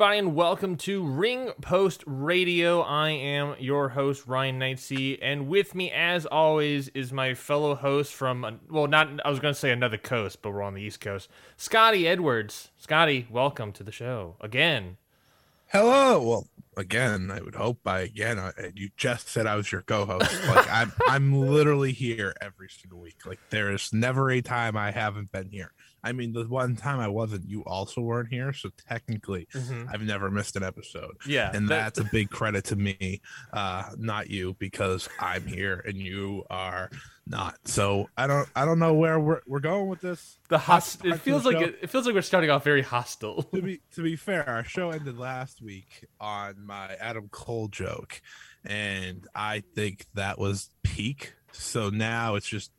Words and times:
Everybody, 0.00 0.18
and 0.18 0.34
welcome 0.34 0.76
to 0.76 1.04
Ring 1.04 1.50
Post 1.60 2.02
Radio. 2.06 2.80
I 2.80 3.10
am 3.10 3.54
your 3.58 3.90
host, 3.90 4.26
Ryan 4.26 4.58
Knightsey, 4.58 5.18
and 5.20 5.46
with 5.46 5.74
me, 5.74 5.90
as 5.90 6.24
always, 6.24 6.88
is 6.94 7.12
my 7.12 7.34
fellow 7.34 7.74
host 7.74 8.14
from, 8.14 8.60
well, 8.70 8.86
not, 8.86 9.10
I 9.26 9.28
was 9.28 9.40
going 9.40 9.52
to 9.52 9.60
say 9.60 9.70
another 9.70 9.98
coast, 9.98 10.40
but 10.40 10.52
we're 10.52 10.62
on 10.62 10.72
the 10.72 10.80
East 10.80 11.02
Coast, 11.02 11.28
Scotty 11.58 12.08
Edwards. 12.08 12.70
Scotty, 12.78 13.26
welcome 13.30 13.72
to 13.72 13.82
the 13.82 13.92
show 13.92 14.36
again. 14.40 14.96
Hello. 15.66 16.22
Well, 16.22 16.48
again, 16.78 17.30
I 17.30 17.42
would 17.42 17.56
hope 17.56 17.82
by 17.82 18.00
again, 18.00 18.38
I, 18.38 18.52
you 18.74 18.88
just 18.96 19.28
said 19.28 19.46
I 19.46 19.56
was 19.56 19.70
your 19.70 19.82
co-host. 19.82 20.30
Like 20.46 20.66
I'm, 20.70 20.92
I'm 21.08 21.32
literally 21.34 21.92
here 21.92 22.34
every 22.40 22.70
single 22.70 23.00
week. 23.00 23.26
Like 23.26 23.38
there 23.50 23.70
is 23.70 23.92
never 23.92 24.30
a 24.30 24.40
time 24.40 24.78
I 24.78 24.92
haven't 24.92 25.30
been 25.30 25.50
here. 25.50 25.72
I 26.02 26.12
mean, 26.12 26.32
the 26.32 26.44
one 26.44 26.76
time 26.76 26.98
I 27.00 27.08
wasn't, 27.08 27.48
you 27.48 27.62
also 27.64 28.00
weren't 28.00 28.28
here, 28.30 28.52
so 28.52 28.70
technically, 28.88 29.46
I've 29.90 30.02
never 30.02 30.30
missed 30.30 30.56
an 30.56 30.62
episode. 30.62 31.16
Yeah, 31.26 31.50
and 31.54 31.68
that- 31.68 31.94
that's 31.94 31.98
a 32.00 32.04
big 32.04 32.30
credit 32.30 32.64
to 32.66 32.76
me, 32.76 33.20
uh, 33.52 33.90
not 33.98 34.30
you, 34.30 34.54
because 34.58 35.08
I'm 35.18 35.46
here 35.46 35.82
and 35.86 35.96
you 35.98 36.44
are 36.50 36.90
not. 37.26 37.56
So 37.64 38.08
I 38.16 38.26
don't, 38.26 38.48
I 38.56 38.64
don't 38.64 38.78
know 38.78 38.94
where 38.94 39.20
we're 39.20 39.40
we're 39.46 39.60
going 39.60 39.88
with 39.88 40.00
this. 40.00 40.38
The 40.48 40.58
host, 40.58 41.04
it 41.04 41.18
feels 41.20 41.44
like 41.44 41.56
it, 41.68 41.78
it 41.82 41.90
feels 41.90 42.06
like 42.06 42.14
we're 42.14 42.22
starting 42.22 42.50
off 42.50 42.64
very 42.64 42.82
hostile. 42.82 43.42
to 43.54 43.62
be 43.62 43.80
to 43.94 44.02
be 44.02 44.16
fair, 44.16 44.48
our 44.48 44.64
show 44.64 44.90
ended 44.90 45.18
last 45.18 45.60
week 45.62 46.06
on 46.20 46.64
my 46.66 46.94
Adam 47.00 47.28
Cole 47.30 47.68
joke, 47.68 48.20
and 48.64 49.26
I 49.34 49.62
think 49.74 50.06
that 50.14 50.38
was 50.38 50.70
peak. 50.82 51.34
So 51.52 51.90
now 51.90 52.36
it's 52.36 52.48
just 52.48 52.70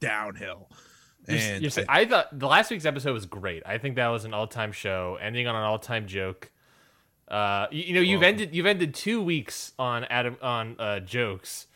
downhill. 0.00 0.68
You're, 1.28 1.38
And 1.38 1.62
you're 1.62 1.70
saying, 1.70 1.86
I 1.88 2.04
thought 2.04 2.36
the 2.38 2.46
last 2.48 2.70
week's 2.70 2.84
episode 2.86 3.12
was 3.12 3.26
great. 3.26 3.62
I 3.66 3.78
think 3.78 3.96
that 3.96 4.08
was 4.08 4.24
an 4.24 4.34
all-time 4.34 4.72
show, 4.72 5.18
ending 5.20 5.46
on 5.46 5.54
an 5.54 5.62
all-time 5.62 6.06
joke. 6.06 6.50
Uh, 7.28 7.66
you, 7.70 7.82
you 7.84 7.94
know, 7.94 8.00
you've 8.00 8.20
Well- 8.20 8.28
ended 8.30 8.54
you've 8.54 8.66
ended 8.66 8.94
two 8.94 9.22
weeks 9.22 9.72
on 9.78 10.04
Adam 10.04 10.36
on 10.40 10.76
uh, 10.78 11.00
jokes. 11.00 11.66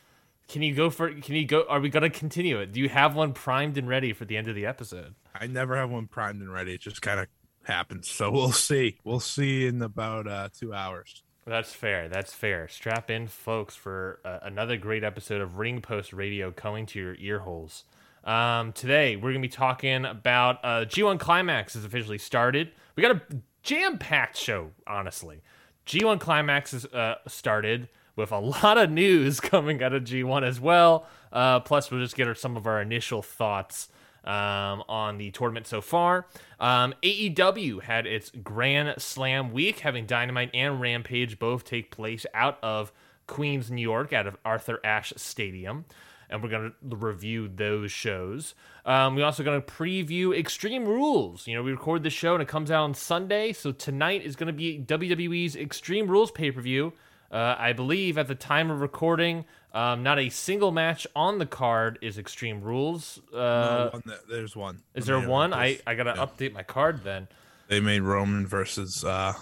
Can 0.48 0.62
you 0.62 0.74
go 0.74 0.90
for? 0.90 1.12
Can 1.12 1.34
you 1.34 1.46
go? 1.46 1.64
Are 1.68 1.80
we 1.80 1.88
gonna 1.88 2.10
continue 2.10 2.58
it? 2.58 2.72
Do 2.72 2.80
you 2.80 2.88
have 2.88 3.14
one 3.14 3.32
primed 3.32 3.76
and 3.78 3.88
ready 3.88 4.12
for 4.12 4.24
the 4.24 4.36
end 4.36 4.48
of 4.48 4.54
the 4.54 4.66
episode? 4.66 5.14
I 5.34 5.46
never 5.46 5.76
have 5.76 5.90
one 5.90 6.06
primed 6.06 6.40
and 6.42 6.52
ready. 6.52 6.74
It 6.74 6.80
just 6.80 7.00
kind 7.02 7.20
of 7.20 7.26
happens. 7.64 8.08
So 8.10 8.30
we'll 8.30 8.52
see. 8.52 8.98
We'll 9.04 9.20
see 9.20 9.66
in 9.66 9.80
about 9.82 10.26
uh, 10.26 10.48
two 10.58 10.72
hours. 10.74 11.22
That's 11.46 11.72
fair. 11.72 12.08
That's 12.08 12.32
fair. 12.32 12.68
Strap 12.68 13.10
in, 13.10 13.26
folks, 13.28 13.74
for 13.74 14.20
uh, 14.24 14.38
another 14.42 14.76
great 14.76 15.02
episode 15.04 15.40
of 15.40 15.58
Ring 15.58 15.80
Post 15.80 16.12
Radio 16.12 16.50
coming 16.52 16.86
to 16.86 16.98
your 17.00 17.16
ear 17.18 17.40
holes. 17.40 17.84
Um, 18.24 18.72
today, 18.72 19.16
we're 19.16 19.32
going 19.32 19.42
to 19.42 19.48
be 19.48 19.48
talking 19.48 20.04
about 20.04 20.58
uh, 20.64 20.84
G1 20.84 21.18
Climax 21.18 21.74
has 21.74 21.84
officially 21.84 22.18
started. 22.18 22.70
We 22.94 23.02
got 23.02 23.16
a 23.16 23.22
jam 23.62 23.98
packed 23.98 24.36
show, 24.36 24.70
honestly. 24.86 25.42
G1 25.86 26.20
Climax 26.20 26.72
has 26.72 26.84
uh, 26.86 27.16
started 27.26 27.88
with 28.14 28.30
a 28.30 28.38
lot 28.64 28.78
of 28.78 28.90
news 28.90 29.40
coming 29.40 29.82
out 29.82 29.92
of 29.92 30.04
G1 30.04 30.46
as 30.46 30.60
well. 30.60 31.06
Uh, 31.32 31.60
plus, 31.60 31.90
we'll 31.90 32.00
just 32.00 32.16
get 32.16 32.36
some 32.38 32.56
of 32.56 32.66
our 32.66 32.80
initial 32.80 33.22
thoughts 33.22 33.88
um, 34.24 34.84
on 34.88 35.18
the 35.18 35.32
tournament 35.32 35.66
so 35.66 35.80
far. 35.80 36.26
Um, 36.60 36.94
AEW 37.02 37.82
had 37.82 38.06
its 38.06 38.30
Grand 38.30 39.00
Slam 39.02 39.52
week, 39.52 39.80
having 39.80 40.06
Dynamite 40.06 40.50
and 40.54 40.80
Rampage 40.80 41.38
both 41.38 41.64
take 41.64 41.90
place 41.90 42.24
out 42.34 42.58
of 42.62 42.92
Queens, 43.26 43.70
New 43.70 43.82
York, 43.82 44.12
out 44.12 44.26
of 44.26 44.36
Arthur 44.44 44.78
Ashe 44.84 45.12
Stadium. 45.16 45.86
And 46.32 46.42
we're 46.42 46.48
going 46.48 46.72
to 46.88 46.96
review 46.96 47.46
those 47.54 47.92
shows. 47.92 48.54
Um, 48.86 49.14
we're 49.16 49.24
also 49.26 49.44
going 49.44 49.60
to 49.60 49.66
preview 49.66 50.36
Extreme 50.36 50.86
Rules. 50.86 51.46
You 51.46 51.54
know, 51.54 51.62
we 51.62 51.70
record 51.72 52.02
this 52.02 52.14
show 52.14 52.32
and 52.34 52.42
it 52.42 52.48
comes 52.48 52.70
out 52.70 52.84
on 52.84 52.94
Sunday. 52.94 53.52
So 53.52 53.70
tonight 53.70 54.22
is 54.24 54.34
going 54.34 54.46
to 54.46 54.52
be 54.52 54.78
WWE's 54.84 55.54
Extreme 55.54 56.08
Rules 56.08 56.30
pay 56.30 56.50
per 56.50 56.62
view. 56.62 56.94
Uh, 57.30 57.54
I 57.58 57.72
believe 57.74 58.16
at 58.18 58.28
the 58.28 58.34
time 58.34 58.70
of 58.70 58.80
recording, 58.80 59.44
um, 59.74 60.02
not 60.02 60.18
a 60.18 60.28
single 60.30 60.70
match 60.70 61.06
on 61.14 61.38
the 61.38 61.46
card 61.46 61.98
is 62.02 62.16
Extreme 62.18 62.62
Rules. 62.62 63.20
Uh, 63.32 63.36
No, 63.36 63.90
one 63.92 64.02
that, 64.06 64.28
there's 64.28 64.56
one. 64.56 64.82
is 64.94 65.04
there 65.06 65.20
one? 65.20 65.52
I, 65.54 65.80
I 65.86 65.94
gotta 65.94 66.14
Yeah. 66.16 66.24
update 66.26 66.52
my 66.54 66.62
card 66.62 67.04
then. 67.04 67.28
They 67.68 67.80
made 67.80 68.00
Roman 68.00 68.46
versus 68.46 69.02
uh, 69.04 69.32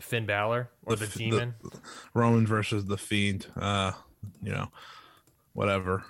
Finn 0.00 0.24
Balor 0.26 0.68
or 0.84 0.96
the, 0.96 1.04
f- 1.06 1.14
Demon. 1.14 1.54
Roman 2.12 2.46
versus 2.46 2.84
the 2.86 2.98
Fiend. 2.98 3.46
Uh, 3.56 3.92
you 4.42 4.52
know, 4.52 4.68
whatever. 5.54 6.04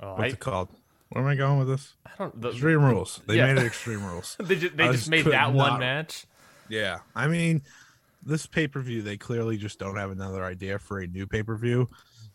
Oh, 0.00 0.12
What's 0.12 0.22
I, 0.22 0.26
it 0.26 0.40
called? 0.40 0.68
Where 1.10 1.22
am 1.22 1.30
I 1.30 1.34
going 1.36 1.58
with 1.58 1.68
this? 1.68 1.94
I 2.04 2.10
don't. 2.18 2.40
The, 2.40 2.50
Extreme 2.50 2.84
Rules. 2.84 3.20
They 3.26 3.36
yeah. 3.36 3.52
made 3.52 3.62
it 3.62 3.66
Extreme 3.68 4.04
Rules. 4.04 4.36
they 4.40 4.56
just, 4.56 4.76
they 4.76 4.84
just 4.86 4.98
just 4.98 5.10
made 5.10 5.24
that 5.26 5.52
one 5.52 5.78
match. 5.78 6.26
Yeah, 6.68 6.98
I 7.14 7.28
mean, 7.28 7.62
this 8.22 8.46
pay 8.46 8.66
per 8.66 8.80
view, 8.80 9.02
they 9.02 9.16
clearly 9.16 9.56
just 9.56 9.78
don't 9.78 9.96
have 9.96 10.10
another 10.10 10.44
idea 10.44 10.78
for 10.78 10.98
a 10.98 11.06
new 11.06 11.26
pay 11.26 11.42
per 11.42 11.56
view, 11.56 11.88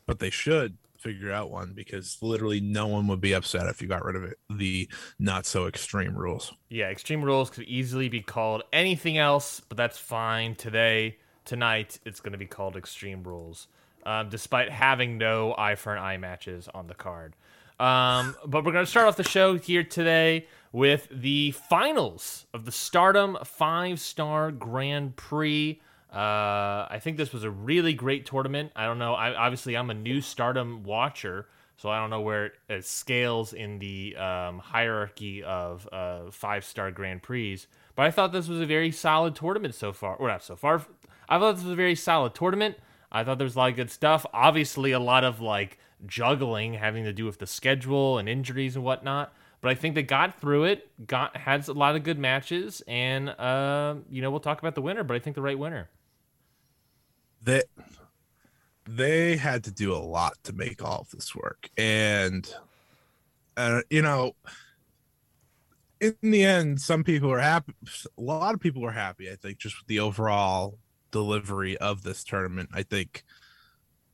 but 0.06 0.20
they 0.20 0.30
should 0.30 0.78
figure 1.02 1.32
out 1.32 1.50
one 1.50 1.74
because 1.74 2.18
literally 2.22 2.62
no 2.62 2.88
one 2.88 3.08
would 3.08 3.20
be 3.20 3.34
upset 3.34 3.68
if 3.68 3.82
you 3.82 3.88
got 3.88 4.06
rid 4.06 4.16
of 4.16 4.24
it. 4.24 4.38
The 4.50 4.88
not 5.20 5.46
so 5.46 5.66
extreme 5.66 6.16
rules. 6.16 6.54
Yeah, 6.70 6.90
Extreme 6.90 7.24
Rules 7.24 7.50
could 7.50 7.64
easily 7.66 8.08
be 8.08 8.22
called 8.22 8.64
anything 8.72 9.18
else, 9.18 9.62
but 9.68 9.78
that's 9.78 9.98
fine. 9.98 10.56
Today, 10.56 11.18
tonight, 11.44 12.00
it's 12.06 12.20
going 12.20 12.34
to 12.34 12.38
be 12.38 12.46
called 12.46 12.78
Extreme 12.78 13.24
Rules, 13.24 13.68
um, 14.06 14.30
despite 14.30 14.70
having 14.70 15.18
no 15.18 15.56
eye 15.58 15.76
for 15.76 15.94
an 15.94 16.02
eye 16.02 16.18
matches 16.18 16.70
on 16.74 16.88
the 16.88 16.94
card. 16.94 17.36
Um, 17.82 18.36
but 18.46 18.64
we're 18.64 18.74
going 18.74 18.86
to 18.86 18.92
start 18.92 19.08
off 19.08 19.18
the 19.18 19.24
show 19.24 19.58
here 19.58 19.84
today 19.84 20.46
with 20.72 21.08
the 21.10 21.50
finals 21.50 22.46
of 22.54 22.66
the 22.66 22.72
Stardom 22.72 23.40
Five 23.44 24.00
Star 24.00 24.52
Grand 24.52 25.16
Prix. 25.16 25.82
Uh, 26.14 26.86
I 26.88 27.00
think 27.02 27.18
this 27.18 27.34
was 27.34 27.44
a 27.44 27.50
really 27.50 27.96
great 27.96 28.28
tournament. 28.28 28.72
I 28.76 28.86
don't 28.86 29.00
know. 29.00 29.16
I 29.16 29.34
obviously 29.34 29.76
I'm 29.76 29.90
a 29.90 29.96
new 29.96 30.22
Stardom 30.22 30.84
watcher, 30.84 31.48
so 31.76 31.90
I 31.90 31.98
don't 31.98 32.12
know 32.12 32.22
where 32.22 32.46
it, 32.46 32.54
it 32.70 32.86
scales 32.86 33.52
in 33.52 33.80
the 33.80 34.16
um, 34.16 34.60
hierarchy 34.60 35.42
of 35.42 35.90
uh, 35.92 36.30
five 36.30 36.64
star 36.64 36.92
Grand 36.92 37.24
Prix. 37.24 37.62
But 37.96 38.06
I 38.06 38.12
thought 38.12 38.32
this 38.32 38.48
was 38.48 38.62
a 38.62 38.68
very 38.68 38.92
solid 38.92 39.34
tournament 39.34 39.74
so 39.74 39.92
far. 39.92 40.16
Or 40.18 40.28
not 40.28 40.44
so 40.44 40.56
far. 40.56 40.86
I 41.28 41.40
thought 41.40 41.56
this 41.56 41.64
was 41.64 41.74
a 41.74 41.76
very 41.76 41.96
solid 41.96 42.36
tournament. 42.36 42.78
I 43.12 43.24
thought 43.24 43.40
there 43.40 43.46
was 43.46 43.56
a 43.56 43.58
lot 43.58 43.72
of 43.72 43.76
good 43.76 43.90
stuff. 43.90 44.24
Obviously, 44.36 44.92
a 44.92 45.00
lot 45.00 45.24
of 45.24 45.42
like 45.42 45.80
juggling 46.06 46.74
having 46.74 47.04
to 47.04 47.14
do 47.14 47.26
with 47.26 47.40
the 47.40 47.48
schedule 47.48 48.18
and 48.18 48.28
injuries 48.28 48.76
and 48.76 48.84
whatnot. 48.84 49.34
But 49.62 49.72
I 49.72 49.76
think 49.76 49.96
they 49.96 50.04
got 50.04 50.40
through 50.40 50.66
it. 50.66 50.90
Got 51.06 51.38
had 51.38 51.68
a 51.68 51.74
lot 51.74 51.96
of 51.96 52.04
good 52.04 52.18
matches, 52.18 52.82
and 52.88 53.30
uh, 53.30 53.96
you 54.10 54.22
know 54.22 54.32
we'll 54.32 54.40
talk 54.40 54.60
about 54.60 54.76
the 54.76 54.82
winner. 54.82 55.04
But 55.04 55.16
I 55.16 55.20
think 55.20 55.36
the 55.36 55.42
right 55.42 55.58
winner. 55.58 55.90
They 57.44 57.64
they 58.88 59.38
had 59.38 59.64
to 59.66 59.72
do 59.72 59.94
a 59.94 59.98
lot 59.98 60.34
to 60.44 60.54
make 60.54 60.84
all 60.84 61.02
of 61.02 61.12
this 61.12 61.36
work, 61.36 61.70
and 61.78 62.52
uh, 63.56 63.82
you 63.92 64.02
know, 64.02 64.36
in 66.00 66.16
the 66.22 66.44
end, 66.44 66.82
some 66.82 67.04
people 67.04 67.32
are 67.32 67.40
happy. 67.40 67.74
A 68.18 68.22
lot 68.22 68.56
of 68.56 68.60
people 68.60 68.84
are 68.86 68.92
happy. 68.92 69.30
I 69.30 69.36
think 69.36 69.60
just 69.60 69.78
with 69.80 69.88
the 69.88 70.00
overall 70.00 70.80
delivery 71.12 71.78
of 71.78 72.04
this 72.04 72.24
tournament. 72.24 72.70
I 72.74 72.84
think 72.84 73.24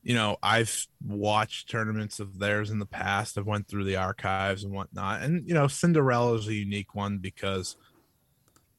you 0.08 0.14
know 0.14 0.38
i've 0.42 0.86
watched 1.06 1.68
tournaments 1.68 2.18
of 2.18 2.38
theirs 2.38 2.70
in 2.70 2.78
the 2.78 2.86
past. 2.86 3.36
I've 3.36 3.46
went 3.46 3.68
through 3.68 3.84
the 3.84 3.96
archives 3.96 4.64
and 4.64 4.72
whatnot. 4.72 5.20
And 5.20 5.46
you 5.46 5.54
know 5.54 5.68
cinderella 5.68 6.34
is 6.34 6.48
a 6.48 6.54
unique 6.54 6.94
one 6.94 7.18
because 7.18 7.76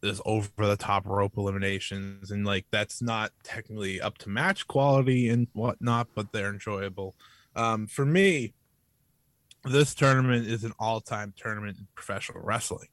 there's 0.02 0.22
over 0.26 0.50
the 0.58 0.76
top 0.76 1.06
rope 1.06 1.38
eliminations 1.38 2.32
and 2.32 2.46
like 2.46 2.66
that's 2.72 3.00
not 3.02 3.32
technically 3.44 4.02
up 4.02 4.18
to 4.20 4.30
match 4.30 4.66
quality 4.68 5.30
and 5.30 5.48
whatnot 5.54 6.08
but 6.16 6.34
they're 6.34 6.50
enjoyable. 6.50 7.16
Um 7.56 7.86
for 7.86 8.06
me 8.06 8.54
this 9.66 9.94
tournament 9.94 10.48
is 10.48 10.64
an 10.64 10.74
all-time 10.80 11.34
tournament 11.38 11.78
in 11.78 11.88
professional 11.94 12.42
wrestling. 12.42 12.90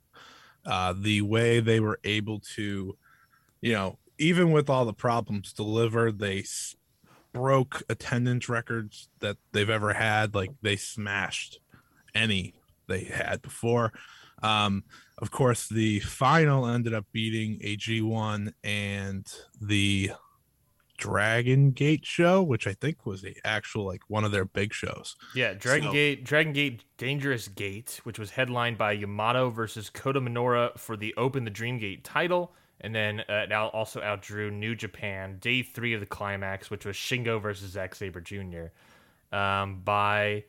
Uh 0.66 0.92
the 0.94 1.22
way 1.22 1.60
they 1.60 1.80
were 1.80 2.00
able 2.04 2.40
to 2.54 2.98
you 3.62 3.72
know 3.72 3.98
even 4.18 4.50
with 4.52 4.68
all 4.68 4.84
the 4.84 4.92
problems 4.92 5.54
delivered 5.54 6.18
they 6.18 6.44
broke 7.36 7.82
attendance 7.88 8.48
records 8.48 9.08
that 9.20 9.36
they've 9.52 9.70
ever 9.70 9.92
had. 9.92 10.34
Like 10.34 10.50
they 10.62 10.76
smashed 10.76 11.60
any 12.14 12.54
they 12.88 13.04
had 13.04 13.42
before. 13.42 13.92
Um, 14.42 14.84
of 15.18 15.30
course, 15.30 15.68
the 15.68 16.00
final 16.00 16.66
ended 16.66 16.94
up 16.94 17.06
beating 17.12 17.58
a 17.62 17.76
G1 17.76 18.52
and 18.64 19.26
the 19.60 20.10
Dragon 20.98 21.72
Gate 21.72 22.04
show, 22.06 22.42
which 22.42 22.66
I 22.66 22.72
think 22.72 23.04
was 23.04 23.20
the 23.22 23.36
actual 23.44 23.84
like 23.84 24.02
one 24.08 24.24
of 24.24 24.32
their 24.32 24.44
big 24.46 24.72
shows. 24.72 25.16
Yeah, 25.34 25.52
Dragon 25.54 25.88
So- 25.88 25.92
Gate, 25.92 26.24
Dragon 26.24 26.52
Gate, 26.52 26.84
Dangerous 26.96 27.48
Gate, 27.48 28.00
which 28.04 28.18
was 28.18 28.30
headlined 28.30 28.78
by 28.78 28.92
Yamato 28.92 29.50
versus 29.50 29.90
Kota 29.90 30.20
Minoura 30.20 30.78
for 30.78 30.96
the 30.96 31.14
Open 31.16 31.44
the 31.44 31.50
Dream 31.50 31.78
Gate 31.78 32.02
title, 32.04 32.54
and 32.80 32.94
then 32.94 33.20
uh, 33.20 33.46
it 33.48 33.52
also 33.52 34.00
outdrew 34.00 34.50
New 34.50 34.74
Japan 34.74 35.38
Day 35.40 35.62
Three 35.62 35.94
of 35.94 36.00
the 36.00 36.06
climax, 36.06 36.70
which 36.70 36.84
was 36.84 36.96
Shingo 36.96 37.40
versus 37.40 37.72
Zack 37.72 37.94
Sabre 37.94 38.20
Jr. 38.20 38.66
Um, 39.36 39.80
by 39.84 40.44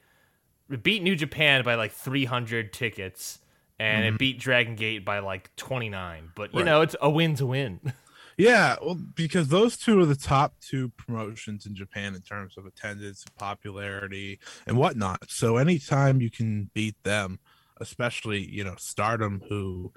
beat 0.81 1.01
New 1.01 1.15
Japan 1.15 1.63
by 1.63 1.75
like 1.75 1.91
300 1.93 2.73
tickets, 2.73 3.39
and 3.79 4.05
it 4.05 4.17
beat 4.17 4.39
Dragon 4.39 4.75
Gate 4.75 5.05
by 5.05 5.19
like 5.19 5.55
29. 5.55 6.31
But 6.35 6.53
you 6.53 6.59
Right. 6.59 6.65
know, 6.65 6.81
it's 6.81 6.95
a 7.01 7.09
win 7.09 7.35
to 7.35 7.45
win. 7.45 7.93
Yeah, 8.39 8.75
well, 8.83 8.93
because 9.15 9.47
those 9.47 9.77
two 9.77 9.99
are 9.99 10.05
the 10.05 10.15
top 10.15 10.53
two 10.61 10.89
promotions 10.89 11.65
in 11.65 11.73
Japan 11.73 12.13
in 12.13 12.21
terms 12.21 12.55
of 12.55 12.67
attendance, 12.67 13.25
popularity, 13.39 14.39
and 14.67 14.77
whatnot. 14.77 15.31
So 15.31 15.57
anytime 15.57 16.21
you 16.21 16.29
can 16.29 16.69
beat 16.75 17.01
them, 17.03 17.39
especially 17.81 18.47
you 18.47 18.63
know 18.63 18.75
Stardom, 18.77 19.41
who 19.49 19.91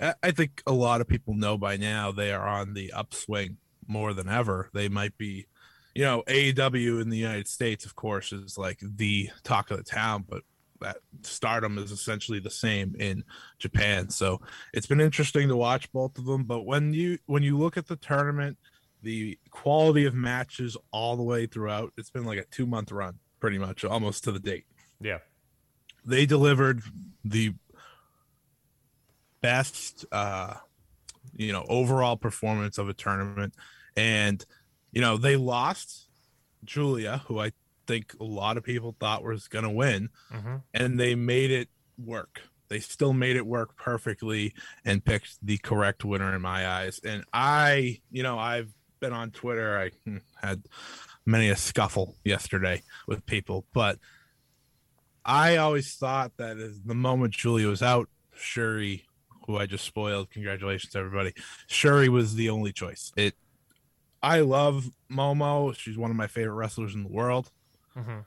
I 0.00 0.14
I 0.22 0.30
think 0.30 0.62
a 0.66 0.72
lot 0.72 1.00
of 1.00 1.08
people 1.08 1.34
know 1.34 1.56
by 1.56 1.76
now, 1.76 2.12
they 2.12 2.32
are 2.32 2.46
on 2.46 2.74
the 2.74 2.92
upswing 2.92 3.56
more 3.86 4.12
than 4.14 4.28
ever. 4.28 4.70
They 4.72 4.88
might 4.88 5.16
be, 5.16 5.46
you 5.94 6.04
know, 6.04 6.22
AEW 6.26 7.00
in 7.00 7.08
the 7.08 7.16
United 7.16 7.48
States, 7.48 7.84
of 7.84 7.94
course, 7.94 8.32
is 8.32 8.58
like 8.58 8.78
the 8.82 9.30
talk 9.44 9.70
of 9.70 9.78
the 9.78 9.84
town, 9.84 10.24
but 10.28 10.42
that 10.80 10.98
Stardom 11.22 11.78
is 11.78 11.90
essentially 11.90 12.38
the 12.38 12.50
same 12.50 12.94
in 12.98 13.24
Japan. 13.58 14.10
So 14.10 14.40
it's 14.74 14.86
been 14.86 15.00
interesting 15.00 15.48
to 15.48 15.56
watch 15.56 15.90
both 15.92 16.18
of 16.18 16.26
them 16.26 16.44
but 16.44 16.62
when 16.62 16.92
you 16.92 17.18
when 17.26 17.42
you 17.42 17.56
look 17.56 17.76
at 17.76 17.86
the 17.86 17.96
tournament 17.96 18.58
the 19.02 19.38
quality 19.50 20.04
of 20.04 20.14
matches 20.14 20.76
all 20.90 21.16
the 21.16 21.22
way 21.22 21.46
throughout 21.46 21.92
it's 21.96 22.10
been 22.10 22.24
like 22.24 22.38
a 22.38 22.44
two 22.46 22.66
month 22.66 22.92
run 22.92 23.14
pretty 23.40 23.56
much 23.56 23.84
almost 23.84 24.24
to 24.24 24.32
the 24.32 24.38
date 24.38 24.66
yeah, 25.00 25.18
they 26.04 26.26
delivered 26.26 26.82
the 27.24 27.54
best 29.46 30.04
uh 30.12 30.54
you 31.36 31.52
know 31.52 31.64
overall 31.68 32.16
performance 32.16 32.78
of 32.78 32.88
a 32.88 32.94
tournament 32.94 33.54
and 33.96 34.44
you 34.92 35.00
know 35.00 35.16
they 35.16 35.36
lost 35.36 36.08
julia 36.64 37.22
who 37.26 37.38
i 37.38 37.52
think 37.86 38.14
a 38.20 38.24
lot 38.24 38.56
of 38.56 38.64
people 38.64 38.96
thought 38.98 39.22
was 39.22 39.46
going 39.48 39.64
to 39.64 39.70
win 39.70 40.08
hmm 40.30 40.56
and 40.74 40.98
they 40.98 41.14
made 41.14 41.50
it 41.50 41.68
work. 41.98 42.42
They 42.68 42.80
still 42.80 43.12
made 43.12 43.36
it 43.36 43.46
work 43.46 43.76
perfectly 43.76 44.54
and 44.84 45.04
picked 45.04 45.38
the 45.42 45.58
correct 45.58 46.04
winner 46.04 46.34
in 46.34 46.42
my 46.42 46.68
eyes. 46.68 47.00
And 47.04 47.24
I, 47.32 48.00
you 48.10 48.22
know, 48.22 48.38
I've 48.38 48.72
been 49.00 49.12
on 49.12 49.30
Twitter. 49.30 49.78
I 49.78 49.90
hmm, 50.04 50.18
had 50.40 50.62
many 51.24 51.48
a 51.48 51.56
scuffle 51.56 52.16
yesterday 52.24 52.82
with 53.06 53.24
people, 53.26 53.66
but 53.72 53.98
I 55.24 55.56
always 55.56 55.94
thought 55.94 56.32
that 56.38 56.56
the 56.84 56.94
moment 56.94 57.34
Julia 57.34 57.68
was 57.68 57.82
out, 57.82 58.08
Shuri, 58.34 59.04
who 59.46 59.56
I 59.58 59.66
just 59.66 59.84
spoiled, 59.84 60.30
congratulations 60.30 60.94
everybody. 60.94 61.32
Shuri 61.66 62.08
was 62.08 62.34
the 62.34 62.50
only 62.50 62.72
choice. 62.72 63.12
It 63.16 63.34
I 64.22 64.40
love 64.40 64.90
Momo. 65.10 65.74
She's 65.76 65.96
one 65.96 66.10
of 66.10 66.16
my 66.16 66.26
favorite 66.26 66.54
wrestlers 66.54 66.94
in 66.94 67.02
the 67.02 67.08
world. 67.08 67.52
hmm 67.94 68.20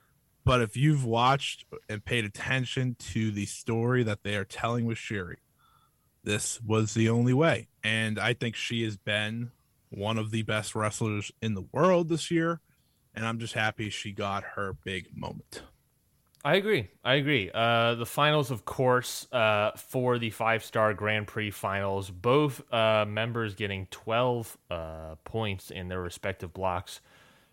But 0.45 0.61
if 0.61 0.77
you've 0.77 1.05
watched 1.05 1.65
and 1.89 2.03
paid 2.03 2.25
attention 2.25 2.95
to 3.11 3.31
the 3.31 3.45
story 3.45 4.03
that 4.03 4.23
they 4.23 4.35
are 4.35 4.45
telling 4.45 4.85
with 4.85 4.97
Shuri, 4.97 5.37
this 6.23 6.61
was 6.61 6.93
the 6.93 7.09
only 7.09 7.33
way. 7.33 7.67
And 7.83 8.19
I 8.19 8.33
think 8.33 8.55
she 8.55 8.83
has 8.83 8.97
been 8.97 9.51
one 9.89 10.17
of 10.17 10.31
the 10.31 10.43
best 10.43 10.75
wrestlers 10.75 11.31
in 11.41 11.53
the 11.55 11.65
world 11.71 12.09
this 12.09 12.29
year. 12.29 12.61
And 13.13 13.25
I'm 13.25 13.39
just 13.39 13.53
happy 13.53 13.89
she 13.89 14.11
got 14.11 14.43
her 14.55 14.73
big 14.73 15.07
moment. 15.17 15.63
I 16.43 16.55
agree. 16.55 16.87
I 17.03 17.15
agree. 17.15 17.51
Uh, 17.53 17.95
the 17.95 18.05
finals, 18.05 18.49
of 18.49 18.63
course, 18.63 19.27
uh, 19.33 19.71
for 19.75 20.17
the 20.17 20.29
five 20.29 20.63
star 20.63 20.93
Grand 20.93 21.27
Prix 21.27 21.51
finals, 21.51 22.09
both 22.09 22.61
uh, 22.73 23.05
members 23.05 23.55
getting 23.55 23.87
12 23.91 24.57
uh, 24.71 25.15
points 25.25 25.69
in 25.69 25.89
their 25.89 26.01
respective 26.01 26.53
blocks. 26.53 27.01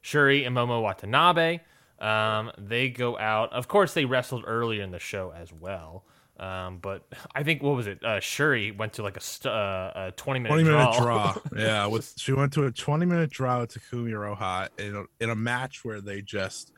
Shuri 0.03 0.44
and 0.44 0.56
Momo 0.56 0.81
Watanabe, 0.83 1.61
um, 1.99 2.53
they 2.59 2.88
go 2.88 3.19
out. 3.19 3.53
Of 3.53 3.67
course, 3.67 3.93
they 3.93 4.05
wrestled 4.05 4.44
earlier 4.47 4.85
in 4.85 4.93
the 4.93 5.00
show 5.00 5.32
as 5.37 5.53
well. 5.53 6.05
Um, 6.39 6.79
but 6.79 7.03
I 7.35 7.43
think, 7.43 7.62
what 7.62 7.75
was 7.75 7.89
it? 7.89 8.05
Uh, 8.05 8.21
Shuri 8.21 8.71
went 8.71 8.93
to 8.94 9.03
like 9.03 9.17
a, 9.17 9.21
st- 9.21 9.53
uh, 9.53 9.93
a 9.94 10.12
20 10.12 10.41
minute 10.41 10.55
20 10.55 10.65
minute 10.65 10.94
draw. 10.99 11.32
draw. 11.32 11.37
yeah. 11.56 11.87
With, 11.87 12.12
she 12.17 12.32
went 12.32 12.53
to 12.53 12.67
a 12.67 12.71
20 12.71 13.06
minute 13.06 13.31
draw 13.31 13.61
with 13.61 13.75
Takumi 13.75 14.11
Iroha 14.11 14.69
in 14.79 14.94
a, 14.94 15.05
in 15.25 15.31
a 15.31 15.35
match 15.35 15.85
where 15.85 16.00
they 16.00 16.23
just, 16.23 16.73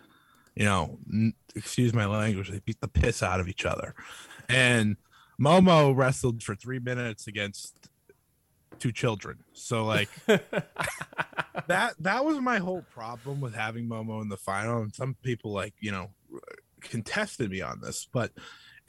you 0.59 0.65
know, 0.65 0.99
n- 1.11 1.35
excuse 1.55 1.95
my 1.95 2.07
language, 2.07 2.51
they 2.51 2.59
beat 2.59 2.81
the 2.81 2.89
piss 2.89 3.23
out 3.23 3.39
of 3.39 3.49
each 3.49 3.65
other. 3.65 3.95
And 4.49 4.97
Momo 5.41 5.97
wrestled 5.97 6.43
for 6.43 6.57
three 6.57 6.81
minutes 6.81 7.29
against 7.29 7.89
two 8.81 8.91
children. 8.91 9.39
So 9.53 9.85
like 9.85 10.09
that 10.27 11.95
that 12.01 12.25
was 12.25 12.41
my 12.41 12.59
whole 12.59 12.85
problem 12.93 13.41
with 13.41 13.55
having 13.55 13.89
Momo 13.89 14.21
in 14.21 14.29
the 14.29 14.37
final. 14.37 14.83
And 14.83 14.93
some 14.93 15.17
people 15.23 15.53
like, 15.53 15.75
you 15.79 15.93
know, 15.93 16.11
contested 16.81 17.51
me 17.51 17.61
on 17.61 17.81
this, 17.81 18.09
but 18.13 18.33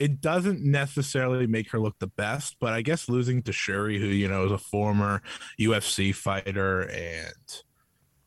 it 0.00 0.20
doesn't 0.20 0.64
necessarily 0.64 1.46
make 1.46 1.70
her 1.70 1.78
look 1.78 2.00
the 2.00 2.08
best. 2.08 2.56
But 2.58 2.72
I 2.72 2.82
guess 2.82 3.08
losing 3.08 3.42
to 3.42 3.52
Sherry, 3.52 4.00
who, 4.00 4.06
you 4.06 4.26
know, 4.26 4.44
is 4.46 4.52
a 4.52 4.58
former 4.58 5.22
UFC 5.60 6.12
fighter 6.12 6.80
and, 6.80 7.62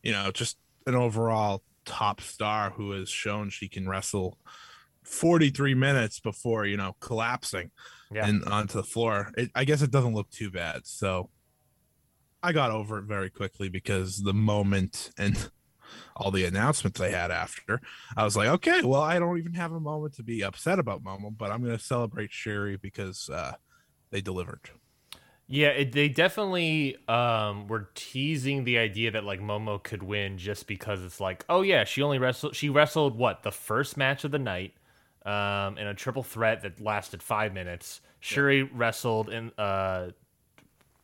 you 0.02 0.14
know, 0.14 0.32
just 0.32 0.58
an 0.88 0.96
overall 0.96 1.62
top 1.86 2.22
star 2.22 2.72
who 2.72 2.92
has 2.92 3.10
shown 3.10 3.50
she 3.50 3.68
can 3.68 3.88
wrestle 3.88 4.38
43 5.04 5.74
minutes 5.76 6.20
before, 6.20 6.66
you 6.66 6.78
know, 6.78 6.96
collapsing 7.00 7.72
Yeah. 8.12 8.28
and 8.28 8.44
onto 8.46 8.78
the 8.78 8.84
floor. 8.84 9.32
It, 9.38 9.52
I 9.56 9.66
guess 9.66 9.82
it 9.82 9.92
doesn't 9.92 10.14
look 10.14 10.30
too 10.30 10.50
bad. 10.52 10.86
So 10.86 11.30
I 12.42 12.52
got 12.52 12.72
over 12.72 13.00
it 13.00 13.06
very 13.06 13.30
quickly 13.30 13.70
because 13.70 14.18
the 14.18 14.34
moment 14.34 15.12
and 15.18 15.50
all 16.16 16.32
the 16.32 16.46
announcements 16.46 17.00
they 17.00 17.12
had 17.12 17.32
after, 17.32 17.82
I 18.18 18.24
was 18.24 18.36
like, 18.36 18.50
okay, 18.50 18.82
well, 18.82 19.02
I 19.02 19.20
don't 19.20 19.38
even 19.38 19.54
have 19.54 19.72
a 19.72 19.80
moment 19.80 20.16
to 20.16 20.24
be 20.24 20.44
upset 20.44 20.80
about 20.80 21.04
Momo, 21.04 21.36
but 21.38 21.52
I'm 21.52 21.64
going 21.64 21.78
to 21.78 21.84
celebrate 21.84 22.32
Sherry 22.32 22.78
because 22.78 23.30
uh, 23.30 23.54
they 24.12 24.22
delivered. 24.22 24.70
Yeah, 25.48 25.70
it, 25.70 25.92
they 25.92 26.08
definitely 26.10 26.98
um, 27.08 27.68
were 27.68 27.90
teasing 27.96 28.64
the 28.64 28.78
idea 28.78 29.12
that 29.12 29.24
like 29.24 29.42
Momo 29.42 29.82
could 29.82 30.02
win 30.02 30.38
just 30.38 30.68
because 30.68 31.04
it's 31.04 31.20
like, 31.20 31.46
oh 31.50 31.62
yeah, 31.62 31.84
she 31.84 32.02
only 32.02 32.18
wrestled. 32.18 32.56
She 32.56 32.70
wrestled 32.70 33.18
what 33.18 33.44
the 33.44 33.52
first 33.52 33.98
match 33.98 34.24
of 34.24 34.32
the 34.32 34.40
night 34.40 34.74
um, 35.26 35.78
in 35.78 35.88
a 35.88 35.94
triple 35.94 36.24
threat 36.24 36.62
that 36.62 36.80
lasted 36.80 37.22
five 37.22 37.54
minutes. 37.54 38.02
Shuri 38.20 38.64
wrestled 38.64 39.30
in 39.30 39.52
uh, 39.58 40.12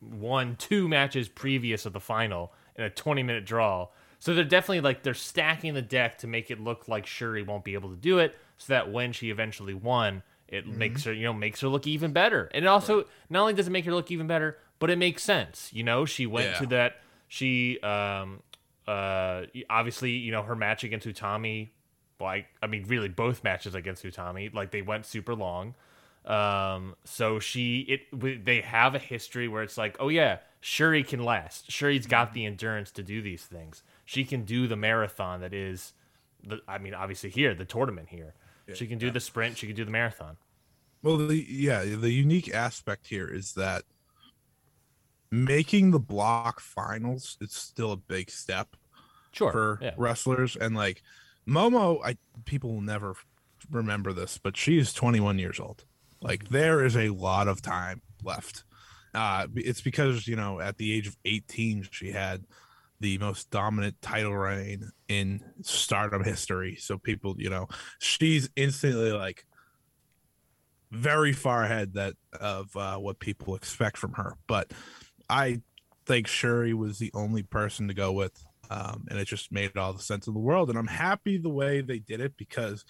won 0.00 0.56
two 0.56 0.88
matches 0.88 1.28
previous 1.28 1.84
of 1.84 1.92
the 1.92 2.00
final 2.00 2.52
in 2.76 2.84
a 2.84 2.90
20 2.90 3.22
minute 3.22 3.44
draw. 3.44 3.88
So 4.18 4.34
they're 4.34 4.44
definitely 4.44 4.80
like 4.80 5.02
they're 5.02 5.14
stacking 5.14 5.74
the 5.74 5.82
deck 5.82 6.18
to 6.18 6.26
make 6.26 6.50
it 6.50 6.60
look 6.60 6.88
like 6.88 7.06
Shuri 7.06 7.42
won't 7.42 7.64
be 7.64 7.74
able 7.74 7.90
to 7.90 7.96
do 7.96 8.18
it, 8.18 8.36
so 8.58 8.72
that 8.72 8.92
when 8.92 9.12
she 9.12 9.30
eventually 9.30 9.74
won, 9.74 10.22
it 10.50 10.66
makes 10.66 11.04
her 11.04 11.12
you 11.12 11.22
know 11.24 11.32
makes 11.32 11.60
her 11.60 11.68
look 11.68 11.86
even 11.86 12.12
better. 12.12 12.50
And 12.52 12.64
it 12.64 12.68
also 12.68 13.04
not 13.28 13.40
only 13.42 13.54
does 13.54 13.66
it 13.66 13.70
make 13.70 13.84
her 13.86 13.94
look 13.94 14.10
even 14.10 14.26
better, 14.26 14.58
but 14.78 14.90
it 14.90 14.96
makes 14.98 15.22
sense. 15.22 15.70
You 15.72 15.84
know, 15.84 16.04
she 16.04 16.26
went 16.26 16.50
Yeah. 16.50 16.58
to 16.58 16.66
that. 16.66 16.96
She 17.28 17.78
um 17.80 18.42
uh 18.88 19.42
obviously 19.68 20.10
you 20.12 20.32
know 20.32 20.42
her 20.42 20.56
match 20.56 20.82
against 20.84 21.06
Utami, 21.06 21.70
like 22.18 22.46
I 22.62 22.66
mean 22.66 22.84
really 22.88 23.08
both 23.08 23.44
matches 23.44 23.74
against 23.74 24.02
Utami, 24.04 24.52
like 24.52 24.70
they 24.72 24.82
went 24.82 25.06
super 25.06 25.34
long. 25.34 25.74
Um, 26.26 26.96
so 27.04 27.38
she 27.38 27.80
it 27.88 28.10
w- 28.10 28.42
they 28.42 28.60
have 28.60 28.94
a 28.94 28.98
history 28.98 29.48
where 29.48 29.62
it's 29.62 29.78
like, 29.78 29.96
oh 30.00 30.08
yeah, 30.08 30.38
Shuri 30.60 31.02
can 31.02 31.24
last. 31.24 31.70
Shuri's 31.70 32.06
got 32.06 32.34
the 32.34 32.44
endurance 32.44 32.90
to 32.92 33.02
do 33.02 33.22
these 33.22 33.44
things. 33.44 33.82
She 34.04 34.24
can 34.24 34.44
do 34.44 34.66
the 34.68 34.76
marathon 34.76 35.40
that 35.40 35.54
is, 35.54 35.94
the 36.46 36.60
I 36.68 36.76
mean 36.78 36.92
obviously 36.94 37.30
here 37.30 37.54
the 37.54 37.64
tournament 37.64 38.08
here. 38.10 38.34
She 38.74 38.86
can 38.86 38.98
do 38.98 39.10
the 39.10 39.20
sprint. 39.20 39.58
She 39.58 39.66
can 39.66 39.76
do 39.76 39.84
the 39.84 39.90
marathon. 39.90 40.36
Well, 41.02 41.16
the, 41.16 41.36
yeah, 41.36 41.82
the 41.82 42.10
unique 42.10 42.52
aspect 42.54 43.06
here 43.06 43.26
is 43.26 43.54
that 43.54 43.84
making 45.30 45.90
the 45.92 45.98
block 46.00 46.60
finals 46.60 47.36
is 47.40 47.52
still 47.52 47.92
a 47.92 47.96
big 47.96 48.30
step 48.30 48.76
Sure. 49.32 49.52
for 49.52 49.78
yeah. 49.80 49.92
wrestlers 49.96 50.56
and 50.56 50.74
like 50.74 51.02
Momo 51.46 52.00
I 52.04 52.16
people 52.44 52.74
will 52.74 52.80
never 52.80 53.14
remember 53.70 54.12
this 54.12 54.38
but 54.38 54.56
she 54.56 54.78
is 54.78 54.92
21 54.92 55.38
years 55.38 55.60
old 55.60 55.84
like 56.20 56.48
there 56.48 56.84
is 56.84 56.96
a 56.96 57.10
lot 57.10 57.46
of 57.46 57.62
time 57.62 58.02
left 58.24 58.64
uh 59.14 59.46
it's 59.54 59.80
because 59.80 60.26
you 60.26 60.34
know 60.34 60.58
at 60.58 60.78
the 60.78 60.92
age 60.92 61.06
of 61.06 61.16
18 61.24 61.86
she 61.92 62.10
had 62.10 62.44
the 63.00 63.18
most 63.18 63.50
dominant 63.50 64.00
title 64.02 64.36
reign 64.36 64.90
in 65.08 65.42
stardom 65.62 66.22
history 66.22 66.76
so 66.76 66.98
people 66.98 67.34
you 67.38 67.50
know 67.50 67.66
she's 67.98 68.48
instantly 68.56 69.12
like 69.12 69.46
very 70.92 71.32
far 71.32 71.64
ahead 71.64 71.94
that 71.94 72.14
of 72.40 72.76
uh, 72.76 72.96
what 72.96 73.18
people 73.18 73.54
expect 73.54 73.96
from 73.96 74.12
her 74.12 74.36
but 74.46 74.72
i 75.28 75.60
think 76.06 76.26
shuri 76.26 76.74
was 76.74 76.98
the 76.98 77.10
only 77.14 77.42
person 77.42 77.88
to 77.88 77.94
go 77.94 78.12
with 78.12 78.44
Um, 78.70 79.06
and 79.10 79.18
it 79.18 79.26
just 79.26 79.50
made 79.50 79.76
all 79.76 79.92
the 79.92 80.02
sense 80.02 80.28
in 80.28 80.34
the 80.34 80.38
world. 80.40 80.70
And 80.70 80.78
I'm 80.78 80.86
happy 80.86 81.38
the 81.38 81.48
way 81.48 81.80
they 81.82 81.98
did 81.98 82.20
it 82.20 82.36
because 82.36 82.84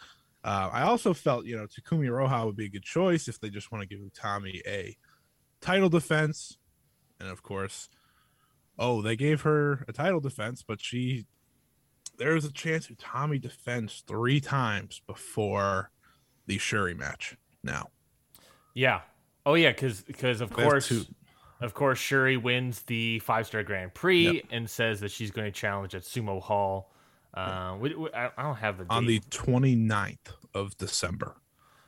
uh, 0.45 0.69
I 0.71 0.83
also 0.83 1.15
felt, 1.15 1.47
you 1.47 1.57
know, 1.57 1.67
Takumi 1.67 2.07
Iroha 2.07 2.45
would 2.45 2.57
be 2.57 2.67
a 2.67 2.69
good 2.69 2.83
choice 2.85 3.29
if 3.29 3.41
they 3.41 3.49
just 3.49 3.73
want 3.73 3.81
to 3.83 3.89
give 3.89 4.01
Tommy 4.13 4.61
a 4.67 4.95
title 5.63 5.89
defense. 5.89 6.59
And 7.19 7.31
of 7.31 7.43
course, 7.43 7.89
oh, 8.81 9.03
they 9.03 9.15
gave 9.15 9.43
her 9.43 9.85
a 9.87 9.93
title 9.93 10.19
defense, 10.19 10.65
but 10.67 10.81
she, 10.81 11.27
there's 12.19 12.45
a 12.45 12.53
chance 12.53 12.89
Utami 12.89 13.41
defends 13.41 14.03
three 14.09 14.41
times 14.41 15.03
before 15.07 15.91
the 16.47 16.59
Shuri 16.59 16.95
match 16.95 17.37
now. 17.63 17.91
Yeah. 18.75 19.03
Oh 19.47 19.55
yeah, 19.55 19.71
because 19.71 20.01
because 20.01 20.41
of 20.41 20.53
course, 20.53 20.93
of 21.61 21.75
course, 21.75 21.99
Shuri 21.99 22.37
wins 22.37 22.83
the 22.83 23.19
five 23.21 23.47
star 23.47 23.63
Grand 23.63 23.95
Prix 23.95 24.31
yep. 24.31 24.45
and 24.51 24.69
says 24.69 25.01
that 25.01 25.11
she's 25.11 25.31
going 25.31 25.47
to 25.47 25.53
challenge 25.53 25.95
at 25.95 26.03
Sumo 26.03 26.41
Hall. 26.41 26.93
Uh, 27.33 27.77
we, 27.79 27.95
we, 27.95 28.11
I 28.13 28.31
don't 28.39 28.57
have 28.57 28.79
the 28.79 28.85
date. 28.85 28.91
on 28.91 29.07
the 29.07 29.21
29th 29.21 30.17
of 30.53 30.77
December. 30.79 31.37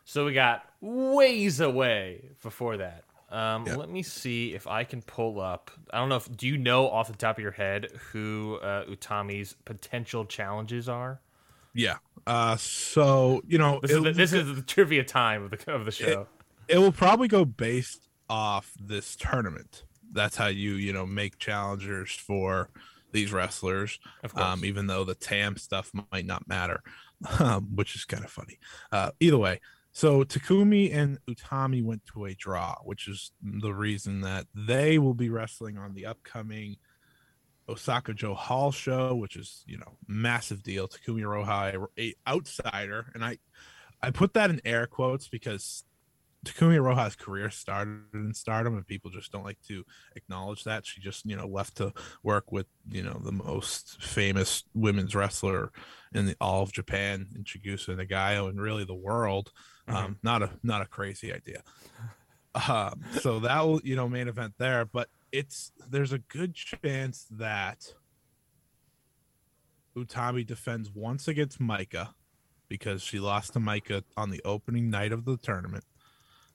So 0.05 0.25
we 0.25 0.33
got 0.33 0.65
ways 0.81 1.61
away 1.61 2.31
before 2.43 2.77
that. 2.77 3.05
Um, 3.33 3.67
yep. 3.67 3.79
Let 3.79 3.89
me 3.89 4.03
see 4.03 4.55
if 4.55 4.67
I 4.67 4.85
can 4.85 5.01
pull 5.01 5.41
up. 5.41 5.71
I 5.91 5.99
don't 5.99 6.11
know 6.11 6.17
if 6.17 6.37
do 6.37 6.47
you 6.47 6.59
know 6.59 6.89
off 6.89 7.09
the 7.09 7.17
top 7.17 7.39
of 7.39 7.43
your 7.43 7.53
head 7.53 7.89
who 8.12 8.59
uh, 8.62 8.85
Utami's 8.85 9.57
potential 9.65 10.27
challenges 10.27 10.87
are? 10.87 11.21
Yeah. 11.73 11.97
Uh, 12.27 12.57
so 12.57 13.43
you 13.49 13.57
know, 13.57 13.81
this, 13.81 13.91
is 13.91 14.03
the, 14.03 14.12
this 14.12 14.33
is 14.35 14.55
the 14.55 14.62
trivia 14.62 15.03
time 15.03 15.45
of 15.45 15.51
the 15.51 15.73
of 15.73 15.87
the 15.87 15.91
show. 15.91 16.27
It, 16.69 16.77
it 16.77 16.79
will 16.79 16.93
probably 16.93 17.27
go 17.27 17.47
based 17.47 18.07
off 18.29 18.73
this 18.79 19.17
tournament. 19.17 19.85
That's 20.12 20.37
how 20.37 20.49
you 20.49 20.73
you 20.75 20.93
know 20.93 21.07
make 21.07 21.39
challengers 21.39 22.12
for 22.12 22.69
these 23.12 23.33
wrestlers. 23.33 23.99
Um, 24.35 24.62
even 24.65 24.89
though 24.89 25.05
the 25.05 25.15
TAM 25.15 25.57
stuff 25.57 25.91
might 26.12 26.27
not 26.27 26.47
matter, 26.47 26.83
um, 27.41 27.75
which 27.75 27.95
is 27.95 28.05
kind 28.05 28.25
of 28.25 28.31
funny. 28.31 28.59
Uh, 28.91 29.12
either 29.21 29.39
way, 29.39 29.61
so 29.93 30.25
Takumi 30.25 30.95
and 30.95 31.19
Utami 31.29 31.83
went 31.83 32.05
to 32.13 32.25
a 32.25 32.35
draw, 32.35 32.77
which 32.85 33.09
is 33.09 33.33
the 33.43 33.75
reason 33.75 34.23
that 34.23 34.47
they 34.55 34.99
will 34.99 35.15
be 35.15 35.29
wrestling 35.29 35.77
on 35.77 35.95
the 35.95 36.07
upcoming 36.07 36.77
Osaka 37.69 38.13
Jo 38.15 38.35
Hall 38.35 38.73
show, 38.73 39.15
which 39.15 39.37
is 39.37 39.63
you 39.67 39.79
know 39.79 39.97
massive 40.09 40.63
deal. 40.63 40.89
Takumi 40.89 41.21
Iroha, 41.23 41.87
a 41.99 42.15
outsider, 42.27 43.07
and 43.15 43.25
I 43.25 43.39
I 44.03 44.11
put 44.11 44.35
that 44.35 44.51
in 44.51 44.61
air 44.65 44.87
quotes 44.87 45.29
because 45.29 45.85
Takumi 46.45 46.77
Iroha's 46.77 47.15
career 47.15 47.51
started 47.51 48.03
in 48.15 48.35
stardom, 48.35 48.77
and 48.77 48.87
people 48.87 49.11
just 49.11 49.31
don't 49.31 49.45
like 49.45 49.61
to 49.69 49.85
acknowledge 50.17 50.65
that. 50.65 50.85
She 50.85 51.01
just, 51.01 51.25
you 51.25 51.37
know, 51.37 51.47
left 51.47 51.77
to 51.77 51.93
work 52.25 52.51
with, 52.51 52.67
you 52.89 53.03
know, 53.03 53.21
the 53.23 53.31
most 53.31 54.03
famous 54.03 54.65
women's 54.75 55.15
wrestler 55.15 55.71
in 56.13 56.27
the, 56.27 56.37
all 56.41 56.63
of 56.63 56.73
Japan, 56.73 57.29
in 57.37 57.45
Chigusa 57.45 57.97
Nagayo, 57.97 58.49
and 58.49 58.61
really 58.61 58.85
the 58.85 58.95
world. 58.95 59.53
Mm-hmm. 59.89 59.97
Um, 59.97 60.19
not 60.23 60.43
a 60.43 60.51
not 60.62 60.83
a 60.83 60.87
crazy 60.87 61.33
idea. 61.33 61.62
Um, 62.69 63.03
so 63.21 63.41
that 63.41 63.62
will, 63.62 63.81
you 63.83 63.97
know, 63.97 64.09
main 64.09 64.29
event 64.29 64.55
there, 64.59 64.85
but 64.85 65.09
it's 65.33 65.73
there's 65.89 66.12
a 66.12 66.19
good 66.19 66.55
chance 66.55 67.27
that 67.31 67.95
Utami 69.97 70.47
defends 70.47 70.91
once 70.95 71.29
against 71.29 71.61
Maika 71.61 72.11
because 72.69 73.03
she 73.03 73.19
lost 73.21 73.55
to 73.55 73.59
Maika 73.59 74.03
on 74.17 74.31
the 74.31 74.43
opening 74.45 74.91
night 74.91 75.12
of 75.12 75.25
the 75.25 75.37
tournament 75.37 75.85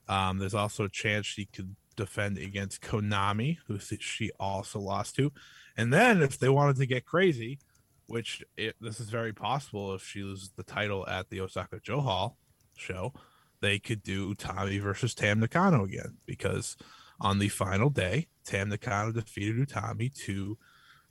um, 0.07 0.39
there's 0.39 0.53
also 0.53 0.86
a 0.86 0.89
chance 0.89 1.25
she 1.25 1.46
could 1.46 1.75
defend 1.96 2.38
against 2.38 2.81
Konami, 2.81 3.57
who 3.67 3.79
she 3.79 4.31
also 4.39 4.79
lost 4.79 5.15
to. 5.15 5.31
And 5.75 5.91
then 5.91 6.22
if 6.22 6.39
they 6.39 6.50
wanted 6.50 6.77
to 6.77 6.86
get 6.86 7.05
crazy, 7.05 7.60
which 8.07 8.43
it, 8.55 8.75
this 8.79 9.00
is 9.00 9.10
very 9.10 9.34
possible 9.34 9.93
if 9.93 10.03
she 10.03 10.24
loses 10.24 10.51
the 10.55 10.63
title 10.63 11.07
at 11.07 11.29
the 11.29 11.41
Osaka 11.41 11.79
Jo 11.84 12.00
Hall 12.00 12.38
show, 12.79 13.13
they 13.62 13.79
could 13.79 14.03
do 14.03 14.34
Utami 14.34 14.81
versus 14.81 15.13
Tam 15.13 15.39
Nakano 15.39 15.84
again 15.84 16.17
because 16.25 16.77
on 17.19 17.39
the 17.39 17.50
final 17.50 17.89
day, 17.89 18.27
Tam 18.46 18.69
Nakano 18.69 19.12
defeated 19.12 19.67
Utami 19.67 20.13
to 20.25 20.57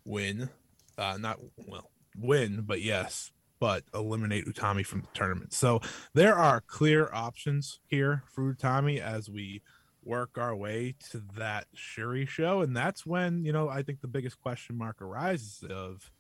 win, 0.05 0.51
uh, 0.97 1.17
not 1.19 1.39
well, 1.57 1.91
win, 2.17 2.63
but 2.67 2.81
yes, 2.81 3.33
but 3.59 3.85
eliminate 3.95 4.47
Utami 4.47 4.85
from 4.85 5.01
the 5.01 5.09
tournament. 5.15 5.53
So 5.53 5.81
there 6.15 6.37
are 6.37 6.61
clear 6.61 7.11
options 7.13 7.81
here 7.87 8.23
for 8.33 8.55
Utami 8.55 9.01
as 9.01 9.29
we 9.29 9.63
work 10.05 10.39
our 10.39 10.55
way 10.55 10.95
to 11.11 11.23
that 11.37 11.67
Shuri 11.75 12.27
show. 12.27 12.61
And 12.61 12.77
that's 12.77 13.05
when, 13.05 13.45
you 13.45 13.53
know, 13.53 13.69
I 13.69 13.83
think 13.83 14.01
the 14.01 14.09
biggest 14.09 14.41
question 14.41 14.79
mark 14.79 15.03
arises 15.03 15.65
of 15.69 16.11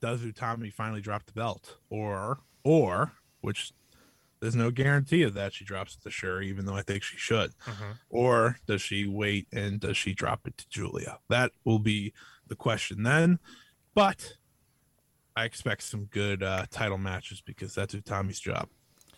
does 0.00 0.22
Utami 0.22 0.72
finally 0.72 1.00
drop 1.00 1.24
the 1.26 1.32
belt? 1.32 1.76
Or 1.88 2.40
or 2.64 3.12
which 3.40 3.72
there's 4.40 4.56
no 4.56 4.70
guarantee 4.70 5.22
of 5.22 5.34
that 5.34 5.52
she 5.52 5.64
drops 5.64 5.94
it 5.94 6.02
to 6.02 6.10
Shuri, 6.10 6.48
even 6.48 6.64
though 6.64 6.74
I 6.74 6.82
think 6.82 7.02
she 7.02 7.16
should. 7.16 7.52
Mm-hmm. 7.66 7.92
Or 8.08 8.56
does 8.66 8.82
she 8.82 9.06
wait 9.06 9.46
and 9.52 9.78
does 9.78 9.96
she 9.96 10.14
drop 10.14 10.46
it 10.46 10.56
to 10.58 10.68
Julia? 10.68 11.18
That 11.28 11.52
will 11.64 11.78
be 11.78 12.12
the 12.46 12.56
question 12.56 13.02
then. 13.02 13.38
But 13.94 14.34
I 15.36 15.44
expect 15.44 15.82
some 15.82 16.06
good 16.06 16.42
uh, 16.42 16.66
title 16.70 16.98
matches 16.98 17.40
because 17.40 17.74
that's 17.74 17.94
Tommy's 18.04 18.40
job. 18.40 18.68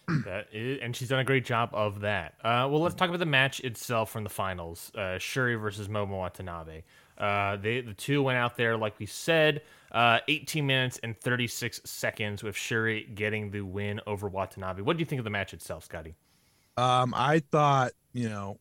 that 0.25 0.49
is, 0.53 0.81
and 0.83 0.97
she's 0.97 1.09
done 1.09 1.21
a 1.21 1.25
great 1.25 1.45
job 1.45 1.71
of 1.73 2.01
that. 2.01 2.35
Uh, 2.43 2.67
well, 2.69 2.81
let's 2.81 2.95
talk 2.95 3.09
about 3.09 3.21
the 3.21 3.27
match 3.27 3.61
itself 3.61 4.11
from 4.11 4.25
the 4.25 4.31
finals: 4.31 4.91
uh, 4.97 5.19
Shuri 5.19 5.55
versus 5.55 5.89
Momo 5.89 6.19
Watanabe. 6.19 6.83
Uh, 7.19 7.57
they 7.57 7.81
the 7.81 7.95
two 7.95 8.23
went 8.23 8.39
out 8.39 8.57
there 8.57 8.77
like 8.77 8.99
we 8.99 9.07
said, 9.07 9.63
uh, 9.93 10.19
18 10.29 10.67
minutes 10.67 10.99
and 11.03 11.19
36 11.21 11.81
seconds 11.85 12.43
with 12.43 12.57
Shuri 12.57 13.09
getting 13.15 13.51
the 13.51 13.61
win 13.63 14.01
over 14.07 14.29
Watanabe. 14.29 14.83
What 14.83 14.97
do 14.97 15.01
you 15.01 15.07
think 15.07 15.19
of 15.19 15.25
the 15.25 15.31
match 15.31 15.53
itself, 15.53 15.85
Scotty? 15.85 16.15
Um, 16.77 17.13
I 17.15 17.41
thought 17.41 17.93
you 18.13 18.29
know, 18.29 18.59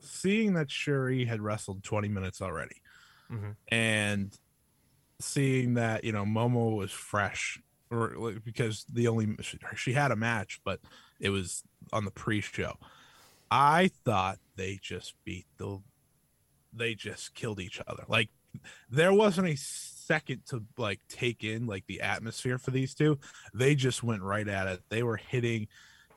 seeing 0.00 0.54
that 0.54 0.70
Shuri 0.70 1.24
had 1.24 1.40
wrestled 1.40 1.82
20 1.82 2.08
minutes 2.08 2.42
already, 2.42 2.82
mm-hmm. 3.30 3.50
and 3.68 4.36
seeing 5.20 5.74
that 5.74 6.04
you 6.04 6.12
know 6.12 6.24
Momo 6.24 6.76
was 6.76 6.90
fresh, 6.90 7.60
or 7.90 8.34
because 8.44 8.86
the 8.92 9.08
only 9.08 9.36
she, 9.40 9.58
she 9.76 9.92
had 9.92 10.10
a 10.10 10.16
match, 10.16 10.60
but 10.64 10.80
it 11.20 11.30
was 11.30 11.62
on 11.92 12.04
the 12.04 12.10
pre-show. 12.10 12.74
I 13.50 13.90
thought 14.04 14.38
they 14.56 14.78
just 14.82 15.14
beat 15.24 15.46
the, 15.56 15.80
they 16.76 16.94
just 16.94 17.34
killed 17.34 17.60
each 17.60 17.80
other. 17.86 18.04
Like 18.08 18.30
there 18.90 19.12
wasn't 19.12 19.48
a 19.48 19.56
second 19.56 20.42
to 20.46 20.62
like 20.76 21.00
take 21.08 21.44
in 21.44 21.66
like 21.66 21.86
the 21.86 22.00
atmosphere 22.00 22.58
for 22.58 22.70
these 22.70 22.94
two. 22.94 23.18
They 23.54 23.74
just 23.74 24.02
went 24.02 24.22
right 24.22 24.46
at 24.46 24.66
it. 24.66 24.80
They 24.88 25.02
were 25.02 25.16
hitting 25.16 25.68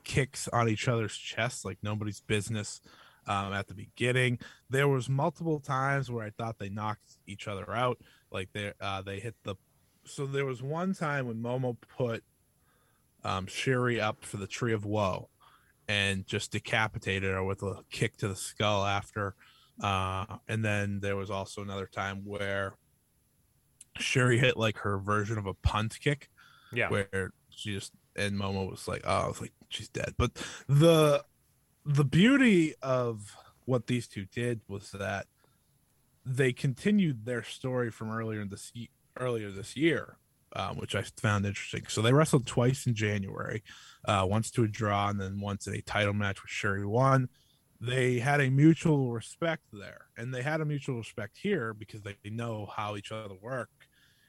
kicks 0.04 0.48
on 0.48 0.68
each 0.68 0.88
other's 0.88 1.16
chests 1.16 1.64
like 1.64 1.78
nobody's 1.82 2.20
business 2.20 2.80
um, 3.26 3.52
at 3.52 3.68
the 3.68 3.74
beginning. 3.74 4.38
There 4.68 4.88
was 4.88 5.08
multiple 5.08 5.60
times 5.60 6.10
where 6.10 6.24
I 6.24 6.30
thought 6.30 6.58
they 6.58 6.68
knocked 6.68 7.16
each 7.26 7.48
other 7.48 7.70
out. 7.72 7.98
Like 8.30 8.48
they 8.52 8.72
uh, 8.80 9.02
they 9.02 9.20
hit 9.20 9.34
the. 9.44 9.56
So 10.04 10.26
there 10.26 10.46
was 10.46 10.62
one 10.62 10.94
time 10.94 11.26
when 11.26 11.42
Momo 11.42 11.76
put 11.96 12.24
um, 13.22 13.46
Shuri 13.46 14.00
up 14.00 14.24
for 14.24 14.38
the 14.38 14.46
Tree 14.46 14.72
of 14.72 14.84
Woe, 14.84 15.28
and 15.88 16.26
just 16.26 16.52
decapitated 16.52 17.30
her 17.30 17.44
with 17.44 17.62
a 17.62 17.84
kick 17.90 18.16
to 18.18 18.28
the 18.28 18.36
skull 18.36 18.84
after. 18.84 19.34
Uh, 19.82 20.26
and 20.48 20.64
then 20.64 21.00
there 21.00 21.16
was 21.16 21.30
also 21.30 21.62
another 21.62 21.86
time 21.86 22.22
where 22.24 22.74
Sherry 23.98 24.38
hit 24.38 24.56
like 24.56 24.78
her 24.78 24.98
version 24.98 25.38
of 25.38 25.46
a 25.46 25.54
punt 25.54 25.98
kick. 26.00 26.28
Yeah. 26.72 26.88
Where 26.88 27.32
she 27.50 27.74
just 27.74 27.92
and 28.16 28.38
Momo 28.38 28.70
was 28.70 28.86
like, 28.86 29.02
oh, 29.04 29.24
I 29.24 29.28
was 29.28 29.40
like, 29.40 29.52
she's 29.68 29.88
dead. 29.88 30.14
But 30.16 30.32
the 30.68 31.24
the 31.84 32.04
beauty 32.04 32.74
of 32.82 33.34
what 33.64 33.86
these 33.86 34.06
two 34.06 34.26
did 34.26 34.60
was 34.68 34.90
that 34.92 35.26
they 36.24 36.52
continued 36.52 37.24
their 37.24 37.42
story 37.42 37.90
from 37.90 38.10
earlier 38.10 38.44
this 38.44 38.72
earlier 39.18 39.50
this 39.50 39.76
year, 39.76 40.16
um, 40.54 40.76
which 40.76 40.94
I 40.94 41.02
found 41.02 41.46
interesting. 41.46 41.84
So 41.88 42.02
they 42.02 42.12
wrestled 42.12 42.46
twice 42.46 42.86
in 42.86 42.94
January, 42.94 43.62
uh, 44.04 44.26
once 44.28 44.50
to 44.52 44.64
a 44.64 44.68
draw 44.68 45.08
and 45.08 45.20
then 45.20 45.40
once 45.40 45.66
in 45.66 45.74
a 45.74 45.80
title 45.80 46.14
match 46.14 46.42
with 46.42 46.50
Sherry 46.50 46.84
won. 46.84 47.28
They 47.80 48.18
had 48.18 48.40
a 48.40 48.50
mutual 48.50 49.10
respect 49.12 49.64
there, 49.72 50.06
and 50.16 50.34
they 50.34 50.42
had 50.42 50.60
a 50.60 50.66
mutual 50.66 50.98
respect 50.98 51.38
here 51.40 51.72
because 51.72 52.02
they 52.02 52.16
know 52.24 52.68
how 52.76 52.96
each 52.96 53.10
other 53.10 53.34
work. 53.40 53.70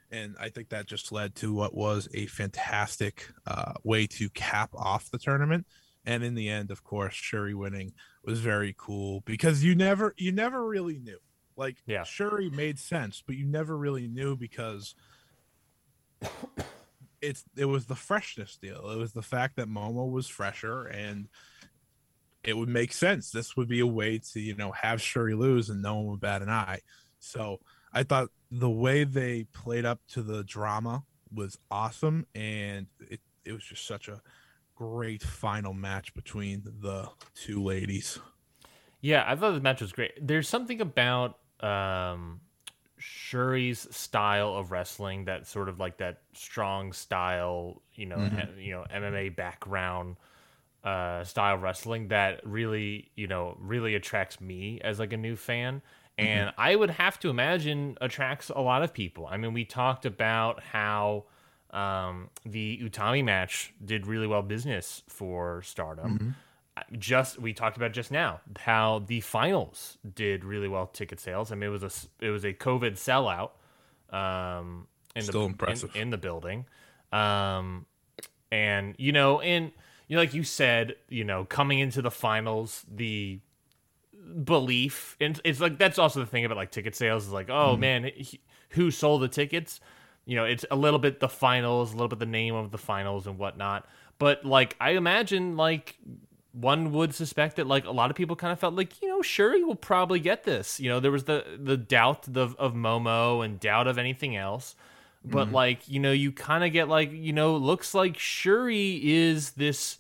And 0.10 0.36
I 0.39 0.50
think 0.50 0.70
that 0.70 0.88
just 0.88 1.12
led 1.12 1.36
to 1.36 1.53
what 1.53 1.74
was 1.74 2.08
a 2.13 2.25
fantastic 2.27 3.27
uh, 3.48 3.74
way 3.84 4.08
to 4.08 4.29
cap 4.29 4.70
off 4.75 5.10
the 5.10 5.17
tournament. 5.17 5.65
And 6.05 6.24
in 6.24 6.34
the 6.36 6.50
end 6.50 6.72
of 6.72 6.84
course 6.84 7.13
shuri 7.13 7.53
winning 7.53 7.93
was 8.25 8.39
very 8.39 8.74
cool 8.77 9.22
because 9.22 9.63
you 9.63 9.75
never 9.75 10.13
you 10.17 10.31
never 10.31 10.65
really 10.65 10.98
knew. 10.98 11.20
Like 11.55 11.77
yeah. 11.86 12.03
Shuri 12.03 12.50
made 12.50 12.79
sense 12.79 13.24
but 13.25 13.36
you 13.36 13.46
never 13.46 13.77
really 13.77 14.08
knew 14.08 14.36
because 14.36 14.96
it's 17.22 17.43
it 17.55 17.65
was 17.65 17.86
the 17.86 17.96
freshness 17.96 18.58
deal. 18.60 18.89
It 18.89 18.98
was 18.98 19.13
the 19.13 19.22
fact 19.22 19.58
that 19.58 19.67
momo 19.67 20.12
was 20.12 20.27
fresher 20.27 20.88
and 20.88 21.27
it 22.43 22.57
would 22.57 22.69
make 22.69 22.93
sense 22.93 23.31
this 23.31 23.55
would 23.55 23.67
be 23.67 23.79
a 23.79 23.88
way 23.88 24.19
to 24.19 24.39
you 24.39 24.55
know 24.55 24.71
have 24.71 25.01
shuri 25.01 25.36
lose 25.36 25.69
and 25.69 25.81
no 25.81 25.95
one 25.95 26.07
would 26.07 26.19
bat 26.19 26.41
an 26.41 26.50
eye 26.50 26.79
so 27.19 27.60
i 27.93 28.03
thought 28.03 28.29
the 28.51 28.69
way 28.69 29.03
they 29.03 29.45
played 29.53 29.86
up 29.86 30.00
to 30.10 30.21
the 30.21 30.43
drama 30.43 31.03
was 31.33 31.57
awesome, 31.69 32.25
and 32.36 32.88
it 33.10 33.21
it 33.45 33.53
was 33.53 33.63
just 33.63 33.88
such 33.88 34.07
a 34.07 34.21
great 34.75 35.24
final 35.24 35.74
match 35.74 36.13
between 36.13 36.63
the 36.81 37.10
two 37.33 37.63
ladies. 37.63 38.19
Yeah, 39.00 39.24
I 39.25 39.36
thought 39.36 39.53
the 39.53 39.62
match 39.62 39.81
was 39.81 39.91
great. 39.91 40.12
There's 40.21 40.48
something 40.48 40.81
about 40.81 41.39
um, 41.62 42.41
Shuri's 42.98 43.88
style 43.95 44.53
of 44.53 44.71
wrestling 44.71 45.25
that 45.25 45.48
sort 45.48 45.69
of 45.69 45.79
like 45.79 45.98
that 45.98 46.21
strong 46.33 46.93
style, 46.93 47.81
you 47.93 48.05
know, 48.05 48.17
mm-hmm. 48.17 48.60
you 48.60 48.74
know, 48.74 48.86
MMA 48.93 49.36
background 49.36 50.17
uh, 50.84 51.24
style 51.24 51.58
wrestling 51.58 52.08
that 52.10 52.46
really, 52.46 53.12
you 53.16 53.28
know, 53.28 53.58
really 53.60 53.96
attracts 53.96 54.42
me 54.42 54.80
as 54.84 55.00
like 55.00 55.14
a 55.14 55.18
new 55.18 55.36
fan. 55.36 55.82
And 56.18 56.50
mm-hmm. 56.50 56.62
I 56.62 56.76
would 56.76 56.92
have 56.92 57.20
to 57.22 57.30
imagine 57.30 57.98
attracts 58.02 58.50
a 58.50 58.62
lot 58.62 58.84
of 58.84 58.94
people. 58.94 59.28
I 59.28 59.38
mean, 59.38 59.54
we 59.54 59.66
talked 59.66 60.06
about 60.06 60.62
how 60.62 61.26
um, 61.72 62.30
the 62.46 62.80
Utami 62.84 63.24
match 63.24 63.74
did 63.84 64.06
really 64.06 64.28
well 64.28 64.42
business 64.42 65.04
for 65.08 65.62
Stardom. 65.64 66.14
Mm-hmm 66.14 66.30
just 66.98 67.40
we 67.40 67.54
talked 67.54 67.78
about 67.78 67.92
just 67.92 68.12
now 68.12 68.40
how 68.60 69.00
the 69.00 69.22
finals 69.22 69.98
did 70.16 70.44
really 70.44 70.68
well 70.68 70.88
ticket 70.88 71.20
sales. 71.20 71.52
I 71.52 71.56
mean, 71.56 71.70
it 71.70 71.72
was 71.72 71.84
a 71.84 72.26
it 72.26 72.30
was 72.30 72.44
a 72.44 72.54
COVID 72.54 72.94
sellout. 72.94 73.52
Um, 74.16 74.88
in 75.16 75.24
Still 75.24 75.42
the, 75.42 75.48
impressive 75.48 75.96
in, 75.96 76.04
in, 76.04 76.10
the 76.10 76.18
building, 76.18 76.66
um, 77.12 77.86
and 78.52 78.96
you 78.98 79.12
know, 79.12 79.42
and 79.42 79.72
you 80.12 80.18
know, 80.18 80.24
like 80.24 80.34
you 80.34 80.44
said, 80.44 80.96
you 81.08 81.24
know, 81.24 81.46
coming 81.46 81.80
into 81.80 82.01
the 82.01 82.12
finals, 82.12 82.86
the 82.94 83.39
belief 84.44 85.15
and 85.22 85.39
it's 85.46 85.62
like 85.62 85.77
that's 85.77 85.98
also 85.98 86.20
the 86.20 86.25
thing 86.25 86.44
about 86.44 86.58
like 86.58 86.70
ticket 86.70 86.98
sales 86.98 87.27
is 87.27 87.32
like, 87.32 87.50
oh 87.50 87.77
mm. 87.77 87.80
man, 87.80 88.12
he, 88.18 88.41
who 88.72 88.91
sold 88.91 89.22
the 89.22 89.30
tickets? 89.30 89.80
You 90.25 90.36
know, 90.36 90.44
it's 90.44 90.65
a 90.70 90.75
little 90.75 91.00
bit 91.00 91.22
the 91.22 91.30
finals, 91.30 91.94
a 91.94 91.96
little 91.96 92.10
bit 92.10 92.20
the 92.20 92.25
name 92.25 92.56
of 92.56 92.72
the 92.72 92.77
finals 92.77 93.25
and 93.25 93.38
whatnot. 93.38 93.88
But 94.20 94.44
like, 94.44 94.75
I 94.82 94.91
imagine 94.91 95.56
like 95.56 95.96
one 96.51 96.91
would 96.91 97.15
suspect 97.15 97.56
that 97.56 97.65
like 97.65 97.86
a 97.86 97.91
lot 97.91 98.10
of 98.12 98.18
people 98.18 98.36
kind 98.36 98.51
of 98.51 98.60
felt 98.60 98.74
like 98.74 99.01
you 99.01 99.08
know 99.08 99.22
Shuri 99.22 99.63
will 99.63 99.75
probably 99.75 100.20
get 100.20 100.44
this. 100.44 100.77
You 100.77 100.89
know, 100.89 101.00
there 101.00 101.12
was 101.12 101.24
the 101.24 101.46
the 101.58 101.77
doubt 101.77 102.27
of, 102.36 102.53
of 102.58 102.74
Momo 102.74 103.46
and 103.46 103.62
doubt 103.62 103.88
of 103.88 103.98
anything 103.98 104.36
else, 104.36 104.75
but 105.24 105.46
mm-hmm. 105.46 105.56
like 105.56 105.88
you 105.88 106.01
know 106.01 106.12
you 106.12 106.34
kind 106.34 106.65
of 106.65 106.74
get 106.74 106.89
like 106.89 107.13
you 107.13 107.32
know 107.32 107.56
looks 107.56 107.94
like 107.94 108.20
Shuri 108.20 109.00
is 109.01 109.51
this 109.51 110.00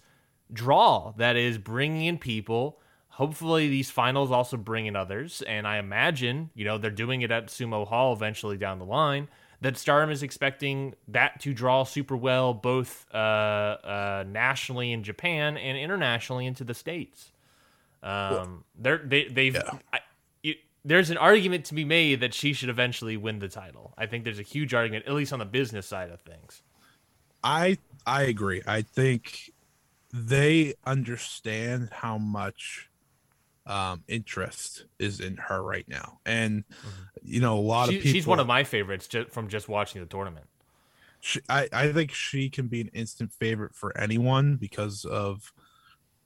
draw 0.53 1.13
that 1.17 1.35
is 1.35 1.57
bringing 1.57 2.05
in 2.05 2.17
people. 2.17 2.79
Hopefully 3.09 3.67
these 3.67 3.91
finals 3.91 4.31
also 4.31 4.57
bring 4.57 4.85
in 4.85 4.95
others, 4.95 5.41
and 5.47 5.67
I 5.67 5.77
imagine 5.77 6.49
you 6.55 6.65
know 6.65 6.77
they're 6.77 6.91
doing 6.91 7.21
it 7.21 7.31
at 7.31 7.47
Sumo 7.47 7.87
Hall 7.87 8.13
eventually 8.13 8.57
down 8.57 8.79
the 8.79 8.85
line 8.85 9.27
that 9.61 9.77
Stardom 9.77 10.09
is 10.09 10.23
expecting 10.23 10.95
that 11.07 11.39
to 11.41 11.53
draw 11.53 11.83
super 11.83 12.17
well, 12.17 12.53
both 12.53 13.05
uh, 13.13 13.17
uh, 13.17 14.23
nationally 14.27 14.91
in 14.91 15.03
Japan 15.03 15.55
and 15.55 15.77
internationally 15.77 16.47
into 16.47 16.63
the 16.63 16.73
states. 16.73 17.31
Um, 18.03 18.63
they're, 18.77 18.97
they 18.97 19.25
they've. 19.25 19.53
Yeah. 19.53 19.77
I, 19.93 19.99
it, 20.43 20.57
there's 20.83 21.11
an 21.11 21.17
argument 21.17 21.65
to 21.65 21.75
be 21.75 21.85
made 21.85 22.21
that 22.21 22.33
she 22.33 22.53
should 22.53 22.69
eventually 22.69 23.15
win 23.17 23.37
the 23.37 23.47
title. 23.47 23.93
I 23.97 24.07
think 24.07 24.23
there's 24.23 24.39
a 24.39 24.43
huge 24.43 24.73
argument, 24.73 25.05
at 25.05 25.13
least 25.13 25.31
on 25.31 25.39
the 25.39 25.45
business 25.45 25.85
side 25.85 26.09
of 26.09 26.19
things. 26.21 26.63
I 27.43 27.77
I 28.05 28.23
agree. 28.23 28.63
I 28.65 28.81
think 28.81 29.50
they 30.13 30.73
understand 30.85 31.89
how 31.91 32.17
much 32.17 32.89
um, 33.65 34.03
interest 34.07 34.85
is 34.99 35.19
in 35.19 35.37
her 35.37 35.63
right 35.63 35.87
now, 35.87 36.19
and 36.25 36.63
mm-hmm. 36.67 36.89
you 37.23 37.39
know 37.39 37.57
a 37.57 37.61
lot 37.61 37.89
she, 37.89 37.97
of 37.97 38.03
people. 38.03 38.13
She's 38.13 38.27
one 38.27 38.39
of 38.39 38.47
my 38.47 38.63
favorites 38.63 39.07
just 39.07 39.31
from 39.31 39.47
just 39.47 39.69
watching 39.69 40.01
the 40.01 40.07
tournament. 40.07 40.47
She, 41.19 41.39
I 41.47 41.69
I 41.71 41.91
think 41.91 42.11
she 42.11 42.49
can 42.49 42.67
be 42.67 42.81
an 42.81 42.89
instant 42.89 43.31
favorite 43.31 43.75
for 43.75 43.95
anyone 43.97 44.55
because 44.55 45.05
of 45.05 45.53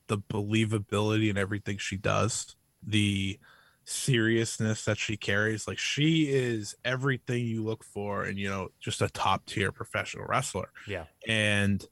the 0.07 0.17
believability 0.17 1.29
and 1.29 1.37
everything 1.37 1.77
she 1.77 1.97
does, 1.97 2.55
the 2.85 3.39
seriousness 3.83 4.85
that 4.85 4.97
she 4.97 5.17
carries. 5.17 5.67
Like 5.67 5.77
she 5.77 6.29
is 6.29 6.75
everything 6.85 7.45
you 7.45 7.63
look 7.63 7.83
for, 7.83 8.23
and 8.23 8.39
you 8.39 8.49
know, 8.49 8.69
just 8.79 9.01
a 9.01 9.09
top 9.09 9.45
tier 9.45 9.71
professional 9.71 10.25
wrestler. 10.25 10.69
Yeah, 10.87 11.05
and 11.27 11.85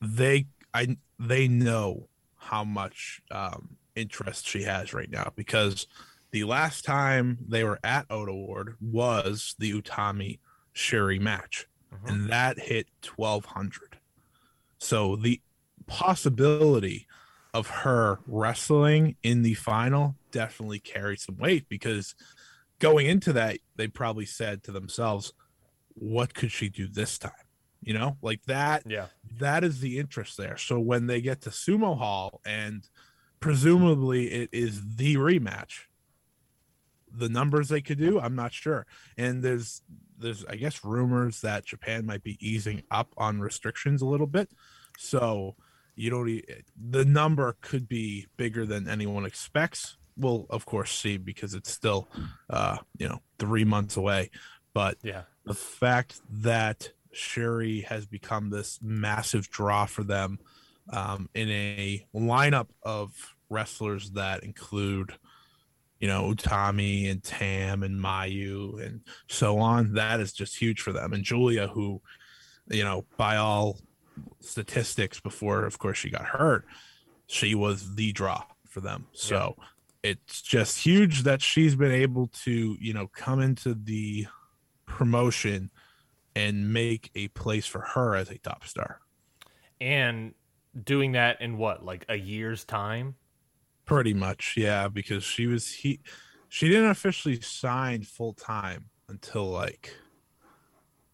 they 0.00 0.46
I 0.78 0.96
they 1.18 1.48
know 1.48 2.08
how 2.36 2.62
much 2.62 3.20
um, 3.32 3.76
interest 3.96 4.46
she 4.46 4.62
has 4.62 4.94
right 4.94 5.10
now 5.10 5.32
because 5.34 5.88
the 6.30 6.44
last 6.44 6.84
time 6.84 7.38
they 7.48 7.64
were 7.64 7.80
at 7.82 8.06
Ota 8.08 8.32
Ward 8.32 8.76
was 8.80 9.56
the 9.58 9.72
Utami 9.72 10.38
Sherry 10.72 11.18
match, 11.18 11.66
uh-huh. 11.92 12.06
and 12.06 12.30
that 12.30 12.60
hit 12.60 12.86
1200. 13.16 13.98
So 14.78 15.16
the 15.16 15.40
possibility 15.88 17.08
of 17.52 17.68
her 17.68 18.20
wrestling 18.26 19.16
in 19.24 19.42
the 19.42 19.54
final 19.54 20.14
definitely 20.30 20.78
carried 20.78 21.18
some 21.18 21.38
weight 21.38 21.68
because 21.68 22.14
going 22.78 23.06
into 23.06 23.32
that, 23.32 23.58
they 23.74 23.88
probably 23.88 24.26
said 24.26 24.62
to 24.62 24.70
themselves, 24.70 25.32
What 25.94 26.34
could 26.34 26.52
she 26.52 26.68
do 26.68 26.86
this 26.86 27.18
time? 27.18 27.47
You 27.80 27.94
know, 27.94 28.16
like 28.22 28.44
that. 28.46 28.82
Yeah. 28.86 29.06
That 29.38 29.62
is 29.62 29.80
the 29.80 29.98
interest 29.98 30.36
there. 30.36 30.56
So 30.56 30.80
when 30.80 31.06
they 31.06 31.20
get 31.20 31.42
to 31.42 31.50
Sumo 31.50 31.96
Hall 31.96 32.40
and 32.44 32.88
presumably 33.40 34.26
it 34.26 34.50
is 34.52 34.96
the 34.96 35.16
rematch 35.16 35.82
the 37.10 37.28
numbers 37.28 37.68
they 37.68 37.80
could 37.80 37.98
do 37.98 38.20
i'm 38.20 38.34
not 38.34 38.52
sure 38.52 38.86
and 39.16 39.42
there's 39.42 39.82
there's 40.18 40.44
i 40.46 40.56
guess 40.56 40.84
rumors 40.84 41.40
that 41.40 41.64
japan 41.64 42.04
might 42.04 42.22
be 42.22 42.36
easing 42.46 42.82
up 42.90 43.12
on 43.16 43.40
restrictions 43.40 44.02
a 44.02 44.06
little 44.06 44.26
bit 44.26 44.50
so 44.98 45.54
you 45.94 46.10
don't 46.10 46.42
the 46.90 47.04
number 47.04 47.56
could 47.60 47.88
be 47.88 48.26
bigger 48.36 48.66
than 48.66 48.88
anyone 48.88 49.24
expects 49.24 49.96
we'll 50.16 50.46
of 50.50 50.66
course 50.66 50.92
see 50.92 51.16
because 51.16 51.54
it's 51.54 51.70
still 51.70 52.08
uh 52.50 52.76
you 52.98 53.08
know 53.08 53.20
three 53.38 53.64
months 53.64 53.96
away 53.96 54.30
but 54.74 54.96
yeah 55.02 55.22
the 55.44 55.54
fact 55.54 56.20
that 56.30 56.90
Shuri 57.12 57.82
has 57.82 58.06
become 58.06 58.50
this 58.50 58.78
massive 58.82 59.48
draw 59.50 59.86
for 59.86 60.02
them 60.02 60.38
um, 60.90 61.28
in 61.34 61.48
a 61.50 62.06
lineup 62.14 62.68
of 62.82 63.12
wrestlers 63.50 64.10
that 64.12 64.44
include, 64.44 65.14
you 66.00 66.08
know, 66.08 66.32
Utami 66.34 67.10
and 67.10 67.22
Tam 67.22 67.82
and 67.82 68.00
Mayu 68.00 68.84
and 68.84 69.00
so 69.26 69.58
on. 69.58 69.94
That 69.94 70.20
is 70.20 70.32
just 70.32 70.56
huge 70.56 70.80
for 70.80 70.92
them. 70.92 71.12
And 71.12 71.24
Julia, 71.24 71.68
who, 71.68 72.00
you 72.68 72.84
know, 72.84 73.04
by 73.16 73.36
all 73.36 73.78
statistics, 74.40 75.20
before 75.20 75.64
of 75.64 75.78
course 75.78 75.98
she 75.98 76.10
got 76.10 76.24
hurt, 76.24 76.64
she 77.26 77.54
was 77.54 77.94
the 77.94 78.12
draw 78.12 78.44
for 78.68 78.80
them. 78.80 79.06
So 79.12 79.54
yeah. 79.58 80.10
it's 80.10 80.42
just 80.42 80.78
huge 80.78 81.22
that 81.24 81.42
she's 81.42 81.76
been 81.76 81.92
able 81.92 82.28
to, 82.44 82.76
you 82.80 82.94
know, 82.94 83.08
come 83.08 83.40
into 83.40 83.74
the 83.74 84.26
promotion 84.86 85.70
and 86.38 86.72
make 86.72 87.10
a 87.16 87.26
place 87.28 87.66
for 87.66 87.80
her 87.80 88.14
as 88.14 88.30
a 88.30 88.38
top 88.38 88.64
star. 88.64 89.00
And 89.80 90.34
doing 90.84 91.12
that 91.12 91.40
in 91.40 91.58
what 91.58 91.84
like 91.84 92.04
a 92.08 92.16
year's 92.16 92.64
time 92.64 93.16
pretty 93.84 94.14
much 94.14 94.54
yeah 94.56 94.86
because 94.86 95.24
she 95.24 95.46
was 95.46 95.72
he 95.72 95.98
she 96.48 96.68
didn't 96.68 96.90
officially 96.90 97.40
sign 97.40 98.02
full 98.02 98.34
time 98.34 98.84
until 99.08 99.48
like 99.48 99.96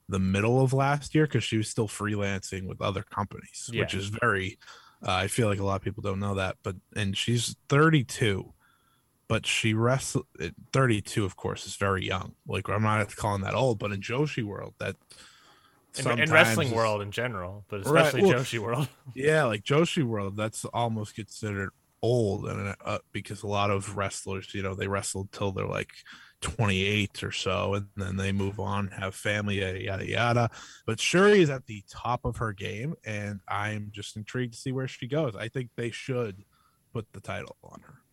the 0.09 0.19
middle 0.19 0.61
of 0.61 0.73
last 0.73 1.15
year 1.15 1.25
because 1.25 1.45
she 1.45 1.57
was 1.57 1.69
still 1.69 1.89
freelancing 1.89 2.67
with 2.67 2.83
other 2.83 3.03
companies 3.03 3.71
yeah. 3.73 3.81
which 3.81 3.95
is 3.95 4.09
very 4.09 4.59
uh, 5.07 5.13
i 5.13 5.29
feel 5.29 5.49
like 5.49 5.61
a 5.61 5.65
lot 5.65 5.77
of 5.77 5.83
people 5.83 6.03
don't 6.03 6.21
know 6.21 6.35
that 6.35 6.57
but 6.63 6.75
and 6.95 7.17
she's 7.17 7.57
32 7.69 8.53
but 9.35 9.47
she 9.47 9.75
wrestled 9.75 10.27
32 10.73 11.25
of 11.25 11.35
course 11.35 11.67
is 11.67 11.75
very 11.75 12.07
young 12.07 12.35
like 12.47 12.69
i'm 12.69 12.83
not 12.83 13.17
calling 13.17 13.43
that 13.43 13.55
old 13.55 13.81
but 13.81 13.91
in 13.91 14.01
joshi 14.01 14.45
world 14.45 14.75
that 14.79 14.95
in, 15.99 16.19
in 16.19 16.31
wrestling 16.31 16.71
world 16.73 17.03
in 17.03 17.11
general, 17.11 17.65
but 17.69 17.81
especially 17.81 18.23
right. 18.23 18.35
well, 18.35 18.41
Joshi 18.41 18.59
world. 18.59 18.89
yeah, 19.15 19.45
like 19.45 19.63
Joshi 19.63 20.03
world, 20.03 20.37
that's 20.37 20.65
almost 20.67 21.15
considered 21.15 21.71
old, 22.03 22.47
and 22.47 22.75
uh, 22.85 22.99
because 23.13 23.43
a 23.43 23.47
lot 23.47 23.71
of 23.71 23.97
wrestlers, 23.97 24.53
you 24.55 24.63
know, 24.63 24.75
they 24.75 24.89
wrestle 24.89 25.29
till 25.33 25.53
they're 25.53 25.67
like 25.67 25.93
28 26.41 27.23
or 27.23 27.33
so, 27.33 27.75
and 27.75 27.87
then 27.97 28.17
they 28.17 28.33
move 28.33 28.59
on, 28.59 28.89
have 28.89 29.15
family, 29.15 29.61
yada 29.61 29.83
yada 29.83 30.09
yada. 30.09 30.51
But 30.87 31.01
Shuri 31.01 31.41
is 31.41 31.51
at 31.51 31.67
the 31.67 31.83
top 31.89 32.25
of 32.25 32.39
her 32.39 32.53
game, 32.53 32.95
and 33.05 33.41
I'm 33.49 33.91
just 33.93 34.17
intrigued 34.17 34.55
to 34.55 34.59
see 34.59 34.73
where 34.73 34.89
she 34.89 35.07
goes. 35.07 35.37
I 35.37 35.49
think 35.49 35.71
they 35.77 35.91
should 35.91 36.45
put 36.93 37.07
the 37.13 37.21
title 37.21 37.57
on 37.63 37.81
her. 37.83 38.04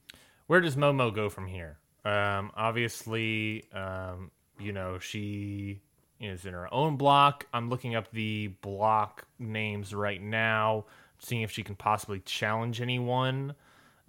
Where 0.51 0.59
does 0.59 0.75
Momo 0.75 1.15
go 1.15 1.29
from 1.29 1.47
here? 1.47 1.77
Um, 2.03 2.51
obviously, 2.57 3.63
um, 3.71 4.31
you 4.59 4.73
know, 4.73 4.99
she 4.99 5.79
is 6.19 6.45
in 6.45 6.51
her 6.51 6.67
own 6.73 6.97
block. 6.97 7.47
I'm 7.53 7.69
looking 7.69 7.95
up 7.95 8.11
the 8.11 8.47
block 8.47 9.25
names 9.39 9.95
right 9.95 10.21
now, 10.21 10.87
seeing 11.19 11.43
if 11.43 11.51
she 11.51 11.63
can 11.63 11.75
possibly 11.75 12.19
challenge 12.19 12.81
anyone. 12.81 13.55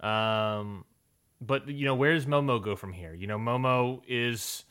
Um, 0.01 0.83
but 1.39 1.69
you 1.69 1.85
know, 1.85 1.95
where 1.95 2.13
does 2.13 2.25
Momo 2.25 2.61
go 2.61 2.75
from 2.75 2.91
here? 2.91 3.13
You 3.13 3.27
know, 3.27 3.37
Momo 3.37 4.01
is 4.05 4.65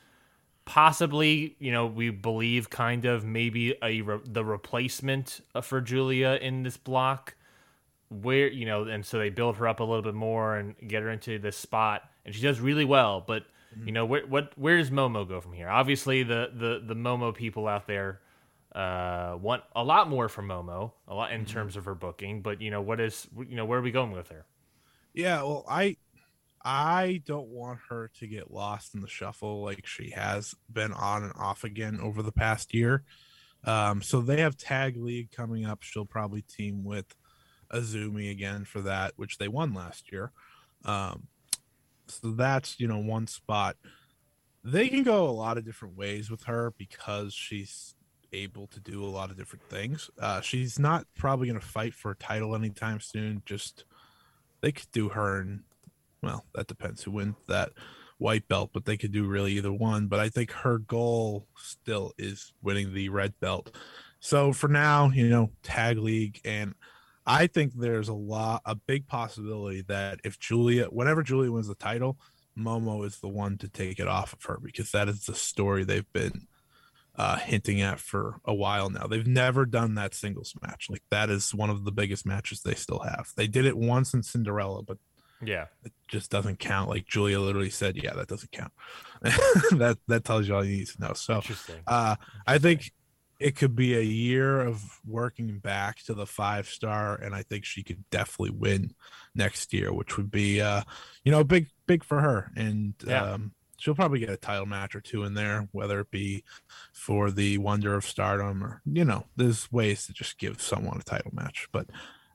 possibly, 0.67 1.57
you 1.59 1.73
know, 1.73 1.87
we 1.87 2.11
believe 2.11 2.69
kind 2.69 3.07
of 3.07 3.25
maybe 3.25 3.75
a 3.83 4.03
re- 4.03 4.21
the 4.27 4.45
replacement 4.45 5.41
for 5.63 5.81
Julia 5.81 6.39
in 6.39 6.65
this 6.65 6.77
block 6.77 7.35
where, 8.13 8.49
you 8.49 8.67
know, 8.67 8.85
and 8.85 9.05
so 9.05 9.19
they 9.19 9.31
build 9.31 9.57
her 9.57 9.67
up 9.67 9.81
a 9.81 9.85
little 9.85 10.03
bit 10.03 10.15
more 10.15 10.57
and 10.57 10.75
get 10.87 11.03
her 11.03 11.11
into 11.11 11.39
this 11.39 11.57
spot 11.57 12.03
and 12.25 12.35
she 12.35 12.43
does 12.43 12.61
really 12.61 12.85
well, 12.85 13.23
but 13.27 13.45
you 13.85 13.93
know, 13.93 14.05
where 14.05 14.27
what 14.27 14.53
where 14.59 14.77
does 14.77 14.91
Momo 14.91 15.27
go 15.27 15.41
from 15.41 15.55
here? 15.55 15.69
Obviously 15.69 16.23
the 16.23 16.51
the 16.55 16.83
the 16.87 16.95
Momo 16.95 17.35
people 17.35 17.67
out 17.67 17.87
there 17.87 18.21
uh 18.75 19.37
want 19.41 19.63
a 19.75 19.83
lot 19.83 20.09
more 20.09 20.29
from 20.29 20.49
Momo, 20.49 20.93
a 21.09 21.15
lot 21.15 21.33
in 21.33 21.45
terms 21.45 21.77
of 21.77 21.87
her 21.87 21.95
booking, 21.95 22.43
but 22.43 22.61
you 22.61 22.71
know, 22.71 22.83
what 22.83 23.01
is 23.01 23.27
you 23.37 23.57
know, 23.57 23.65
where 23.65 23.79
are 23.79 23.83
we 23.83 23.91
going 23.91 24.13
with 24.13 24.29
her? 24.29 24.45
Yeah, 25.15 25.43
well, 25.43 25.65
I 25.69 25.97
I 26.65 27.23
don't 27.27 27.49
want 27.49 27.81
her 27.89 28.11
to 28.19 28.27
get 28.27 28.53
lost 28.53 28.95
in 28.95 29.01
the 29.01 29.09
shuffle 29.09 29.63
like 29.63 29.87
she 29.87 30.11
has 30.11 30.55
been 30.71 30.93
on 30.93 31.25
and 31.25 31.33
off 31.37 31.65
again 31.65 31.99
over 32.01 32.23
the 32.23 32.33
past 32.33 32.73
year. 32.75 33.05
Um, 33.65 34.03
so 34.03 34.21
they 34.21 34.41
have 34.41 34.57
tag 34.57 34.97
league 34.97 35.31
coming 35.33 35.65
up. 35.65 35.83
She'll 35.83 36.05
probably 36.05 36.43
team 36.43 36.85
with 36.85 37.15
Azumi 37.73 38.31
again 38.31 38.65
for 38.65 38.81
that, 38.83 39.13
which 39.17 39.39
they 39.39 39.49
won 39.49 39.75
last 39.75 40.13
year. 40.13 40.33
Um, 40.85 41.29
so 42.09 42.33
that's 42.33 42.79
you 42.79 42.89
know 42.89 42.99
one 42.99 43.27
spot. 43.27 43.77
They 44.65 44.89
can 44.89 45.03
go 45.03 45.29
a 45.29 45.31
lot 45.31 45.59
of 45.59 45.65
different 45.65 45.97
ways 45.97 46.31
with 46.31 46.45
her 46.45 46.73
because 46.79 47.35
she's 47.35 47.95
able 48.33 48.67
to 48.69 48.81
do 48.81 49.05
a 49.05 49.07
lot 49.07 49.31
of 49.31 49.37
different 49.37 49.69
things. 49.69 50.09
Uh, 50.21 50.41
she's 50.41 50.79
not 50.79 51.07
probably 51.17 51.49
going 51.49 51.61
to 51.61 51.67
fight 51.67 51.95
for 51.95 52.13
a 52.13 52.17
title 52.17 52.55
anytime 52.55 53.01
soon. 53.01 53.43
Just 53.45 53.85
they 54.61 54.73
could 54.73 54.91
do 54.93 55.11
her 55.11 55.41
and 55.41 55.63
well, 56.23 56.45
that 56.55 56.69
depends 56.69 57.03
who 57.03 57.11
wins 57.11 57.35
that 57.49 57.71
white 58.19 58.47
belt, 58.47 58.71
but 58.73 58.85
they 58.85 58.97
could 58.97 59.13
do 59.13 59.27
really 59.27 59.53
either 59.55 59.73
one. 59.73 60.07
But 60.07 60.21
I 60.21 60.29
think 60.29 60.53
her 60.53 60.79
goal 60.79 61.49
still 61.57 62.13
is 62.17 62.53
winning 62.63 62.95
the 62.95 63.09
red 63.09 63.35
belt. 63.41 63.77
So 64.21 64.53
for 64.53 64.69
now, 64.69 65.11
you 65.11 65.29
know, 65.29 65.51
tag 65.65 65.99
league 65.99 66.41
and 66.45 66.75
I 67.27 67.47
think 67.47 67.73
there's 67.75 68.09
a 68.09 68.15
lot 68.15 68.63
a 68.65 68.75
big 68.75 69.07
possibility 69.07 69.83
that 69.89 70.21
if 70.25 70.39
Julia 70.39 70.87
whenever 70.87 71.23
Julia 71.23 71.53
wins 71.53 71.69
the 71.69 71.75
title, 71.75 72.19
Momo 72.59 73.07
is 73.07 73.19
the 73.21 73.29
one 73.29 73.57
to 73.59 73.69
take 73.69 73.99
it 73.99 74.09
off 74.09 74.33
of 74.33 74.43
her 74.45 74.59
because 74.63 74.91
that 74.91 75.09
is 75.09 75.25
the 75.27 75.35
story 75.35 75.85
they've 75.85 76.13
been 76.13 76.47
uh, 77.17 77.37
hinting 77.37 77.81
at 77.81 78.01
for 78.01 78.37
a 78.45 78.55
while 78.55 78.91
now. 78.91 79.07
They've 79.07 79.27
never 79.27 79.67
done 79.67 79.95
that 79.95 80.15
singles 80.15 80.55
match. 80.63 80.89
Like 80.91 81.03
that 81.11 81.31
is 81.31 81.55
one 81.55 81.71
of 81.71 81.85
the 81.85 81.93
biggest 81.93 82.27
matches 82.27 82.63
they 82.63 82.75
still 82.75 83.01
have. 83.01 83.29
They 83.37 83.47
did 83.47 83.67
it 83.67 83.77
once 83.77 84.15
in 84.15 84.23
Cinderella, 84.23 84.83
but 84.83 84.99
Yeah. 85.45 85.67
it 85.85 85.93
just 86.09 86.31
doesn't 86.31 86.59
count. 86.59 86.89
Like 86.89 87.07
Julia 87.07 87.39
literally 87.41 87.71
said, 87.71 87.97
"Yeah, 88.03 88.15
that 88.15 88.29
doesn't 88.29 88.51
count." 88.53 88.73
that 89.23 89.99
that 90.09 90.25
tells 90.25 90.49
you 90.49 90.55
all 90.55 90.65
you 90.65 90.79
need 90.79 90.87
to 90.89 91.01
know. 91.01 91.13
So, 91.13 91.41
uh, 91.87 92.17
I 92.47 92.59
think 92.59 92.91
it 93.43 93.57
could 93.57 93.75
be 93.75 93.95
a 93.97 94.01
year 94.03 94.61
of 94.61 95.01
working 95.07 95.59
back 95.59 96.03
to 96.05 96.15
the 96.15 96.27
five 96.27 96.67
star, 96.69 97.17
and 97.17 97.35
I 97.35 97.43
think 97.43 97.65
she 97.65 97.83
could 97.83 98.03
definitely 98.11 98.57
win 98.57 98.95
next 99.35 99.73
year, 99.73 99.93
which 99.93 100.17
would 100.17 100.31
be, 100.31 100.61
uh, 100.61 100.83
you 101.25 101.33
know, 101.33 101.45
big 101.45 101.69
big 101.87 102.05
for 102.05 102.21
her. 102.21 102.51
And 102.57 102.95
Yeah. 103.07 103.33
um, 103.33 103.53
she'll 103.79 103.95
probably 103.95 104.21
get 104.21 104.31
a 104.31 104.37
title 104.37 104.67
match 104.67 104.95
or 104.95 105.01
two 105.01 105.25
in 105.25 105.35
there, 105.35 105.69
whether 105.73 106.01
it 106.01 106.11
be 106.11 106.45
for 106.93 107.31
the 107.31 107.59
Wonder 107.59 107.95
of 107.95 108.05
Stardom 108.05 108.63
or 108.63 108.81
you 108.87 109.05
know, 109.05 109.27
there's 109.37 109.71
ways 109.73 110.07
to 110.07 110.13
just 110.13 110.39
give 110.39 110.63
someone 110.63 110.99
a 111.01 111.03
title 111.03 111.33
match, 111.35 111.69
but. 111.73 111.87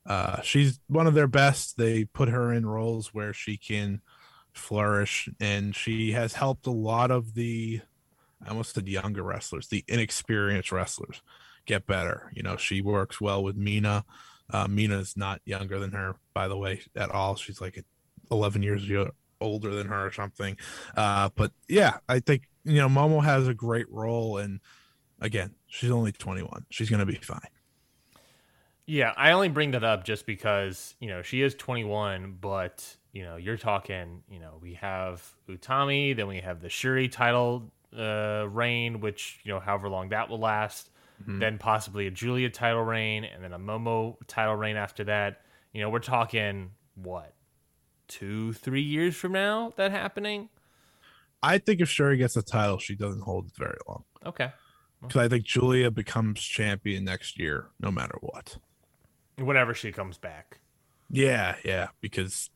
Uh, 0.10 0.40
she's 0.42 0.80
one 0.88 1.06
of 1.06 1.16
their 1.16 1.28
best. 1.28 1.76
They 1.76 2.06
put 2.06 2.30
her 2.30 2.54
in 2.54 2.66
roles 2.66 3.14
where 3.14 3.34
she 3.34 3.58
can 3.58 4.02
flourish, 4.54 5.28
and 5.42 5.76
she 5.76 6.14
has 6.14 6.32
helped 6.34 6.66
a 6.66 6.72
lot 6.72 7.12
of 7.12 7.34
the, 7.34 7.82
I 8.46 8.50
almost 8.50 8.74
said 8.76 8.88
younger 8.88 9.24
wrestlers, 9.24 9.68
the 9.68 9.84
inexperienced 9.88 10.72
wrestlers, 10.72 11.22
get 11.66 11.88
better. 11.88 12.32
You 12.34 12.44
know, 12.44 12.58
she 12.58 12.82
works 12.82 13.20
well 13.20 13.44
with 13.44 13.56
Mina. 13.56 14.06
Uh, 14.50 14.68
Mina 14.68 15.00
is 15.00 15.18
not 15.18 15.42
younger 15.46 15.80
than 15.80 15.92
her, 15.92 16.16
by 16.34 16.48
the 16.48 16.58
way, 16.58 16.82
at 16.96 17.12
all. 17.12 17.36
She's 17.36 17.60
like 17.60 17.84
11 18.32 18.64
years 18.64 18.90
older 19.42 19.74
than 19.74 19.88
her 19.88 20.08
or 20.08 20.12
something. 20.12 20.58
Uh, 20.96 21.30
but 21.36 21.52
yeah, 21.68 21.98
I 22.08 22.20
think 22.20 22.44
you 22.64 22.78
know 22.78 22.90
Momo 22.90 23.24
has 23.24 23.48
a 23.48 23.54
great 23.54 23.90
role, 23.92 24.38
and 24.38 24.60
again, 25.20 25.56
she's 25.68 25.92
only 25.92 26.12
21. 26.12 26.66
She's 26.70 26.90
gonna 26.90 27.06
be 27.06 27.16
fine. 27.16 27.40
Yeah, 28.90 29.14
I 29.18 29.32
only 29.32 29.50
bring 29.50 29.72
that 29.72 29.84
up 29.84 30.06
just 30.06 30.26
because, 30.26 30.96
you 31.02 31.10
know, 31.10 31.22
she 31.22 31.42
is 31.42 31.54
21, 31.56 32.38
but, 32.40 32.96
you 33.12 33.24
know, 33.24 33.36
you're 33.36 33.58
talking, 33.58 34.24
you 34.32 34.40
know, 34.40 34.60
we 34.62 34.76
have 34.76 35.22
Utami, 35.50 36.16
then 36.16 36.28
we 36.28 36.40
have 36.40 36.62
the 36.62 36.70
Shuri 36.70 37.10
title 37.10 37.70
uh, 37.96 38.46
reign, 38.50 39.00
which, 39.00 39.40
you 39.44 39.54
know, 39.54 39.60
however 39.60 39.90
long 39.90 40.10
that 40.10 40.30
will 40.30 40.40
last, 40.40 40.92
Mhm. 41.24 41.40
then 41.40 41.58
possibly 41.58 42.08
a 42.08 42.12
Julia 42.12 42.50
title 42.50 42.84
reign, 42.84 43.24
and 43.24 43.44
then 43.44 43.54
a 43.54 43.60
Momo 43.60 44.18
title 44.28 44.56
reign 44.56 44.76
after 44.76 45.04
that. 45.06 45.42
You 45.74 45.82
know, 45.82 45.90
we're 45.90 46.00
talking, 46.00 46.72
what, 46.96 47.34
two, 48.08 48.54
three 48.54 48.82
years 48.82 49.16
from 49.16 49.32
now 49.32 49.74
that 49.78 49.92
happening? 49.92 50.50
I 51.42 51.58
think 51.60 51.82
if 51.82 51.90
Sherry 51.90 52.18
gets 52.18 52.34
the 52.34 52.42
title, 52.42 52.80
she 52.80 52.96
doesn't 52.96 53.22
hold 53.22 53.48
it 53.48 53.56
very 53.56 53.78
long. 53.88 54.04
Okay. 54.26 54.52
Because 55.02 55.18
I 55.22 55.28
think 55.28 55.46
Julia 55.46 55.92
becomes 55.92 56.42
champion 56.42 57.04
next 57.04 57.38
year, 57.40 57.68
no 57.80 57.92
matter 57.92 58.18
what. 58.22 58.58
Whenever 59.38 59.74
she 59.76 59.92
comes 59.92 60.18
back. 60.18 60.60
Yeah, 61.10 61.56
yeah, 61.64 61.90
because 62.02 62.50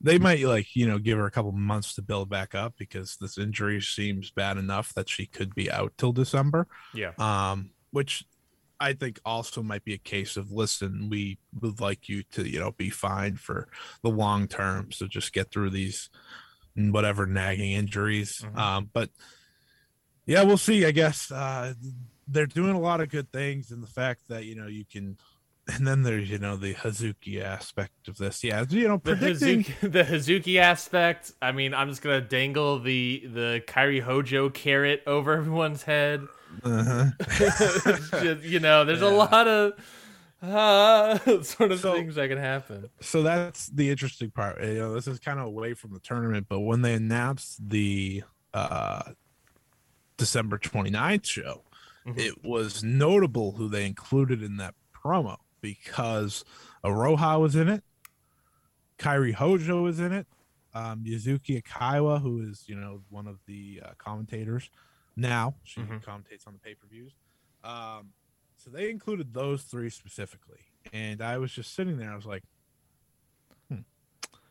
they 0.00 0.18
might 0.18 0.40
like 0.44 0.76
you 0.76 0.86
know 0.86 0.98
give 0.98 1.18
her 1.18 1.26
a 1.26 1.30
couple 1.30 1.52
months 1.52 1.94
to 1.94 2.02
build 2.02 2.28
back 2.28 2.54
up 2.54 2.74
because 2.78 3.16
this 3.20 3.38
injury 3.38 3.80
seems 3.80 4.30
bad 4.30 4.56
enough 4.58 4.92
that 4.94 5.08
she 5.08 5.26
could 5.26 5.54
be 5.54 5.70
out 5.70 5.92
till 5.96 6.12
December. 6.12 6.66
Yeah. 6.94 7.12
Um, 7.18 7.70
which 7.90 8.24
I 8.78 8.92
think 8.92 9.18
also 9.24 9.62
might 9.62 9.84
be 9.84 9.94
a 9.94 9.98
case 9.98 10.36
of 10.36 10.52
listen, 10.52 11.08
we 11.10 11.38
would 11.60 11.80
like 11.80 12.08
you 12.08 12.22
to 12.32 12.46
you 12.48 12.58
know 12.60 12.72
be 12.72 12.90
fine 12.90 13.36
for 13.36 13.68
the 14.02 14.10
long 14.10 14.48
term, 14.48 14.92
so 14.92 15.06
just 15.06 15.32
get 15.32 15.50
through 15.50 15.70
these 15.70 16.10
whatever 16.74 17.26
nagging 17.26 17.72
injuries. 17.72 18.42
Mhm. 18.44 18.58
Um, 18.58 18.90
but 18.92 19.08
yeah, 20.26 20.42
we'll 20.42 20.58
see. 20.58 20.84
I 20.84 20.90
guess 20.90 21.30
uh, 21.30 21.72
they're 22.28 22.46
doing 22.46 22.74
a 22.74 22.80
lot 22.80 23.00
of 23.00 23.08
good 23.08 23.32
things, 23.32 23.70
and 23.70 23.82
the 23.82 23.86
fact 23.88 24.28
that 24.28 24.44
you 24.44 24.54
know 24.54 24.66
you 24.66 24.84
can. 24.84 25.16
And 25.68 25.84
then 25.86 26.04
there's, 26.04 26.30
you 26.30 26.38
know, 26.38 26.56
the 26.56 26.74
Hazuki 26.74 27.42
aspect 27.42 28.06
of 28.06 28.18
this. 28.18 28.44
Yeah, 28.44 28.64
you 28.68 28.86
know, 28.86 29.00
The 29.02 29.16
predicting. 29.16 29.64
Hazuki, 29.64 29.80
the 29.92 30.04
Hazuki 30.04 30.56
aspect. 30.60 31.32
I 31.42 31.50
mean, 31.52 31.74
I'm 31.74 31.88
just 31.88 32.02
gonna 32.02 32.20
dangle 32.20 32.78
the 32.78 33.24
the 33.32 33.62
Kairi 33.66 34.00
Hojo 34.00 34.48
carrot 34.48 35.02
over 35.08 35.32
everyone's 35.32 35.82
head. 35.82 36.24
Uh-huh. 36.62 37.06
Just, 37.36 38.14
you 38.44 38.60
know, 38.60 38.84
there's 38.84 39.02
a 39.02 39.08
lot 39.08 39.48
of 39.48 39.72
uh, 40.40 41.18
sort 41.42 41.72
of 41.72 41.80
So- 41.80 41.94
things 41.94 42.14
that 42.14 42.28
can 42.28 42.38
happen. 42.38 42.88
so 43.00 43.22
that's 43.24 43.66
the 43.66 43.90
interesting 43.90 44.30
part. 44.30 44.62
You 44.62 44.74
know, 44.74 44.94
this 44.94 45.08
is 45.08 45.18
kind 45.18 45.40
of 45.40 45.46
away 45.46 45.74
from 45.74 45.92
the 45.92 45.98
tournament, 46.00 46.46
but 46.48 46.60
when 46.60 46.82
they 46.82 46.94
announced 46.94 47.58
the 47.68 48.22
uh 48.54 49.02
December 50.16 50.58
29th 50.58 51.26
show, 51.26 51.62
Mhm. 52.06 52.18
it 52.18 52.44
was 52.44 52.84
notable 52.84 53.52
who 53.52 53.68
they 53.68 53.84
included 53.84 54.42
in 54.42 54.56
that 54.58 54.74
promo 54.94 55.38
because 55.66 56.44
Iroha 56.84 57.40
was 57.40 57.56
in 57.56 57.68
it, 57.68 57.82
Kairi 58.98 59.34
Hojo 59.34 59.82
was 59.82 59.98
in 59.98 60.12
it, 60.12 60.26
um, 60.74 61.04
Yuzuki 61.04 61.60
Aikawa, 61.62 62.20
who 62.22 62.40
is, 62.48 62.64
you 62.68 62.76
know, 62.76 63.02
one 63.08 63.26
of 63.26 63.38
the 63.46 63.82
uh, 63.84 63.90
commentators 63.98 64.70
now, 65.16 65.54
she 65.64 65.80
Mhm. 65.80 66.02
commentates 66.04 66.46
on 66.46 66.52
the 66.52 66.58
pay-per-views. 66.60 67.12
Um, 67.64 68.12
so 68.56 68.70
they 68.70 68.90
included 68.90 69.32
those 69.34 69.64
three 69.64 69.90
specifically. 69.90 70.60
And 70.92 71.20
I 71.20 71.38
was 71.38 71.50
just 71.52 71.74
sitting 71.74 71.96
there, 71.96 72.12
I 72.12 72.16
was 72.16 72.26
like, 72.26 72.44
hmm, 73.68 73.80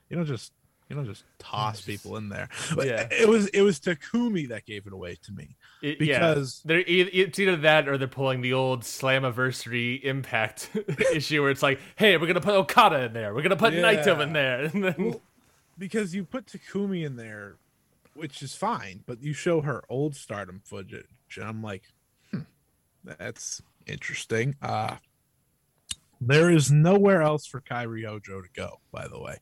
you 0.10 0.18
don't 0.18 0.26
just 0.26 0.52
you 0.90 0.96
don't 0.96 1.06
just 1.06 1.24
toss 1.40 1.78
just- 1.78 1.88
people 1.88 2.16
in 2.18 2.30
there. 2.30 2.48
But 2.76 2.88
Yeah. 2.88 3.08
It 3.12 3.28
was 3.28 3.48
it 3.48 3.62
was 3.62 3.80
Takumi 3.80 4.48
that 4.50 4.66
gave 4.66 4.86
it 4.88 4.94
away 4.94 5.16
to 5.24 5.32
me 5.32 5.56
It- 5.82 6.00
yeah, 6.02 6.20
because 6.34 6.62
they're 6.66 6.82
e- 6.82 7.02
it's 7.02 7.40
either 7.40 7.58
that 7.58 7.88
or 7.88 7.98
they're 7.98 8.08
pulling 8.08 8.42
the 8.42 8.54
old 8.54 8.82
Slammiversary 8.84 10.02
Impact 10.04 10.70
issue 11.14 11.42
where 11.42 11.52
it's 11.52 11.64
like, 11.64 11.80
hey, 11.96 12.18
we're 12.18 12.28
gonna 12.28 12.42
put 12.42 12.54
Okada 12.56 13.04
in 13.06 13.14
there, 13.14 13.34
we're 13.34 13.42
gonna 13.42 13.56
put 13.56 13.74
Naito 13.74 14.22
in 14.22 14.34
there, 14.34 14.66
and 14.74 14.84
then 14.84 14.96
well, 14.98 15.22
because 15.78 16.14
you 16.16 16.24
put 16.24 16.46
Takumi 16.46 17.06
in 17.06 17.16
there, 17.16 17.56
which 18.14 18.42
is 18.42 18.56
fine, 18.56 19.04
but 19.06 19.22
you 19.22 19.34
show 19.34 19.62
her 19.62 19.84
old 19.90 20.16
stardom 20.16 20.62
footage, 20.64 21.06
and 21.36 21.46
I'm 21.46 21.62
like, 21.64 21.84
hmm, 22.32 22.42
that's 23.04 23.62
interesting. 23.88 24.56
Uh 24.62 24.98
there 26.22 26.50
is 26.50 26.72
nowhere 26.72 27.22
else 27.22 27.46
for 27.46 27.60
Kairi 27.60 28.06
Hojo 28.06 28.42
to 28.42 28.48
go, 28.56 28.80
by 28.92 29.08
the 29.08 29.20
way. 29.20 29.38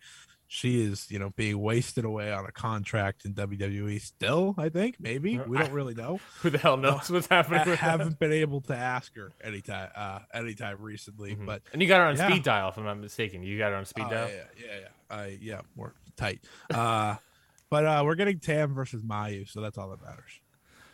She 0.56 0.84
is, 0.84 1.10
you 1.10 1.18
know, 1.18 1.32
being 1.32 1.58
wasted 1.60 2.06
away 2.06 2.32
on 2.32 2.46
a 2.46 2.52
contract 2.52 3.26
in 3.26 3.34
WWE 3.34 4.00
still, 4.00 4.54
I 4.56 4.70
think, 4.70 4.98
maybe. 5.00 5.40
We 5.40 5.58
don't 5.58 5.72
really 5.72 5.96
know. 5.96 6.20
who 6.42 6.52
the 6.52 6.60
hell 6.60 6.78
knows 6.78 7.10
what's 7.10 7.28
I 7.32 7.38
happening? 7.38 7.62
with 7.62 7.70
her. 7.70 7.76
haven't 7.90 8.20
been 8.20 8.32
able 8.32 8.62
to 8.62 8.76
ask 8.76 9.16
her 9.16 9.32
anytime 9.44 9.90
uh 9.96 10.20
anytime 10.32 10.78
recently, 10.80 11.36
Mhm. 11.36 11.48
but 11.48 11.64
and 11.74 11.82
you 11.82 11.88
got 11.88 12.02
her 12.02 12.06
on 12.06 12.18
Yeah. 12.18 12.30
speed 12.30 12.44
dial, 12.44 12.70
if 12.70 12.78
I'm 12.78 12.84
not 12.86 13.00
mistaken. 13.00 13.42
You 13.42 13.58
got 13.58 13.72
her 13.72 13.78
on 13.78 13.86
speed 13.86 14.06
Oh, 14.08 14.12
dial. 14.12 14.30
Yeah, 14.30 14.44
yeah, 14.64 14.80
yeah. 14.82 14.88
I 15.18 15.38
yeah, 15.42 15.62
more 15.76 15.96
tight. 16.18 16.44
Uh, 16.72 17.16
but 17.72 17.86
uh, 17.86 18.04
we're 18.06 18.14
getting 18.14 18.38
Tam 18.38 18.76
versus 18.76 19.02
Mayu, 19.02 19.50
so 19.50 19.60
that's 19.60 19.80
all 19.80 19.90
that 19.90 20.04
matters. 20.04 20.40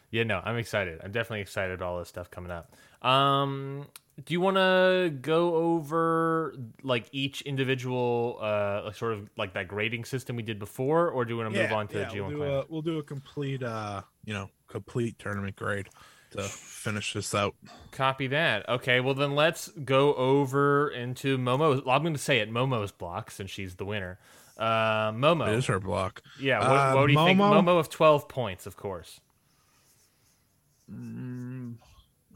Yeah, 0.09 0.23
no, 0.23 0.41
I'm 0.41 0.55
excited. 0.57 1.01
I'm 1.03 1.11
definitely 1.11 1.41
excited 1.41 1.73
about 1.73 1.85
all 1.89 1.99
this 1.99 2.07
stuff 2.07 2.31
coming 2.31 2.49
up. 2.51 2.73
Um, 3.05 3.87
do 4.25 4.33
you 4.33 4.41
want 4.41 4.57
to 4.57 5.11
go 5.21 5.55
over 5.55 6.55
like 6.83 7.07
each 7.11 7.41
individual, 7.41 8.37
uh, 8.41 8.91
sort 8.91 9.13
of 9.13 9.29
like 9.37 9.53
that 9.53 9.67
grading 9.67 10.05
system 10.05 10.35
we 10.35 10.43
did 10.43 10.59
before, 10.59 11.09
or 11.09 11.25
do 11.25 11.33
you 11.33 11.37
want 11.37 11.53
to 11.53 11.61
move 11.61 11.71
on 11.71 11.87
to 11.89 11.99
yeah, 11.99 12.09
the 12.09 12.15
G1 12.15 12.27
we'll 12.27 12.29
do, 12.29 12.43
a, 12.43 12.65
we'll 12.69 12.81
do 12.81 12.97
a 12.99 13.03
complete, 13.03 13.63
uh, 13.63 14.01
you 14.25 14.33
know, 14.33 14.49
complete 14.67 15.17
tournament 15.19 15.55
grade 15.55 15.89
to 16.31 16.43
finish 16.43 17.13
this 17.13 17.33
out. 17.33 17.55
Copy 17.91 18.27
that. 18.27 18.67
Okay, 18.69 18.99
well 18.99 19.13
then 19.15 19.35
let's 19.35 19.67
go 19.69 20.13
over 20.15 20.89
into 20.89 21.37
Momo. 21.37 21.77
I'm 21.87 22.01
going 22.01 22.13
to 22.13 22.19
say 22.19 22.39
it 22.39 22.51
Momo's 22.51 22.91
block 22.91 23.31
since 23.31 23.49
she's 23.49 23.75
the 23.75 23.85
winner. 23.85 24.19
Uh, 24.57 25.11
Momo. 25.11 25.47
It 25.47 25.55
is 25.55 25.65
her 25.67 25.79
block. 25.79 26.21
Yeah. 26.39 26.59
What, 26.59 26.67
Uh, 26.69 26.93
what 26.95 27.07
do 27.07 27.13
you 27.13 27.19
think? 27.25 27.39
Momo- 27.39 27.63
Momo 27.63 27.79
of 27.79 27.89
12 27.89 28.27
points, 28.27 28.65
of 28.65 28.75
course. 28.75 29.21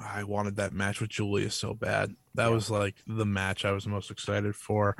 I 0.03 0.23
wanted 0.23 0.57
that 0.57 0.73
match 0.73 0.99
with 0.99 1.09
Julia 1.09 1.49
so 1.49 1.73
bad. 1.73 2.15
That 2.35 2.51
was 2.51 2.69
like 2.69 2.95
the 3.07 3.25
match 3.25 3.65
I 3.65 3.71
was 3.71 3.87
most 3.87 4.11
excited 4.11 4.55
for. 4.55 4.95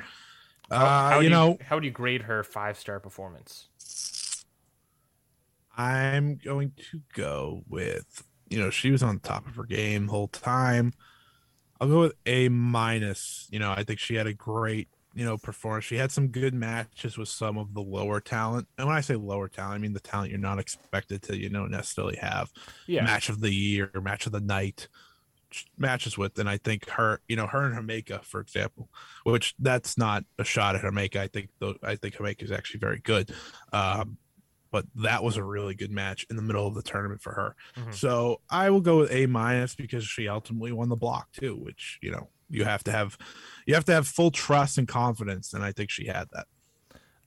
Uh, 0.70 1.10
How 1.10 1.20
you 1.20 1.28
do 1.28 1.34
know, 1.34 1.58
how 1.66 1.76
would 1.76 1.84
you 1.84 1.90
grade 1.90 2.22
her 2.22 2.42
five 2.42 2.78
star 2.78 2.98
performance? 3.00 3.68
I'm 5.76 6.36
going 6.36 6.72
to 6.90 7.00
go 7.14 7.64
with, 7.68 8.24
you 8.48 8.58
know, 8.58 8.70
she 8.70 8.90
was 8.90 9.02
on 9.02 9.18
top 9.18 9.46
of 9.46 9.56
her 9.56 9.64
game 9.64 10.06
the 10.06 10.12
whole 10.12 10.28
time. 10.28 10.92
I'll 11.80 11.88
go 11.88 12.00
with 12.00 12.14
A 12.26 12.48
minus. 12.48 13.48
You 13.50 13.58
know, 13.58 13.72
I 13.72 13.82
think 13.82 13.98
she 13.98 14.14
had 14.14 14.26
a 14.26 14.32
great, 14.32 14.88
you 15.14 15.24
know, 15.24 15.38
performance. 15.38 15.84
She 15.84 15.96
had 15.96 16.10
some 16.10 16.28
good 16.28 16.54
matches 16.54 17.16
with 17.16 17.28
some 17.28 17.56
of 17.56 17.72
the 17.74 17.80
lower 17.80 18.20
talent. 18.20 18.66
And 18.76 18.86
when 18.86 18.96
I 18.96 19.00
say 19.00 19.14
lower 19.14 19.48
talent, 19.48 19.74
I 19.74 19.78
mean 19.78 19.92
the 19.92 20.00
talent 20.00 20.30
you're 20.30 20.40
not 20.40 20.58
expected 20.58 21.22
to, 21.24 21.36
you 21.36 21.48
know, 21.48 21.66
necessarily 21.66 22.16
have. 22.16 22.50
Yeah. 22.86 23.04
Match 23.04 23.28
of 23.28 23.40
the 23.40 23.52
year, 23.54 23.90
match 23.94 24.26
of 24.26 24.32
the 24.32 24.40
night 24.40 24.88
matches 25.78 26.18
with. 26.18 26.38
And 26.38 26.48
I 26.48 26.56
think 26.56 26.88
her, 26.90 27.20
you 27.28 27.36
know, 27.36 27.46
her 27.46 27.64
and 27.64 27.76
Jamaica, 27.76 28.22
for 28.24 28.40
example, 28.40 28.88
which 29.22 29.54
that's 29.58 29.96
not 29.96 30.24
a 30.38 30.44
shot 30.44 30.74
at 30.74 30.82
Jamaica. 30.82 31.20
I 31.20 31.28
think 31.28 31.50
though 31.60 31.76
I 31.82 31.96
think 31.96 32.16
Jamaica 32.16 32.44
is 32.44 32.52
actually 32.52 32.80
very 32.80 32.98
good. 32.98 33.32
Um, 33.72 34.18
but 34.72 34.86
that 34.96 35.22
was 35.22 35.36
a 35.36 35.44
really 35.44 35.76
good 35.76 35.92
match 35.92 36.26
in 36.28 36.34
the 36.34 36.42
middle 36.42 36.66
of 36.66 36.74
the 36.74 36.82
tournament 36.82 37.22
for 37.22 37.32
her. 37.32 37.54
Mhm. 37.76 37.94
So 37.94 38.40
I 38.50 38.70
will 38.70 38.80
go 38.80 38.98
with 38.98 39.12
A 39.12 39.26
minus 39.26 39.76
because 39.76 40.04
she 40.04 40.26
ultimately 40.26 40.72
won 40.72 40.88
the 40.88 40.96
block 40.96 41.30
too, 41.30 41.54
which 41.54 42.00
you 42.02 42.10
know 42.10 42.28
you 42.48 42.64
have 42.64 42.84
to 42.84 42.92
have 42.92 43.16
you 43.66 43.74
have 43.74 43.84
to 43.86 43.92
have 43.92 44.06
full 44.06 44.30
trust 44.30 44.78
and 44.78 44.88
confidence, 44.88 45.52
and 45.54 45.64
I 45.64 45.72
think 45.72 45.90
she 45.90 46.06
had 46.06 46.28
that. 46.32 46.46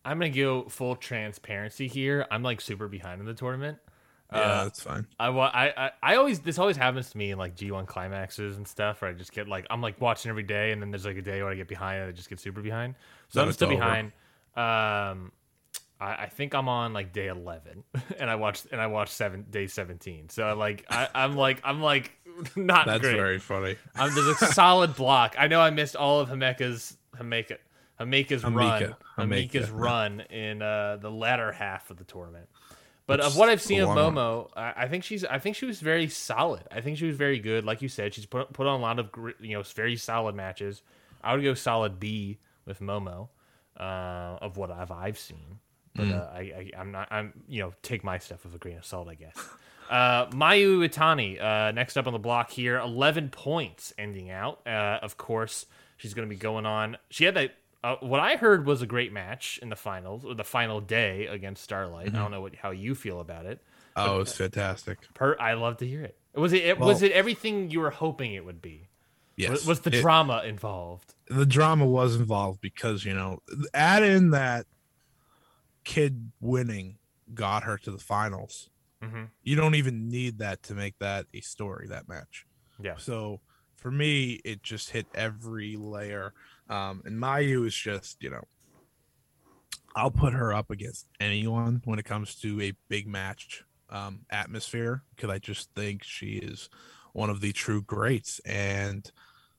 I'm 0.06 0.20
gonna 0.20 0.30
go 0.30 0.70
full 0.70 0.96
transparency 0.96 1.88
here. 1.88 2.26
I'm 2.32 2.44
like 2.44 2.62
super 2.62 2.88
behind 2.88 3.20
in 3.20 3.26
the 3.28 3.34
tournament. 3.34 3.80
Yeah, 4.32 4.40
Uh, 4.40 4.64
that's 4.64 4.82
fine. 4.82 5.08
I, 5.20 5.30
I 5.30 5.86
I 5.88 5.92
I 6.04 6.16
always 6.16 6.40
this 6.42 6.60
always 6.60 6.78
happens 6.78 7.10
to 7.12 7.18
me 7.18 7.32
in 7.32 7.38
like 7.38 7.56
G1 7.56 7.86
climaxes 7.86 8.58
and 8.58 8.68
stuff 8.68 9.02
where 9.02 9.12
I 9.12 9.14
just 9.14 9.32
get 9.34 9.48
like 9.48 9.66
I'm 9.70 9.82
like 9.82 10.00
watching 10.02 10.30
every 10.30 10.44
day 10.44 10.72
and 10.72 10.82
then 10.82 10.92
there's 10.92 11.06
like 11.06 11.18
a 11.18 11.22
day 11.22 11.42
where 11.42 11.52
I 11.52 11.56
get 11.56 11.68
behind 11.68 12.02
and 12.02 12.10
I 12.10 12.12
just 12.12 12.30
get 12.30 12.40
super 12.40 12.62
behind. 12.62 12.96
So 13.30 13.42
Then 13.42 13.46
I'm 13.46 13.52
still 13.52 13.70
over. 13.70 13.70
behind. 13.70 14.08
Um, 14.56 15.32
I, 16.00 16.14
I 16.24 16.30
think 16.32 16.54
I'm 16.56 16.70
on 16.70 16.94
like 16.94 17.14
day 17.14 17.28
11 17.28 17.84
and 18.20 18.30
I 18.30 18.36
watched 18.36 18.68
and 18.72 18.82
I 18.82 18.88
watched 18.88 19.14
seven 19.14 19.46
day 19.50 19.68
17. 19.68 20.30
So 20.30 20.48
I 20.48 20.54
like 20.54 20.86
I 20.90 21.10
I'm 21.16 21.36
like 21.36 21.62
I'm 21.64 21.82
like 21.82 22.12
not 22.56 22.86
That's 22.86 23.02
great. 23.02 23.16
very 23.16 23.40
funny. 23.40 23.76
Um, 23.96 24.14
there's 24.14 24.42
a 24.42 24.48
solid 24.54 24.96
block. 24.96 25.36
I 25.38 25.48
know 25.48 25.60
I 25.62 25.70
missed 25.70 25.96
all 25.96 26.20
of 26.20 26.30
Hameka's 26.30 26.98
Hameka 27.18 27.58
Hameka's 28.00 28.44
run 28.44 28.54
Hamika, 28.54 28.96
Hamika's 29.18 29.54
Hamika, 29.54 29.54
yeah. 29.54 29.68
run 29.72 30.20
in 30.30 30.62
uh, 30.62 30.98
the 31.02 31.10
latter 31.10 31.52
half 31.52 31.90
of 31.90 31.98
the 31.98 32.04
tournament. 32.04 32.48
But 33.08 33.20
Which 33.20 33.28
of 33.28 33.38
what 33.38 33.50
I've 33.50 33.62
seen 33.62 33.82
of. 33.82 33.90
Momo, 33.90 34.50
I, 34.56 34.74
I 34.84 34.88
think 34.88 35.04
she's 35.06 35.24
I 35.24 35.40
think 35.40 35.56
she 35.56 35.66
was 35.66 35.80
very 35.80 36.08
solid. 36.10 36.64
I 36.72 36.82
think 36.82 36.98
she 36.98 37.06
was 37.08 37.16
very 37.16 37.40
good. 37.40 37.64
Like 37.66 37.82
you 37.82 37.88
said, 37.90 38.14
she's 38.14 38.26
put 38.26 38.52
put 38.54 38.68
on 38.68 38.80
a 38.80 38.84
lot 38.84 39.00
of 39.00 39.10
you 39.40 39.58
know 39.58 39.64
very 39.64 39.96
solid 39.96 40.36
matches. 40.36 40.82
I 41.24 41.34
would 41.34 41.44
go 41.44 41.54
solid 41.54 42.00
B 42.00 42.38
with 42.66 42.80
Momo 42.82 43.30
uh, 43.80 43.84
of 44.42 44.58
what 44.58 44.72
I've 44.72 44.92
I've 44.92 45.18
seen. 45.18 45.60
But 45.96 46.06
Mm. 46.06 46.14
uh, 46.20 46.30
I, 46.32 46.40
I 46.40 46.72
I'm 46.80 46.92
not 46.92 47.08
I'm 47.10 47.34
you 47.48 47.62
know 47.62 47.74
take 47.82 48.04
my 48.04 48.20
stuff 48.20 48.44
with 48.44 48.54
a 48.54 48.60
grain 48.60 48.78
of 48.78 48.86
salt 48.86 49.08
I 49.08 49.16
guess. 49.16 49.36
Uh, 49.90 50.26
Mayu 50.28 50.78
Iwatani, 50.88 51.42
uh, 51.42 51.72
next 51.72 51.98
up 51.98 52.08
on 52.08 52.14
the 52.14 52.20
block 52.20 52.52
here, 52.52 52.78
11 52.78 53.30
points 53.30 53.94
ending 53.98 54.30
out. 54.30 54.60
Uh, 54.68 55.00
of 55.02 55.18
course, 55.18 55.66
she's 55.98 56.14
going 56.14 56.28
to 56.28 56.34
be 56.34 56.40
going 56.40 56.66
on. 56.66 56.98
She 57.10 57.24
had 57.26 57.36
that, 57.36 57.52
uh, 57.84 57.96
what 58.02 58.20
I 58.20 58.36
heard 58.36 58.66
was 58.66 58.82
a 58.82 58.86
great 58.88 59.14
match 59.14 59.60
in 59.62 59.70
the 59.70 59.76
finals, 59.76 60.26
or 60.26 60.34
the 60.36 60.44
final 60.44 60.82
day 60.82 61.28
against 61.28 61.64
Starlight. 61.64 62.08
Mm-hmm. 62.08 62.16
I 62.16 62.20
don't 62.20 62.32
know 62.32 62.42
what, 62.42 62.56
how 62.56 62.72
you 62.72 62.96
feel 62.96 63.20
about 63.20 63.46
it. 63.46 63.60
Oh, 63.96 64.16
it 64.16 64.20
was 64.20 64.36
fantastic. 64.36 65.00
Per, 65.14 65.36
I 65.40 65.54
love 65.54 65.78
to 65.78 65.88
hear 65.88 66.04
it. 66.04 66.18
Was 66.36 66.54
it, 66.54 66.64
it 66.64 66.78
was 66.80 67.02
it 67.02 67.12
everything 67.14 67.72
you 67.72 67.80
were 67.80 67.90
hoping 67.90 68.34
it 68.34 68.46
would 68.46 68.62
be? 68.62 68.90
Yes, 69.36 69.50
Was, 69.52 69.66
was 69.66 69.80
the 69.82 69.96
It- 69.96 70.02
drama 70.02 70.44
involved? 70.46 71.14
the 71.30 71.46
drama 71.46 71.86
was 71.86 72.16
involved 72.16 72.62
because 72.62 73.04
you 73.04 73.14
know 73.14 73.40
add 73.74 74.02
in 74.04 74.30
that 74.32 74.66
kid 75.84 76.32
winning 76.40 76.98
got 77.34 77.64
her 77.64 77.78
to 77.80 77.92
the 77.92 77.98
finals. 77.98 78.70
Hmm 79.02 79.26
You 79.44 79.56
don't 79.56 79.76
even 79.76 80.10
need 80.10 80.40
that 80.40 80.64
to 80.64 80.74
make 80.74 80.98
that 81.00 81.26
a 81.34 81.42
story. 81.42 81.88
That 81.88 82.08
match. 82.08 82.46
Yeah. 82.82 82.96
So 82.98 83.42
for 83.76 83.92
me, 83.92 84.42
it 84.44 84.64
just 84.64 84.90
hit 84.90 85.08
every 85.14 85.76
layer. 85.78 86.34
Um, 86.70 87.02
and 87.06 87.22
Mayu 87.22 87.66
is 87.66 87.76
just, 87.76 88.22
you 88.22 88.30
know, 88.30 88.44
I'll 89.96 90.12
put 90.12 90.34
her 90.34 90.54
up 90.54 90.70
against 90.70 91.08
anyone 91.20 91.82
when 91.86 92.00
it 92.00 92.06
comes 92.06 92.36
to 92.42 92.62
a 92.62 92.74
big 92.90 93.08
match 93.08 93.64
um, 93.90 94.26
atmosphere 94.30 95.04
because 95.16 95.30
I 95.30 95.40
just 95.40 95.74
think 95.74 96.04
she 96.04 96.34
is 96.34 96.70
one 97.14 97.30
of 97.30 97.42
the 97.42 97.52
true 97.52 97.82
greats. 97.82 98.40
And 98.46 99.10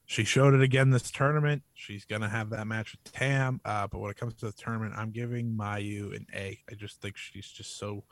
she 0.07 0.25
showed 0.25 0.55
it 0.55 0.63
again 0.63 0.91
this 0.91 1.11
tournament. 1.11 1.63
She's 1.75 2.05
going 2.05 2.23
to 2.23 2.29
have 2.29 2.51
that 2.51 2.67
match 2.67 2.93
with 2.93 3.13
Tam. 3.13 3.61
Uh, 3.65 3.87
but 3.89 3.99
when 3.99 4.11
it 4.11 4.17
comes 4.17 4.35
to 4.37 4.47
the 4.47 4.53
tournament, 4.53 4.95
I'm 4.97 5.11
giving 5.11 5.57
Mayu 5.57 6.15
an 6.17 6.27
A. 6.35 6.59
I 6.71 6.75
just 6.75 7.03
think 7.03 7.17
she's 7.17 7.49
just 7.49 7.79
so, 7.79 8.05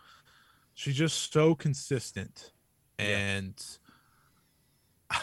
she's 0.77 0.95
just 0.95 1.33
so 1.33 1.57
consistent. 1.57 2.53
And 3.01 3.61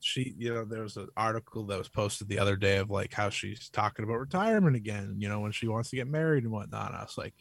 she 0.00 0.34
you 0.36 0.52
know 0.52 0.66
there 0.66 0.82
was 0.82 0.98
an 0.98 1.08
article 1.16 1.64
that 1.66 1.78
was 1.78 1.88
posted 1.88 2.28
the 2.28 2.38
other 2.38 2.56
day 2.56 2.76
of 2.76 2.90
like 2.90 3.14
how 3.14 3.30
she's 3.30 3.70
talking 3.70 4.04
about 4.04 4.20
retirement 4.20 4.76
again 4.76 5.16
you 5.18 5.28
know 5.28 5.40
when 5.40 5.50
she 5.50 5.66
wants 5.66 5.90
to 5.90 5.96
get 5.96 6.06
married 6.06 6.44
and 6.44 6.52
whatnot 6.52 6.94
i 6.94 7.02
was 7.02 7.18
like 7.18 7.34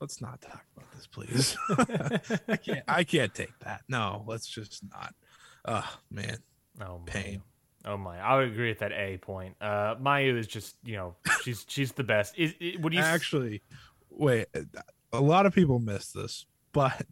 let's 0.00 0.20
not 0.20 0.40
talk 0.40 0.64
about 0.76 0.90
this 0.92 1.06
please 1.06 1.56
i 2.48 2.56
can't 2.56 2.84
i 2.88 3.04
can't 3.04 3.34
take 3.34 3.56
that 3.60 3.82
no 3.88 4.24
let's 4.26 4.48
just 4.48 4.82
not 4.92 5.14
oh 5.66 5.88
man 6.10 6.36
Oh, 6.80 6.98
my. 6.98 7.04
Pain. 7.06 7.42
Oh 7.84 7.96
my! 7.96 8.18
I 8.18 8.36
would 8.36 8.48
agree 8.48 8.68
with 8.68 8.80
that 8.80 8.92
A 8.92 9.16
point. 9.18 9.56
Uh, 9.60 9.94
Mayu 9.96 10.36
is 10.38 10.46
just 10.46 10.76
you 10.84 10.96
know 10.96 11.16
she's 11.42 11.64
she's 11.66 11.92
the 11.92 12.04
best. 12.04 12.34
Is, 12.36 12.54
is 12.60 12.78
would 12.78 12.92
you 12.92 13.00
actually 13.00 13.62
wait 14.10 14.48
a 15.12 15.20
lot 15.20 15.46
of 15.46 15.54
people 15.54 15.78
miss 15.78 16.12
this 16.12 16.44
but 16.72 17.06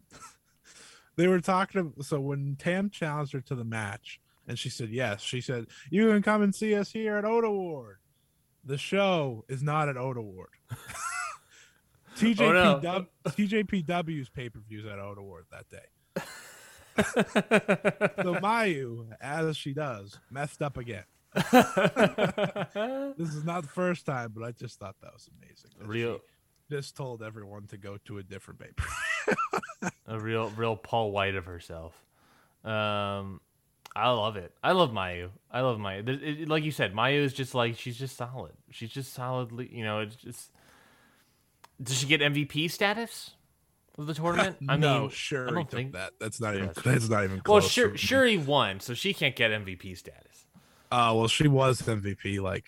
they 1.17 1.27
were 1.27 1.41
talking 1.41 1.93
so 2.01 2.21
when 2.21 2.57
tam 2.57 2.91
challenged 2.91 3.33
her 3.33 3.41
to 3.41 3.55
the 3.55 3.65
match 3.65 4.21
and 4.47 4.59
she 4.59 4.69
said 4.69 4.91
yes 4.91 5.21
she 5.23 5.41
said 5.41 5.67
you 5.91 6.09
can 6.09 6.23
come 6.23 6.43
and 6.43 6.55
see 6.55 6.75
us 6.75 6.91
here 6.93 7.17
at 7.17 7.25
oda 7.25 7.51
ward 7.51 7.99
the 8.65 8.79
show 8.79 9.45
is 9.49 9.63
not 9.63 9.89
at 9.89 9.97
oda 9.97 10.21
ward 10.23 10.51
TJPW, 12.19 12.65
oh, 12.65 12.81
no. 12.83 13.07
TJPW's 13.31 14.29
pay-per-views 14.29 14.85
at 14.87 14.99
Oda 14.99 15.23
Ward 15.23 15.45
that 15.53 15.69
day. 15.69 15.87
So 18.25 18.35
Mayu, 18.35 19.07
as 19.21 19.57
she 19.57 19.73
does, 19.73 20.19
messed 20.29 20.61
up 20.61 20.77
again. 20.77 21.05
This 21.33 21.45
is 23.35 23.45
not 23.45 23.63
the 23.63 23.71
first 23.73 24.05
time, 24.05 24.33
but 24.35 24.43
I 24.43 24.51
just 24.51 24.81
thought 24.81 24.97
that 25.03 25.13
was 25.13 25.29
amazing. 25.41 25.71
that 25.79 25.87
Real- 25.87 26.19
she 26.69 26.75
just 26.75 26.97
told 26.97 27.23
everyone 27.23 27.69
to 27.69 27.77
go 27.77 27.99
to 28.07 28.19
a 28.19 28.25
different 28.25 28.59
paper. 28.59 28.83
A 30.07 30.19
real 30.19 30.51
real 30.51 30.77
Paul 30.77 31.11
White 31.13 31.35
of 31.35 31.47
herself. 31.47 31.95
Um, 32.65 33.41
I 33.97 34.11
love 34.11 34.37
it. 34.37 34.53
I 34.63 34.73
love 34.73 34.91
Mayu. 34.91 35.31
I 35.51 35.61
love 35.63 35.79
Mayu. 35.79 36.09
It- 36.09 36.23
it- 36.43 36.49
like 36.49 36.63
you 36.65 36.71
said, 36.71 36.93
Mayu 36.95 37.23
is 37.23 37.33
just 37.33 37.55
like 37.55 37.77
she's 37.79 37.97
just 37.99 38.17
solid. 38.17 38.53
She's 38.71 38.91
just 38.91 39.13
solidly. 39.13 39.69
You 39.73 39.85
know, 39.85 40.01
it's 40.01 40.17
just. 40.17 40.51
Does 41.83 41.99
she 41.99 42.07
get 42.07 42.21
MVP 42.21 42.71
status 42.71 43.31
of 43.97 44.07
the 44.07 44.15
tournament? 44.15 44.57
I 44.69 44.77
no, 44.77 45.03
mean, 45.03 45.11
sure, 45.11 45.49
I 45.49 45.53
don't 45.53 45.71
think. 45.71 45.93
that. 45.93 46.13
That's 46.19 46.41
not 46.41 46.55
even. 46.57 46.71
that's 46.85 47.09
not 47.11 47.25
even 47.25 47.37
Well, 47.47 47.61
close. 47.61 47.71
sure, 47.71 47.97
sure 47.97 48.25
he 48.27 48.37
won, 48.37 48.81
so 48.81 48.95
she 48.95 49.15
can't 49.15 49.37
get 49.37 49.51
MVP 49.53 49.97
status. 49.97 50.47
Uh, 50.91 51.13
well, 51.17 51.29
she 51.29 51.47
was 51.49 51.83
MVP 51.83 52.41
like 52.41 52.65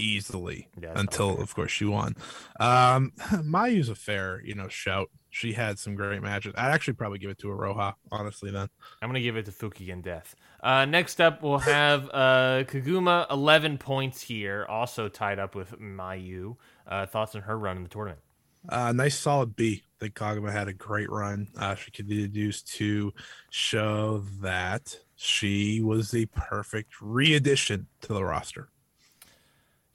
easily 0.00 0.68
Yeah, 0.80 0.92
until, 0.96 1.40
of 1.40 1.54
course, 1.54 1.70
she 1.70 1.84
won. 1.84 2.16
Um, 2.58 3.12
Mayu's 3.42 3.88
a 3.88 3.94
fair, 3.94 4.40
you 4.44 4.54
know, 4.54 4.68
shout. 4.68 5.10
She 5.30 5.52
had 5.52 5.78
some 5.78 5.94
great 5.94 6.22
matches. 6.22 6.54
I'd 6.56 6.72
actually 6.72 6.94
probably 6.94 7.18
give 7.18 7.30
it 7.30 7.38
to 7.38 7.48
Iroha, 7.48 7.94
honestly. 8.10 8.50
Then 8.50 8.68
I'm 9.00 9.08
gonna 9.08 9.20
give 9.20 9.36
it 9.36 9.44
to 9.46 9.52
Fukigen 9.52 10.02
Death. 10.02 10.34
Uh, 10.62 10.84
next 10.84 11.20
up, 11.20 11.42
we'll 11.42 11.58
have 11.58 12.10
uh, 12.12 12.64
Koguma, 12.64 13.30
11 13.30 13.78
points 13.78 14.20
here, 14.20 14.66
also 14.68 15.08
tied 15.08 15.38
up 15.38 15.54
with 15.54 15.78
Mayu. 15.80 16.56
Uh, 16.86 17.06
thoughts 17.06 17.34
on 17.34 17.42
her 17.42 17.56
run 17.58 17.76
in 17.76 17.82
the 17.84 17.88
tournament? 17.88 18.20
Uh, 18.68 18.92
nice 18.92 19.16
solid 19.16 19.56
B. 19.56 19.82
I 19.84 20.04
think 20.04 20.14
Koguma 20.14 20.52
had 20.52 20.68
a 20.68 20.72
great 20.72 21.10
run. 21.10 21.48
Uh, 21.56 21.74
she 21.74 21.90
continues 21.90 22.62
to 22.62 23.12
show 23.50 24.24
that 24.40 24.98
she 25.16 25.80
was 25.80 26.10
the 26.10 26.26
perfect 26.26 27.00
re-addition 27.00 27.86
to 28.02 28.12
the 28.12 28.24
roster. 28.24 28.68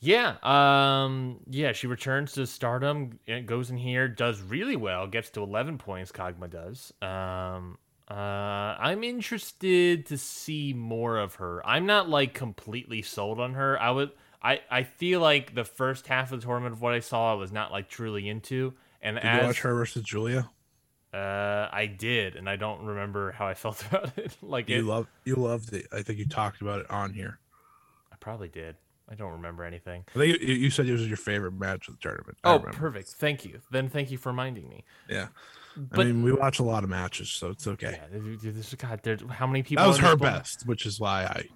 Yeah, 0.05 0.35
um, 0.43 1.39
yeah, 1.49 1.71
she 1.71 1.87
returns 1.87 2.33
to 2.33 2.45
stardom, 2.45 3.19
goes 3.45 3.71
in 3.71 3.77
here, 3.77 4.07
does 4.07 4.39
really 4.39 4.75
well, 4.75 5.07
gets 5.07 5.31
to 5.31 5.41
11 5.41 5.79
points, 5.79 6.11
Koguma 6.11 6.47
does. 6.47 6.93
Um, 7.01 7.79
uh, 8.09 8.13
I'm 8.79 9.03
interested 9.03 10.05
to 10.05 10.17
see 10.17 10.73
more 10.73 11.17
of 11.17 11.35
her. 11.35 11.65
I'm 11.65 11.87
not 11.87 12.07
like 12.07 12.35
completely 12.35 13.01
sold 13.01 13.39
on 13.39 13.55
her. 13.55 13.81
I 13.81 13.89
would, 13.89 14.11
I, 14.43 14.61
I 14.69 14.83
feel 14.83 15.21
like 15.21 15.55
the 15.55 15.65
first 15.65 16.05
half 16.05 16.31
of 16.31 16.39
the 16.41 16.45
tournament 16.45 16.73
of 16.73 16.81
what 16.81 16.93
I 16.93 16.99
saw, 16.99 17.31
I 17.31 17.35
was 17.35 17.51
not 17.51 17.71
like 17.71 17.89
truly 17.89 18.29
into. 18.29 18.75
And 19.01 19.15
Did 19.15 19.25
as 19.25 19.41
you 19.41 19.47
watch 19.47 19.59
her 19.61 19.73
versus 19.73 20.03
Julia? 20.03 20.51
uh, 21.13 21.69
I 21.71 21.87
did, 21.87 22.35
and 22.35 22.49
I 22.49 22.57
don't 22.57 22.85
remember 22.85 23.31
how 23.31 23.47
I 23.47 23.53
felt 23.55 23.83
about 23.87 24.17
it. 24.17 24.37
like 24.41 24.69
You 24.69 24.79
it, 24.79 24.83
love 24.83 25.07
you 25.23 25.35
loved 25.35 25.73
it. 25.73 25.87
I 25.91 26.03
think 26.03 26.19
you 26.19 26.25
talked 26.25 26.61
about 26.61 26.81
it 26.81 26.91
on 26.91 27.13
here. 27.13 27.39
I 28.11 28.15
probably 28.17 28.49
did. 28.49 28.75
I 29.09 29.15
don't 29.15 29.31
remember 29.33 29.63
anything. 29.63 30.03
I 30.15 30.17
think 30.19 30.41
you, 30.41 30.53
you 30.55 30.69
said 30.69 30.87
it 30.87 30.91
was 30.93 31.07
your 31.07 31.17
favorite 31.17 31.53
match 31.53 31.87
of 31.87 31.95
the 31.95 32.01
tournament. 32.01 32.37
I 32.43 32.49
Oh, 32.53 32.57
remember. 32.57 32.77
perfect. 32.77 33.09
Thank 33.09 33.45
you. 33.45 33.59
Then 33.71 33.87
thank 33.89 34.09
you 34.11 34.17
for 34.17 34.29
reminding 34.29 34.67
me. 34.67 34.83
Yeah. 35.09 35.27
But- 35.77 36.01
I 36.01 36.03
mean, 36.05 36.23
we 36.23 36.31
watch 36.31 36.59
a 36.59 36.63
lot 36.63 36.83
of 36.83 36.89
matches, 36.89 37.29
so 37.29 37.49
it's 37.49 37.67
okay. 37.67 37.99
Yeah, 38.11 38.19
this- 38.41 38.73
God, 38.75 39.01
there's 39.03 39.21
how 39.29 39.45
many 39.47 39.61
people? 39.63 39.83
that 39.83 39.87
was 39.87 39.99
her 39.99 40.15
best, 40.15 40.65
which 40.65 40.85
is 40.85 40.99
why 40.99 41.25
I 41.25 41.49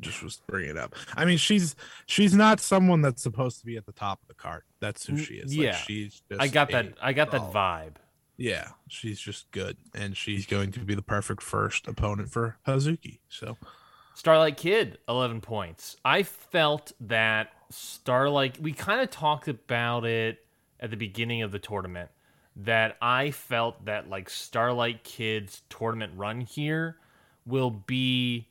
just 0.00 0.22
was 0.22 0.40
bringing 0.46 0.70
it 0.70 0.78
up. 0.78 0.94
I 1.16 1.24
mean, 1.24 1.38
she's 1.38 1.74
she's 2.06 2.34
not 2.34 2.58
someone 2.60 3.02
that's 3.02 3.22
supposed 3.22 3.58
to 3.60 3.66
be 3.66 3.76
at 3.76 3.84
the 3.86 3.92
top 3.92 4.20
of 4.22 4.28
the 4.28 4.34
card. 4.34 4.62
That's 4.80 5.04
who 5.06 5.16
she 5.16 5.34
is. 5.34 5.54
yeah. 5.54 5.70
Like, 5.72 5.78
she's 5.80 6.22
just 6.28 6.40
I 6.40 6.48
got 6.48 6.70
that. 6.70 6.94
I 7.02 7.12
got 7.12 7.30
that 7.32 7.52
vibe. 7.52 7.96
Yeah, 8.36 8.70
she's 8.88 9.20
just 9.20 9.50
good, 9.52 9.76
and 9.94 10.16
she's 10.16 10.46
going 10.46 10.72
to 10.72 10.80
be 10.80 10.94
the 10.96 11.02
perfect 11.02 11.42
first 11.42 11.86
opponent 11.86 12.30
for 12.30 12.56
Hazuki. 12.66 13.18
So 13.28 13.56
Starlight 14.14 14.56
Kid, 14.56 14.98
11 15.08 15.40
points. 15.40 15.96
I 16.04 16.22
felt 16.22 16.92
that 17.00 17.50
Starlight, 17.70 18.60
we 18.60 18.72
kind 18.72 19.00
of 19.00 19.10
talked 19.10 19.48
about 19.48 20.04
it 20.04 20.46
at 20.78 20.90
the 20.90 20.96
beginning 20.96 21.42
of 21.42 21.50
the 21.50 21.58
tournament, 21.58 22.10
that 22.56 22.96
I 23.02 23.32
felt 23.32 23.84
that 23.86 24.08
like 24.08 24.30
Starlight 24.30 25.02
Kid's 25.02 25.62
tournament 25.68 26.12
run 26.16 26.40
here 26.40 26.96
will 27.44 27.70
be 27.70 28.48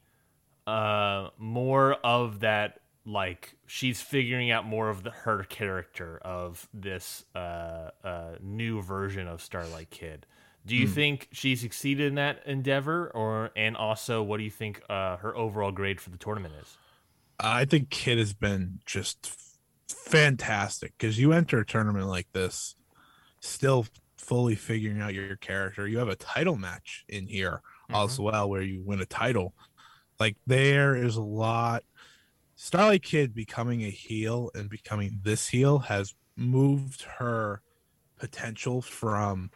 uh 0.66 1.30
more 1.38 1.96
of 2.06 2.40
that 2.42 2.80
like 3.06 3.56
she's 3.68 4.00
figuring 4.00 4.50
out 4.50 4.66
more 4.66 4.90
of 4.90 5.04
the 5.04 5.10
her 5.12 5.44
character 5.44 6.18
of 6.22 6.70
this 6.74 7.26
uh 7.36 7.90
uh 8.02 8.36
new 8.42 8.82
version 8.82 9.28
of 9.28 9.42
Starlight 9.42 9.90
Kid. 9.90 10.26
Do 10.66 10.76
you 10.76 10.88
think 10.88 11.28
she 11.32 11.56
succeeded 11.56 12.08
in 12.08 12.16
that 12.16 12.44
endeavor 12.46 13.12
or 13.14 13.52
and 13.56 13.76
also 13.76 14.24
what 14.24 14.38
do 14.38 14.44
you 14.44 14.50
think 14.50 14.82
uh 14.90 15.18
her 15.18 15.36
overall 15.36 15.72
grade 15.72 16.00
for 16.00 16.10
the 16.10 16.18
tournament 16.18 16.54
is? 16.62 16.78
I 17.40 17.66
think 17.66 17.90
Kid 17.90 18.18
has 18.18 18.34
been 18.34 18.80
just 18.86 19.36
fantastic 19.88 20.94
because 20.98 21.20
you 21.20 21.34
enter 21.34 21.60
a 21.60 21.66
tournament 21.66 22.08
like 22.08 22.28
this, 22.32 22.76
still 23.42 23.86
fully 24.18 24.56
figuring 24.56 25.02
out 25.02 25.14
your 25.14 25.36
character. 25.36 25.88
You 25.88 25.98
have 25.98 26.08
a 26.08 26.16
title 26.16 26.56
match 26.56 27.04
in 27.10 27.28
here 27.28 27.62
as 27.90 28.20
well 28.20 28.50
where 28.50 28.62
you 28.62 28.82
win 28.84 29.02
a 29.02 29.06
title. 29.06 29.54
Like 30.20 30.38
there 30.48 30.96
is 30.96 31.16
a 31.16 31.22
lot. 31.22 31.84
Starlight 32.56 33.04
Kid 33.04 33.34
becoming 33.34 33.84
a 33.84 33.90
heel 33.90 34.50
and 34.56 34.70
becoming 34.70 35.20
this 35.24 35.50
heel 35.50 35.80
has 35.80 36.14
moved 36.38 37.02
her 37.20 37.62
potential 38.18 38.82
from 38.82 39.52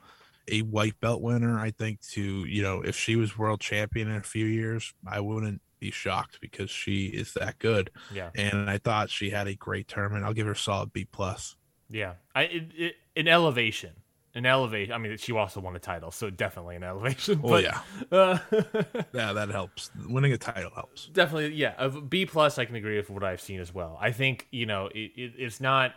a 0.47 0.61
white 0.61 0.99
belt 1.01 1.21
winner, 1.21 1.59
I 1.59 1.71
think, 1.71 2.01
to 2.13 2.21
you 2.45 2.61
know, 2.63 2.81
if 2.81 2.95
she 2.97 3.15
was 3.15 3.37
world 3.37 3.59
champion 3.61 4.09
in 4.09 4.17
a 4.17 4.21
few 4.23 4.45
years, 4.45 4.93
I 5.07 5.19
wouldn't 5.19 5.61
be 5.79 5.91
shocked 5.91 6.39
because 6.41 6.69
she 6.71 7.05
is 7.07 7.33
that 7.33 7.59
good. 7.59 7.91
Yeah. 8.09 8.29
And 8.35 8.69
I 8.69 8.77
thought 8.79 9.09
she 9.09 9.29
had 9.29 9.47
a 9.47 9.53
great 9.55 9.87
tournament. 9.87 10.25
I'll 10.25 10.33
give 10.33 10.45
her 10.47 10.53
a 10.53 10.55
solid 10.55 10.91
B 10.93 11.05
plus. 11.05 11.55
Yeah. 11.89 12.13
I 12.35 12.43
it, 12.43 12.63
it, 12.75 12.95
an 13.15 13.27
elevation. 13.27 13.91
An 14.35 14.45
elevation. 14.45 14.93
I 14.93 14.99
mean, 14.99 15.17
she 15.17 15.31
also 15.33 15.59
won 15.59 15.75
a 15.75 15.79
title, 15.79 16.11
so 16.11 16.29
definitely 16.29 16.75
an 16.75 16.83
elevation. 16.83 17.41
Well, 17.41 17.53
but, 17.61 17.63
yeah, 17.63 17.79
Uh, 18.11 18.37
yeah, 19.13 19.33
that 19.33 19.49
helps. 19.49 19.89
Winning 20.07 20.31
a 20.33 20.37
title 20.37 20.71
helps. 20.75 21.07
definitely 21.07 21.53
yeah 21.55 21.73
a 21.77 21.89
b 21.89 22.25
plus 22.25 22.57
i 22.59 22.65
can 22.65 22.75
agree 22.75 22.97
with 22.97 23.09
what 23.09 23.23
i've 23.23 23.41
seen 23.41 23.59
as 23.59 23.73
well 23.73 23.97
i 23.99 24.11
think 24.11 24.47
you 24.51 24.65
know 24.67 24.87
it, 24.93 25.11
it, 25.15 25.33
it's 25.37 25.59
not 25.59 25.93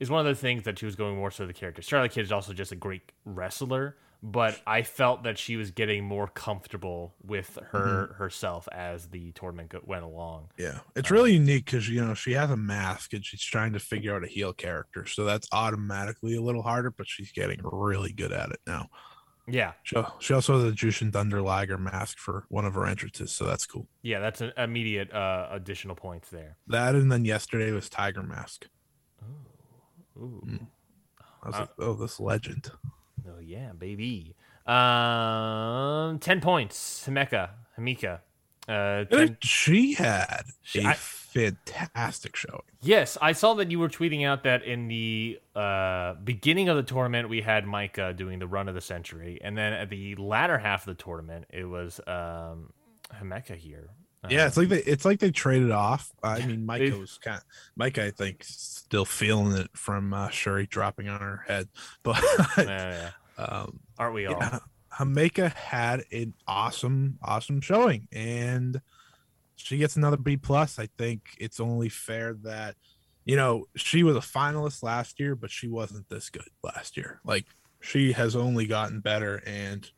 it's 0.00 0.10
one 0.10 0.20
of 0.20 0.26
the 0.26 0.40
things 0.40 0.64
that 0.64 0.78
she 0.78 0.86
was 0.86 0.96
going 0.96 1.16
more 1.16 1.30
so 1.30 1.46
the 1.46 1.52
character 1.52 1.82
Starlight 1.82 2.12
Kid 2.12 2.22
is 2.22 2.32
also 2.32 2.52
just 2.52 2.72
a 2.72 2.76
great 2.76 3.12
wrestler 3.24 3.96
but 4.26 4.58
i 4.66 4.80
felt 4.82 5.22
that 5.24 5.36
she 5.36 5.54
was 5.56 5.70
getting 5.70 6.02
more 6.02 6.26
comfortable 6.26 7.14
with 7.22 7.58
her 7.72 8.14
herself 8.16 8.66
as 8.72 9.08
the 9.08 9.32
tournament 9.32 9.68
go- 9.68 9.82
went 9.84 10.02
along 10.02 10.48
Yeah, 10.56 10.78
it's 10.96 11.10
really 11.10 11.34
unique 11.34 11.66
because 11.66 11.90
you 11.90 12.02
know 12.02 12.14
she 12.14 12.32
has 12.32 12.50
a 12.50 12.56
mask 12.56 13.12
and 13.12 13.22
she's 13.22 13.42
trying 13.42 13.74
to 13.74 13.78
figure 13.78 14.16
out 14.16 14.24
a 14.24 14.26
heel 14.26 14.54
character, 14.54 15.04
so 15.04 15.24
that's 15.24 15.46
automatically 15.52 16.36
a 16.36 16.40
little 16.40 16.62
harder. 16.62 16.90
But 16.90 17.06
she's 17.06 17.32
getting 17.32 17.60
really 17.64 18.12
good 18.12 18.32
at 18.32 18.48
it 18.48 18.60
now. 18.66 18.88
yeah 19.46 19.72
She, 19.82 19.96
she 20.20 20.32
also 20.32 20.54
has 20.58 20.72
a 20.72 20.74
Jushin 20.74 21.12
Thunder 21.12 21.42
Liger 21.42 21.76
mask 21.76 22.16
for 22.16 22.46
one 22.48 22.64
of 22.64 22.72
her 22.74 22.86
entrances, 22.86 23.30
so 23.30 23.44
that's 23.44 23.66
cool. 23.66 23.86
yeah 24.00 24.20
that's 24.20 24.40
an 24.40 24.52
immediate 24.56 25.12
uh, 25.12 25.48
additional 25.50 25.96
points 25.96 26.30
there 26.30 26.56
That 26.68 26.94
and 26.94 27.12
then 27.12 27.26
yesterday 27.26 27.72
was 27.72 27.90
Tiger 27.90 28.22
Mask. 28.22 28.68
Ooh. 30.18 30.42
Was 31.44 31.54
Uh, 31.54 31.58
like, 31.60 31.68
oh, 31.78 31.94
this 31.94 32.18
legend. 32.20 32.70
oh 33.28 33.38
yeah 33.40 33.72
baby 33.72 34.34
um 34.66 36.18
10 36.18 36.40
points 36.40 37.04
himeka 37.06 37.50
hamika 37.78 38.20
uh 38.68 39.04
10, 39.04 39.36
She 39.42 39.94
had 39.94 40.42
She- 40.62 40.80
a 40.84 40.88
I- 40.88 40.94
fantastic 40.94 42.36
showing. 42.36 42.62
Yes, 42.80 43.18
I 43.20 43.32
saw 43.32 43.54
that 43.54 43.70
you 43.70 43.78
were 43.80 43.88
tweeting 43.88 44.24
out 44.24 44.44
that 44.44 44.62
in 44.62 44.86
the 44.88 45.40
uh, 45.56 46.14
beginning 46.22 46.68
of 46.68 46.76
the 46.76 46.82
tournament 46.84 47.28
we 47.28 47.40
had 47.42 47.64
Maika 47.64 48.14
doing 48.16 48.38
the 48.38 48.46
run 48.46 48.68
of 48.68 48.74
the 48.76 48.80
century, 48.80 49.40
and 49.42 49.58
then 49.58 49.72
at 49.72 49.90
the 49.90 50.14
latter 50.14 50.58
half 50.58 50.86
of 50.86 50.96
the 50.96 51.02
tournament 51.02 51.46
it 51.50 51.64
was 51.64 51.98
um, 52.06 52.72
Himeka 53.20 53.56
here. 53.56 53.90
Uh, 54.24 54.28
Yeah, 54.30 54.46
it's 54.46 54.56
like 54.56 54.68
they 54.68 54.82
it's 54.82 55.04
like 55.04 55.18
they 55.20 55.30
traded 55.30 55.70
off. 55.70 56.10
I 56.22 56.44
mean, 56.46 56.66
Maika 56.66 56.90
They- 56.92 56.98
was 56.98 57.18
kind 57.22 57.38
of 57.38 57.44
Maika, 57.78 58.02
I 58.04 58.10
think, 58.10 58.42
still 58.44 59.04
feeling 59.04 59.52
it 59.56 59.70
from 59.74 60.12
uh, 60.14 60.28
Shuri 60.30 60.66
dropping 60.66 61.08
on 61.08 61.20
her 61.20 61.44
head, 61.46 61.68
but 62.02 62.22
yeah, 62.58 63.10
yeah. 63.38 63.44
um, 63.44 63.80
aren't 63.98 64.14
we 64.14 64.26
all? 64.26 64.36
yeah, 64.40 64.58
Himeka 64.98 65.52
had 65.54 66.04
an 66.12 66.34
awesome, 66.46 67.18
awesome 67.22 67.60
showing, 67.60 68.06
and 68.12 68.80
she 69.56 69.76
gets 69.78 69.96
another 69.96 70.16
B 70.16 70.36
plus. 70.36 70.78
I 70.78 70.88
think 70.98 71.22
it's 71.38 71.60
only 71.60 71.88
fair 71.88 72.34
that 72.44 72.76
you 73.24 73.36
know 73.36 73.66
she 73.76 74.02
was 74.04 74.16
a 74.16 74.20
finalist 74.20 74.82
last 74.82 75.18
year, 75.20 75.34
but 75.34 75.50
she 75.50 75.68
wasn't 75.68 76.08
this 76.08 76.30
good 76.30 76.48
last 76.62 76.96
year. 76.96 77.20
Like 77.24 77.46
she 77.80 78.12
has 78.12 78.36
only 78.36 78.66
gotten 78.66 79.00
better, 79.00 79.42
and 79.46 79.90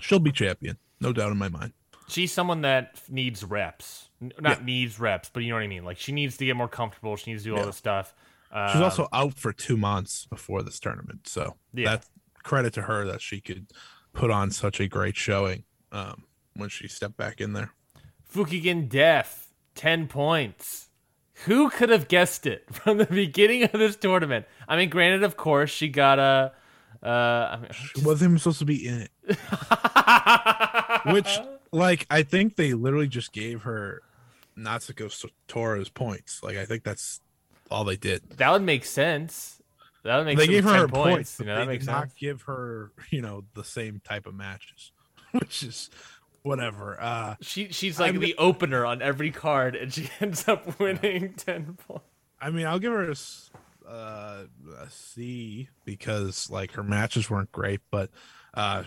she'll 0.00 0.18
be 0.20 0.32
champion, 0.32 0.76
no 1.00 1.12
doubt 1.12 1.32
in 1.32 1.38
my 1.38 1.48
mind. 1.48 1.72
She's 2.08 2.32
someone 2.32 2.60
that 2.62 3.00
needs 3.08 3.42
reps, 3.42 4.08
not 4.40 4.64
needs 4.64 5.00
reps, 5.00 5.30
but 5.32 5.42
you 5.42 5.48
know 5.50 5.56
what 5.56 5.62
I 5.64 5.68
mean. 5.68 5.84
Like 5.84 5.98
she 5.98 6.12
needs 6.12 6.36
to 6.36 6.44
get 6.44 6.56
more 6.56 6.68
comfortable. 6.68 7.16
She 7.16 7.30
needs 7.32 7.42
to 7.44 7.48
do 7.50 7.54
all 7.54 7.60
Yeah. 7.60 7.66
this 7.66 7.76
stuff. 7.76 8.14
She's 8.50 8.76
Um, 8.76 8.82
also 8.84 9.08
out 9.12 9.34
for 9.34 9.52
two 9.52 9.76
months 9.76 10.26
before 10.26 10.62
this 10.62 10.78
tournament, 10.78 11.26
so 11.26 11.56
Yeah. 11.72 11.90
that's 11.90 12.10
credit 12.42 12.72
to 12.74 12.82
her 12.82 13.04
that 13.06 13.20
she 13.22 13.40
could 13.40 13.68
put 14.12 14.30
on 14.30 14.50
such 14.50 14.78
a 14.80 14.86
great 14.86 15.16
showing 15.16 15.64
um, 15.92 16.24
when 16.54 16.68
she 16.68 16.86
stepped 16.88 17.16
back 17.16 17.40
in 17.40 17.52
there. 17.54 17.70
Fukigen 18.32 18.88
Death, 18.88 19.52
10 19.74 20.06
points. 20.08 20.88
Who 21.46 21.68
could 21.70 21.88
have 21.88 22.06
guessed 22.06 22.46
it 22.46 22.64
from 22.74 22.98
the 22.98 23.06
beginning 23.06 23.64
of 23.64 23.72
this 23.72 23.96
tournament? 23.96 24.46
I 24.68 24.76
mean, 24.76 24.88
granted, 24.90 25.22
of 25.24 25.36
course, 25.36 25.70
she 25.70 25.88
got 25.88 26.18
a. 26.18 26.52
Uh, 27.02 27.08
I 27.52 27.58
mean, 27.60 27.70
She 27.72 28.02
wasn't 28.02 28.30
even 28.30 28.38
supposed 28.38 28.60
to 28.60 28.64
be 28.64 28.86
in 28.86 29.00
it. 29.00 29.10
Which, 31.06 31.38
like, 31.72 32.06
I 32.10 32.22
think 32.22 32.56
they 32.56 32.74
literally 32.74 33.08
just 33.08 33.32
gave 33.32 33.62
her 33.62 34.02
Natsuko 34.58 35.10
Satora's 35.48 35.88
points. 35.88 36.42
Like, 36.42 36.56
I 36.56 36.64
think 36.64 36.82
that's 36.84 37.20
all 37.70 37.84
they 37.84 37.96
did. 37.96 38.22
that 38.36 38.50
would 38.50 38.62
make 38.62 38.84
sense. 38.84 39.60
That 40.02 40.18
would 40.18 40.26
make 40.26 40.38
they 40.38 40.46
gave 40.46 40.64
her 40.64 40.74
her 40.74 40.88
points. 40.88 41.36
points, 41.36 41.40
you 41.40 41.46
know, 41.46 41.54
that 41.56 41.64
they 41.66 41.72
makes 41.72 41.86
not 41.86 42.02
sense. 42.02 42.14
give 42.18 42.42
her, 42.42 42.92
you 43.10 43.22
know, 43.22 43.44
the 43.54 43.64
same 43.64 44.00
type 44.04 44.26
of 44.26 44.34
matches, 44.34 44.92
which 45.32 45.62
is 45.62 45.88
whatever. 46.42 46.98
Uh, 47.00 47.36
She 47.40 47.68
she's 47.72 47.98
like 47.98 48.14
I'm 48.14 48.20
the 48.20 48.34
opener 48.36 48.84
on 48.84 49.00
every 49.00 49.30
card, 49.30 49.74
and 49.76 49.92
she 49.92 50.10
ends 50.20 50.46
up 50.46 50.78
winning 50.78 51.32
ten 51.34 51.78
points. 51.86 52.04
I 52.40 52.50
mean, 52.50 52.66
I'll 52.66 52.78
give 52.78 52.92
her 52.92 53.10
a, 53.10 53.90
uh, 53.90 54.44
a 54.78 54.90
C 54.90 55.70
because 55.86 56.50
like 56.50 56.72
her 56.72 56.82
matches 56.82 57.30
weren't 57.30 57.50
great, 57.52 57.80
but 57.90 58.10
uh, 58.52 58.82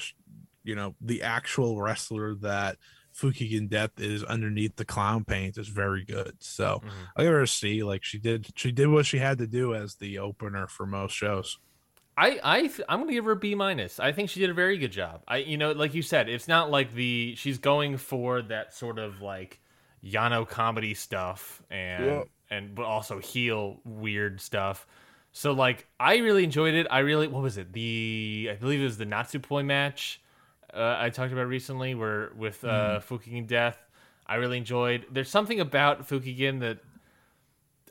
you 0.68 0.76
know, 0.76 0.95
the 1.01 1.24
actual 1.24 1.82
wrestler 1.82 2.36
that 2.36 2.78
Fukigen 3.15 3.68
Death 3.70 3.99
is 3.99 4.24
underneath 4.24 4.76
the 4.76 4.86
clown 4.86 5.26
paint 5.26 5.57
is 5.57 5.68
very 5.70 6.03
good. 6.05 6.36
So 6.39 6.82
Mhm. 6.86 7.07
I'll 7.15 7.26
give 7.26 7.34
her 7.34 7.41
a 7.41 7.47
C. 7.47 7.84
Like 7.84 8.03
she 8.03 8.20
did, 8.20 8.47
she 8.55 8.72
did 8.72 8.88
what 8.89 9.05
she 9.07 9.18
had 9.18 9.39
to 9.39 9.47
do 9.47 9.74
as 9.74 9.95
the 9.95 10.20
opener 10.20 10.68
for 10.68 10.86
most 10.86 11.13
shows. 11.15 11.57
I, 12.20 12.39
I 12.43 12.57
I'm 12.89 13.01
gonna 13.01 13.13
give 13.13 13.26
her 13.26 13.32
a 13.32 13.36
B 13.36 13.53
minus. 13.53 13.99
I 13.99 14.11
think 14.11 14.30
she 14.30 14.39
did 14.39 14.49
a 14.49 14.53
very 14.53 14.78
good 14.78 14.91
job. 14.91 15.24
I 15.28 15.38
you 15.38 15.57
know 15.57 15.72
like 15.72 15.93
you 15.93 16.01
said, 16.01 16.30
it's 16.30 16.47
not 16.47 16.72
like 16.72 16.93
the 16.93 17.36
she's 17.38 17.59
going 17.59 17.97
for 17.97 18.41
that 18.43 18.74
sort 18.74 18.97
of 18.99 19.22
like 19.22 19.59
Yano 20.03 20.47
comedy 20.47 20.93
stuff 20.95 21.61
and 21.70 22.05
Yeah. 22.05 22.24
and 22.49 22.74
but 22.76 22.86
also 22.86 23.20
heel 23.20 23.82
weird 23.84 24.41
stuff. 24.41 24.88
So 25.32 25.51
like 25.51 25.88
I 25.99 26.18
really 26.18 26.43
enjoyed 26.43 26.74
it. 26.74 26.88
I 26.89 26.99
really 26.99 27.28
what 27.28 27.43
was 27.43 27.57
it 27.57 27.72
the 27.74 28.49
I 28.51 28.55
believe 28.55 28.82
it 28.82 28.86
was 28.86 28.97
the 28.97 29.05
Natsupoi 29.05 29.63
match 29.63 30.20
uh, 30.74 30.97
I 30.99 31.09
talked 31.09 31.34
about 31.34 31.47
recently 31.47 31.95
where 31.95 32.32
with 32.36 32.63
uh, 32.63 32.99
Fukigen 33.07 33.47
Death. 33.47 33.78
I 34.26 34.36
really 34.36 34.57
enjoyed. 34.57 35.05
There's 35.09 35.30
something 35.30 35.59
about 35.59 36.07
Fukigen 36.07 36.59
that 36.59 36.80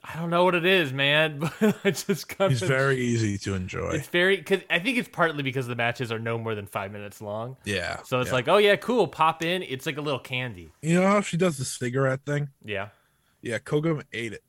I 0.05 0.19
don't 0.21 0.31
know 0.31 0.45
what 0.45 0.55
it 0.55 0.67
is, 0.67 0.93
man, 0.93 1.39
but 1.61 1.77
I 1.85 1.91
just 1.91 2.29
kind 2.29 2.53
He's 2.53 2.63
of 2.63 2.69
very 2.69 2.99
easy 2.99 3.39
to 3.39 3.55
enjoy. 3.55 3.91
it's 3.91 4.09
very 4.09 4.37
because 4.37 4.61
I 4.71 4.79
think 4.79 4.99
it's 4.99 5.09
partly 5.09 5.43
because 5.43 5.67
the 5.67 5.75
matches 5.75 6.13
are 6.13 6.19
no 6.19 6.39
more 6.39 6.55
than 6.55 6.67
five 6.67 6.93
minutes 6.93 7.21
long. 7.21 7.57
yeah. 7.65 8.03
So 8.05 8.21
it's 8.21 8.29
yeah. 8.29 8.35
like, 8.35 8.49
oh 8.49 8.59
yeah, 8.59 8.77
cool, 8.77 9.09
pop 9.09 9.43
in. 9.43 9.63
It's 9.63 9.87
like 9.87 9.97
a 9.97 10.03
little 10.03 10.21
candy. 10.21 10.71
you 10.83 11.01
know 11.01 11.07
how 11.07 11.23
she 11.23 11.37
does 11.37 11.59
the 11.59 11.65
cigarette 11.65 12.25
thing? 12.25 12.51
Yeah. 12.65 12.89
Yeah, 13.43 13.59
Koguma 13.59 14.05
ate 14.13 14.33
it 14.33 14.43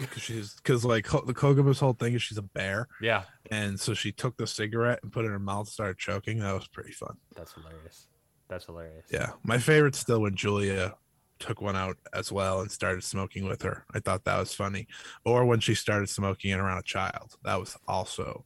because 0.00 0.22
she's 0.22 0.54
because 0.54 0.84
like 0.84 1.04
the 1.04 1.34
Koguma's 1.34 1.78
whole 1.80 1.92
thing 1.92 2.14
is 2.14 2.22
she's 2.22 2.38
a 2.38 2.42
bear, 2.42 2.88
Yeah. 3.00 3.22
and 3.50 3.78
so 3.78 3.94
she 3.94 4.12
took 4.12 4.36
the 4.36 4.46
cigarette 4.46 5.00
and 5.02 5.12
put 5.12 5.24
it 5.24 5.26
in 5.26 5.32
her 5.32 5.38
mouth, 5.38 5.60
and 5.60 5.68
started 5.68 5.98
choking. 5.98 6.38
That 6.40 6.52
was 6.54 6.66
pretty 6.68 6.92
fun. 6.92 7.16
That's 7.36 7.52
hilarious. 7.52 8.06
That's 8.48 8.64
hilarious. 8.64 9.06
Yeah, 9.12 9.30
my 9.44 9.58
favorite 9.58 9.94
still 9.94 10.20
when 10.22 10.34
Julia 10.34 10.94
took 11.38 11.60
one 11.62 11.76
out 11.76 11.96
as 12.12 12.30
well 12.30 12.60
and 12.60 12.70
started 12.70 13.02
smoking 13.02 13.46
with 13.46 13.62
her. 13.62 13.84
I 13.94 14.00
thought 14.00 14.24
that 14.24 14.38
was 14.38 14.52
funny. 14.52 14.86
Or 15.24 15.46
when 15.46 15.60
she 15.60 15.74
started 15.74 16.08
smoking 16.10 16.50
it 16.50 16.58
around 16.58 16.78
a 16.78 16.82
child. 16.82 17.34
That 17.44 17.58
was 17.58 17.76
also 17.88 18.44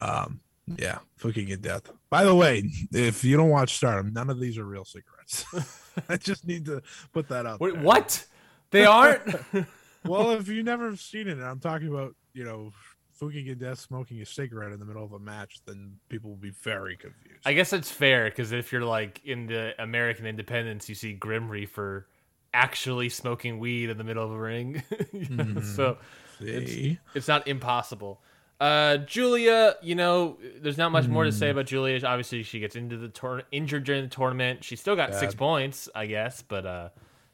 um 0.00 0.40
yeah, 0.76 0.98
fucking 1.16 1.48
in 1.48 1.60
death. 1.60 1.92
By 2.10 2.24
the 2.24 2.34
way, 2.34 2.68
if 2.92 3.22
you 3.22 3.36
don't 3.36 3.50
watch 3.50 3.76
Stardom, 3.76 4.12
none 4.12 4.28
of 4.30 4.40
these 4.40 4.58
are 4.58 4.64
real 4.64 4.84
cigarettes. 4.84 5.44
I 6.08 6.16
just 6.16 6.44
need 6.44 6.64
to 6.66 6.82
put 7.12 7.28
that 7.28 7.46
out. 7.46 7.60
Wait, 7.60 7.74
there. 7.74 7.82
what? 7.84 8.26
They 8.72 8.84
aren't? 8.84 9.22
Well, 10.08 10.30
if 10.32 10.48
you 10.48 10.62
never 10.62 10.96
seen 10.96 11.28
it, 11.28 11.32
and 11.32 11.44
I'm 11.44 11.60
talking 11.60 11.88
about, 11.88 12.14
you 12.32 12.44
know, 12.44 12.72
Fukigen 13.20 13.58
Death 13.58 13.78
smoking 13.78 14.20
a 14.20 14.26
cigarette 14.26 14.72
in 14.72 14.78
the 14.78 14.84
middle 14.84 15.04
of 15.04 15.12
a 15.12 15.18
match, 15.18 15.60
then 15.66 15.96
people 16.08 16.30
will 16.30 16.36
be 16.36 16.50
very 16.50 16.96
confused. 16.96 17.42
I 17.44 17.52
guess 17.52 17.72
it's 17.72 17.90
fair 17.90 18.26
because 18.26 18.52
if 18.52 18.72
you're 18.72 18.84
like 18.84 19.20
in 19.24 19.46
the 19.46 19.74
American 19.78 20.26
Independence, 20.26 20.88
you 20.88 20.94
see 20.94 21.12
Grim 21.12 21.48
Reaper 21.48 22.06
actually 22.52 23.08
smoking 23.08 23.58
weed 23.58 23.90
in 23.90 23.98
the 23.98 24.04
middle 24.04 24.24
of 24.24 24.32
a 24.32 24.38
ring. 24.38 24.82
So 25.74 25.98
See? 26.38 26.98
it's 27.14 27.28
not 27.28 27.48
impossible. 27.48 28.20
Uh, 28.60 28.98
Julia, 28.98 29.76
you 29.82 29.94
know, 29.94 30.38
there's 30.60 30.78
not 30.78 30.92
much 30.92 31.06
more 31.06 31.24
to 31.24 31.32
say 31.32 31.50
about 31.50 31.66
Julia. 31.66 32.04
Obviously, 32.06 32.42
she 32.42 32.60
gets 32.60 32.76
into 32.76 32.96
the 32.96 33.08
tour- 33.08 33.42
injured 33.50 33.84
during 33.84 34.02
the 34.02 34.08
tournament. 34.08 34.64
She 34.64 34.76
still 34.76 34.96
got 34.96 35.14
six 35.14 35.34
points, 35.34 35.88
I 35.94 36.06
guess, 36.06 36.42
but 36.42 36.66
uh, 36.66 36.88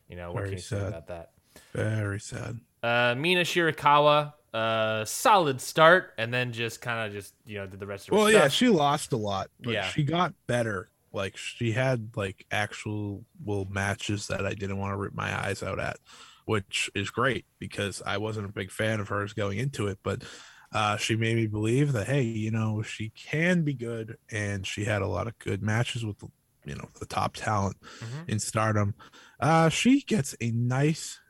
you 0.09 0.17
know, 0.17 0.33
what 0.33 0.41
Very 0.41 0.49
can 0.51 0.59
you 0.59 0.63
say 0.63 0.87
about 0.87 1.09
that? 1.09 1.31
Very 1.75 2.21
sad. 2.21 2.61
Uh, 2.83 3.15
Mina 3.17 3.43
Shirakawa, 3.43 4.35
uh, 4.53 5.05
solid 5.05 5.61
start, 5.61 6.15
and 6.19 6.33
then 6.35 6.53
just 6.53 6.81
kind 6.81 7.07
of 7.07 7.13
just 7.13 7.35
you 7.45 7.59
know 7.59 7.67
did 7.67 7.81
the 7.81 7.87
rest 7.87 8.09
of 8.09 8.15
her 8.15 8.17
Well, 8.17 8.31
yeah, 8.31 8.49
she 8.49 8.69
lost 8.69 9.13
a 9.13 9.17
lot, 9.17 9.51
but 9.63 9.73
Yeah. 9.73 9.85
she 9.85 10.03
got 10.05 10.35
better. 10.47 10.91
Like 11.13 11.37
she 11.37 11.73
had 11.73 12.11
like 12.17 12.47
actual 12.51 13.25
well 13.43 13.67
matches 13.67 14.27
that 14.29 14.47
I 14.47 14.55
didn't 14.55 14.79
want 14.79 14.93
to 14.93 14.97
rip 14.97 15.15
my 15.15 15.35
eyes 15.47 15.63
out 15.63 15.79
at, 15.79 15.99
which 16.47 16.91
is 16.95 17.11
great 17.11 17.45
because 17.59 18.03
I 18.05 18.19
wasn't 18.19 18.47
a 18.49 18.53
big 18.53 18.71
fan 18.71 18.99
of 19.01 19.09
hers 19.09 19.33
going 19.35 19.59
into 19.59 19.89
it, 19.89 19.99
but 20.03 20.25
uh, 20.73 20.97
she 20.97 21.17
made 21.17 21.37
me 21.37 21.47
believe 21.47 21.93
that 21.93 22.07
hey, 22.07 22.23
you 22.23 22.51
know, 22.51 22.83
she 22.83 23.11
can 23.11 23.63
be 23.63 23.75
good, 23.75 24.17
and 24.31 24.67
she 24.67 24.85
had 24.85 25.03
a 25.03 25.07
lot 25.07 25.27
of 25.27 25.39
good 25.39 25.63
matches 25.63 26.05
with 26.05 26.17
you 26.65 26.75
know 26.75 26.89
the 26.99 27.07
top 27.07 27.35
talent 27.35 27.77
Mhm. 28.01 28.29
in 28.29 28.39
Stardom. 28.39 28.95
Uh, 29.41 29.69
she 29.69 30.03
gets 30.03 30.35
a 30.41 30.51
nice 30.53 31.21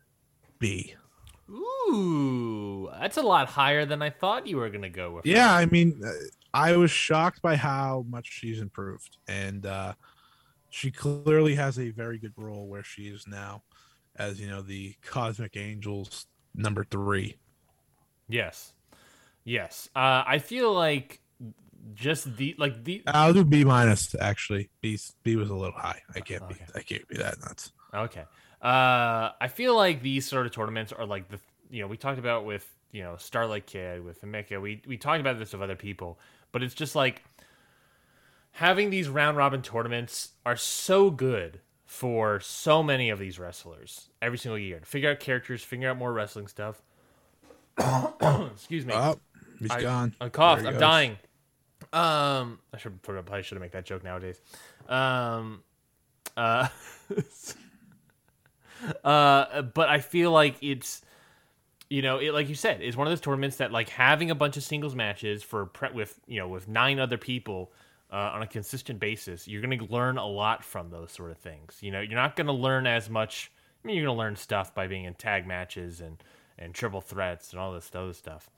B. 0.62 0.94
Ooh, 1.50 2.88
that's 3.00 3.16
a 3.16 3.22
lot 3.22 3.48
higher 3.48 3.84
than 3.84 4.00
I 4.00 4.10
thought 4.10 4.46
you 4.46 4.58
were 4.58 4.70
gonna 4.70 4.88
go 4.88 5.10
with. 5.10 5.26
Yeah. 5.26 5.52
I 5.52 5.66
mean, 5.66 6.00
uh, 6.04 6.10
I 6.54 6.76
was 6.76 6.90
shocked 6.90 7.42
by 7.42 7.56
how 7.56 8.06
much 8.08 8.28
she's 8.30 8.60
improved, 8.60 9.18
and 9.26 9.66
uh, 9.66 9.94
she 10.70 10.92
clearly 10.92 11.56
has 11.56 11.78
a 11.78 11.90
very 11.90 12.18
good 12.18 12.32
role 12.36 12.68
where 12.68 12.84
she 12.84 13.08
is 13.08 13.26
now, 13.26 13.64
as 14.16 14.40
you 14.40 14.48
know, 14.48 14.62
the 14.62 14.94
Cosmic 15.02 15.56
Angels 15.56 16.26
number 16.54 16.84
three. 16.84 17.36
Yes. 18.28 18.72
Yes. 19.44 19.88
Uh, 19.96 20.22
I 20.24 20.38
feel 20.38 20.72
like 20.72 21.20
just 21.94 22.36
the 22.36 22.54
like 22.56 22.84
the 22.84 23.02
I'll 23.08 23.32
do 23.32 23.44
B 23.44 23.64
minus. 23.64 24.14
Actually, 24.20 24.70
B 24.80 24.96
B 25.24 25.34
was 25.34 25.50
a 25.50 25.54
little 25.54 25.76
high. 25.76 26.00
I 26.14 26.20
can't 26.20 26.48
be. 26.48 26.54
I 26.76 26.80
can't 26.82 27.06
be 27.08 27.16
that 27.16 27.40
nuts. 27.40 27.72
Okay. 27.92 28.22
Uh, 28.62 29.32
I 29.40 29.48
feel 29.48 29.74
like 29.76 30.02
these 30.02 30.26
sort 30.26 30.46
of 30.46 30.52
tournaments 30.52 30.92
are 30.92 31.04
like 31.04 31.28
the 31.28 31.40
you 31.70 31.82
know 31.82 31.88
we 31.88 31.96
talked 31.96 32.18
about 32.18 32.44
with 32.44 32.68
you 32.92 33.02
know 33.02 33.16
Starlight 33.16 33.66
Kid 33.66 34.04
with 34.04 34.22
Himeka. 34.22 34.60
We 34.60 34.80
we 34.86 34.96
talked 34.96 35.20
about 35.20 35.38
this 35.38 35.52
with 35.52 35.62
other 35.62 35.76
people, 35.76 36.18
but 36.52 36.62
it's 36.62 36.74
just 36.74 36.94
like 36.94 37.22
having 38.52 38.90
these 38.90 39.08
round 39.08 39.36
robin 39.36 39.62
tournaments 39.62 40.32
are 40.44 40.56
so 40.56 41.10
good 41.10 41.60
for 41.86 42.38
so 42.40 42.82
many 42.82 43.10
of 43.10 43.18
these 43.18 43.38
wrestlers 43.38 44.08
every 44.20 44.38
single 44.38 44.58
year 44.58 44.78
to 44.80 44.86
figure 44.86 45.10
out 45.10 45.20
characters, 45.20 45.62
figure 45.62 45.90
out 45.90 45.96
more 45.98 46.12
wrestling 46.12 46.46
stuff. 46.46 46.80
Excuse 48.52 48.86
me. 48.86 48.94
Oh, 48.94 49.18
he's 49.58 49.70
I- 49.70 49.82
gone. 49.82 50.14
I 50.20 50.28
coughed. 50.28 50.64
I'm 50.64 50.74
goes. 50.74 50.80
dying. 50.80 51.16
Um, 51.92 52.60
I 52.72 52.78
should 52.78 53.02
put. 53.02 53.12
Probably 53.14 53.42
should 53.42 53.56
have 53.56 53.62
made 53.62 53.72
that 53.72 53.84
joke 53.84 54.04
nowadays. 54.04 54.40
Um, 54.88 55.62
uh, 56.36 56.68
uh, 59.04 59.62
but 59.62 59.88
I 59.88 60.00
feel 60.00 60.30
like 60.30 60.56
it's, 60.60 61.02
you 61.90 62.02
know, 62.02 62.18
it 62.18 62.32
like 62.32 62.48
you 62.48 62.54
said, 62.54 62.80
it's 62.82 62.96
one 62.96 63.06
of 63.06 63.10
those 63.10 63.20
tournaments 63.20 63.56
that 63.56 63.72
like 63.72 63.88
having 63.88 64.30
a 64.30 64.34
bunch 64.34 64.56
of 64.56 64.62
singles 64.62 64.94
matches 64.94 65.42
for 65.42 65.66
pre- 65.66 65.92
with 65.92 66.18
you 66.26 66.38
know 66.38 66.48
with 66.48 66.68
nine 66.68 66.98
other 66.98 67.18
people. 67.18 67.72
Uh, 68.10 68.32
on 68.34 68.42
a 68.42 68.46
consistent 68.46 69.00
basis, 69.00 69.48
you're 69.48 69.62
going 69.62 69.78
to 69.78 69.86
learn 69.86 70.18
a 70.18 70.26
lot 70.26 70.62
from 70.62 70.90
those 70.90 71.10
sort 71.10 71.30
of 71.30 71.38
things. 71.38 71.78
You 71.80 71.90
know, 71.90 72.02
you're 72.02 72.20
not 72.20 72.36
going 72.36 72.46
to 72.46 72.52
learn 72.52 72.86
as 72.86 73.08
much. 73.08 73.50
I 73.82 73.86
mean, 73.86 73.96
you're 73.96 74.04
going 74.04 74.14
to 74.14 74.18
learn 74.18 74.36
stuff 74.36 74.74
by 74.74 74.86
being 74.86 75.04
in 75.06 75.14
tag 75.14 75.46
matches 75.46 76.02
and 76.02 76.22
and 76.58 76.74
triple 76.74 77.00
threats 77.00 77.52
and 77.52 77.60
all 77.60 77.72
this 77.72 77.90
other 77.94 78.12
stuff 78.12 78.50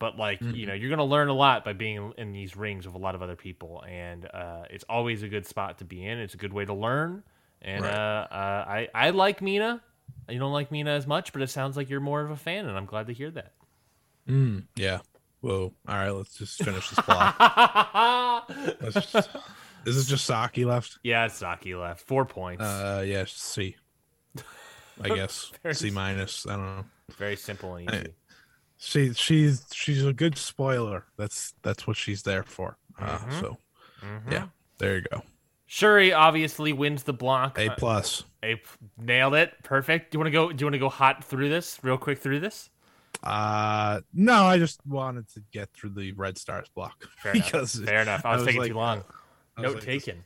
but 0.00 0.16
like 0.16 0.40
you 0.40 0.66
know 0.66 0.74
you're 0.74 0.88
going 0.88 0.98
to 0.98 1.04
learn 1.04 1.28
a 1.28 1.32
lot 1.34 1.64
by 1.64 1.72
being 1.72 2.12
in 2.18 2.32
these 2.32 2.56
rings 2.56 2.86
with 2.86 2.96
a 2.96 2.98
lot 2.98 3.14
of 3.14 3.22
other 3.22 3.36
people 3.36 3.84
and 3.88 4.26
uh, 4.26 4.64
it's 4.68 4.84
always 4.88 5.22
a 5.22 5.28
good 5.28 5.46
spot 5.46 5.78
to 5.78 5.84
be 5.84 6.04
in 6.04 6.18
it's 6.18 6.34
a 6.34 6.38
good 6.38 6.52
way 6.52 6.64
to 6.64 6.74
learn 6.74 7.22
and 7.62 7.84
Right. 7.84 7.92
uh, 7.94 8.26
uh, 8.30 8.64
I, 8.68 8.88
I 8.94 9.10
like 9.10 9.40
mina 9.42 9.82
you 10.28 10.38
don't 10.38 10.52
like 10.52 10.70
mina 10.70 10.90
as 10.90 11.06
much 11.06 11.32
but 11.32 11.42
it 11.42 11.50
sounds 11.50 11.76
like 11.76 11.90
you're 11.90 12.00
more 12.00 12.20
of 12.20 12.30
a 12.30 12.36
fan 12.36 12.66
and 12.66 12.76
i'm 12.76 12.86
glad 12.86 13.06
to 13.08 13.12
hear 13.12 13.30
that 13.32 13.52
Mm, 14.28 14.66
yeah. 14.76 15.00
Whoa. 15.40 15.72
All 15.88 15.94
right. 15.94 16.10
Let's 16.10 16.34
just 16.36 16.62
finish 16.62 16.88
this 16.90 17.00
block. 17.04 17.34
Let's 18.80 19.10
just, 19.10 19.30
is 19.86 19.96
it 19.98 20.04
just 20.10 20.24
Saki 20.24 20.64
left? 20.64 20.98
yeah 21.02 21.24
it's 21.24 21.34
Saki 21.36 21.74
left 21.74 22.06
four 22.06 22.24
points 22.26 22.62
Uh, 22.62 23.02
yeah. 23.04 23.24
C. 23.26 23.74
I 25.02 25.08
guess 25.16 25.50
C 25.72 25.90
minus. 25.90 26.46
I 26.46 26.50
don't 26.56 26.64
know. 26.76 26.84
very 27.16 27.34
simple 27.34 27.74
and 27.76 27.90
I- 27.90 27.96
easy 28.00 28.14
She 28.76 29.12
she's 29.14 29.66
she's 29.72 30.04
a 30.04 30.12
good 30.12 30.36
spoiler. 30.38 31.06
That's 31.16 31.54
that's 31.62 31.86
what 31.86 31.96
she's 31.96 32.22
there 32.22 32.42
for. 32.44 32.76
Uh, 32.98 33.18
Mhm. 33.18 33.40
So 33.40 33.56
Mhm. 34.02 34.30
yeah, 34.32 34.46
there 34.78 34.96
you 34.96 35.04
go. 35.10 35.22
Shuri 35.72 36.12
obviously 36.12 36.72
wins 36.72 37.04
the 37.04 37.12
block 37.12 37.56
A 37.56 37.70
Uh, 37.70 37.74
plus. 37.76 38.24
A- 38.42 38.60
nailed 38.98 39.34
it 39.34 39.52
perfect 39.62 40.10
do 40.10 40.16
you 40.16 40.20
want 40.20 40.26
to 40.26 40.32
go 40.32 40.50
do 40.52 40.62
you 40.62 40.66
want 40.66 40.74
to 40.74 40.78
go 40.80 40.88
hot 40.88 41.22
through 41.22 41.48
this 41.48 41.78
real 41.82 41.96
quick 41.96 42.18
through 42.18 42.40
this 42.40 42.70
Uh, 43.22 44.00
no, 44.12 44.44
I 44.44 44.58
just 44.58 44.80
wanted 44.86 45.28
to 45.34 45.42
get 45.52 45.68
through 45.72 45.90
the 45.90 46.10
red 46.12 46.38
stars 46.38 46.68
block 46.74 47.04
fair 47.22 47.32
enough 47.34 47.44
because 47.46 47.74
fair 47.84 48.02
enough 48.02 48.24
i 48.24 48.34
was, 48.34 48.44
taking 48.44 48.60
like- 48.60 48.70
too 48.70 48.76
long 48.76 49.04
I 49.56 49.60
was 49.60 49.68
note 49.68 49.74
like, 49.76 49.84
taken 49.84 50.24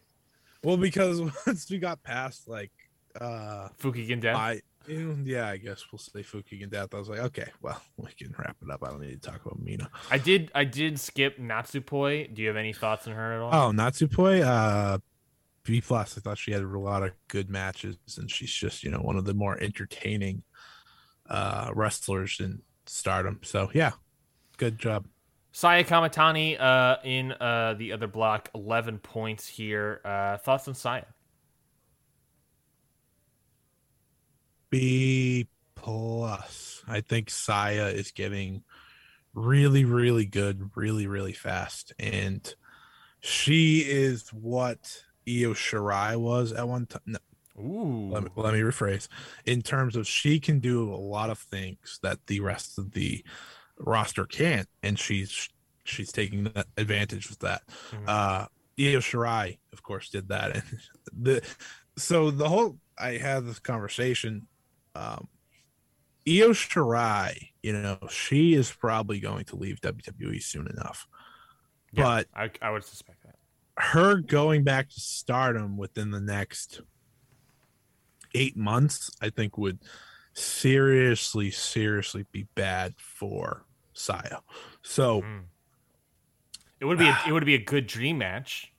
Well, 0.63 0.77
because 0.79 1.21
once 1.47 1.69
we 1.71 1.79
got 1.79 2.03
past 2.03 2.49
like 2.49 2.73
uh 3.21 3.69
Fukigen 3.79 4.21
death 4.21 4.37
I 4.37 4.63
yeah, 4.87 5.49
I 5.49 5.57
guess 5.57 5.83
we'll 5.91 5.99
say 5.99 6.21
Fuki 6.23 6.63
and 6.63 6.71
Death. 6.71 6.93
I 6.93 6.99
was 6.99 7.09
like, 7.09 7.21
okay, 7.21 7.49
well, 7.63 7.81
we 7.97 8.11
can 8.13 8.35
wrap 8.39 8.55
it 8.63 8.71
up. 8.71 8.83
I 8.85 8.91
don't 8.91 9.01
need 9.01 9.23
to 9.23 9.31
talk 9.31 9.41
about 9.43 9.59
Mina. 9.59 9.89
I 10.11 10.19
did. 10.19 10.51
I 10.55 10.65
did 10.65 11.01
skip 11.01 11.39
Natsupoi. 11.39 12.35
Do 12.35 12.43
you 12.43 12.49
have 12.49 12.59
any 12.59 12.75
thoughts 12.75 13.07
on 13.07 13.15
her 13.15 13.33
at 13.33 13.41
all? 13.41 13.69
Oh, 13.69 13.73
Natsupoi, 13.73 14.43
uh, 14.45 14.99
B 15.65 15.81
plus. 15.81 16.17
I 16.17 16.21
thought 16.21 16.39
she 16.39 16.53
had 16.53 16.63
a 16.63 16.79
lot 16.79 17.03
of 17.03 17.13
good 17.29 17.51
matches, 17.51 17.97
and 18.19 18.31
she's 18.31 18.53
just 18.53 18.85
you 18.85 18.91
know 18.91 18.99
one 18.99 19.17
of 19.17 19.25
the 19.25 19.35
more 19.35 19.61
entertaining 19.61 20.43
uh 21.29 21.71
wrestlers 21.75 22.39
in 22.41 22.61
Stardom. 22.87 23.41
So 23.43 23.71
yeah, 23.75 23.93
good 24.57 24.79
job. 24.79 25.07
Saya 25.57 25.85
Kamitani 25.85 26.61
uh, 26.61 26.97
in 27.05 27.31
uh, 27.31 27.75
the 27.79 27.93
other 27.93 28.09
block, 28.09 28.51
eleven 28.57 28.99
points 28.99 29.47
here. 29.47 30.01
Uh, 30.05 30.37
thoughts 30.39 30.67
on 30.67 30.75
Saya? 30.75 31.05
B 34.69 35.47
plus. 35.77 36.83
I 36.89 37.03
think 37.03 37.31
Saya 37.31 37.87
is 37.87 38.11
getting 38.11 38.65
really, 39.33 39.85
really 39.85 40.27
good, 40.27 40.73
really, 40.75 41.07
really 41.07 41.33
fast, 41.33 41.93
and 42.01 42.53
she 43.21 43.79
is 43.79 44.31
what 44.33 45.05
Io 45.29 45.53
Shirai 45.55 46.17
was 46.17 46.53
at 46.53 46.67
one 46.69 46.87
time. 46.87 47.01
No, 47.07 47.19
Ooh. 47.59 48.11
let 48.11 48.25
me, 48.25 48.31
let 48.37 48.55
me 48.55 48.61
rephrase. 48.61 49.09
In 49.47 49.63
terms 49.63 49.97
of 49.97 50.07
she 50.07 50.39
can 50.41 50.61
do 50.61 50.93
a 50.93 50.97
lot 50.97 51.31
of 51.31 51.39
things 51.39 51.99
that 52.03 52.27
the 52.27 52.41
rest 52.41 52.79
of 52.79 52.93
the 52.93 53.25
roster 53.79 54.25
can't, 54.27 54.69
and 54.83 54.99
she's 54.99 55.49
she's 55.85 56.13
taking 56.13 56.45
that 56.45 56.67
advantage 56.77 57.29
with 57.31 57.41
that. 57.41 57.63
Mhm. 57.91 58.09
Uh, 58.09 58.47
Io 58.79 58.99
Shirai, 59.01 59.59
of 59.73 59.83
course, 59.83 60.09
did 60.11 60.29
that, 60.29 60.57
and 60.57 60.63
the 61.13 61.43
so 61.97 62.31
the 62.31 62.49
whole 62.49 62.79
I 62.99 63.13
had 63.19 63.47
this 63.47 63.59
conversation. 63.61 64.47
Um, 64.95 65.29
Io 66.27 66.51
Shirai, 66.51 67.51
you 67.63 67.73
know, 67.73 67.99
she 68.09 68.55
is 68.55 68.71
probably 68.73 69.21
going 69.21 69.45
to 69.47 69.57
leave 69.57 69.81
WWE 69.83 70.43
soon 70.43 70.67
enough, 70.69 71.07
Yeah. 71.93 72.03
but 72.05 72.29
I, 72.35 72.51
I 72.63 72.71
would 72.71 72.83
suspect. 72.85 73.24
Her 73.77 74.17
going 74.17 74.65
back 74.65 74.89
to 74.89 75.01
stardom 75.01 75.77
within 75.77 76.11
the 76.11 76.21
next 76.21 76.81
eight 78.35 78.57
months, 78.57 79.11
I 79.21 79.31
think 79.31 79.57
would 79.59 79.79
seriously, 80.33 81.51
seriously 81.51 82.27
be 82.33 82.47
bad 82.55 82.95
for 82.99 83.65
Saya. 83.93 84.39
So 84.83 85.23
Mm. 85.23 85.45
It 86.81 86.87
would 86.87 86.99
be 86.99 87.09
a, 87.09 87.19
it 87.27 87.33
would 87.33 87.47
be 87.47 87.55
a 87.55 87.65
good 87.65 87.87
dream 87.87 88.19
match, 88.19 88.74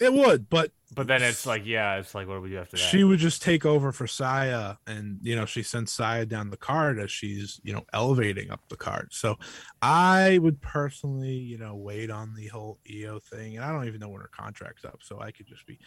it 0.00 0.12
would, 0.12 0.48
but 0.48 0.72
but 0.94 1.06
then 1.06 1.22
it's 1.22 1.46
like 1.46 1.66
yeah, 1.66 1.96
it's 1.96 2.14
like 2.14 2.26
what 2.26 2.36
do 2.36 2.40
we 2.40 2.50
do 2.50 2.58
after 2.58 2.76
that? 2.76 2.82
she 2.82 3.04
would 3.04 3.18
just 3.18 3.42
take 3.42 3.64
over 3.66 3.92
for 3.92 4.06
Saya, 4.06 4.76
and 4.86 5.18
you 5.22 5.36
know 5.36 5.44
she 5.44 5.62
sends 5.62 5.92
Saya 5.92 6.26
down 6.26 6.50
the 6.50 6.56
card 6.56 6.98
as 6.98 7.10
she's 7.10 7.60
you 7.62 7.72
know 7.72 7.84
elevating 7.92 8.50
up 8.50 8.60
the 8.68 8.76
card. 8.76 9.08
So 9.12 9.36
I 9.82 10.38
would 10.38 10.60
personally 10.60 11.34
you 11.34 11.58
know 11.58 11.76
wait 11.76 12.10
on 12.10 12.34
the 12.34 12.48
whole 12.48 12.78
Io 12.90 13.20
thing, 13.20 13.56
and 13.56 13.64
I 13.64 13.72
don't 13.72 13.86
even 13.86 14.00
know 14.00 14.08
when 14.08 14.22
her 14.22 14.30
contract's 14.34 14.84
up, 14.84 15.00
so 15.02 15.20
I 15.20 15.30
could 15.30 15.46
just 15.46 15.66
be. 15.66 15.78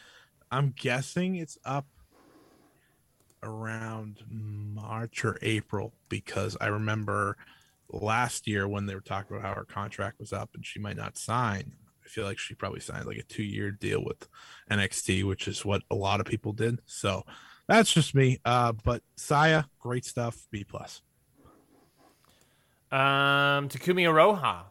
I'm 0.51 0.73
guessing 0.77 1.37
it's 1.37 1.57
up 1.65 1.87
around 3.41 4.23
March 4.29 5.25
or 5.25 5.37
April 5.41 5.93
because 6.09 6.55
I 6.61 6.67
remember 6.67 7.37
last 7.89 8.47
year 8.47 8.67
when 8.67 8.85
they 8.85 8.95
were 8.95 9.01
talking 9.01 9.35
about 9.35 9.47
how 9.47 9.55
her 9.55 9.65
contract 9.65 10.19
was 10.19 10.33
up 10.33 10.51
and 10.53 10.65
she 10.65 10.79
might 10.79 10.97
not 10.97 11.17
sign. 11.17 11.73
Feel 12.13 12.25
like 12.25 12.37
she 12.37 12.53
probably 12.53 12.79
signed 12.79 13.07
like 13.07 13.17
a 13.17 13.23
two 13.23 13.41
year 13.43 13.71
deal 13.71 14.03
with 14.03 14.27
NXT, 14.69 15.23
which 15.23 15.47
is 15.47 15.65
what 15.65 15.81
a 15.89 15.95
lot 15.95 16.19
of 16.19 16.27
people 16.27 16.53
did. 16.53 16.79
So 16.85 17.23
that's 17.67 17.91
just 17.91 18.13
me. 18.13 18.39
Uh, 18.45 18.73
but 18.83 19.01
Saya, 19.17 19.63
great 19.79 20.05
stuff. 20.05 20.47
B 20.51 20.63
plus. 20.63 21.01
Um, 22.91 23.67
Takumi 23.69 24.03
Iroha, 24.03 24.65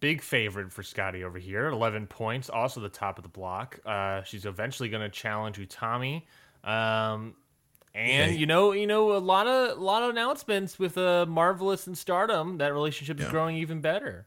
big 0.00 0.22
favorite 0.22 0.72
for 0.72 0.82
Scotty 0.82 1.22
over 1.22 1.38
here. 1.38 1.68
Eleven 1.68 2.06
points, 2.08 2.50
also 2.50 2.80
the 2.80 2.88
top 2.88 3.18
of 3.18 3.22
the 3.22 3.28
block. 3.28 3.78
Uh, 3.86 4.22
she's 4.24 4.44
eventually 4.44 4.88
going 4.88 5.02
to 5.02 5.08
challenge 5.08 5.58
Utami. 5.58 6.24
Um, 6.64 7.34
and 7.94 8.36
you 8.36 8.46
know, 8.46 8.72
you 8.72 8.88
know, 8.88 9.12
a 9.12 9.18
lot 9.18 9.46
of 9.46 9.78
a 9.78 9.80
lot 9.80 10.02
of 10.02 10.10
announcements 10.10 10.78
with 10.78 10.98
uh, 10.98 11.26
Marvelous 11.28 11.86
and 11.86 11.96
Stardom. 11.96 12.58
That 12.58 12.72
relationship 12.72 13.20
is 13.20 13.26
Yeah. 13.26 13.30
growing 13.30 13.56
even 13.56 13.80
better. 13.80 14.26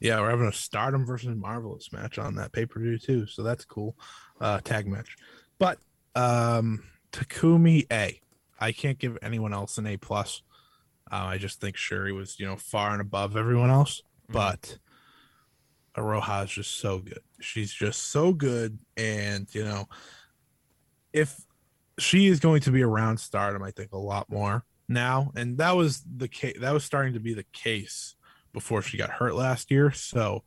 Yeah, 0.00 0.18
we're 0.20 0.30
having 0.30 0.46
a 0.46 0.52
Stardom 0.52 1.04
versus 1.04 1.36
Marvelous 1.36 1.92
match 1.92 2.18
on 2.18 2.34
that 2.36 2.52
pay 2.52 2.64
per 2.64 2.80
view 2.80 2.98
too, 2.98 3.26
so 3.26 3.42
that's 3.42 3.66
cool. 3.66 3.96
Uh, 4.40 4.58
tag 4.60 4.86
match, 4.86 5.16
but 5.58 5.78
um, 6.14 6.82
Takumi 7.12 7.86
A. 7.92 8.20
I 8.58 8.72
can't 8.72 8.98
give 8.98 9.18
anyone 9.22 9.52
else 9.52 9.78
an 9.78 9.86
A 9.86 9.96
plus. 9.96 10.42
Uh, 11.10 11.16
I 11.16 11.38
just 11.38 11.60
think 11.60 11.76
Shuri 11.76 12.12
was 12.12 12.40
you 12.40 12.46
know 12.46 12.56
far 12.56 12.92
and 12.92 13.00
above 13.00 13.36
everyone 13.36 13.68
else, 13.68 14.02
but 14.28 14.78
Iroha 15.96 16.44
is 16.44 16.50
just 16.50 16.78
so 16.78 17.00
good. 17.00 17.20
She's 17.40 17.72
just 17.72 18.04
so 18.04 18.32
good, 18.32 18.78
and 18.96 19.46
you 19.54 19.64
know, 19.64 19.86
if 21.12 21.38
she 21.98 22.26
is 22.28 22.40
going 22.40 22.62
to 22.62 22.70
be 22.70 22.82
around 22.82 23.18
Stardom, 23.18 23.62
I 23.62 23.70
think 23.70 23.92
a 23.92 23.98
lot 23.98 24.30
more 24.30 24.64
now, 24.88 25.30
and 25.36 25.58
that 25.58 25.76
was 25.76 26.02
the 26.16 26.28
case. 26.28 26.56
That 26.60 26.72
was 26.72 26.84
starting 26.84 27.12
to 27.14 27.20
be 27.20 27.34
the 27.34 27.46
case 27.52 28.14
before 28.52 28.82
she 28.82 28.96
got 28.96 29.10
hurt 29.10 29.34
last 29.34 29.70
year. 29.70 29.90
So 29.92 30.42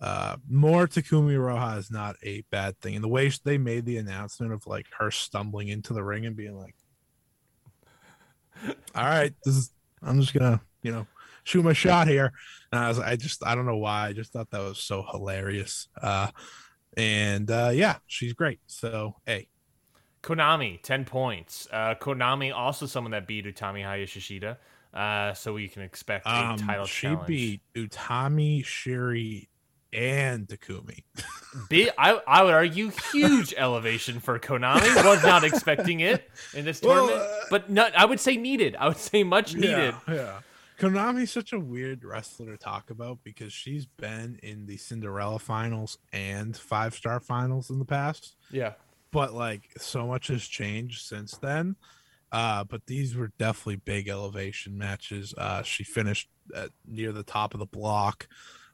uh 0.00 0.36
more 0.48 0.86
Takumi 0.86 1.34
Iroha 1.34 1.78
is 1.78 1.90
not 1.90 2.16
a 2.22 2.42
bad 2.50 2.78
thing. 2.80 2.94
And 2.94 3.04
the 3.04 3.08
way 3.08 3.30
they 3.44 3.58
made 3.58 3.84
the 3.84 3.98
announcement 3.98 4.52
of 4.52 4.66
like 4.66 4.86
her 4.98 5.10
stumbling 5.10 5.68
into 5.68 5.92
the 5.92 6.02
ring 6.02 6.26
and 6.26 6.36
being 6.36 6.56
like, 6.56 6.74
"All 8.94 9.04
right, 9.04 9.34
this 9.44 9.56
is 9.56 9.70
I'm 10.02 10.20
just 10.20 10.32
gonna 10.32 10.60
you 10.82 10.92
know 10.92 11.06
shoot 11.44 11.62
my 11.62 11.74
shot 11.74 12.08
here," 12.08 12.32
and 12.72 12.82
I 12.82 12.88
was 12.88 12.98
I 12.98 13.16
just 13.16 13.44
I 13.44 13.54
don't 13.54 13.66
know 13.66 13.76
why 13.76 14.06
I 14.06 14.12
just 14.14 14.32
thought 14.32 14.50
that 14.50 14.60
was 14.60 14.78
so 14.78 15.04
hilarious. 15.10 15.88
Uh, 16.00 16.28
and 16.96 17.50
uh, 17.50 17.70
yeah, 17.74 17.96
she's 18.06 18.32
great. 18.32 18.60
So 18.66 19.16
hey, 19.26 19.48
Konami, 20.22 20.80
10 20.82 21.04
points. 21.04 21.66
Uh, 21.72 21.94
Konami, 21.94 22.54
also 22.54 22.86
someone 22.86 23.12
that 23.12 23.26
beat 23.26 23.46
Utami 23.46 23.82
Hayashishida. 23.82 24.56
Uh, 24.92 25.32
so 25.34 25.52
we 25.52 25.68
can 25.68 25.82
expect 25.82 26.26
a 26.26 26.34
um, 26.34 26.56
title 26.58 26.84
she 26.84 27.02
challenge. 27.08 27.26
beat 27.26 27.60
Utami, 27.76 28.64
Shuri, 28.64 29.48
and 29.92 30.48
Takumi. 30.48 31.04
Bi- 31.68 31.90
I, 31.96 32.20
I 32.26 32.42
would 32.42 32.54
argue 32.54 32.90
huge 33.12 33.54
elevation 33.56 34.18
for 34.20 34.38
Konami. 34.38 35.04
Was 35.04 35.22
not 35.22 35.44
expecting 35.44 36.00
it 36.00 36.28
in 36.54 36.64
this 36.64 36.82
Well, 36.82 37.06
tournament, 37.08 37.30
uh, 37.30 37.44
but 37.50 37.70
not. 37.70 37.94
I 37.96 38.04
would 38.04 38.18
say 38.20 38.36
needed. 38.36 38.74
I 38.76 38.88
would 38.88 38.96
say 38.96 39.22
much 39.22 39.54
needed. 39.54 39.94
Yeah, 40.08 40.14
yeah. 40.14 40.40
Konami's 40.78 41.30
such 41.30 41.52
a 41.52 41.60
weird 41.60 42.04
wrestler 42.04 42.46
to 42.46 42.56
talk 42.56 42.90
about 42.90 43.18
because 43.22 43.52
she's 43.52 43.84
been 43.84 44.38
in 44.42 44.64
the 44.66 44.76
Cinderella 44.78 45.38
finals 45.38 45.98
and 46.12 46.56
five 46.56 46.94
star 46.94 47.20
finals 47.20 47.68
in 47.70 47.78
the 47.78 47.84
past, 47.84 48.34
Yeah. 48.50 48.72
but 49.12 49.34
like 49.34 49.68
so 49.78 50.06
much 50.06 50.28
has 50.28 50.42
changed 50.42 51.02
since 51.06 51.36
then. 51.36 51.76
Uh, 52.32 52.64
but 52.64 52.86
these 52.86 53.16
were 53.16 53.32
definitely 53.38 53.76
big 53.76 54.08
elevation 54.08 54.78
matches. 54.78 55.34
Uh, 55.36 55.62
she 55.62 55.82
finished 55.84 56.28
at, 56.54 56.70
near 56.86 57.12
the 57.12 57.22
top 57.24 57.54
of 57.54 57.60
the 57.60 57.66
block. 57.66 58.28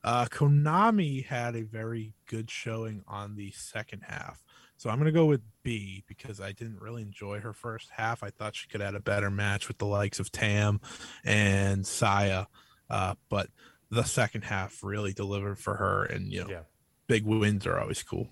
Uh, 0.05 0.27
Konami 0.27 1.25
had 1.25 1.57
a 1.57 1.63
very 1.63 2.13
good 2.27 2.51
showing 2.51 3.03
on 3.09 3.35
the 3.37 3.51
second 3.53 4.03
half. 4.07 4.45
So 4.77 4.91
I'm 4.91 4.97
going 4.99 5.07
to 5.07 5.13
go 5.13 5.25
with 5.25 5.41
B 5.63 6.05
because 6.07 6.39
I 6.41 6.53
didn't 6.53 6.81
really 6.81 7.01
enjoy 7.03 7.41
her 7.41 7.55
first 7.55 7.89
half. 7.91 8.23
I 8.23 8.29
thought 8.31 8.55
she 8.55 8.69
could 8.69 8.81
have 8.83 8.89
had 8.93 8.95
a 8.95 9.01
better 9.01 9.31
match 9.31 9.69
with 9.69 9.79
the 9.79 9.87
likes 9.87 10.21
of 10.21 10.31
Tam 10.31 10.81
and 11.25 11.87
Saya. 11.87 12.45
Uh, 12.91 13.15
but 13.31 13.49
the 13.91 14.05
second 14.05 14.43
half 14.43 14.85
really 14.85 15.15
delivered 15.15 15.59
for 15.59 15.77
her. 15.77 16.05
And, 16.05 16.31
you 16.31 16.43
know, 16.45 16.51
Yeah. 16.51 16.63
big 17.07 17.25
wins 17.25 17.67
are 17.67 17.81
always 17.81 18.03
cool. 18.03 18.29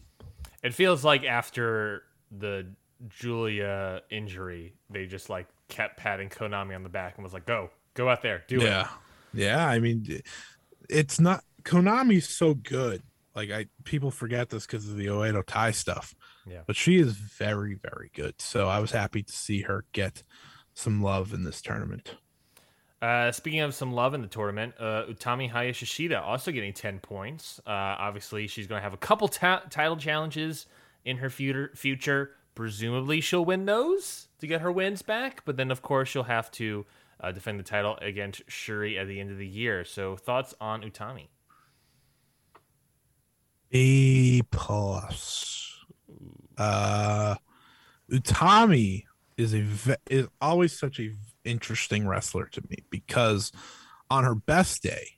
It 0.62 0.74
feels 0.74 1.02
like 1.02 1.24
after 1.24 2.02
the 2.30 2.74
Julia 3.08 4.02
injury, 4.10 4.74
they 4.90 5.06
just 5.06 5.28
like 5.30 5.46
kept 5.68 5.96
patting 5.96 6.28
Konami 6.28 6.74
on 6.74 6.82
the 6.82 6.88
back 6.88 7.16
and 7.16 7.24
was 7.24 7.32
like, 7.32 7.46
"Go, 7.46 7.70
go 7.94 8.08
out 8.08 8.22
there, 8.22 8.44
do 8.48 8.60
it." 8.60 8.64
yeah. 8.64 8.88
Yeah. 9.34 9.66
I 9.66 9.80
mean, 9.80 10.22
it's 10.88 11.20
not, 11.20 11.44
Konami's 11.64 12.28
so 12.28 12.54
good. 12.54 13.02
Like, 13.34 13.50
I, 13.50 13.66
people 13.82 14.10
forget 14.10 14.48
this 14.50 14.64
because 14.64 14.88
of 14.88 14.96
the 14.96 15.06
Oedo 15.06 15.44
Tai 15.44 15.72
stuff. 15.72 16.14
Yeah. 16.46 16.60
But 16.66 16.76
she 16.76 16.98
is 16.98 17.12
very, 17.12 17.74
very 17.74 18.10
good. 18.14 18.40
So 18.40 18.68
I 18.68 18.78
was 18.78 18.92
happy 18.92 19.22
to 19.22 19.32
see 19.32 19.62
her 19.62 19.84
get 19.92 20.22
some 20.72 21.02
love 21.02 21.32
in 21.32 21.42
this 21.42 21.60
tournament. 21.60 22.14
Uh, 23.02 23.32
speaking 23.32 23.60
of 23.60 23.74
some 23.74 23.92
love 23.92 24.14
in 24.14 24.22
the 24.22 24.28
tournament, 24.28 24.74
uh, 24.78 25.04
Utami 25.08 25.50
Hayashishida 25.50 26.22
also 26.22 26.52
getting 26.52 26.72
10 26.72 27.00
points. 27.00 27.60
Uh, 27.66 27.70
obviously, 27.70 28.46
she's 28.46 28.66
going 28.66 28.78
to 28.78 28.82
have 28.82 28.94
a 28.94 28.98
couple 28.98 29.28
ta- 29.28 29.62
title 29.68 29.96
challenges 29.96 30.66
in 31.04 31.18
her 31.18 31.28
future, 31.28 31.70
future. 31.74 32.30
Presumably, 32.54 33.20
she'll 33.20 33.44
win 33.44 33.64
those 33.66 34.28
to 34.38 34.46
get 34.46 34.60
her 34.60 34.70
wins 34.70 35.02
back. 35.02 35.42
But 35.44 35.56
then, 35.56 35.70
of 35.70 35.82
course, 35.82 36.08
she'll 36.08 36.22
have 36.24 36.50
to 36.52 36.86
uh, 37.20 37.32
defend 37.32 37.58
the 37.58 37.64
title 37.64 37.98
against 38.00 38.42
Shuri 38.48 38.98
at 38.98 39.08
the 39.08 39.18
end 39.20 39.30
of 39.30 39.38
the 39.38 39.46
year. 39.46 39.84
So, 39.84 40.16
thoughts 40.16 40.54
on 40.60 40.82
Utami? 40.82 41.28
A 43.72 44.42
plus. 44.42 45.84
Uh, 46.56 47.34
Utami 48.10 49.04
is 49.36 49.52
a 49.54 49.60
ve- 49.62 49.96
is 50.08 50.28
always 50.40 50.78
such 50.78 51.00
a 51.00 51.10
interesting 51.44 52.06
wrestler 52.06 52.46
to 52.46 52.62
me 52.70 52.76
because 52.90 53.50
on 54.10 54.22
her 54.24 54.34
best 54.36 54.82
day, 54.82 55.08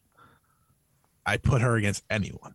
I 1.26 1.36
put 1.36 1.60
her 1.60 1.76
against 1.76 2.04
anyone, 2.08 2.54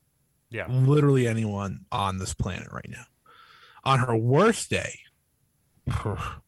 Yeah. 0.49 0.65
literally 0.69 1.27
anyone 1.27 1.85
on 1.91 2.17
this 2.17 2.33
planet 2.33 2.69
right 2.71 2.89
now. 2.89 3.03
On 3.83 3.99
her 3.99 4.15
worst 4.15 4.69
day, 4.69 4.99
her 5.87 6.41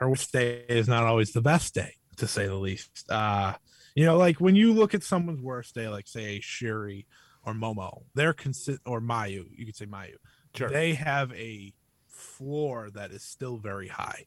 worst 0.00 0.32
day 0.32 0.64
is 0.68 0.88
not 0.88 1.04
always 1.04 1.32
the 1.32 1.40
best 1.40 1.74
day, 1.74 1.94
to 2.16 2.26
say 2.26 2.46
the 2.46 2.54
least. 2.54 3.10
Uh, 3.10 3.54
you 3.94 4.04
know, 4.04 4.16
like 4.16 4.40
when 4.40 4.56
you 4.56 4.72
look 4.72 4.94
at 4.94 5.02
someone's 5.02 5.40
worst 5.40 5.74
day, 5.74 5.88
like 5.88 6.08
say 6.08 6.40
Shuri 6.40 7.06
or 7.44 7.54
Momo, 7.54 8.02
they're 8.14 8.34
consi- 8.34 8.78
or 8.84 9.00
Mayu, 9.00 9.46
you 9.56 9.64
could 9.64 9.76
say 9.76 9.86
Mayu. 9.86 10.16
Sure. 10.54 10.68
They 10.68 10.94
have 10.94 11.32
a 11.32 11.72
floor 12.08 12.90
that 12.94 13.10
is 13.12 13.22
still 13.22 13.56
very 13.56 13.88
high. 13.88 14.26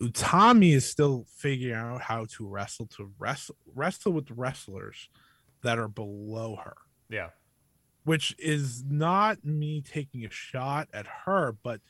Utami 0.00 0.74
is 0.74 0.88
still 0.88 1.26
figuring 1.36 1.76
out 1.76 2.02
how 2.02 2.26
to 2.36 2.46
wrestle 2.46 2.86
to 2.86 3.12
wrestle 3.18 3.56
wrestle 3.72 4.12
with 4.12 4.30
wrestlers 4.30 5.08
that 5.62 5.78
are 5.78 5.88
below 5.88 6.56
her. 6.56 6.74
Yeah. 7.08 7.28
Which 8.04 8.34
is 8.38 8.82
not 8.88 9.44
me 9.44 9.80
taking 9.80 10.24
a 10.24 10.30
shot 10.30 10.88
at 10.92 11.06
her, 11.24 11.56
but 11.62 11.80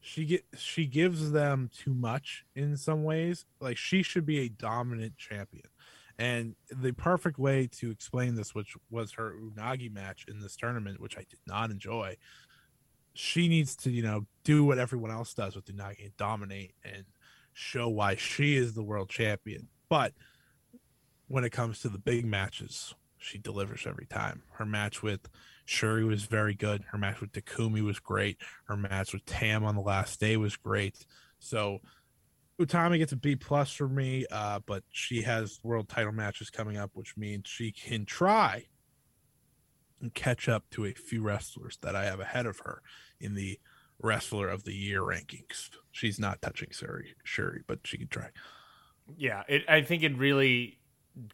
she 0.00 0.24
get 0.24 0.44
she 0.56 0.86
gives 0.86 1.32
them 1.32 1.70
too 1.76 1.92
much 1.92 2.44
in 2.54 2.76
some 2.76 3.04
ways. 3.04 3.44
Like 3.60 3.76
she 3.76 4.02
should 4.02 4.24
be 4.24 4.40
a 4.40 4.48
dominant 4.48 5.16
champion. 5.16 5.66
And 6.18 6.54
the 6.70 6.92
perfect 6.92 7.38
way 7.38 7.66
to 7.78 7.90
explain 7.90 8.34
this, 8.34 8.54
which 8.54 8.76
was 8.90 9.12
her 9.12 9.34
Unagi 9.34 9.90
match 9.90 10.26
in 10.28 10.40
this 10.40 10.54
tournament, 10.54 11.00
which 11.00 11.16
I 11.16 11.24
did 11.28 11.38
not 11.46 11.70
enjoy, 11.70 12.18
she 13.14 13.48
needs 13.48 13.74
to, 13.76 13.90
you 13.90 14.02
know, 14.02 14.26
do 14.44 14.64
what 14.64 14.78
everyone 14.78 15.10
else 15.10 15.32
does 15.32 15.56
with 15.56 15.64
Unagi 15.64 16.04
and 16.04 16.16
dominate 16.18 16.74
and 16.84 17.04
show 17.54 17.88
why 17.88 18.16
she 18.16 18.56
is 18.56 18.74
the 18.74 18.82
world 18.82 19.08
champion. 19.08 19.68
But 19.88 20.12
when 21.28 21.44
it 21.44 21.50
comes 21.50 21.80
to 21.80 21.88
the 21.88 21.98
big 21.98 22.26
matches, 22.26 22.94
she 23.20 23.38
delivers 23.38 23.86
every 23.86 24.06
time. 24.06 24.42
Her 24.52 24.66
match 24.66 25.02
with 25.02 25.28
Shuri 25.64 26.04
was 26.04 26.24
very 26.24 26.54
good. 26.54 26.84
Her 26.90 26.98
match 26.98 27.20
with 27.20 27.32
Takumi 27.32 27.82
was 27.82 27.98
great. 28.00 28.38
Her 28.64 28.76
match 28.76 29.12
with 29.12 29.24
Tam 29.24 29.64
on 29.64 29.76
the 29.76 29.80
last 29.80 30.18
day 30.18 30.36
was 30.36 30.56
great. 30.56 31.06
So 31.38 31.80
Utami 32.60 32.98
gets 32.98 33.12
a 33.12 33.16
B 33.16 33.36
plus 33.36 33.72
for 33.72 33.88
me, 33.88 34.26
uh, 34.30 34.60
but 34.66 34.82
she 34.90 35.22
has 35.22 35.60
world 35.62 35.88
title 35.88 36.12
matches 36.12 36.50
coming 36.50 36.76
up, 36.76 36.90
which 36.94 37.16
means 37.16 37.46
she 37.46 37.72
can 37.72 38.04
try 38.04 38.66
and 40.00 40.12
catch 40.12 40.48
up 40.48 40.64
to 40.70 40.86
a 40.86 40.92
few 40.92 41.22
wrestlers 41.22 41.78
that 41.82 41.94
I 41.94 42.04
have 42.04 42.20
ahead 42.20 42.46
of 42.46 42.58
her 42.60 42.82
in 43.20 43.34
the 43.34 43.58
wrestler 44.02 44.48
of 44.48 44.64
the 44.64 44.74
year 44.74 45.02
rankings. 45.02 45.70
She's 45.92 46.18
not 46.18 46.42
touching 46.42 46.70
Shuri, 46.70 47.14
Shuri, 47.22 47.62
but 47.66 47.80
she 47.84 47.98
can 47.98 48.08
try. 48.08 48.28
Yeah, 49.16 49.42
it, 49.48 49.62
I 49.68 49.82
think 49.82 50.02
it 50.02 50.16
really 50.16 50.79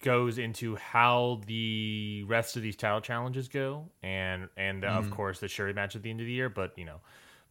goes 0.03 0.39
into 0.39 0.77
how 0.77 1.41
the 1.47 2.25
rest 2.27 2.57
of 2.57 2.63
these 2.63 2.77
title 2.77 3.01
challenges 3.01 3.49
go, 3.49 3.89
and 4.03 4.49
and 4.57 4.85
uh, 4.85 4.89
of 4.89 5.07
Mhm. 5.07 5.11
course 5.11 5.41
the 5.41 5.49
Shuri 5.49 5.73
match 5.73 5.95
at 5.97 6.03
the 6.03 6.11
end 6.11 6.21
of 6.21 6.27
the 6.27 6.33
year. 6.33 6.49
But 6.49 6.77
you 6.79 6.85
know, 6.85 7.01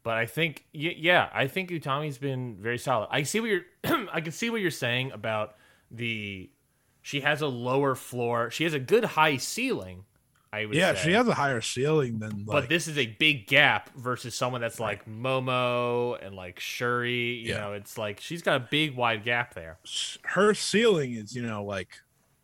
but 0.04 0.18
I 0.18 0.26
think 0.26 0.66
yeah, 0.74 1.30
I 1.34 1.48
think 1.48 1.70
Utami's 1.72 2.18
been 2.18 2.58
very 2.60 2.78
solid. 2.78 3.08
I 3.12 3.24
see 3.24 3.40
what 3.40 3.50
you're, 3.50 3.66
I 4.12 4.22
can 4.22 4.32
see 4.32 4.50
what 4.50 4.62
you're 4.62 4.72
saying 4.72 5.12
about 5.12 5.56
the. 5.92 6.50
She 7.02 7.22
has 7.22 7.42
a 7.42 7.48
lower 7.48 7.94
floor. 7.94 8.50
She 8.50 8.64
has 8.64 8.74
a 8.74 8.80
good 8.80 9.04
high 9.06 9.38
ceiling. 9.38 10.06
I 10.52 10.66
would 10.66 10.76
Yeah, 10.76 10.94
say. 10.94 11.04
she 11.04 11.12
has 11.12 11.28
a 11.28 11.34
higher 11.34 11.60
ceiling 11.60 12.18
than 12.20 12.32
like 12.46 12.46
but 12.46 12.70
this 12.70 12.88
is 12.88 12.98
a 12.98 13.06
big 13.08 13.46
gap 13.46 13.94
versus 13.96 14.34
someone 14.36 14.62
that's 14.62 14.80
like 14.80 15.06
Momo 15.06 16.18
and 16.26 16.34
like 16.34 16.60
Shuri. 16.60 17.34
You 17.34 17.50
Yeah. 17.50 17.60
know, 17.60 17.74
it's 17.74 17.98
like 17.98 18.20
she's 18.22 18.42
got 18.42 18.56
a 18.56 18.68
big 18.72 18.96
wide 18.96 19.24
gap 19.24 19.54
there. 19.54 19.78
her 20.24 20.54
ceiling 20.54 21.14
is 21.14 21.36
you 21.36 21.44
know 21.44 21.64
like 21.66 22.00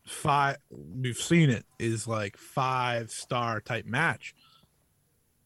five 0.06 0.58
we've 0.70 1.18
seen 1.18 1.50
it 1.50 1.66
is 1.80 2.08
like 2.08 2.38
five 2.38 3.12
star 3.12 3.62
type 3.62 3.86
match. 3.86 4.34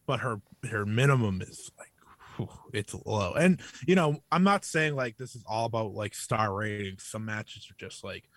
But 0.05 0.19
her 0.21 0.41
her 0.69 0.85
minimum 0.85 1.41
is 1.41 1.71
like 1.77 1.91
whew, 2.37 2.49
it's 2.73 2.93
low. 3.05 3.33
And 3.33 3.59
you 3.87 3.95
know 3.95 4.21
i'm 4.31 4.43
not 4.43 4.63
saying 4.65 4.95
like 4.95 5.17
this 5.17 5.35
is 5.35 5.43
all 5.47 5.65
about 5.65 5.93
like 5.93 6.13
star 6.13 6.53
ratings. 6.53 7.03
Some 7.03 7.25
matches 7.25 7.67
are 7.71 7.75
just 7.77 8.03
like 8.03 8.29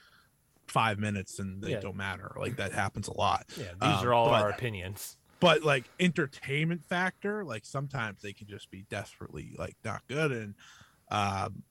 five 0.67 0.99
minutes 0.99 1.39
and 1.39 1.63
they 1.63 1.71
Yeah. 1.73 1.81
don't 1.81 1.97
matter. 1.97 2.35
Like 2.39 2.57
that 2.57 2.73
happens 2.73 3.09
a 3.09 3.17
lot. 3.17 3.47
Yeah, 3.57 3.65
these 3.81 4.01
Um, 4.01 4.07
are 4.09 4.13
all 4.15 4.29
but- 4.31 4.43
our 4.43 4.51
opinions. 4.51 5.17
but 5.41 5.63
like 5.63 5.89
entertainment 6.01 6.85
factor 6.85 7.45
like 7.45 7.65
sometimes 7.65 8.21
they 8.23 8.33
can 8.33 8.49
just 8.49 8.71
be 8.71 8.83
desperately 8.91 9.55
like 9.59 9.77
not 9.85 10.03
good. 10.09 10.33
And 10.33 10.55
um 11.11 11.63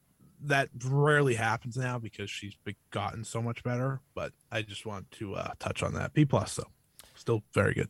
that 0.42 0.70
rarely 0.86 1.36
happens 1.36 1.78
now 1.78 1.98
because 1.98 2.30
she's 2.30 2.56
gotten 2.92 3.24
so 3.24 3.42
much 3.42 3.64
better 3.64 4.02
but 4.14 4.32
i 4.52 4.62
just 4.62 4.86
want 4.86 5.10
to 5.12 5.34
uh 5.36 5.52
touch 5.60 5.82
on 5.84 5.94
that 5.94 6.14
b 6.14 6.26
plus 6.26 6.56
though 6.56 6.72
still 7.16 7.44
very 7.54 7.74
good 7.74 7.90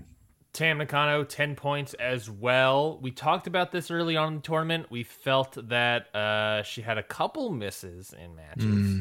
Tam 0.53 0.79
Nakano, 0.79 1.23
10 1.23 1.55
points 1.55 1.93
as 1.95 2.31
well. 2.31 2.97
We 2.99 3.11
talked 3.11 3.45
about 3.45 3.71
this 3.71 3.91
early 3.91 4.17
on 4.17 4.29
in 4.29 4.35
the 4.37 4.41
tournament. 4.41 4.87
We 4.89 5.03
felt 5.03 5.55
that 5.69 6.07
uh, 6.15 6.63
she 6.63 6.81
had 6.81 6.97
a 6.97 7.03
couple 7.03 7.51
misses 7.51 8.11
in 8.11 8.35
matches. 8.35 8.65
Mm, 8.65 8.99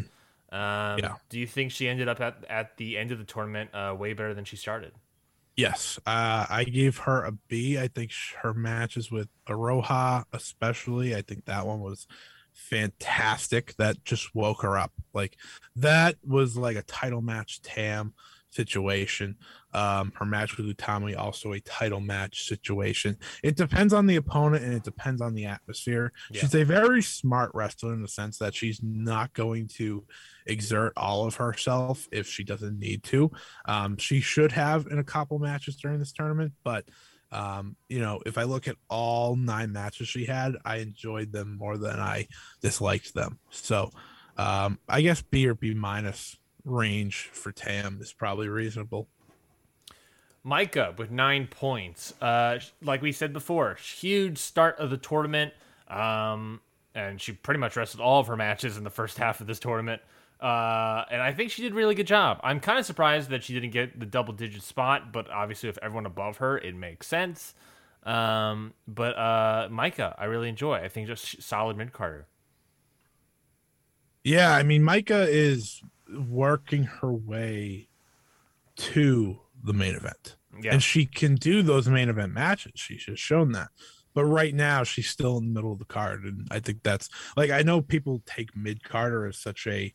um, 0.53 0.99
yeah. 0.99 1.15
Do 1.31 1.39
you 1.39 1.47
think 1.47 1.71
she 1.71 1.89
ended 1.89 2.09
up 2.09 2.21
at, 2.21 2.45
at 2.51 2.77
the 2.77 2.99
end 2.99 3.11
of 3.11 3.17
the 3.17 3.25
tournament 3.25 3.71
uh, 3.73 3.97
way 3.99 4.13
better 4.13 4.35
than 4.35 4.45
she 4.45 4.57
started? 4.57 4.93
yes 5.57 5.99
uh 6.07 6.45
i 6.51 6.65
gave 6.65 6.99
her 6.99 7.25
a 7.25 7.33
b 7.33 7.79
i 7.79 7.89
think 7.89 8.11
sh- 8.11 8.35
her 8.43 8.53
matches 8.53 9.11
with 9.11 9.29
Iroha 9.49 10.25
especially 10.33 11.17
i 11.17 11.23
think 11.23 11.47
that 11.47 11.67
one 11.67 11.81
was 11.81 12.07
fantastic 12.57 13.75
that 13.77 14.05
just 14.05 14.35
woke 14.35 14.63
her 14.63 14.77
up. 14.77 14.93
Like 15.15 15.37
that 15.77 16.17
was 16.27 16.57
like 16.57 16.77
a 16.77 16.83
title 16.83 17.23
match 17.23 17.63
tam 17.63 18.15
situation. 18.51 19.37
Um 19.75 20.13
her 20.17 20.25
match 20.25 20.57
with 20.57 20.67
utami 20.75 21.17
also 21.17 21.53
a 21.53 21.61
title 21.61 22.01
match 22.01 22.49
situation. 22.49 23.19
It 23.45 23.57
depends 23.57 23.93
on 23.93 24.07
the 24.07 24.17
opponent 24.17 24.65
and 24.65 24.73
it 24.73 24.83
depends 24.83 25.21
on 25.21 25.35
the 25.35 25.45
atmosphere. 25.45 26.13
Yeah. 26.31 26.41
she's 26.41 26.55
a 26.55 26.65
very 26.65 27.03
smart 27.03 27.51
wrestler 27.53 27.93
in 27.93 28.01
the 28.01 28.09
sense 28.09 28.39
that 28.39 28.55
she's 28.55 28.81
not 28.83 29.35
going 29.35 29.69
to 29.77 30.05
exert 30.47 30.95
all 30.97 31.27
of 31.27 31.37
herself 31.37 32.09
if 32.11 32.27
she 32.27 32.43
doesn't 32.43 32.79
need 32.79 33.03
to. 33.05 33.31
Um, 33.67 33.99
she 33.99 34.21
should 34.21 34.53
have 34.53 34.87
in 34.91 34.99
a 34.99 35.05
couple 35.05 35.39
matches 35.39 35.77
during 35.77 35.99
this 35.99 36.13
tournament, 36.13 36.53
but 36.65 36.87
um, 37.37 37.77
you 37.89 38.01
know, 38.01 38.23
if 38.25 38.39
I 38.39 38.45
look 38.45 38.67
at 38.67 38.77
all 38.89 39.37
nine 39.37 39.71
matches 39.73 40.09
she 40.09 40.25
had, 40.25 40.57
I 40.65 40.77
enjoyed 40.77 41.33
them 41.33 41.59
more 41.59 41.77
than 41.77 42.01
I 42.01 42.29
disliked 42.63 43.13
them. 43.13 43.39
So 43.51 43.91
um, 44.39 44.79
I 44.89 45.03
guess 45.03 45.21
B 45.21 45.47
or 45.47 45.55
B 45.55 45.75
minus 45.75 46.39
range 46.65 47.29
for 47.33 47.53
Tam 47.53 47.99
is 48.01 48.15
probably 48.15 48.49
reasonable. 48.49 49.09
Maika 50.47 50.97
with 50.97 51.11
nine 51.11 51.47
points. 51.47 52.15
Uh, 52.23 52.59
like 52.83 53.03
we 53.03 53.13
said 53.13 53.35
before, 53.35 53.75
huge 53.75 54.39
start 54.39 54.79
of 54.79 54.89
the 54.89 54.97
tournament. 54.97 55.53
Um, 55.89 56.61
and 56.95 57.21
she 57.21 57.33
pretty 57.33 57.61
much 57.61 57.77
wrestled 57.77 58.01
all 58.01 58.21
of 58.21 58.29
her 58.29 58.37
matches 58.37 58.79
in 58.79 58.85
the 58.85 58.91
first 58.91 59.19
half 59.19 59.43
of 59.43 59.47
this 59.47 59.59
tournament. 59.59 60.01
Uh, 60.41 61.05
and 61.11 61.23
I 61.23 61.33
think 61.33 61.51
she 61.51 61.63
did 61.63 61.73
a 61.73 61.75
really 61.75 61.95
good 61.95 62.07
job. 62.07 62.41
I'm 62.43 62.61
kind 62.61 62.79
of 62.79 62.85
surprised 62.85 63.31
that 63.31 63.43
she 63.43 63.55
didn't 63.55 63.71
get 63.71 63.99
the 63.99 64.07
double 64.07 64.35
digit 64.35 64.63
spot, 64.63 65.13
but 65.13 65.31
obviously, 65.31 65.69
with 65.69 65.79
everyone 65.83 66.07
above 66.07 66.39
her, 66.39 66.59
it 66.59 66.75
makes 66.75 67.07
sense. 67.07 67.55
Um, 68.05 68.75
but 68.87 69.17
uh, 69.17 69.69
Maika, 69.71 70.15
I 70.19 70.27
really 70.27 70.49
enjoy. 70.49 70.75
I 70.75 70.89
think 70.89 71.09
just 71.09 71.43
solid 71.43 71.77
mid 71.77 71.93
Carter. 71.93 72.27
Yeah, 74.25 74.55
I 74.55 74.63
mean, 74.63 74.83
Maika 74.83 75.27
is 75.29 75.83
working 76.29 76.85
her 76.85 77.13
way 77.13 77.89
to 78.77 79.41
the 79.65 79.73
main 79.73 79.95
event. 79.95 80.37
Yeah, 80.61 80.73
and 80.73 80.83
she 80.83 81.07
can 81.07 81.35
do 81.35 81.63
those 81.63 81.89
main 81.89 82.09
event 82.09 82.33
matches. 82.33 82.73
She's 82.77 83.05
just 83.05 83.23
shown 83.23 83.53
that. 83.53 83.69
But 84.15 84.25
right 84.25 84.55
now, 84.55 84.83
she's 84.83 85.11
still 85.11 85.37
in 85.39 85.45
the 85.45 85.53
middle 85.53 85.73
of 85.73 85.79
the 85.79 85.85
card, 85.85 86.25
and 86.25 86.47
I 86.51 86.61
think 86.61 86.83
that's 86.83 87.09
like 87.37 87.51
I 87.51 87.63
know 87.63 87.81
people 87.81 88.23
take 88.25 88.57
mid 88.57 88.83
carder 88.83 89.27
as 89.27 89.39
such 89.39 89.67
a 89.67 89.93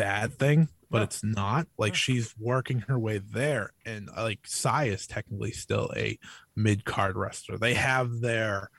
bad 0.00 0.38
thing, 0.38 0.68
but 0.90 0.98
No. 0.98 1.04
it's 1.04 1.22
not. 1.24 1.66
Like 1.76 1.92
No. 1.92 1.96
she's 1.96 2.34
working 2.38 2.80
her 2.80 2.98
way 2.98 3.18
there, 3.18 3.72
and 3.84 4.08
uh, 4.16 4.22
like 4.22 4.40
Sai 4.46 4.84
is 4.84 5.06
technically 5.06 5.52
still 5.52 5.90
a 5.96 6.18
mid 6.56 6.84
card 6.84 7.16
wrestler. 7.16 7.58
They 7.58 7.74
have 7.74 8.20
their 8.20 8.70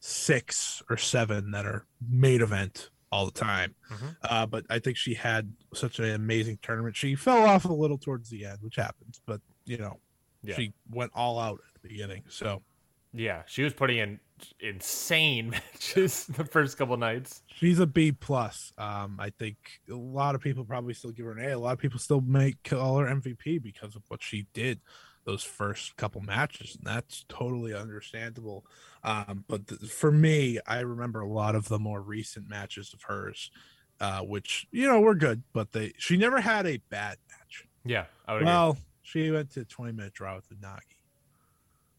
six 0.00 0.82
or 0.90 0.96
seven 0.96 1.50
that 1.52 1.64
are 1.66 1.86
main 2.06 2.42
event 2.42 2.90
all 3.10 3.26
the 3.26 3.32
time. 3.32 3.74
Mhm. 3.90 4.16
Uh, 4.22 4.46
but 4.46 4.66
I 4.68 4.78
think 4.78 4.96
she 4.96 5.14
had 5.14 5.54
such 5.72 5.98
an 5.98 6.06
amazing 6.06 6.58
tournament. 6.62 6.96
She 6.96 7.14
fell 7.14 7.44
off 7.44 7.64
a 7.64 7.72
little 7.72 7.96
towards 7.98 8.28
the 8.28 8.44
end, 8.44 8.58
which 8.60 8.76
happens, 8.76 9.20
but 9.24 9.40
you 9.64 9.78
know, 9.78 10.00
Yeah. 10.42 10.56
she 10.56 10.74
went 10.90 11.12
all 11.14 11.38
out 11.38 11.60
at 11.74 11.80
the 11.82 11.88
beginning. 11.88 12.24
So 12.28 12.62
yeah, 13.12 13.44
she 13.46 13.62
was 13.62 13.72
putting 13.72 13.98
in 13.98 14.20
insane 14.60 15.50
matches 15.50 16.26
the 16.26 16.44
first 16.44 16.76
couple 16.76 16.96
nights. 16.96 17.42
she's 17.46 17.78
a 17.78 17.86
B 17.86 18.12
plus. 18.12 18.72
Um, 18.78 19.16
I 19.18 19.30
think 19.30 19.56
a 19.90 19.94
lot 19.94 20.34
of 20.34 20.40
people 20.40 20.64
probably 20.64 20.94
still 20.94 21.12
give 21.12 21.26
her 21.26 21.32
an 21.32 21.44
A. 21.44 21.52
A 21.52 21.58
lot 21.58 21.72
of 21.72 21.78
people 21.78 21.98
still 21.98 22.20
make 22.20 22.62
call 22.64 22.98
her 22.98 23.06
MVP 23.06 23.62
because 23.62 23.94
of 23.96 24.02
what 24.08 24.22
she 24.22 24.46
did 24.52 24.80
those 25.24 25.42
first 25.42 25.96
couple 25.96 26.20
matches, 26.20 26.76
and 26.76 26.86
that's 26.86 27.24
totally 27.28 27.74
understandable. 27.74 28.64
Um, 29.02 29.44
but 29.48 29.66
th- 29.66 29.90
for 29.90 30.12
me, 30.12 30.58
I 30.66 30.80
remember 30.80 31.20
a 31.20 31.28
lot 31.28 31.54
of 31.54 31.68
the 31.68 31.78
more 31.78 32.02
recent 32.02 32.48
matches 32.48 32.92
of 32.92 33.02
hers, 33.02 33.50
uh, 34.00 34.20
which 34.20 34.66
you 34.70 34.86
know 34.86 35.00
were 35.00 35.14
good, 35.14 35.42
but 35.52 35.72
they 35.72 35.92
she 35.98 36.16
never 36.16 36.40
had 36.40 36.66
a 36.66 36.78
bad 36.90 37.16
match. 37.30 37.66
Yeah, 37.84 38.04
I 38.26 38.32
would 38.34 38.42
agree. 38.42 38.52
Well, 38.52 38.78
she 39.02 39.30
went 39.30 39.50
to 39.52 39.64
20 39.64 39.92
minute 39.92 40.12
draw 40.12 40.36
with 40.36 40.48
Unagi. 40.50 40.80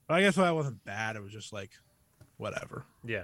But 0.08 0.16
I 0.16 0.22
guess 0.22 0.36
that 0.36 0.54
wasn't 0.54 0.84
bad. 0.84 1.16
It 1.16 1.24
was 1.24 1.32
just 1.32 1.52
like 1.54 1.72
whatever. 2.38 2.86
Yeah, 3.06 3.24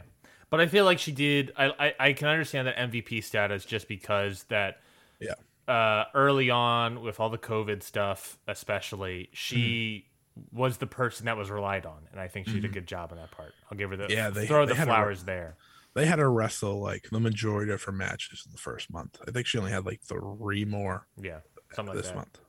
but 0.50 0.60
I 0.62 0.68
feel 0.68 0.86
like 0.86 1.00
she 1.00 1.12
did. 1.12 1.52
I 1.58 1.66
I, 1.80 1.94
I 2.08 2.14
can 2.14 2.28
understand 2.28 2.68
that 2.68 2.78
MVP 2.78 3.24
status 3.24 3.66
just 3.66 3.88
because 3.88 4.44
that. 4.50 4.78
Yeah. 5.20 5.34
Uh, 5.68 6.06
early 6.16 6.50
on, 6.50 7.02
with 7.02 7.20
all 7.20 7.30
the 7.30 7.38
COVID 7.38 7.84
stuff, 7.84 8.38
especially, 8.48 9.30
she 9.32 10.06
Mm-hmm. 10.40 10.58
was 10.58 10.78
the 10.78 10.88
person 10.88 11.26
that 11.28 11.36
was 11.38 11.50
relied 11.52 11.86
on, 11.86 12.08
and 12.12 12.20
I 12.20 12.28
think 12.30 12.48
she 12.48 12.54
did 12.54 12.66
a 12.66 12.70
good 12.70 12.88
job 12.88 13.12
on 13.12 13.18
that 13.18 13.32
part. 13.32 13.54
I'll 13.70 13.78
give 13.78 13.90
her 13.92 13.96
the 13.98 14.08
Yeah, 14.10 14.30
they- 14.32 14.48
throw 14.48 14.66
they 14.66 14.72
the 14.72 14.78
had 14.80 14.88
a- 14.88 14.92
flowers 14.92 15.24
there. 15.24 15.56
they 15.94 16.06
had 16.06 16.20
her 16.20 16.32
wrestle 16.32 16.82
like 16.82 17.08
the 17.12 17.20
majority 17.20 17.72
of 17.72 17.84
her 17.84 17.92
matches 17.92 18.44
in 18.46 18.52
the 18.52 18.58
first 18.58 18.92
month. 18.92 19.18
I 19.28 19.32
think 19.32 19.46
she 19.46 19.58
only 19.60 19.72
had 19.72 19.86
like 19.86 20.02
three 20.02 20.66
more 20.66 21.06
Yeah, 21.22 21.42
something 21.74 21.94
like 21.94 22.02
this 22.04 22.10
that. 22.12 22.16
month. 22.18 22.40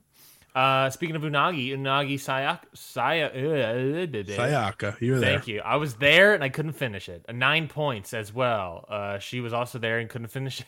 Uh, 0.55 0.90
speaking 0.90 1.16
of 1.16 1.22
Unagi, 1.22 1.70
Unagi 1.70 2.14
Sayak, 2.16 2.61
Saya, 2.74 3.26
uh, 3.28 4.07
Sayaka, 4.07 5.00
you 5.00 5.12
were 5.12 5.18
there. 5.20 5.30
Thank 5.38 5.48
you. 5.48 5.62
I 5.64 5.76
was 5.76 5.94
there 5.94 6.34
and 6.34 6.44
I 6.44 6.50
couldn't 6.50 6.74
finish 6.74 7.09
it. 7.09 7.24
Uh, 7.26 7.32
nine 7.32 7.68
points 7.68 8.12
as 8.12 8.34
well. 8.34 8.84
Uh, 8.88 9.18
she 9.18 9.40
was 9.40 9.55
also 9.55 9.78
there 9.78 9.98
and 9.98 10.11
couldn't 10.11 10.28
finish 10.28 10.61
it. 10.61 10.66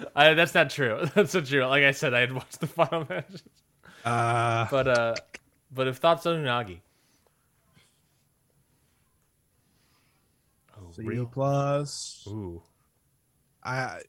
uh, 0.16 0.34
that's 0.34 0.52
not 0.54 0.70
true. 0.70 1.06
That's 1.14 1.32
not 1.32 1.46
true. 1.46 1.64
Like 1.64 1.84
I 1.84 1.92
said, 1.92 2.12
I 2.12 2.20
had 2.20 2.32
watched 2.32 2.58
the 2.60 2.66
final 2.66 3.06
matches. 3.08 3.42
Uh, 4.04 4.66
But 4.70 4.88
uh, 4.88 5.14
but 5.72 5.86
if 5.86 5.98
thoughts 5.98 6.26
on 6.26 6.42
Unagi? 6.42 6.80
Oh, 10.76 10.90
C 10.92 11.02
real? 11.02 11.26
plus. 11.26 12.26
Ooh. 12.28 12.62
I 13.66 14.02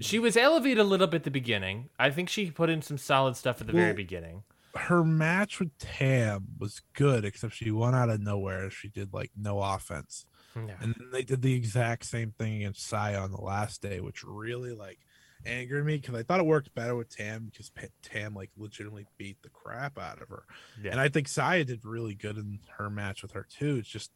She 0.00 0.18
was 0.18 0.36
elevated 0.36 0.78
a 0.78 0.84
little 0.84 1.06
bit 1.06 1.18
at 1.18 1.24
the 1.24 1.30
beginning. 1.30 1.88
I 1.98 2.10
think 2.10 2.28
she 2.28 2.50
put 2.50 2.70
in 2.70 2.80
some 2.82 2.96
solid 2.98 3.36
stuff 3.36 3.60
at 3.60 3.66
the 3.66 3.72
very 3.72 3.92
beginning. 3.92 4.44
her 4.76 5.02
match 5.04 5.58
with 5.58 5.76
Tam 5.78 6.46
was 6.58 6.80
good, 6.92 7.24
except 7.24 7.54
she 7.54 7.70
won 7.72 7.94
out 7.94 8.08
of 8.08 8.20
nowhere. 8.20 8.70
She 8.70 8.88
did 8.88 9.12
like 9.12 9.32
no 9.36 9.60
offense, 9.60 10.26
Yeah. 10.54 10.76
and 10.80 10.94
then 10.96 11.10
they 11.10 11.24
did 11.24 11.42
the 11.42 11.54
exact 11.54 12.04
same 12.06 12.30
thing 12.38 12.54
against 12.58 12.86
Saya 12.86 13.18
on 13.18 13.32
the 13.32 13.40
last 13.40 13.82
day, 13.82 13.98
which 14.00 14.22
really 14.22 14.72
like 14.72 15.00
angered 15.44 15.84
me 15.86 15.96
because 15.96 16.14
I 16.14 16.22
thought 16.22 16.38
it 16.38 16.46
worked 16.46 16.72
better 16.74 16.94
with 16.94 17.08
Tam 17.16 17.46
because 17.46 17.72
Tam 18.02 18.34
like 18.34 18.50
legitimately 18.56 19.06
beat 19.18 19.42
the 19.42 19.48
crap 19.48 19.98
out 19.98 20.22
of 20.22 20.28
her, 20.28 20.44
Yeah. 20.80 20.92
and 20.92 21.00
I 21.00 21.08
think 21.08 21.26
Saya 21.26 21.64
did 21.64 21.84
really 21.84 22.14
good 22.14 22.36
in 22.36 22.60
her 22.78 22.88
match 22.90 23.22
with 23.22 23.32
her 23.32 23.44
too. 23.50 23.76
It's 23.78 23.88
just 23.88 24.12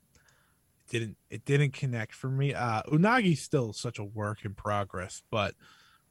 didn't 0.89 1.17
it 1.31 1.45
didn't 1.45 1.73
connect 1.73 2.15
for 2.15 2.29
me. 2.29 2.55
Uh, 2.55 2.83
Unagi's 2.93 3.43
still 3.43 3.73
such 3.73 3.99
a 3.99 4.05
work 4.05 4.45
in 4.45 4.55
progress, 4.55 5.23
but 5.31 5.55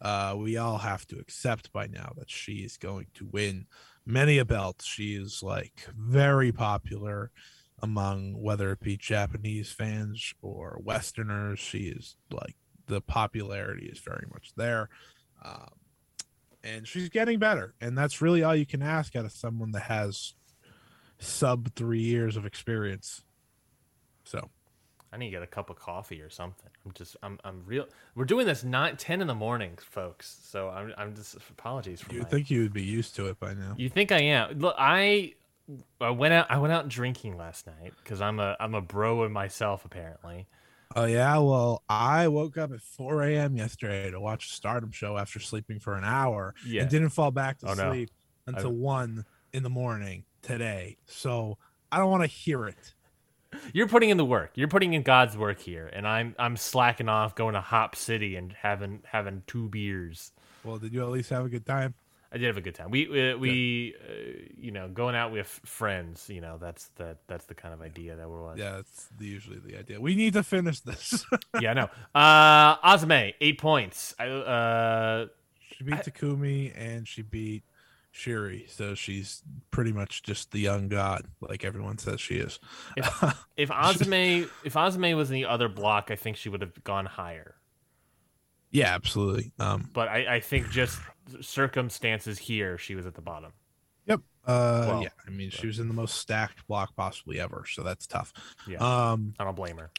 uh, 0.02 0.36
we 0.38 0.58
all 0.58 0.80
have 0.80 1.08
to 1.08 1.20
accept 1.20 1.72
by 1.72 1.88
now 1.88 2.12
that 2.18 2.30
she 2.30 2.58
is 2.58 2.78
going 2.78 3.08
to 3.14 3.26
win 3.32 3.66
many 4.06 4.38
a 4.38 4.46
belt. 4.46 4.84
She 4.84 5.16
is 5.16 5.42
like 5.42 5.88
very 5.96 6.52
popular 6.52 7.32
among 7.82 8.34
whether 8.42 8.72
it 8.72 8.80
be 8.80 8.98
Japanese 8.98 9.72
fans 9.72 10.34
or 10.42 10.80
Westerners. 10.84 11.60
She 11.60 11.90
is 11.90 12.18
like 12.32 12.56
the 12.88 13.02
popularity 13.02 13.86
is 13.86 14.00
very 14.00 14.26
much 14.32 14.52
there. 14.56 14.90
Um, 15.44 15.72
and 16.64 16.88
she's 16.88 17.10
getting 17.10 17.40
better. 17.40 17.74
And 17.82 17.98
that's 17.98 18.22
really 18.22 18.44
all 18.44 18.56
you 18.56 18.66
can 18.66 18.82
ask 18.82 19.16
out 19.16 19.26
of 19.26 19.32
someone 19.32 19.72
that 19.72 19.84
has 19.84 20.34
sub 21.20 21.74
three 21.76 22.02
years 22.02 22.38
of 22.38 22.46
experience. 22.46 23.24
So 24.24 24.50
I 25.14 25.18
need 25.18 25.28
to 25.28 25.32
get 25.32 25.44
a 25.44 25.48
cup 25.48 25.70
of 25.70 25.78
coffee 25.78 26.22
or 26.22 26.30
something. 26.30 26.70
I'm 26.86 26.92
just, 26.94 27.16
I'm, 27.22 27.40
I'm 27.44 27.62
real. 27.66 27.86
We're 28.16 28.26
doing 28.26 28.48
this 28.48 28.64
nine, 28.64 28.98
ten 28.98 29.22
in 29.22 29.28
the 29.28 29.36
morning, 29.36 29.78
folks. 29.80 30.40
So 30.44 30.70
I'm, 30.70 30.94
I'm 30.98 31.16
just 31.16 31.36
apologies 31.52 32.02
for 32.02 32.14
you 32.14 32.22
my. 32.22 32.26
think 32.26 32.50
you 32.50 32.62
would 32.64 32.74
be 32.74 32.84
used 32.84 33.16
to 33.18 33.28
it 33.28 33.40
by 33.40 33.54
now. 33.54 33.76
You 33.78 33.90
think 33.90 34.12
I 34.12 34.22
am? 34.22 34.58
Look, 34.60 34.76
I, 34.78 35.34
I 36.02 36.10
went 36.10 36.34
out. 36.34 36.48
I 36.50 36.58
went 36.58 36.74
out 36.74 36.88
drinking 36.90 37.38
last 37.38 37.68
night 37.68 37.94
because 38.04 38.22
I'm 38.22 38.40
a, 38.40 38.58
I'm 38.60 38.74
a 38.74 38.82
bro 38.82 39.24
in 39.24 39.32
myself 39.32 39.86
apparently. 39.86 40.48
Oh 40.96 41.06
yeah, 41.06 41.38
well, 41.40 41.82
I 41.90 42.28
woke 42.28 42.58
up 42.58 42.72
at 42.72 42.80
4 42.82 43.24
a.m. 43.24 43.56
yesterday 43.56 44.12
to 44.12 44.20
watch 44.20 44.46
a 44.48 44.50
Stardom 44.50 44.92
show 44.92 45.18
after 45.18 45.40
sleeping 45.40 45.80
for 45.80 45.96
an 45.96 46.04
hour 46.04 46.54
Yeah. 46.66 46.82
and 46.82 46.90
didn't 46.92 47.10
fall 47.10 47.32
back 47.32 47.60
to 47.60 47.70
Oh, 47.70 47.74
no. 47.74 47.92
sleep 47.92 48.10
until 48.46 48.72
one 48.74 49.26
in 49.54 49.64
the 49.64 49.70
morning 49.72 50.26
today. 50.44 50.98
So 51.08 51.58
I 51.92 51.98
don't 51.98 52.12
want 52.12 52.22
to 52.24 52.28
hear 52.28 52.66
it. 52.66 52.94
You're 53.74 53.88
putting 53.88 54.10
in 54.10 54.18
the 54.18 54.26
work. 54.26 54.52
You're 54.56 54.68
putting 54.68 54.94
in 54.94 55.04
God's 55.04 55.38
work 55.38 55.60
here, 55.60 55.90
and 55.92 56.08
I'm, 56.08 56.36
I'm 56.40 56.58
slacking 56.58 57.10
off, 57.10 57.36
going 57.36 57.54
to 57.54 57.62
Hop 57.62 57.96
City 57.96 58.36
and 58.36 58.54
having, 58.54 59.02
having 59.06 59.44
two 59.48 59.70
beers. 59.70 60.32
Well, 60.64 60.78
did 60.78 60.94
you 60.94 61.02
at 61.04 61.10
least 61.10 61.30
have 61.30 61.46
a 61.46 61.50
good 61.50 61.66
time? 61.66 61.94
I 62.34 62.38
did 62.38 62.48
have 62.48 62.58
a 62.58 62.62
good 62.62 62.74
time. 62.74 62.90
We 62.90 63.08
we, 63.08 63.36
we 63.36 63.96
uh, 63.96 64.14
you 64.58 64.72
know 64.72 64.88
going 64.88 65.16
out 65.16 65.32
with 65.32 65.48
friends. 65.48 66.28
You 66.30 66.42
know 66.42 66.58
that's 66.58 66.88
that 66.96 67.18
that's 67.28 67.46
the 67.46 67.54
kind 67.54 67.76
of 67.76 67.82
idea 67.82 68.16
that 68.16 68.28
we're 68.28 68.44
on. 68.50 68.58
Yeah, 68.58 68.78
that's 68.78 69.08
the, 69.20 69.28
usually 69.28 69.60
the 69.60 69.78
idea. 69.78 70.02
We 70.02 70.16
need 70.16 70.34
to 70.34 70.42
finish 70.42 70.80
this. 70.80 71.24
yeah, 71.62 71.72
I 71.72 71.74
know. 71.76 71.90
Uh, 72.16 72.78
AZM 72.78 73.36
eight 73.40 73.60
points. 73.60 74.16
I, 74.18 74.30
uh, 74.30 75.28
she 75.78 75.84
beat 75.84 75.98
Takumi 75.98 76.74
and 76.76 77.08
she 77.08 77.22
beat 77.22 77.64
Shuri, 78.16 78.66
so 78.70 78.94
she's 78.94 79.42
pretty 79.72 79.92
much 79.92 80.22
just 80.22 80.52
the 80.52 80.60
young 80.60 80.88
god, 80.88 81.26
like 81.42 81.66
everyone 81.66 81.98
says 81.98 82.22
she 82.22 82.36
is. 82.36 82.60
if 83.58 83.70
AZM 83.70 84.48
if 84.64 84.74
AZM 84.76 85.18
was 85.18 85.32
in 85.32 85.34
the 85.34 85.46
other 85.46 85.68
block, 85.68 86.12
I 86.12 86.16
think 86.16 86.38
she 86.38 86.48
would 86.48 86.62
have 86.62 86.84
gone 86.84 87.08
higher. 87.08 87.56
yeah, 88.70 88.94
absolutely. 88.94 89.52
Um, 89.60 89.90
But 89.94 90.10
I, 90.10 90.36
I 90.36 90.40
think 90.42 90.70
just 90.70 91.00
circumstances 91.42 92.38
here, 92.38 92.78
she 92.78 92.94
was 92.94 93.08
at 93.08 93.16
the 93.16 93.22
bottom. 93.22 93.52
Yep. 94.06 94.20
Uh 94.46 94.86
Well, 94.88 95.02
yeah. 95.04 95.10
I 95.28 95.32
mean 95.32 95.50
she 95.50 95.66
was 95.66 95.80
in 95.80 95.88
the 95.88 95.94
most 95.96 96.16
stacked 96.18 96.68
block 96.68 96.96
possibly 96.96 97.40
ever, 97.40 97.66
so 97.68 97.82
that's 97.82 98.06
tough. 98.06 98.32
Yeah. 98.68 98.78
Um 98.78 99.34
I 99.40 99.44
don't 99.44 99.56
blame 99.56 99.78
her. 99.80 99.92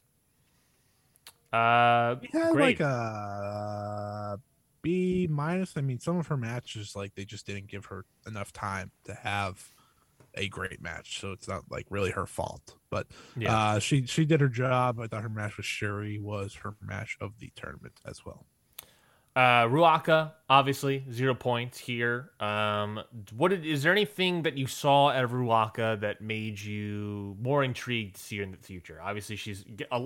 Uh, 1.52 2.16
we 2.20 2.28
had 2.32 2.52
great. 2.52 2.78
like 2.78 2.80
a 2.80 4.38
B 4.84 5.26
minus. 5.28 5.76
I 5.76 5.80
mean, 5.80 5.98
some 5.98 6.18
of 6.18 6.26
her 6.28 6.36
matches 6.36 6.94
like 6.94 7.14
they 7.14 7.24
just 7.24 7.46
didn't 7.46 7.66
give 7.66 7.86
her 7.86 8.04
enough 8.26 8.52
time 8.52 8.90
to 9.04 9.14
have 9.14 9.72
a 10.34 10.48
great 10.48 10.82
match, 10.82 11.20
so 11.20 11.32
it's 11.32 11.48
not 11.48 11.62
like 11.70 11.86
really 11.90 12.10
her 12.10 12.26
fault. 12.26 12.76
But 12.90 13.06
Yeah. 13.36 13.56
uh 13.56 13.78
she 13.78 14.04
she 14.06 14.24
did 14.24 14.40
her 14.40 14.48
job. 14.48 15.00
I 15.00 15.06
thought 15.06 15.22
her 15.22 15.28
match 15.28 15.56
with 15.56 15.66
Shuri 15.66 16.18
was 16.18 16.54
her 16.62 16.74
match 16.80 17.16
of 17.20 17.38
the 17.38 17.50
tournament 17.56 17.94
as 18.04 18.24
well. 18.24 18.46
Uh, 19.36 19.66
Ruaka, 19.66 20.30
obviously 20.48 21.04
zero 21.10 21.34
points 21.34 21.76
here. 21.76 22.30
Um, 22.38 23.00
what 23.36 23.48
did, 23.48 23.66
is 23.66 23.82
there 23.82 23.90
anything 23.90 24.42
that 24.42 24.56
you 24.56 24.68
saw 24.68 25.10
at 25.10 25.28
Ruaka 25.28 26.00
that 26.02 26.20
made 26.20 26.60
you 26.60 27.36
more 27.40 27.64
intrigued 27.64 28.14
to 28.14 28.22
see 28.22 28.36
her 28.36 28.44
in 28.44 28.52
the 28.52 28.56
future? 28.56 29.00
Obviously, 29.02 29.34
she's 29.34 29.64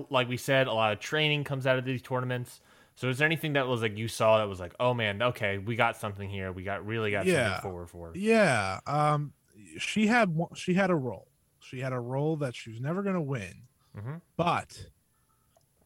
like 0.09 0.27
we 0.27 0.37
said, 0.37 0.65
a 0.65 0.73
lot 0.73 0.93
of 0.93 0.99
training 0.99 1.43
comes 1.43 1.67
out 1.67 1.77
of 1.77 1.85
these 1.85 2.01
tournaments. 2.01 2.59
So, 2.99 3.07
is 3.07 3.17
there 3.17 3.25
anything 3.25 3.53
that 3.53 3.65
was 3.65 3.81
like 3.81 3.97
you 3.97 4.09
saw 4.09 4.39
that 4.39 4.49
was 4.49 4.59
like, 4.59 4.75
oh 4.77 4.93
man, 4.93 5.21
okay, 5.21 5.57
we 5.57 5.77
got 5.77 5.95
something 5.95 6.29
here. 6.29 6.51
We 6.51 6.63
got 6.63 6.85
really 6.85 7.11
got 7.11 7.25
Yeah. 7.25 7.45
something 7.53 7.61
forward 7.71 7.89
for. 7.89 8.07
her. 8.09 8.13
Yeah. 8.17 8.81
Um 8.85 9.31
she 9.77 10.07
had 10.07 10.35
she 10.53 10.73
had 10.73 10.89
a 10.89 10.95
role. 10.95 11.29
She 11.61 11.79
had 11.79 11.93
a 11.93 11.99
role 11.99 12.35
that 12.37 12.55
she 12.57 12.69
was 12.71 12.81
never 12.81 13.01
going 13.01 13.15
to 13.15 13.21
win. 13.21 13.69
Mhm. 13.95 14.19
But 14.35 14.87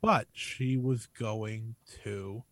but 0.01 0.27
she 0.33 0.75
was 0.75 1.05
going 1.05 1.75
to 2.03 2.45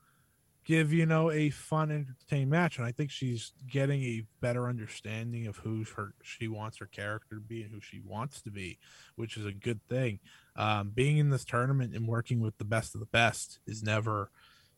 give, 0.63 0.93
you 0.93 1.07
know, 1.07 1.31
a 1.31 1.49
fun 1.49 1.89
entertaining 1.89 2.49
match 2.49 2.77
and 2.77 2.85
I 2.85 2.91
think 2.91 3.09
she's 3.09 3.53
getting 3.67 4.03
a 4.03 4.27
better 4.41 4.67
understanding 4.69 5.47
of 5.47 5.57
who 5.57 5.83
her 5.95 6.13
she 6.21 6.47
wants 6.47 6.77
her 6.77 6.85
character 6.85 7.37
to 7.37 7.41
be 7.41 7.63
and 7.63 7.71
who 7.71 7.81
she 7.81 7.99
wants 7.99 8.43
to 8.43 8.51
be, 8.51 8.77
which 9.15 9.37
is 9.37 9.45
a 9.47 9.51
good 9.51 9.81
thing. 9.89 10.19
Um 10.55 10.91
being 10.91 11.17
in 11.17 11.31
this 11.31 11.45
tournament 11.45 11.95
and 11.95 12.07
working 12.07 12.41
with 12.41 12.59
the 12.59 12.63
best 12.65 12.93
of 12.93 12.99
the 12.99 13.07
best 13.07 13.59
is 13.65 13.81
never 13.81 14.29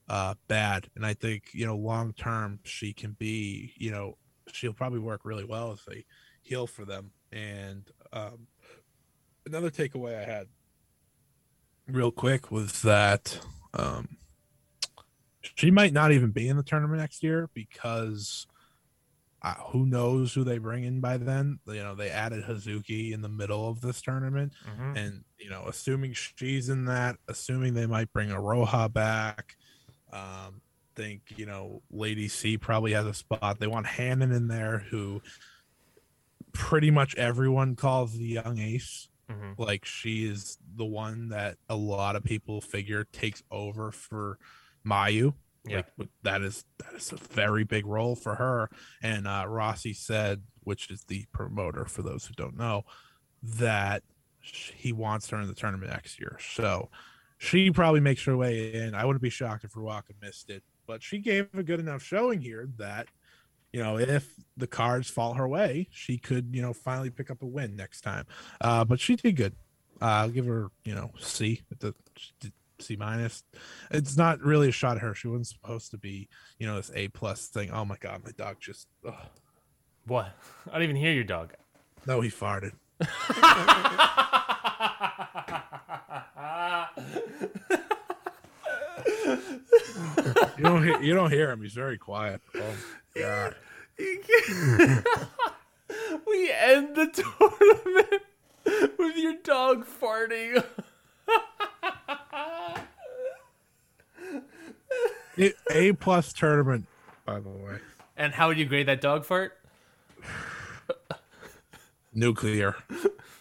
uh 0.10 0.34
bad 0.47 0.89
and 0.95 1.06
I 1.06 1.14
think, 1.14 1.54
you 1.54 1.66
know, 1.66 1.78
long 1.78 2.14
term 2.14 2.60
she 2.64 2.93
can 2.93 3.14
be, 3.20 3.74
you 3.78 3.91
know, 3.91 4.18
she'll 4.51 4.74
probably 4.74 4.99
work 4.99 5.22
really 5.24 5.45
well 5.45 5.72
as 5.72 5.82
a 5.89 6.04
heel 6.41 6.68
for 6.68 6.84
them. 6.86 7.12
And 7.32 7.89
um, 8.12 8.47
another 9.45 9.72
takeaway 9.72 10.20
I 10.22 10.26
had 10.30 10.47
real 11.88 12.12
quick 12.12 12.51
was 12.51 12.82
that 12.84 13.39
um, 13.74 14.18
she 15.56 15.72
might 15.72 15.93
not 15.93 16.12
even 16.12 16.32
be 16.32 16.47
in 16.47 16.58
the 16.58 16.64
tournament 16.64 16.99
next 16.99 17.24
year 17.24 17.49
because 17.54 18.45
uh, 19.41 19.56
who 19.72 19.86
knows 19.86 20.34
who 20.34 20.43
they 20.43 20.58
bring 20.58 20.84
in 20.86 21.01
by 21.01 21.18
then. 21.18 21.60
You 21.66 21.84
know, 21.84 21.95
they 21.95 22.10
added 22.10 22.43
Hazuki 22.45 23.12
in 23.14 23.22
the 23.22 23.30
middle 23.30 23.68
of 23.68 23.82
this 23.82 24.01
tournament 24.01 24.54
Mhm. 24.68 24.97
and 24.97 25.24
you 25.38 25.49
know 25.49 25.66
assuming 25.68 26.14
she's 26.14 26.70
in 26.70 26.86
that 26.86 27.18
assuming 27.28 27.74
they 27.74 27.86
might 27.88 28.12
bring 28.14 28.30
Iroha 28.30 28.91
back 28.91 29.56
um 30.14 30.61
think 30.95 31.22
you 31.38 31.45
know 31.45 31.82
lady 31.91 32.28
c 32.28 32.57
probably 32.57 32.93
has 32.93 33.05
a 33.05 33.14
spot. 33.14 33.59
They 33.59 33.68
want 33.68 33.88
Hanan 33.88 34.32
in 34.32 34.47
there 34.47 34.80
who 34.89 35.22
pretty 36.51 36.91
much 36.91 37.16
everyone 37.16 37.76
calls 37.76 38.14
the 38.18 38.26
young 38.26 38.59
ace. 38.59 39.09
Mhm. 39.32 39.57
like 39.57 39.86
she 39.86 40.26
is 40.26 40.57
the 40.76 40.84
one 40.86 41.30
that 41.30 41.57
a 41.70 41.76
lot 41.78 42.18
of 42.18 42.26
people 42.26 42.59
figure 42.59 43.05
takes 43.05 43.41
over 43.49 43.89
for 43.91 44.38
mayu. 44.86 45.34
Yeah. 45.66 45.84
like 45.97 46.09
that 46.24 46.41
is 46.41 46.66
that 46.80 46.93
is 46.93 47.11
a 47.14 47.16
very 47.16 47.64
big 47.64 47.86
role 47.86 48.16
for 48.18 48.36
her. 48.36 48.70
And 49.01 49.26
uh 49.26 49.45
Rossy 49.47 49.93
said 49.95 50.43
which 50.59 50.91
is 50.91 51.05
the 51.05 51.26
promoter 51.32 51.86
for 51.86 52.01
those 52.03 52.26
who 52.26 52.34
don't 52.34 52.57
know 52.57 52.84
that 53.41 54.03
he 54.41 54.91
wants 54.91 55.30
her 55.30 55.39
in 55.39 55.47
the 55.47 55.53
tournament 55.55 55.91
next 55.91 56.20
year. 56.20 56.38
So 56.41 56.89
she 57.44 57.70
probably 57.70 58.00
makes 58.00 58.24
her 58.24 58.38
way 58.38 58.74
in 58.74 58.96
i 58.96 59.04
wouldn't 59.04 59.22
be 59.22 59.30
shocked 59.30 59.64
if 59.64 59.74
Ruaka 59.74 60.14
missed 60.22 60.50
it 60.50 60.64
but 60.88 61.04
she 61.04 61.20
gave 61.20 61.48
a 61.54 61.64
good 61.64 61.80
enough 61.80 62.02
showing 62.02 62.39
here 62.39 62.70
that 62.78 63.08
you 63.74 63.84
know 63.84 63.98
if 63.98 64.34
the 64.56 64.68
cards 64.68 65.10
fall 65.10 65.34
her 65.34 65.48
way 65.48 65.88
she 65.91 66.18
could 66.18 66.50
you 66.54 66.62
know 66.62 66.74
finally 66.74 67.10
pick 67.10 67.30
up 67.30 67.41
a 67.41 67.46
win 67.46 67.76
next 67.76 68.02
time 68.02 68.26
uh 68.62 68.86
but 68.86 69.00
she 69.00 69.16
did 69.16 69.36
good 69.36 69.54
uh, 70.02 70.06
i'll 70.06 70.30
give 70.30 70.46
her 70.46 70.70
you 70.86 70.96
know 70.96 71.12
c 71.20 71.62
the, 71.80 71.94
C 72.80 72.98
minus. 72.98 73.44
It's 73.91 74.18
not 74.18 74.41
really 74.41 74.68
a 74.68 74.72
shot 74.72 74.98
at 74.98 75.04
her. 75.04 75.16
She 75.16 75.30
wasn't 75.30 75.48
supposed 75.48 75.91
to 75.91 75.98
be, 75.98 76.28
you 76.60 76.68
know, 76.68 76.76
this 76.76 76.91
A 76.94 77.08
plus 77.08 77.48
thing. 77.48 77.72
Oh 77.72 77.86
my 77.86 77.96
god, 78.00 78.24
my 78.26 78.32
dog 78.32 78.58
just. 78.60 78.88
ugh. 79.08 79.14
What? 80.06 80.36
I 80.68 80.74
don't 80.74 80.84
even 80.84 80.98
hear 80.98 81.14
your 81.14 81.24
dog. 81.24 81.54
No, 82.06 82.20
he 82.20 82.30
farted. 82.30 82.74
You 90.58 90.64
don't 90.64 90.84
hear. 90.84 91.01
You 91.01 91.14
don't 91.14 91.32
hear 91.32 91.49
him. 91.51 91.62
He's 91.62 91.74
very 91.74 91.97
quiet. 91.97 92.41
Oh 92.56 92.76
god. 93.16 93.56
we 96.28 96.51
end 96.51 96.95
the 96.95 97.08
tournament 97.14 98.24
with 98.97 99.18
your 99.18 99.36
dog 99.43 99.86
farting. 99.86 100.64
A- 105.38 105.54
A 105.72 105.93
plus 105.93 106.32
tournament, 106.34 106.86
by 107.26 107.39
the 107.39 107.49
way. 107.49 107.78
And 108.18 108.34
how 108.34 108.47
would 108.47 108.58
you 108.58 108.66
grade 108.66 108.88
that 108.88 109.01
dog 109.01 109.26
fart? 109.26 109.58
Nuclear. 112.14 112.76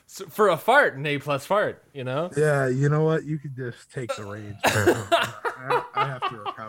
So 0.07 0.27
for 0.27 0.49
a 0.49 0.57
fart, 0.57 0.95
an 0.97 1.05
A 1.07 1.19
plus 1.19 1.45
fart, 1.45 1.83
you 1.93 2.05
know? 2.05 2.31
Yeah, 2.37 2.69
you 2.69 2.89
know 2.89 3.05
what? 3.05 3.25
You 3.25 3.39
could 3.39 3.55
just 3.57 3.93
take 3.93 4.15
the 4.17 4.25
reins. 4.25 4.57
I, 4.65 5.83
I 5.95 6.07
have 6.07 6.29
to 6.31 6.37
recover. 6.39 6.62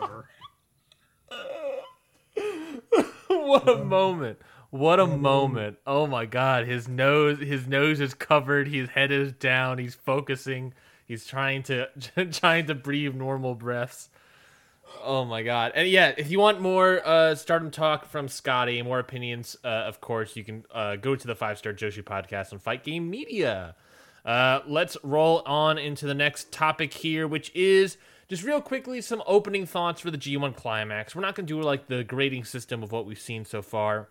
what 3.48 3.68
a 3.68 3.84
moment. 3.84 4.38
What 4.70 4.98
a 4.98 5.06
moment. 5.06 5.76
Oh 5.86 6.06
my 6.06 6.24
god, 6.24 6.66
his 6.66 6.88
nose 6.88 7.38
his 7.38 7.66
nose 7.66 8.00
is 8.00 8.14
covered, 8.14 8.68
his 8.68 8.88
head 8.88 9.12
is 9.12 9.32
down, 9.32 9.78
he's 9.78 9.94
focusing. 9.94 10.72
He's 11.06 11.26
trying 11.26 11.62
to 11.64 11.88
trying 12.32 12.66
to 12.66 12.74
breathe 12.74 13.14
normal 13.14 13.54
breaths. 13.54 14.08
Oh 15.02 15.24
my 15.26 15.42
god. 15.42 15.72
And 15.74 15.88
yeah, 15.88 16.14
if 16.16 16.30
you 16.30 16.40
want 16.40 16.60
more 16.60 17.06
uh 17.06 17.34
stardom 17.34 17.70
talk 17.70 18.06
from 18.06 18.28
Scotty, 18.28 18.80
more 18.82 18.98
opinions, 18.98 19.56
uh, 19.62 19.68
of 19.68 20.00
course, 20.00 20.36
you 20.36 20.44
can 20.44 20.64
uh, 20.72 20.96
go 20.96 21.14
to 21.14 21.26
the 21.26 21.34
Five 21.34 21.58
Star 21.58 21.74
Joshi 21.74 22.02
podcast 22.02 22.52
on 22.52 22.58
Fight 22.58 22.82
Game 22.82 23.10
Media. 23.10 23.76
Uh, 24.24 24.60
let's 24.66 24.96
roll 25.02 25.42
on 25.44 25.76
into 25.76 26.06
the 26.06 26.14
next 26.14 26.50
topic 26.50 26.94
here, 26.94 27.28
which 27.28 27.54
is 27.54 27.98
just 28.28 28.42
real 28.42 28.60
quickly 28.60 29.00
some 29.00 29.22
opening 29.26 29.66
thoughts 29.66 30.00
for 30.00 30.10
the 30.10 30.18
G1 30.18 30.56
Climax. 30.56 31.14
We're 31.14 31.22
not 31.22 31.34
going 31.34 31.46
to 31.46 31.54
do 31.54 31.60
like 31.60 31.86
the 31.88 32.04
grading 32.04 32.44
system 32.44 32.82
of 32.82 32.92
what 32.92 33.06
we've 33.06 33.18
seen 33.18 33.44
so 33.44 33.62
far, 33.62 34.08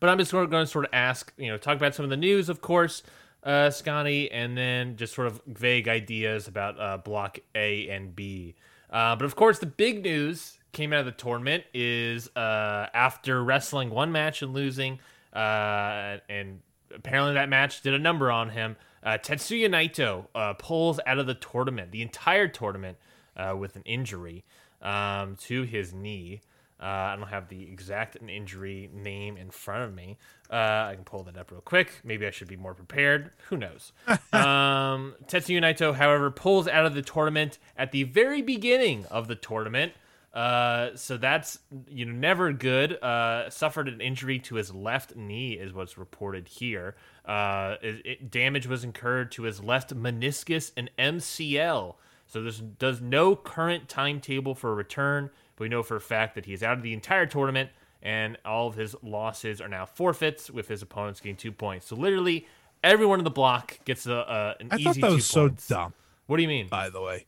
but 0.00 0.08
I'm 0.08 0.18
just 0.18 0.32
going 0.32 0.50
to 0.50 0.66
sort 0.66 0.84
of 0.84 0.90
ask, 0.92 1.32
you 1.36 1.48
know, 1.48 1.56
talk 1.56 1.76
about 1.76 1.94
some 1.94 2.04
of 2.04 2.10
the 2.10 2.16
news, 2.16 2.48
of 2.48 2.60
course, 2.60 3.02
uh, 3.42 3.70
Scotty, 3.70 4.30
and 4.30 4.56
then 4.56 4.96
just 4.96 5.14
sort 5.14 5.26
of 5.26 5.40
vague 5.46 5.88
ideas 5.88 6.48
about 6.48 6.80
uh, 6.80 6.98
Block 6.98 7.38
A 7.54 7.88
and 7.88 8.14
B. 8.14 8.54
Uh, 8.90 9.16
but 9.16 9.24
of 9.24 9.36
course, 9.36 9.58
the 9.58 9.66
big 9.66 10.02
news 10.02 10.58
came 10.72 10.92
out 10.92 11.00
of 11.00 11.06
the 11.06 11.12
tournament 11.12 11.64
is 11.74 12.28
uh, 12.36 12.86
after 12.94 13.42
wrestling 13.42 13.90
one 13.90 14.12
match 14.12 14.42
and 14.42 14.52
losing, 14.52 14.98
uh, 15.32 16.18
and 16.28 16.60
apparently 16.94 17.34
that 17.34 17.48
match 17.48 17.82
did 17.82 17.94
a 17.94 17.98
number 17.98 18.30
on 18.30 18.50
him. 18.50 18.76
Uh, 19.02 19.18
Tetsuya 19.18 19.68
Naito 19.68 20.26
uh, 20.34 20.54
pulls 20.54 21.00
out 21.06 21.18
of 21.18 21.26
the 21.26 21.34
tournament, 21.34 21.92
the 21.92 22.02
entire 22.02 22.48
tournament, 22.48 22.98
uh, 23.38 23.54
with 23.56 23.76
an 23.76 23.82
injury 23.84 24.44
um, 24.82 25.36
to 25.36 25.62
his 25.62 25.94
knee. 25.94 26.40
Uh, 26.80 26.84
I 26.86 27.16
don't 27.16 27.26
have 27.28 27.48
the 27.48 27.62
exact 27.62 28.16
injury 28.28 28.88
name 28.92 29.36
in 29.36 29.50
front 29.50 29.82
of 29.82 29.94
me. 29.94 30.16
Uh, 30.48 30.54
I 30.90 30.92
can 30.94 31.02
pull 31.04 31.24
that 31.24 31.36
up 31.36 31.50
real 31.50 31.60
quick. 31.60 31.90
Maybe 32.04 32.24
I 32.24 32.30
should 32.30 32.46
be 32.46 32.56
more 32.56 32.72
prepared. 32.74 33.32
Who 33.48 33.56
knows? 33.56 33.92
um, 34.32 35.16
Tetsuya 35.26 35.60
Naito, 35.60 35.92
however, 35.94 36.30
pulls 36.30 36.68
out 36.68 36.86
of 36.86 36.94
the 36.94 37.02
tournament 37.02 37.58
at 37.76 37.90
the 37.90 38.04
very 38.04 38.42
beginning 38.42 39.06
of 39.10 39.26
the 39.26 39.34
tournament. 39.34 39.92
Uh, 40.32 40.90
so 40.94 41.16
that's 41.16 41.58
you 41.88 42.04
know 42.04 42.12
never 42.12 42.52
good. 42.52 42.92
Uh, 43.02 43.50
suffered 43.50 43.88
an 43.88 44.00
injury 44.00 44.38
to 44.38 44.54
his 44.54 44.72
left 44.72 45.16
knee, 45.16 45.54
is 45.54 45.72
what's 45.72 45.98
reported 45.98 46.46
here. 46.46 46.94
Uh, 47.24 47.74
it, 47.82 48.06
it- 48.06 48.30
damage 48.30 48.68
was 48.68 48.84
incurred 48.84 49.32
to 49.32 49.42
his 49.44 49.60
left 49.60 49.96
meniscus 49.96 50.70
and 50.76 50.90
MCL. 50.96 51.94
So 52.28 52.42
there's 52.42 52.60
does 52.60 53.00
no 53.00 53.34
current 53.34 53.88
timetable 53.88 54.54
for 54.54 54.70
a 54.70 54.74
return, 54.74 55.30
but 55.56 55.62
we 55.64 55.68
know 55.68 55.82
for 55.82 55.96
a 55.96 56.00
fact 56.00 56.34
that 56.36 56.44
he's 56.46 56.62
out 56.62 56.76
of 56.76 56.82
the 56.82 56.92
entire 56.92 57.26
tournament, 57.26 57.70
and 58.02 58.36
all 58.44 58.68
of 58.68 58.74
his 58.76 58.94
losses 59.02 59.60
are 59.60 59.68
now 59.68 59.86
forfeits, 59.86 60.50
with 60.50 60.68
his 60.68 60.82
opponents 60.82 61.20
getting 61.20 61.36
two 61.36 61.52
points. 61.52 61.86
So 61.86 61.96
literally, 61.96 62.46
everyone 62.84 63.18
in 63.18 63.24
the 63.24 63.30
block 63.30 63.78
gets 63.84 64.06
a, 64.06 64.12
a 64.12 64.56
an 64.60 64.68
I 64.70 64.76
easy 64.76 64.84
thought 64.84 64.96
that 65.00 65.10
was 65.14 65.26
so 65.26 65.48
points. 65.48 65.66
dumb. 65.68 65.94
What 66.26 66.36
do 66.36 66.42
you 66.42 66.48
mean? 66.48 66.68
By 66.68 66.90
the 66.90 67.00
way, 67.00 67.24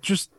just 0.00 0.30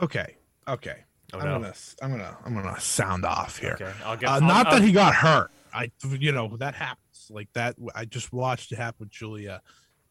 okay, 0.00 0.36
okay. 0.66 1.04
Oh, 1.34 1.38
I'm 1.38 1.44
no. 1.46 1.58
gonna, 1.60 1.74
I'm 2.02 2.10
gonna, 2.10 2.36
I'm 2.44 2.54
gonna 2.54 2.80
sound 2.80 3.24
off 3.24 3.58
here. 3.58 3.72
Okay, 3.80 3.92
I'll 4.04 4.16
get. 4.16 4.28
Uh, 4.28 4.32
I'll- 4.32 4.40
not 4.40 4.66
I'll- 4.66 4.74
that 4.78 4.82
he 4.82 4.92
got 4.92 5.14
hurt. 5.14 5.50
I, 5.74 5.90
you 6.18 6.32
know, 6.32 6.56
that 6.58 6.74
happens. 6.74 6.98
Like 7.30 7.50
that. 7.54 7.76
I 7.94 8.04
just 8.04 8.32
watched 8.32 8.72
it 8.72 8.76
happen 8.76 8.96
with 9.00 9.10
Julia, 9.10 9.62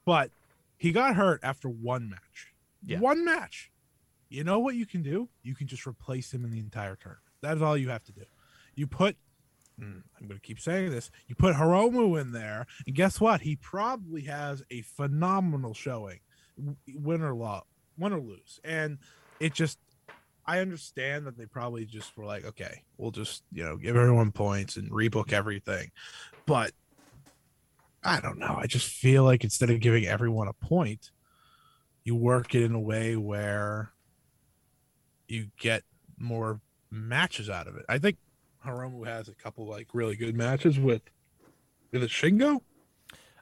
but 0.06 0.32
he 0.78 0.92
got 0.92 1.16
hurt 1.16 1.39
after 1.44 1.70
one 1.70 2.10
match. 2.10 2.51
Yeah. 2.86 2.99
One 2.99 3.23
match. 3.23 3.71
You 4.29 4.43
know 4.43 4.59
what 4.59 4.75
you 4.75 4.86
can 4.86 5.03
do? 5.03 5.29
You 5.43 5.55
can 5.55 5.67
just 5.67 5.86
replace 5.86 6.34
him 6.34 6.45
in 6.45 6.51
the 6.51 6.59
entire 6.59 6.95
tournament. 6.95 7.25
That 7.41 7.57
is 7.57 7.61
all 7.61 7.75
you 7.75 7.89
have 7.89 8.03
to 8.05 8.11
do. 8.11 8.23
You 8.75 8.88
put. 8.88 9.17
mm, 9.79 10.01
I'm 10.19 10.27
going 10.27 10.39
to 10.39 10.45
keep 10.45 10.59
saying 10.59 10.91
this. 10.91 11.11
You 11.27 11.36
put 11.36 11.55
Hiromu 11.55 12.19
in 12.19 12.32
there, 12.32 12.65
and 12.88 12.95
guess 12.95 13.19
what? 13.19 13.41
He 13.41 13.57
probably 13.57 14.21
has 14.23 14.63
a 14.71 14.82
phenomenal 14.82 15.73
showing, 15.73 16.19
win 16.95 17.21
or 17.21 17.36
win 17.36 18.13
or 18.13 18.21
lose. 18.21 18.59
And 18.63 18.99
it 19.39 19.53
just 19.53 19.79
I 20.45 20.59
understand 20.59 21.27
that 21.27 21.38
they 21.38 21.45
probably 21.45 21.86
just 21.86 22.17
were 22.17 22.25
like, 22.25 22.45
okay, 22.45 22.84
we'll 22.97 23.11
just, 23.11 23.43
you 23.51 23.63
know, 23.63 23.77
give 23.77 23.95
everyone 23.95 24.32
points 24.32 24.75
and 24.75 24.89
rebook 24.91 25.32
everything. 25.34 25.91
But 26.45 26.71
I 28.03 28.19
don't 28.19 28.39
know. 28.39 28.57
I 28.59 28.65
just 28.65 28.89
feel 28.89 29.23
like 29.23 29.43
instead 29.43 29.69
of 29.69 29.79
giving 29.79 30.05
everyone 30.05 30.47
a 30.47 30.53
point, 30.53 31.11
you 32.04 32.16
work 32.16 32.56
it 32.56 32.64
in 32.64 32.74
a 32.74 32.80
way 32.80 33.16
where 33.16 33.91
you 35.28 35.47
get 35.60 35.84
more 36.18 36.60
matches 36.89 37.49
out 37.49 37.68
of 37.68 37.78
it. 37.78 37.86
I 37.88 37.97
think 37.99 38.18
Hiromu 38.66 39.06
has 39.06 39.28
a 39.28 39.36
couple 39.36 39.66
like 39.68 39.88
really 39.93 40.16
good 40.16 40.36
matches 40.36 40.80
with 40.80 41.02
is 41.91 42.10
Shingo? 42.10 42.62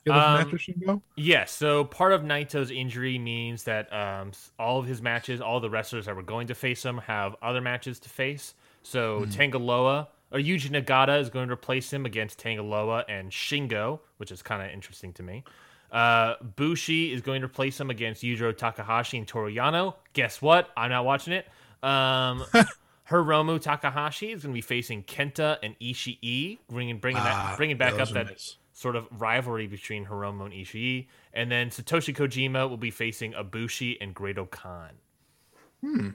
You 0.05 0.13
have 0.13 0.23
a 0.23 0.29
match 0.29 0.45
Um, 0.45 0.51
with 0.51 0.61
Shingo? 0.61 1.01
Yeah, 1.15 1.45
so 1.45 1.83
part 1.83 2.13
of 2.13 2.21
Naito's 2.21 2.71
injury 2.71 3.17
means 3.19 3.63
that 3.63 3.91
um, 3.93 4.31
all 4.57 4.79
of 4.79 4.87
his 4.87 5.01
matches, 5.01 5.41
all 5.41 5.59
the 5.59 5.69
wrestlers 5.69 6.05
that 6.05 6.15
were 6.15 6.23
going 6.23 6.47
to 6.47 6.55
face 6.55 6.83
him, 6.83 6.99
have 6.99 7.35
other 7.41 7.61
matches 7.61 7.99
to 8.01 8.09
face. 8.09 8.55
So 8.81 9.25
Tangaloa 9.25 10.07
or 10.31 10.39
Yuji 10.39 10.69
Nagata 10.69 11.19
is 11.19 11.29
going 11.29 11.47
to 11.47 11.53
replace 11.53 11.91
him 11.91 12.05
against 12.05 12.39
Tangaloa 12.39 13.03
and 13.07 13.31
Shingo, 13.31 13.99
which 14.17 14.31
is 14.31 14.41
kind 14.41 14.63
of 14.63 14.69
interesting 14.71 15.13
to 15.13 15.23
me. 15.23 15.43
Uh, 15.91 16.35
Bushi 16.55 17.11
is 17.11 17.21
going 17.21 17.41
to 17.41 17.47
replace 17.47 17.79
him 17.79 17.89
against 17.89 18.23
Yujiro 18.23 18.55
Takahashi 18.55 19.17
and 19.17 19.27
Toru 19.27 19.53
Yano. 19.53 19.95
Guess 20.13 20.41
what? 20.41 20.69
I'm 20.77 20.91
not 20.91 21.05
watching 21.05 21.33
it. 21.33 21.47
Um, 21.81 22.45
Hiromu 23.09 23.59
Takahashi 23.59 24.31
is 24.31 24.43
going 24.43 24.53
to 24.53 24.57
be 24.57 24.61
facing 24.61 25.03
Kenta 25.03 25.57
and 25.63 25.75
Ishii, 25.79 26.59
bringing 26.69 26.99
bringing 26.99 27.23
that 27.23 27.33
Ah, 27.33 27.53
bringing 27.57 27.77
back 27.77 27.99
up 27.99 28.09
that 28.09 28.27
nice. 28.27 28.57
sort 28.73 28.95
of 28.95 29.07
rivalry 29.11 29.65
between 29.67 30.05
Hiromu 30.05 30.45
and 30.45 30.53
Ishii. 30.53 31.07
And 31.33 31.51
then 31.51 31.69
Satoshi 31.69 32.15
Kojima 32.15 32.69
will 32.69 32.77
be 32.77 32.91
facing 32.91 33.33
Abushi 33.33 33.97
and 33.99 34.13
Great 34.13 34.37
Khan. 34.51 34.91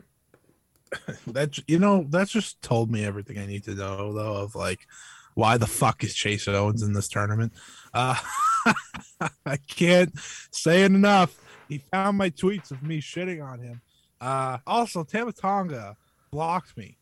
that 1.26 1.58
you 1.66 1.78
know 1.78 2.06
that's 2.08 2.30
just 2.30 2.62
told 2.62 2.90
me 2.90 3.04
everything 3.04 3.38
I 3.38 3.46
need 3.46 3.64
to 3.64 3.74
know 3.74 4.12
though 4.12 4.34
of 4.34 4.54
like 4.54 4.86
why 5.34 5.56
the 5.56 5.66
fuck 5.66 6.04
is 6.04 6.14
Chase 6.14 6.46
Owens 6.46 6.82
in 6.82 6.92
this 6.92 7.08
tournament? 7.08 7.52
Uh, 7.92 8.14
I 9.46 9.56
can't 9.68 10.12
say 10.50 10.82
it 10.84 10.92
enough. 10.92 11.38
He 11.68 11.78
found 11.78 12.18
my 12.18 12.30
tweets 12.30 12.70
of 12.70 12.82
me 12.82 13.00
shitting 13.00 13.44
on 13.44 13.58
him. 13.60 13.80
Uh, 14.20 14.58
also, 14.66 15.04
Tama 15.04 15.32
Tonga 15.32 15.96
blocked 16.30 16.76
me 16.76 16.98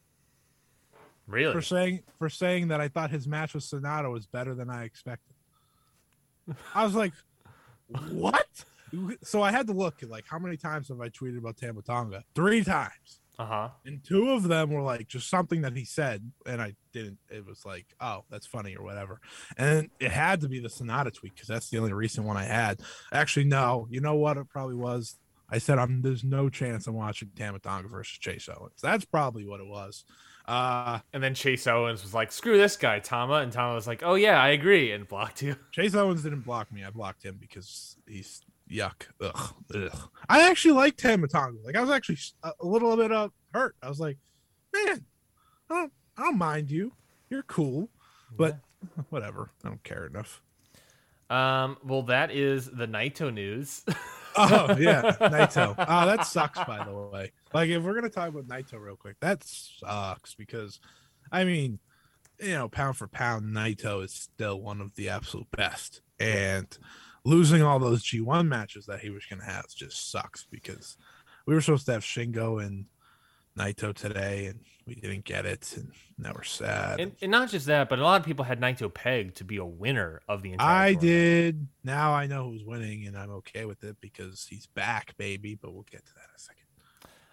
Really? 1.27 1.53
for 1.53 1.63
saying 1.63 2.01
for 2.19 2.29
saying 2.29 2.69
that 2.69 2.81
I 2.81 2.89
thought 2.89 3.11
his 3.11 3.27
match 3.27 3.55
with 3.55 3.65
Sanada 3.65 4.11
was 4.13 4.27
better 4.27 4.55
than 4.55 4.69
I 4.71 4.85
expected. 4.85 5.35
I 6.75 6.85
was 6.85 6.95
like, 6.95 7.13
what? 8.11 8.47
So 9.23 9.41
I 9.43 9.51
had 9.53 9.67
to 9.69 9.73
look 9.73 10.03
at 10.03 10.11
like 10.11 10.25
how 10.29 10.39
many 10.39 10.57
times 10.57 10.89
have 10.89 11.01
I 11.01 11.09
tweeted 11.09 11.39
about 11.39 11.57
Tama 11.57 11.83
Tonga? 11.83 12.25
Three 12.35 12.63
times 12.65 13.21
Uh 13.39 13.47
huh. 13.47 13.69
and 13.87 14.05
two 14.05 14.31
of 14.31 14.43
them 14.45 14.71
were 14.71 14.83
like 14.83 15.09
just 15.09 15.31
something 15.31 15.63
that 15.63 15.75
he 15.75 15.85
said 15.87 16.31
and 16.45 16.61
i 16.61 16.75
didn't 16.93 17.19
it 17.31 17.47
was 17.47 17.65
like 17.65 17.87
oh 18.01 18.25
that's 18.31 18.47
funny 18.47 18.77
or 18.77 18.85
whatever. 18.85 19.21
And 19.57 19.89
it 19.99 20.11
had 20.11 20.43
to 20.43 20.49
be 20.49 20.61
the 20.61 20.69
Sanada 20.69 21.13
tweet 21.13 21.35
because 21.35 21.49
that's 21.49 21.71
the 21.71 21.79
only 21.79 21.95
recent 21.95 22.27
one 22.27 22.37
i 22.37 22.45
had. 22.45 22.81
Actually 23.11 23.47
no 23.47 23.87
you 23.91 24.01
know 24.01 24.15
what 24.17 24.37
it 24.37 24.49
probably 24.51 24.77
was? 24.77 25.17
I 25.49 25.59
said 25.59 25.79
i'm 25.79 26.03
there's 26.03 26.23
no 26.25 26.51
chance 26.51 26.87
i'm 26.87 26.95
watching 26.95 27.31
Tama 27.35 27.59
Tonga 27.59 27.89
versus 27.89 28.19
chase 28.19 28.49
owens. 28.49 28.81
That's 28.83 29.07
probably 29.07 29.47
what 29.47 29.61
it 29.61 29.67
was. 29.67 30.05
Uh 30.47 30.99
And 31.15 31.23
then 31.23 31.35
Chase 31.35 31.67
Owens 31.67 32.03
was 32.03 32.13
like, 32.13 32.33
"Screw 32.33 32.57
this 32.59 32.77
guy, 32.77 32.99
Tama," 32.99 33.35
and 33.37 33.53
Tama 33.53 33.75
was 33.75 33.87
like, 33.87 34.03
"Oh 34.03 34.17
yeah, 34.17 34.43
I 34.43 34.49
agree," 34.49 34.91
and 34.93 35.07
blocked 35.07 35.41
you. 35.41 35.55
chase 35.71 35.95
owens 35.95 36.23
didn't 36.25 36.41
block 36.41 36.71
me. 36.73 36.83
I 36.85 36.91
blocked 36.91 37.25
him 37.25 37.39
because 37.41 37.97
he's 38.09 38.43
yuck. 38.73 39.07
Ugh, 39.21 39.55
ugh. 39.75 40.11
I 40.29 40.49
actually 40.49 40.75
liked 40.75 40.99
Tama 40.99 41.29
Tonga. 41.29 41.59
Like 41.65 41.77
I 41.77 41.81
was 41.81 41.91
actually 41.91 42.19
a, 42.43 42.53
a 42.61 42.67
little 42.67 42.97
bit 42.97 43.13
uh, 43.13 43.29
hurt. 43.53 43.77
I 43.83 43.89
was 43.89 44.01
like, 44.01 44.19
man, 44.73 45.05
I 45.71 45.75
don't, 45.75 45.93
I 46.17 46.23
don't 46.23 46.39
mind 46.39 46.71
you. 46.71 46.93
You're 47.31 47.43
cool, 47.45 47.89
but 48.37 48.59
yeah. 48.97 49.05
whatever. 49.11 49.51
I 49.65 49.69
don't 49.69 49.83
care 49.83 50.07
enough. 50.07 50.43
Um. 51.31 51.79
Well, 51.85 52.03
that 52.05 52.31
is 52.31 52.67
the 52.67 52.87
Naito 52.87 53.33
news. 53.33 53.85
oh 54.37 54.77
yeah, 54.79 55.03
Naito. 55.21 55.75
Oh, 55.79 56.07
that 56.07 56.27
sucks. 56.27 56.59
By 56.65 56.85
the 56.85 56.93
way, 56.93 57.33
like 57.55 57.71
if 57.71 57.83
we're 57.83 57.95
gonna 57.95 58.11
talk 58.11 58.29
about 58.29 58.49
Naito 58.49 58.81
real 58.81 58.97
quick, 58.97 59.17
that 59.21 59.43
sucks 59.45 60.35
because, 60.35 60.79
I 61.31 61.45
mean, 61.45 61.79
you 62.39 62.53
know, 62.53 62.69
pound 62.69 62.97
for 62.97 63.07
pound, 63.07 63.55
Naito 63.55 64.05
is 64.05 64.13
still 64.13 64.61
one 64.61 64.81
of 64.81 64.95
the 64.95 65.09
absolute 65.09 65.51
best, 65.51 66.03
and 66.21 66.77
losing 67.25 67.63
all 67.63 67.79
those 67.79 68.03
G1 68.03 68.49
matches 68.49 68.87
that 68.87 69.01
he 69.01 69.11
was 69.11 69.25
gonna 69.27 69.45
have 69.45 69.67
just 69.69 70.11
sucks 70.11 70.47
because 70.51 70.97
we 71.47 71.55
were 71.55 71.61
supposed 71.61 71.87
to 71.87 71.93
have 71.93 72.03
Shingo 72.03 72.65
and 72.65 72.87
Naito 73.59 73.95
today, 73.95 74.47
and 74.47 74.61
we 74.87 74.95
didn't 74.95 75.25
get 75.25 75.45
it, 75.45 75.75
and 75.77 75.93
now 76.19 76.33
we're 76.35 76.43
sad. 76.43 77.01
And, 77.01 77.13
and, 77.21 77.31
not 77.31 77.51
just 77.51 77.67
that, 77.67 77.89
but 77.89 77.99
a 77.99 78.03
lot 78.03 78.21
of 78.21 78.27
people 78.27 78.45
had 78.45 78.61
Naito 78.61 78.93
pegged 78.93 79.37
to 79.37 79.45
be 79.45 79.59
a 79.59 79.65
winner 79.65 80.23
of 80.29 80.43
the 80.43 80.53
entire. 80.53 80.69
I 80.69 80.93
tournament. 80.95 81.01
did. 81.01 81.69
Now 81.85 82.13
I 82.13 82.27
know 82.27 82.51
who's 82.51 82.65
winning, 82.65 83.07
and 83.07 83.17
I'm 83.17 83.31
okay 83.31 83.65
with 83.65 83.85
it 83.85 83.97
because 84.01 84.47
he's 84.49 84.67
back, 84.67 85.17
baby. 85.19 85.55
But 85.55 85.75
we'll 85.75 85.87
get 85.91 86.05
to 86.07 86.15
that 86.15 86.25
in 86.31 86.35
a 86.35 86.39
second. 86.39 86.63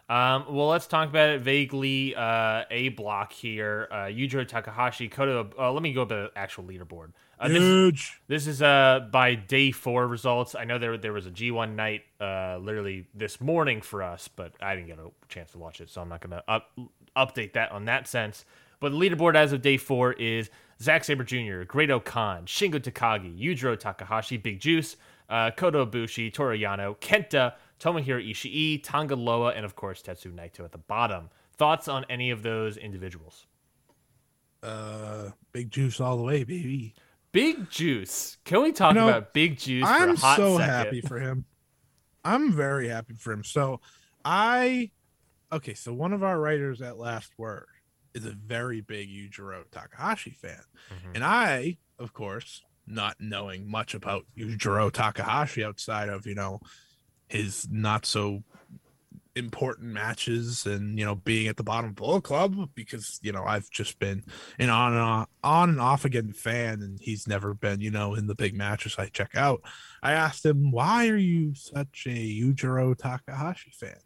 Um, 0.09 0.55
well, 0.55 0.67
let's 0.67 0.87
talk 0.87 1.07
about 1.07 1.29
it 1.29 1.41
vaguely. 1.41 2.15
Uh, 2.15 2.63
a 2.69 2.89
block 2.89 3.31
here. 3.31 3.87
Uh, 3.91 3.95
Yujiro 4.05 4.45
Takahashi. 4.45 5.07
Kota. 5.07 5.47
Uh, 5.57 5.71
let 5.71 5.83
me 5.83 5.93
go 5.93 6.01
up 6.01 6.09
to 6.09 6.15
the 6.15 6.31
actual 6.35 6.65
leaderboard. 6.65 7.11
Uh, 7.39 7.47
Huge. 7.47 8.21
This, 8.27 8.45
this 8.45 8.55
is 8.55 8.61
uh 8.61 9.07
by 9.11 9.35
day 9.35 9.71
four 9.71 10.07
results. 10.07 10.55
I 10.55 10.65
know 10.65 10.77
there 10.77 10.97
there 10.97 11.13
was 11.13 11.25
a 11.25 11.31
G1 11.31 11.75
night 11.75 12.01
uh 12.19 12.57
literally 12.57 13.07
this 13.13 13.39
morning 13.39 13.81
for 13.81 14.03
us, 14.03 14.27
but 14.27 14.53
I 14.61 14.75
didn't 14.75 14.87
get 14.87 14.99
a 14.99 15.09
chance 15.29 15.51
to 15.51 15.57
watch 15.57 15.79
it, 15.79 15.89
so 15.89 16.01
I'm 16.01 16.09
not 16.09 16.19
gonna 16.19 16.43
up, 16.47 16.71
update 17.15 17.53
that 17.53 17.71
on 17.71 17.85
that 17.85 18.07
sense. 18.07 18.43
But 18.81 18.91
the 18.91 18.97
leaderboard 18.97 19.35
as 19.35 19.53
of 19.53 19.61
day 19.61 19.77
four 19.77 20.13
is 20.13 20.49
Zack 20.81 21.03
Sabre 21.03 21.25
Jr., 21.25 21.63
Great-O-Khan, 21.63 22.45
Shingo 22.45 22.79
Takagi, 22.79 23.37
Yujiro 23.37 23.77
Takahashi, 23.77 24.37
Big 24.37 24.61
Juice, 24.61 24.95
uh, 25.29 25.51
Kota 25.51 25.85
Ibushi, 25.85 26.33
Toru 26.33 26.57
Yano, 26.57 26.95
Kenta, 26.99 27.53
Tomohiro 27.79 28.25
Ishii, 28.25 28.81
Tanga 28.81 29.15
Loa, 29.15 29.51
and 29.51 29.65
of 29.65 29.75
course 29.75 30.01
Tetsu 30.01 30.33
Naito 30.33 30.63
at 30.63 30.71
the 30.71 30.77
bottom. 30.77 31.29
Thoughts 31.57 31.87
on 31.89 32.05
any 32.09 32.31
of 32.31 32.43
those 32.43 32.77
individuals? 32.77 33.45
Uh, 34.63 35.31
Big 35.51 35.71
Juice 35.71 35.99
all 35.99 36.17
the 36.17 36.23
way, 36.23 36.43
baby. 36.43 36.93
Big 37.31 37.69
Juice. 37.69 38.37
Can 38.43 38.63
we 38.63 38.71
talk 38.71 38.93
you 38.93 39.01
know, 39.01 39.09
about 39.09 39.33
Big 39.33 39.57
Juice? 39.57 39.85
I'm 39.87 40.17
so 40.17 40.57
second? 40.57 40.61
happy 40.61 41.01
for 41.01 41.19
him. 41.19 41.45
I'm 42.23 42.51
very 42.51 42.87
happy 42.87 43.13
for 43.15 43.31
him. 43.31 43.43
So 43.43 43.81
I 44.25 44.91
okay, 45.51 45.73
so 45.73 45.93
one 45.93 46.13
of 46.13 46.23
our 46.23 46.39
writers 46.39 46.81
at 46.81 46.97
Last 46.97 47.31
Word 47.37 47.67
is 48.13 48.25
a 48.25 48.31
very 48.31 48.81
big 48.81 49.09
Yujiro 49.09 49.63
Takahashi 49.71 50.31
fan. 50.31 50.61
Mm-hmm. 50.93 51.15
And 51.15 51.23
I, 51.23 51.77
of 51.97 52.13
course, 52.13 52.63
not 52.87 53.17
knowing 53.19 53.69
much 53.69 53.93
about 53.93 54.25
Yujiro 54.37 54.91
Takahashi 54.91 55.63
outside 55.63 56.09
of, 56.09 56.25
you 56.25 56.35
know, 56.35 56.59
his 57.27 57.67
not 57.69 58.05
so 58.05 58.43
important 59.39 59.91
matches 59.91 60.65
and 60.65 60.99
you 60.99 61.05
know 61.05 61.15
being 61.15 61.47
at 61.47 61.57
the 61.57 61.63
bottom 61.63 61.89
of 61.89 61.95
Bullet 61.95 62.23
Club 62.23 62.69
because 62.75 63.19
you 63.23 63.31
know 63.31 63.43
I've 63.43 63.69
just 63.71 63.97
been 63.97 64.23
an 64.59 64.69
on 64.69 64.93
and 64.93 65.01
on, 65.01 65.27
on 65.43 65.69
and 65.69 65.81
off 65.81 66.05
again 66.05 66.31
fan 66.33 66.81
and 66.81 66.99
he's 67.01 67.27
never 67.27 67.53
been 67.53 67.81
you 67.81 67.89
know 67.89 68.13
in 68.13 68.27
the 68.27 68.35
big 68.35 68.53
matches 68.53 68.95
I 68.97 69.07
check 69.07 69.31
out. 69.35 69.61
I 70.03 70.11
asked 70.11 70.45
him 70.45 70.71
why 70.71 71.07
are 71.07 71.17
you 71.17 71.55
such 71.55 72.05
a 72.07 72.41
Yujiro 72.41 72.95
Takahashi 72.95 73.71
fan, 73.71 73.97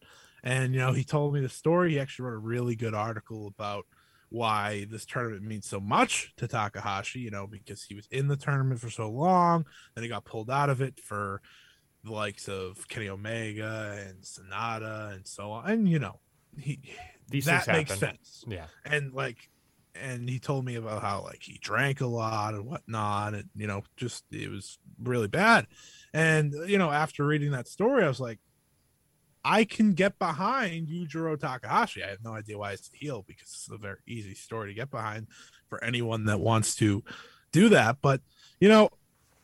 and 0.44 0.74
you 0.74 0.80
know 0.80 0.94
he 0.94 1.04
told 1.04 1.34
me 1.34 1.42
the 1.42 1.50
story. 1.50 1.92
He 1.92 2.00
actually 2.00 2.26
wrote 2.26 2.36
a 2.36 2.38
really 2.38 2.76
good 2.76 2.94
article 2.94 3.48
about 3.48 3.86
why 4.30 4.88
this 4.90 5.06
tournament 5.06 5.44
means 5.44 5.68
so 5.68 5.80
much 5.80 6.34
to 6.38 6.48
Takahashi. 6.48 7.20
You 7.20 7.32
know 7.32 7.48
because 7.48 7.84
he 7.84 7.96
was 7.96 8.08
in 8.12 8.28
the 8.28 8.38
tournament 8.38 8.80
for 8.80 8.90
so 8.90 9.10
long, 9.10 9.66
then 9.96 10.04
he 10.04 10.10
got 10.10 10.26
pulled 10.26 10.50
out 10.50 10.70
of 10.70 10.82
it 10.82 11.00
for 11.00 11.42
the 12.04 12.12
likes 12.12 12.48
of 12.48 12.88
Kenny 12.88 13.10
Omega 13.10 14.04
and 14.08 14.22
Sanada 14.24 15.14
and 15.14 15.28
so 15.28 15.52
on. 15.52 15.70
And 15.70 15.88
you 15.90 16.00
know, 16.00 16.20
he 16.58 16.80
These 17.30 17.46
that 17.46 17.68
makes 17.68 17.92
happen. 17.92 18.18
sense. 18.18 18.44
Yeah. 18.48 18.66
And 18.86 19.14
like 19.14 19.50
and 19.96 20.28
he 20.28 20.40
told 20.40 20.66
me 20.66 20.76
about 20.76 21.02
how 21.02 21.22
like 21.22 21.42
he 21.42 21.58
drank 21.62 22.02
a 22.02 22.08
lot 22.08 22.54
and 22.56 22.66
whatnot 22.66 23.34
and 23.36 23.50
you 23.56 23.68
know 23.68 23.84
just 23.96 24.24
it 24.32 24.50
was 24.50 24.80
really 25.02 25.28
bad 25.28 25.68
and 26.14 26.54
you 26.68 26.78
know 26.80 26.90
after 26.90 27.24
reading 27.26 27.52
that 27.52 27.68
story 27.68 28.04
i 28.04 28.08
was 28.08 28.20
like 28.20 28.40
i 29.46 29.64
can 29.64 29.94
get 29.94 30.18
behind 30.18 30.88
yujiro 30.88 31.40
takahashi 31.40 32.04
i 32.04 32.08
have 32.10 32.24
no 32.24 32.34
idea 32.34 32.58
why 32.58 32.72
it's 32.72 32.90
the 32.90 32.98
heel 32.98 33.24
because 33.28 33.48
it's 33.50 33.70
a 33.72 33.78
very 33.78 34.00
easy 34.08 34.34
story 34.34 34.70
to 34.70 34.74
get 34.74 34.90
behind 34.90 35.28
for 35.68 35.84
anyone 35.84 36.26
that 36.26 36.40
wants 36.40 36.74
to 36.74 37.04
do 37.52 37.70
that 37.70 37.98
but 38.02 38.20
you 38.60 38.68
know 38.68 38.90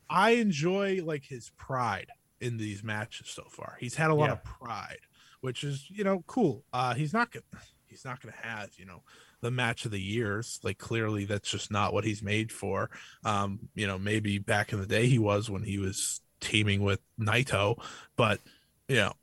i 0.09 0.31
enjoy 0.31 0.99
like 1.03 1.25
his 1.25 1.51
pride 1.57 2.07
in 2.41 2.57
these 2.57 2.83
matches 2.83 3.29
so 3.29 3.43
far. 3.49 3.77
He's 3.79 3.95
had 3.95 4.11
a 4.11 4.15
lot 4.15 4.27
yeah. 4.27 4.33
of 4.33 4.43
pride, 4.43 4.99
which 5.41 5.63
is 5.63 5.85
you 5.89 6.03
know 6.03 6.23
cool. 6.27 6.63
Uh, 6.73 6.93
he's 6.93 7.13
not 7.13 7.31
gonna 7.31 7.63
he's 7.85 8.05
not 8.05 8.21
gonna 8.21 8.35
have 8.41 8.69
you 8.77 8.85
know 8.85 9.01
the 9.41 9.51
match 9.51 9.85
of 9.85 9.91
the 9.91 10.01
years. 10.01 10.59
Like 10.63 10.77
clearly 10.77 11.25
that's 11.25 11.49
just 11.49 11.71
not 11.71 11.93
what 11.93 12.03
he's 12.03 12.21
made 12.21 12.51
for. 12.51 12.89
Um, 13.23 13.59
you 13.75 13.87
know 13.87 13.97
maybe 13.97 14.37
back 14.37 14.73
in 14.73 14.79
the 14.79 14.87
day 14.87 15.07
he 15.07 15.19
was 15.19 15.49
when 15.49 15.63
he 15.63 15.77
was 15.77 16.21
teaming 16.39 16.81
with 16.81 16.99
Naito, 17.19 17.81
but 18.15 18.39
you 18.87 18.97
know 18.97 19.13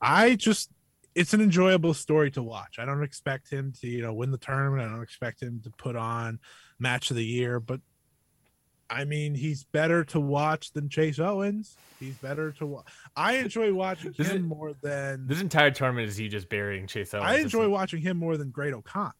I 0.00 0.34
just 0.34 0.70
it's 1.14 1.34
an 1.34 1.40
enjoyable 1.40 1.94
story 1.94 2.30
to 2.32 2.42
watch. 2.42 2.78
I 2.78 2.84
don't 2.84 3.02
expect 3.02 3.50
him 3.50 3.72
to, 3.80 3.86
you 3.86 4.02
know, 4.02 4.14
win 4.14 4.30
the 4.30 4.38
tournament. 4.38 4.82
I 4.82 4.90
don't 4.90 5.02
expect 5.02 5.42
him 5.42 5.60
to 5.64 5.70
put 5.70 5.94
on 5.94 6.38
match 6.78 7.10
of 7.10 7.16
the 7.16 7.24
year, 7.24 7.60
but 7.60 7.80
I 8.92 9.04
mean, 9.04 9.34
he's 9.34 9.64
better 9.64 10.04
to 10.04 10.20
watch 10.20 10.72
than 10.72 10.88
Chase 10.90 11.18
Owens. 11.18 11.76
He's 11.98 12.14
better 12.16 12.52
to 12.52 12.66
watch. 12.66 12.86
I 13.16 13.36
enjoy 13.36 13.72
watching 13.72 14.12
this 14.16 14.28
him 14.28 14.42
more 14.42 14.74
than 14.82 15.26
this 15.26 15.40
entire 15.40 15.70
tournament 15.70 16.08
is 16.08 16.16
he 16.16 16.28
just 16.28 16.48
burying 16.48 16.86
Chase 16.86 17.14
Owens. 17.14 17.26
I 17.26 17.36
enjoy 17.38 17.68
watching 17.68 18.02
him 18.02 18.18
more 18.18 18.36
than 18.36 18.50
Great-O-Khan. 18.50 19.12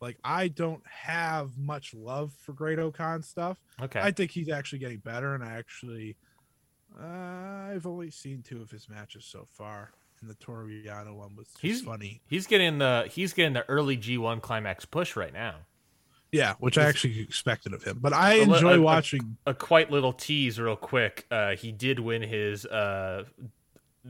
Like 0.00 0.16
I 0.22 0.48
don't 0.48 0.82
have 0.86 1.58
much 1.58 1.92
love 1.92 2.32
for 2.42 2.52
Great-O-Khan 2.52 3.22
stuff. 3.22 3.58
Okay, 3.82 3.98
I 4.00 4.12
think 4.12 4.30
he's 4.30 4.48
actually 4.48 4.78
getting 4.78 4.98
better, 4.98 5.34
and 5.34 5.42
I 5.42 5.54
actually, 5.54 6.16
uh, 7.00 7.06
I've 7.72 7.86
only 7.86 8.10
seen 8.10 8.42
two 8.42 8.62
of 8.62 8.70
his 8.70 8.88
matches 8.88 9.24
so 9.24 9.46
far. 9.50 9.90
And 10.22 10.30
the 10.30 10.34
Toru 10.34 10.82
one 11.12 11.36
was 11.36 11.48
he's 11.60 11.82
funny. 11.82 12.22
He's 12.26 12.46
getting 12.46 12.78
the 12.78 13.06
he's 13.10 13.32
getting 13.34 13.52
the 13.52 13.68
early 13.68 13.96
G 13.96 14.16
one 14.16 14.40
climax 14.40 14.84
push 14.86 15.14
right 15.14 15.32
now. 15.32 15.56
Yeah, 16.32 16.54
which 16.58 16.76
I 16.76 16.84
actually 16.84 17.20
expected 17.20 17.72
of 17.72 17.82
him. 17.82 17.98
But 18.00 18.12
I 18.12 18.34
enjoy 18.34 18.74
a, 18.74 18.80
watching 18.80 19.36
a, 19.46 19.50
a, 19.50 19.54
quite 19.54 19.90
little 19.90 20.12
tease 20.12 20.58
real 20.60 20.76
quick. 20.76 21.26
Uh, 21.30 21.56
he 21.56 21.72
did 21.72 21.98
win 22.00 22.20
his 22.20 22.66
uh, 22.66 23.24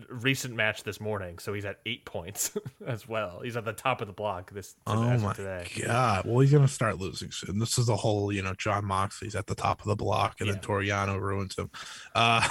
recent 0.09 0.55
match 0.55 0.83
this 0.83 1.01
morning, 1.01 1.39
so 1.39 1.53
he's 1.53 1.65
at 1.65 1.79
eight 1.87 2.05
points 2.05 2.57
as 2.87 3.09
well. 3.09 3.41
He's 3.43 3.57
at 3.57 3.65
the 3.65 3.73
top 3.73 4.01
of 4.01 4.07
the 4.07 4.13
block 4.13 4.51
this 4.51 4.75
oh 4.87 5.19
my 5.19 5.33
today. 5.35 5.67
god! 5.85 6.25
Well, 6.27 6.41
he's 6.41 6.53
gonna 6.53 6.69
start 6.69 6.99
losing 6.99 7.31
soon. 7.31 7.59
This 7.59 7.79
is 7.79 7.87
the 7.87 7.97
whole, 7.97 8.33
you 8.33 8.43
know, 8.43 8.55
Jon 8.55 8.85
Moxley's 8.85 9.35
at 9.35 9.47
the 9.47 9.55
top 9.55 9.81
of 9.81 9.87
the 9.87 9.97
block, 9.97 10.37
and 10.41 10.47
yeah. 10.47 10.55
then 10.55 10.63
Toru 10.63 10.87
Yano 10.87 11.21
ruins 11.21 11.57
him. 11.57 11.71
Uh, 12.15 12.47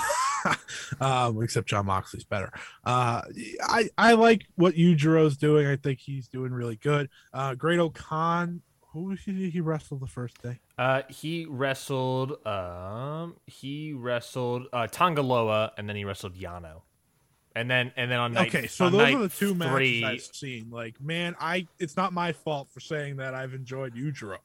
um, 1.01 1.41
except 1.41 1.67
Jon 1.67 1.85
Moxley's 1.85 2.23
better. 2.23 2.51
Uh, 2.83 3.21
I 3.61 3.89
I 3.97 4.13
like 4.13 4.45
what 4.55 4.75
Yujiro's 4.75 5.37
doing. 5.37 5.67
I 5.67 5.75
think 5.75 5.99
he's 5.99 6.27
doing 6.27 6.51
really 6.51 6.77
good. 6.77 7.09
Uh, 7.33 7.55
Great-O-Khan 7.55 8.61
who 9.03 9.11
he, 9.11 9.49
he 9.49 9.61
wrestle 9.61 9.97
the 9.97 10.07
first 10.07 10.41
day? 10.41 10.59
Uh, 10.77 11.01
he 11.09 11.45
wrestled. 11.45 12.45
Um, 12.45 13.35
he 13.45 13.93
wrestled 13.93 14.67
uh, 14.73 14.87
Tanga 14.87 15.21
Loa, 15.21 15.71
and 15.77 15.87
then 15.87 15.95
he 15.95 16.05
wrestled 16.05 16.35
Yano, 16.35 16.81
and 17.55 17.69
then 17.69 17.91
and 17.95 18.09
then 18.09 18.19
on 18.19 18.33
night. 18.33 18.53
Okay, 18.53 18.67
so 18.67 18.89
those 18.89 19.13
are 19.13 19.19
the 19.19 19.29
two 19.29 19.55
three, 19.55 20.01
matches 20.01 20.03
I've 20.29 20.35
seen. 20.35 20.69
Like, 20.69 20.99
man, 21.01 21.35
I 21.39 21.67
it's 21.79 21.97
not 21.97 22.13
my 22.13 22.31
fault 22.31 22.69
for 22.71 22.79
saying 22.79 23.17
that 23.17 23.33
I've 23.33 23.53
enjoyed 23.53 23.95
Yujiro. 23.95 24.37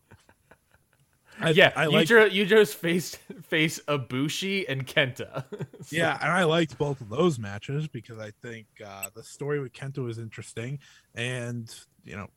I, 1.40 1.50
yeah, 1.50 1.72
I 1.74 1.86
like 1.86 2.06
Yujiro, 2.08 2.30
Yujiro's 2.30 2.74
face 2.74 3.16
face 3.48 3.80
Ibushi 3.88 4.66
and 4.68 4.86
Kenta. 4.86 5.44
so. 5.50 5.66
Yeah, 5.96 6.18
and 6.20 6.30
I 6.30 6.44
liked 6.44 6.76
both 6.76 7.00
of 7.00 7.08
those 7.08 7.38
matches 7.38 7.88
because 7.88 8.18
I 8.18 8.32
think 8.42 8.66
uh, 8.84 9.06
the 9.14 9.22
story 9.22 9.60
with 9.60 9.72
Kenta 9.72 10.04
was 10.04 10.18
interesting, 10.18 10.78
and 11.14 11.72
you 12.04 12.16
know 12.16 12.28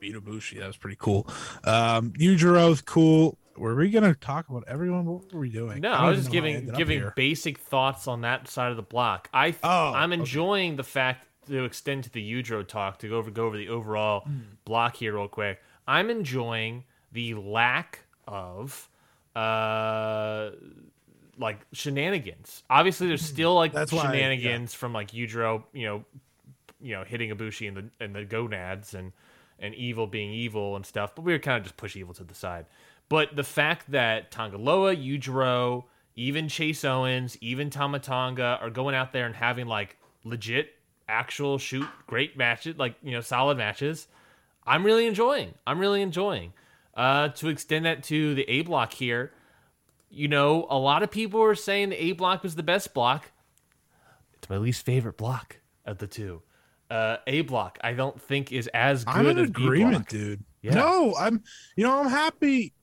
beat 0.00 0.16
Ibushi. 0.16 0.58
That 0.58 0.66
was 0.66 0.76
pretty 0.76 0.96
cool. 0.98 1.28
Um, 1.64 2.12
Yujiro's 2.12 2.80
cool. 2.80 3.38
Were 3.56 3.74
we 3.74 3.90
gonna 3.90 4.14
talk 4.14 4.48
about 4.48 4.64
everyone? 4.66 5.04
What 5.04 5.32
were 5.32 5.40
we 5.40 5.50
doing? 5.50 5.82
No, 5.82 5.92
I, 5.92 6.06
I 6.06 6.08
was 6.08 6.20
just 6.20 6.30
giving 6.30 6.68
giving 6.68 7.10
basic 7.14 7.58
thoughts 7.58 8.08
on 8.08 8.22
that 8.22 8.48
side 8.48 8.70
of 8.70 8.76
the 8.76 8.82
block. 8.82 9.28
I 9.34 9.54
oh, 9.62 9.92
I'm 9.92 10.12
enjoying 10.12 10.72
okay. 10.72 10.76
the 10.78 10.84
fact 10.84 11.26
to 11.48 11.64
extend 11.64 12.04
to 12.04 12.10
the 12.10 12.32
Yujiro 12.32 12.66
talk 12.66 12.98
to 13.00 13.08
go 13.08 13.16
over 13.16 13.30
go 13.30 13.46
over 13.46 13.58
the 13.58 13.68
overall 13.68 14.22
mm. 14.22 14.40
block 14.64 14.96
here 14.96 15.14
real 15.14 15.28
quick. 15.28 15.60
I'm 15.86 16.08
enjoying 16.08 16.84
the 17.12 17.34
lack 17.34 18.00
of 18.26 18.88
uh 19.36 20.50
like 21.36 21.58
shenanigans. 21.72 22.62
Obviously, 22.70 23.08
there's 23.08 23.24
still 23.24 23.54
like 23.54 23.72
That's 23.72 23.90
shenanigans 23.90 24.72
from 24.72 24.92
like 24.92 25.10
Yujiro, 25.10 25.64
you 25.72 25.86
know, 25.86 26.04
you 26.80 26.94
know, 26.94 27.04
hitting 27.04 27.30
Ibushi 27.30 27.68
in 27.68 27.74
the 27.74 28.04
in 28.04 28.12
the 28.12 28.24
gonads 28.24 28.94
and 28.94 29.12
and 29.60 29.74
evil 29.74 30.06
being 30.06 30.32
evil 30.32 30.74
and 30.74 30.84
stuff. 30.84 31.14
But 31.14 31.22
we 31.22 31.32
were 31.32 31.38
kind 31.38 31.58
of 31.58 31.64
just 31.64 31.76
push 31.76 31.94
evil 31.94 32.14
to 32.14 32.24
the 32.24 32.34
side. 32.34 32.66
But 33.08 33.36
the 33.36 33.44
fact 33.44 33.90
that 33.90 34.30
Tanga 34.30 34.56
Loa, 34.56 34.96
Yujiro, 34.96 35.84
even 36.16 36.48
Chase 36.48 36.84
Owens, 36.84 37.36
even 37.40 37.70
Tama 37.70 37.98
Tonga 37.98 38.58
are 38.60 38.70
going 38.70 38.94
out 38.94 39.12
there 39.12 39.26
and 39.26 39.34
having 39.34 39.66
like 39.66 39.96
legit, 40.24 40.70
actual 41.08 41.58
shoot 41.58 41.86
great 42.06 42.36
matches, 42.36 42.76
like 42.78 42.94
you 43.02 43.12
know, 43.12 43.20
solid 43.20 43.58
matches. 43.58 44.08
I'm 44.66 44.84
really 44.84 45.06
enjoying. 45.06 45.54
I'm 45.66 45.78
really 45.78 46.02
enjoying. 46.02 46.52
Uh, 46.94 47.28
to 47.28 47.48
extend 47.48 47.86
that 47.86 48.02
to 48.04 48.34
the 48.34 48.48
A 48.48 48.62
block 48.62 48.92
here, 48.92 49.32
you 50.10 50.28
know, 50.28 50.66
a 50.68 50.78
lot 50.78 51.02
of 51.02 51.10
people 51.10 51.42
are 51.42 51.54
saying 51.54 51.90
the 51.90 52.02
A 52.02 52.12
block 52.12 52.42
was 52.42 52.56
the 52.56 52.62
best 52.62 52.92
block. 52.94 53.30
It's 54.34 54.50
my 54.50 54.58
least 54.58 54.84
favorite 54.84 55.16
block 55.16 55.58
of 55.84 55.98
the 55.98 56.06
two. 56.06 56.42
Uh, 56.90 57.18
A 57.28 57.42
block, 57.42 57.78
I 57.82 57.92
don't 57.92 58.20
think 58.20 58.50
is 58.52 58.66
as 58.74 59.04
good 59.04 59.14
I'm 59.14 59.26
in 59.28 59.38
agreement, 59.38 60.08
dude. 60.08 60.42
Yeah. 60.60 60.74
No, 60.74 61.14
I'm. 61.14 61.42
You 61.76 61.84
know, 61.84 62.00
I'm 62.00 62.10
happy. 62.10 62.74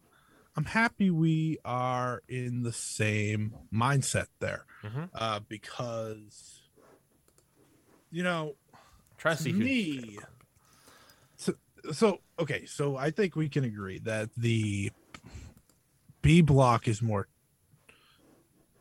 I'm 0.55 0.63
happy 0.65 1.11
we 1.11 1.57
are 1.65 2.23
in 2.27 2.63
the 2.63 2.71
same 2.71 3.53
mindset 3.71 4.27
there, 4.39 4.65
Mhm. 4.83 5.09
uh, 5.13 5.41
because 5.47 6.61
you 8.09 8.23
know 8.23 8.55
to 9.19 9.29
to 9.29 9.35
see 9.43 9.51
me. 9.53 10.17
So, 11.35 11.53
so 11.91 12.21
okay, 12.39 12.65
so 12.65 12.95
I 12.95 13.11
think 13.11 13.35
we 13.35 13.49
can 13.49 13.65
agree 13.65 13.99
that 13.99 14.29
the 14.35 14.91
B 16.21 16.41
block 16.41 16.87
is 16.87 17.01
more 17.01 17.27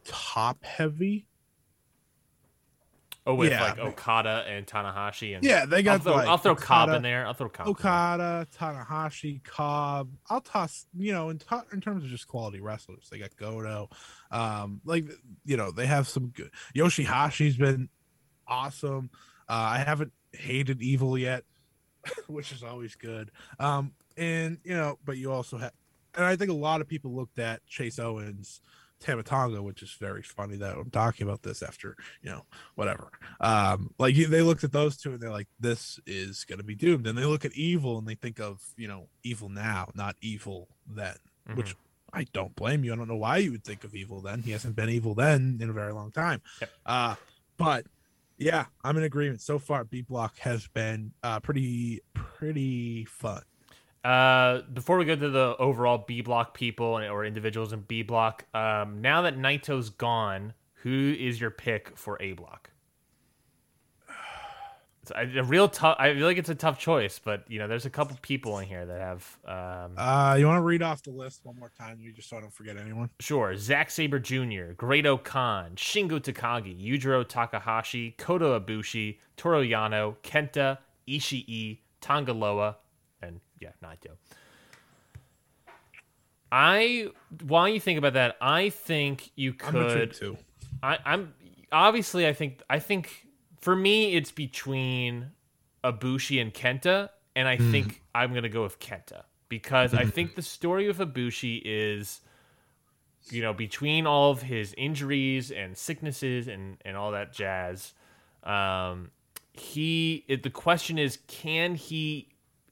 top 0.04 0.64
heavy. 0.64 1.26
Oh, 3.28 3.34
with 3.34 3.50
Yeah. 3.50 3.60
like 3.62 3.78
Okada 3.80 4.44
and 4.46 4.64
Tanahashi 4.66 5.34
and 5.34 5.44
Yeah, 5.44 5.66
they 5.66 5.78
I'll 5.78 5.82
got 5.82 6.02
throw, 6.04 6.14
like, 6.14 6.28
I'll 6.28 6.38
throw 6.38 6.54
Cobb 6.54 6.90
in 6.90 7.02
there. 7.02 7.26
I'll 7.26 7.34
throw 7.34 7.48
Cobb. 7.48 7.66
Okada, 7.66 8.46
Tanahashi, 8.56 9.42
Cobb. 9.42 10.10
I'll 10.30 10.40
toss, 10.40 10.86
you 10.96 11.12
know, 11.12 11.30
in, 11.30 11.38
to- 11.38 11.64
in 11.72 11.80
terms 11.80 12.04
of 12.04 12.10
just 12.10 12.28
quality 12.28 12.60
wrestlers, 12.60 13.08
they 13.10 13.18
got 13.18 13.36
Goto. 13.36 13.90
Um, 14.30 14.80
like, 14.84 15.06
you 15.44 15.56
know, 15.56 15.72
they 15.72 15.86
have 15.86 16.06
some 16.06 16.28
good. 16.28 16.50
Yoshihashi's 16.76 17.56
been 17.56 17.88
awesome. 18.46 19.10
Uh, 19.48 19.52
I 19.74 19.78
haven't 19.78 20.12
hated 20.32 20.80
Evil 20.80 21.18
yet, 21.18 21.42
which 22.28 22.52
is 22.52 22.62
always 22.62 22.94
good. 22.94 23.32
Um, 23.58 23.92
and, 24.16 24.58
you 24.62 24.74
know, 24.74 24.98
but 25.04 25.16
you 25.18 25.32
also 25.32 25.58
have, 25.58 25.72
and 26.14 26.24
I 26.24 26.36
think 26.36 26.50
a 26.50 26.54
lot 26.54 26.80
of 26.80 26.86
people 26.86 27.14
looked 27.14 27.38
at 27.40 27.66
Chase 27.66 27.98
Owens. 27.98 28.60
Tama 29.00 29.22
Tonga, 29.22 29.62
which 29.62 29.82
is 29.82 29.92
very 30.00 30.22
funny 30.22 30.56
that 30.56 30.76
I'm 30.76 30.90
talking 30.90 31.26
about 31.26 31.42
this 31.42 31.62
after, 31.62 31.96
you 32.22 32.30
know, 32.30 32.44
whatever. 32.74 33.10
Um, 33.40 33.92
like 33.98 34.16
they 34.16 34.42
looked 34.42 34.64
at 34.64 34.72
those 34.72 34.96
two 34.96 35.12
and 35.12 35.20
they're 35.20 35.30
like, 35.30 35.48
this 35.60 36.00
is 36.06 36.44
gonna 36.44 36.62
be 36.62 36.74
doomed. 36.74 37.06
And 37.06 37.16
they 37.16 37.24
look 37.24 37.44
at 37.44 37.52
evil 37.52 37.98
and 37.98 38.06
they 38.06 38.14
think 38.14 38.40
of, 38.40 38.62
you 38.76 38.88
know, 38.88 39.08
evil 39.22 39.48
now, 39.48 39.90
not 39.94 40.16
evil 40.20 40.68
then. 40.86 41.16
Mhm. 41.48 41.56
Which 41.56 41.76
I 42.12 42.24
don't 42.32 42.54
blame 42.56 42.84
you. 42.84 42.92
I 42.92 42.96
don't 42.96 43.08
know 43.08 43.16
why 43.16 43.38
you 43.38 43.52
would 43.52 43.64
think 43.64 43.84
of 43.84 43.94
evil 43.94 44.20
then. 44.22 44.42
He 44.42 44.52
hasn't 44.52 44.74
been 44.76 44.88
evil 44.88 45.14
then 45.14 45.58
in 45.60 45.68
a 45.68 45.72
very 45.74 45.92
long 45.92 46.10
time. 46.10 46.40
Yep. 46.60 46.70
Uh, 46.86 47.14
but 47.58 47.86
yeah, 48.38 48.66
I'm 48.82 48.96
in 48.96 49.02
agreement. 49.02 49.42
So 49.42 49.58
far, 49.58 49.84
B 49.84 50.02
block 50.02 50.38
has 50.38 50.66
been 50.68 51.12
uh 51.22 51.40
pretty 51.40 52.00
pretty 52.14 53.04
fun. 53.06 53.42
Uh, 54.04 54.62
before 54.72 54.98
we 54.98 55.04
go 55.04 55.16
to 55.16 55.30
the 55.30 55.56
overall 55.58 55.98
B 56.06 56.20
block 56.20 56.54
people 56.54 56.98
and- 56.98 57.10
or 57.10 57.24
individuals 57.24 57.72
in 57.72 57.80
B 57.80 58.02
block, 58.02 58.44
um, 58.54 59.00
now 59.00 59.22
that 59.22 59.36
Naito's 59.36 59.90
gone, 59.90 60.54
who 60.74 61.14
is 61.18 61.40
your 61.40 61.50
pick 61.50 61.96
for 61.98 62.16
A 62.22 62.32
block? 62.34 62.70
It's 65.02 65.12
a 65.12 65.38
a 65.40 65.44
real 65.44 65.68
tough. 65.68 65.96
I 66.00 66.14
feel 66.14 66.26
like 66.26 66.36
it's 66.36 66.48
a 66.48 66.54
tough 66.54 66.80
choice, 66.80 67.20
but 67.20 67.48
you 67.48 67.60
know, 67.60 67.68
there's 67.68 67.86
a 67.86 67.90
couple 67.90 68.16
people 68.22 68.58
in 68.58 68.66
here 68.66 68.84
that 68.84 69.00
have. 69.00 69.38
Um, 69.44 69.94
Uh, 69.96 70.34
you 70.38 70.46
want 70.46 70.58
to 70.58 70.62
read 70.62 70.82
off 70.82 71.02
the 71.04 71.10
list 71.12 71.44
one 71.44 71.56
more 71.58 71.70
time, 71.78 71.98
you 72.00 72.12
just 72.12 72.28
so 72.28 72.36
I 72.38 72.40
don't 72.40 72.52
forget 72.52 72.76
anyone. 72.76 73.10
Sure, 73.20 73.56
Zack 73.56 73.90
Sabre 73.90 74.18
Jr., 74.18 74.72
Great 74.76 75.04
Khan, 75.22 75.76
Shingo 75.76 76.18
Takagi, 76.20 76.76
Yujiro 76.84 77.24
Takahashi, 77.26 78.16
Kota 78.18 78.60
Ibushi, 78.60 79.18
Toru 79.36 79.62
Yano, 79.64 80.16
Kenta, 80.24 80.78
Ishii, 81.06 81.78
Tanga 82.00 82.32
Loa, 82.32 82.76
and 83.22 83.40
yeah, 83.60 83.70
Naito. 83.82 84.16
I 86.50 87.08
while 87.46 87.68
you 87.68 87.80
think 87.80 87.98
about 87.98 88.14
that, 88.14 88.36
I 88.40 88.70
think 88.70 89.30
you 89.34 89.52
could. 89.52 90.14
two. 90.14 90.36
I, 90.82 90.98
I'm 91.04 91.34
obviously 91.72 92.26
I 92.26 92.32
think 92.32 92.62
I 92.70 92.78
think 92.78 93.26
for 93.60 93.74
me 93.74 94.14
it's 94.14 94.30
between 94.30 95.30
Ibushi 95.82 96.40
and 96.40 96.54
Kenta, 96.54 97.10
and 97.34 97.48
I 97.48 97.56
think 97.56 98.02
I'm 98.14 98.32
gonna 98.32 98.48
go 98.48 98.62
with 98.62 98.78
Kenta 98.78 99.24
because 99.48 99.94
I 99.94 100.04
think 100.04 100.34
the 100.34 100.42
story 100.42 100.88
of 100.88 100.98
Ibushi 100.98 101.62
is, 101.64 102.20
you 103.30 103.42
know, 103.42 103.52
between 103.52 104.06
all 104.06 104.30
of 104.30 104.42
his 104.42 104.74
injuries 104.76 105.50
and 105.50 105.76
sicknesses 105.76 106.48
and 106.48 106.78
and 106.84 106.96
all 106.96 107.10
that 107.12 107.32
jazz, 107.32 107.92
um, 108.44 109.10
he 109.52 110.24
it, 110.28 110.42
the 110.42 110.50
question 110.50 110.98
is 110.98 111.18
can 111.26 111.74
he 111.74 112.28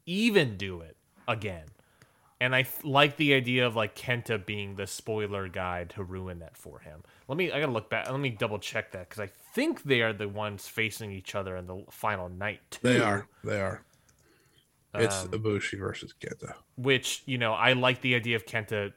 even 0.06 0.56
do 0.56 0.80
it 0.80 0.96
again? 1.26 1.64
And 2.40 2.54
I 2.54 2.62
th- 2.62 2.84
like 2.84 3.16
the 3.16 3.32
idea 3.34 3.66
of 3.66 3.76
like 3.76 3.96
Kenta 3.96 4.44
being 4.44 4.76
the 4.76 4.86
spoiler 4.86 5.48
guy 5.48 5.84
to 5.90 6.02
ruin 6.02 6.40
that 6.40 6.56
for 6.56 6.80
him. 6.80 7.02
Let 7.28 7.38
me, 7.38 7.50
I 7.50 7.60
gotta 7.60 7.72
look 7.72 7.88
back. 7.88 8.10
Let 8.10 8.20
me 8.20 8.30
double 8.30 8.58
check 8.58 8.92
that 8.92 9.08
because 9.08 9.20
I 9.20 9.30
think 9.54 9.84
they 9.84 10.02
are 10.02 10.12
the 10.12 10.28
ones 10.28 10.66
facing 10.66 11.10
each 11.12 11.34
other 11.34 11.56
in 11.56 11.66
the 11.66 11.84
final 11.90 12.28
night. 12.28 12.60
Too, 12.70 12.80
They 12.82 13.00
are. 13.00 13.26
They 13.42 13.60
are. 13.60 13.82
It's 14.94 15.22
Um, 15.24 15.30
Ibushi 15.30 15.78
versus 15.78 16.14
Kenta. 16.20 16.54
Which 16.76 17.22
you 17.26 17.38
know, 17.38 17.52
I 17.52 17.72
like 17.72 18.00
the 18.00 18.14
idea 18.14 18.36
of 18.36 18.46
Kenta 18.46 18.92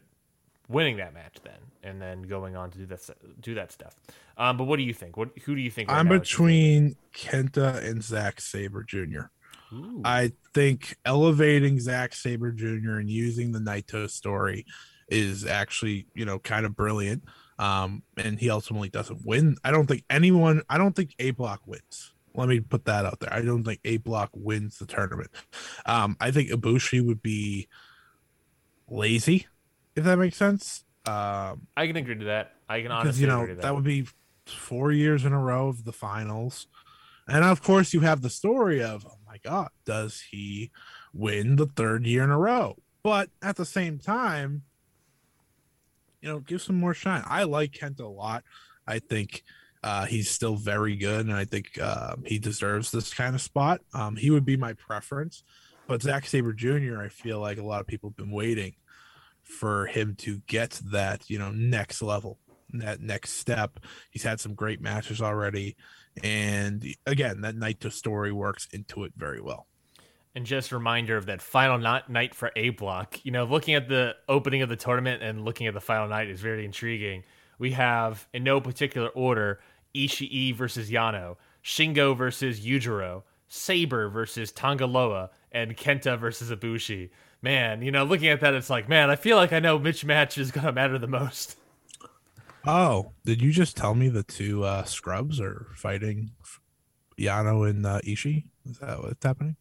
winning 0.68 0.98
that 0.98 1.14
match 1.14 1.38
then, 1.44 1.60
and 1.84 2.02
then 2.02 2.24
going 2.24 2.56
on 2.56 2.72
to 2.72 2.78
do 2.78 2.86
that 2.88 3.10
do 3.42 3.56
that 3.56 3.72
stuff. 3.72 3.96
Um, 4.38 4.58
but 4.58 4.66
what 4.66 4.78
do 4.78 4.84
you 4.84 4.94
think? 4.94 5.18
What 5.18 5.30
who 5.46 5.56
do 5.56 5.62
you 5.62 5.72
think? 5.72 5.90
right 5.90 6.00
I'm 6.00 6.08
between 6.08 6.98
Kenta 7.14 7.84
and 7.84 8.04
Zack 8.04 8.42
Sabre 8.42 8.84
Jr. 8.84 9.28
Ooh. 9.74 10.02
I 10.04 10.32
think 10.54 10.96
elevating 11.06 11.80
Zack 11.80 12.14
Sabre 12.14 12.52
Jr. 12.52 13.00
and 13.00 13.10
using 13.10 13.52
the 13.52 13.60
Naito 13.60 14.10
story 14.10 14.66
is 15.10 15.46
actually, 15.46 16.08
you 16.14 16.26
know, 16.26 16.40
kind 16.40 16.66
of 16.66 16.76
brilliant. 16.76 17.24
Um, 17.60 18.04
and 18.18 18.40
he 18.40 18.50
ultimately 18.50 18.90
doesn't 18.90 19.26
win. 19.26 19.58
I 19.64 19.72
don't 19.72 19.88
think 19.88 20.04
anyone, 20.10 20.62
I 20.70 20.78
don't 20.78 20.96
think 20.96 21.16
A 21.20 21.32
Block 21.32 21.62
wins. 21.66 22.14
Let 22.36 22.50
me 22.50 22.60
put 22.60 22.86
that 22.86 23.06
out 23.06 23.20
there. 23.20 23.34
I 23.34 23.42
don't 23.42 23.64
think 23.64 23.80
A 23.84 23.98
Block 23.98 24.30
wins 24.34 24.78
the 24.78 24.86
tournament. 24.86 25.32
Um, 25.86 26.18
I 26.22 26.32
think 26.32 26.50
Ibushi 26.50 27.06
would 27.06 27.22
be 27.22 27.68
lazy, 28.88 29.48
if 29.96 30.04
that 30.04 30.18
makes 30.18 30.38
sense. 30.38 30.84
Um, 31.08 31.68
I 31.76 31.88
can 31.88 31.96
agree 31.96 32.20
to 32.20 32.26
that. 32.26 32.54
I 32.70 32.82
can 32.82 32.90
because 32.90 33.02
honestly 33.02 33.22
you 33.22 33.28
know 33.28 33.42
agree 33.42 33.56
to 33.56 33.62
that. 33.62 33.74
would 33.74 33.84
be 33.84 34.06
four 34.46 34.92
years 34.92 35.26
in 35.26 35.34
a 35.34 35.40
row 35.40 35.68
of 35.68 35.84
the 35.84 35.92
finals 35.92 36.68
and 37.28 37.44
of 37.44 37.62
course 37.62 37.94
you 37.94 38.02
have 38.02 38.22
the 38.22 38.30
story 38.30 38.82
of 38.84 39.06
oh 39.06 39.18
my 39.46 39.50
god 39.50 39.70
does 39.86 40.22
he 40.32 40.72
win 41.14 41.56
the 41.56 41.66
third 41.66 42.06
year 42.06 42.24
in 42.24 42.30
a 42.30 42.38
row 42.38 42.76
but 43.04 43.30
at 43.42 43.56
the 43.56 43.66
same 43.66 43.98
time 44.00 44.64
you 46.22 46.30
know 46.30 46.40
give 46.40 46.62
some 46.62 46.80
more 46.80 46.94
shine 46.94 47.24
i 47.26 47.44
like 47.44 47.72
Kent 47.74 48.00
a 48.00 48.08
lot 48.08 48.44
i 48.88 49.00
think 49.00 49.44
uh, 49.84 50.06
he's 50.06 50.30
still 50.30 50.56
very 50.56 50.96
good 50.96 51.28
and 51.28 51.36
i 51.36 51.46
think 51.46 51.80
um, 51.82 52.24
he 52.26 52.40
deserves 52.40 52.92
this 52.92 53.14
kind 53.14 53.36
of 53.36 53.42
spot 53.42 53.80
um, 53.94 54.16
he 54.16 54.32
would 54.32 54.46
be 54.46 54.58
my 54.58 54.74
preference 54.74 55.44
but 55.88 56.02
Zack 56.02 56.26
Sabre 56.26 56.54
Jr., 56.54 57.02
I 57.02 57.08
feel 57.08 57.40
like 57.40 57.58
a 57.58 57.64
lot 57.64 57.80
of 57.80 57.88
people 57.88 58.10
have 58.10 58.18
been 58.18 58.32
waiting 58.32 58.76
for 59.42 59.86
him 59.86 60.16
to 60.20 60.42
get 60.48 60.82
that, 60.92 61.30
you 61.30 61.40
know, 61.40 61.52
next 61.52 62.02
level, 62.02 62.38
that 62.74 63.00
next 63.00 63.34
step. 63.34 63.80
He's 64.12 64.24
had 64.24 64.42
some 64.42 64.54
great 64.54 64.82
matches 64.82 65.22
already. 65.22 65.78
And 66.24 66.86
again, 67.06 67.42
that 67.42 67.56
Naito 67.56 67.92
story 67.92 68.32
works 68.32 68.68
into 68.72 69.04
it 69.04 69.14
very 69.16 69.42
well. 69.42 69.68
And 70.36 70.46
just 70.46 70.72
reminder 70.72 71.18
of 71.18 71.26
that 71.26 71.42
final 71.42 71.80
not 71.80 72.10
night 72.10 72.36
for 72.36 72.52
A 72.56 72.70
block. 72.70 73.20
You 73.24 73.32
know, 73.32 73.46
looking 73.46 73.74
at 73.74 73.90
the 73.90 74.16
opening 74.30 74.62
of 74.62 74.70
the 74.70 74.76
tournament 74.76 75.24
and 75.24 75.44
looking 75.44 75.68
at 75.68 75.74
the 75.74 75.82
final 75.82 76.08
night 76.08 76.30
is 76.30 76.42
very 76.42 76.64
intriguing. 76.64 77.24
We 77.58 77.72
have, 77.72 78.28
in 78.34 78.44
no 78.44 78.62
particular 78.62 79.10
order, 79.10 79.60
Ishii 79.96 80.56
versus 80.56 80.92
Yano, 80.92 81.38
Shingo 81.64 82.16
versus 82.16 82.60
Yujiro, 82.60 83.24
Sabre 83.48 84.10
versus 84.10 84.52
Tanga 84.52 84.86
Loa, 84.86 85.32
and 85.52 85.76
Kenta 85.76 86.20
versus 86.20 86.52
Ibushi. 86.52 87.10
Man, 87.42 87.82
you 87.82 87.92
know, 87.92 88.04
looking 88.04 88.28
at 88.28 88.42
that, 88.42 88.54
it's 88.54 88.70
like, 88.70 88.88
man, 88.88 89.10
I 89.10 89.16
feel 89.16 89.38
like 89.38 89.54
I 89.54 89.60
know 89.60 89.78
which 89.78 90.06
match 90.06 90.38
is 90.38 90.52
gonna 90.52 90.72
matter 90.72 90.98
the 90.98 91.08
most. 91.08 91.58
Oh, 92.68 93.14
did 93.26 93.42
you 93.42 93.52
just 93.52 93.78
tell 93.78 93.96
me 93.96 94.10
the 94.10 94.24
two 94.24 94.64
uh, 94.64 94.84
scrubs 94.84 95.40
are 95.40 95.68
fighting 95.76 96.32
Yano 97.18 97.70
and 97.70 97.86
uh, 97.86 98.00
Ishii? 98.04 98.46
Is 98.70 98.80
that 98.80 99.02
what's 99.02 99.24
happening? 99.24 99.56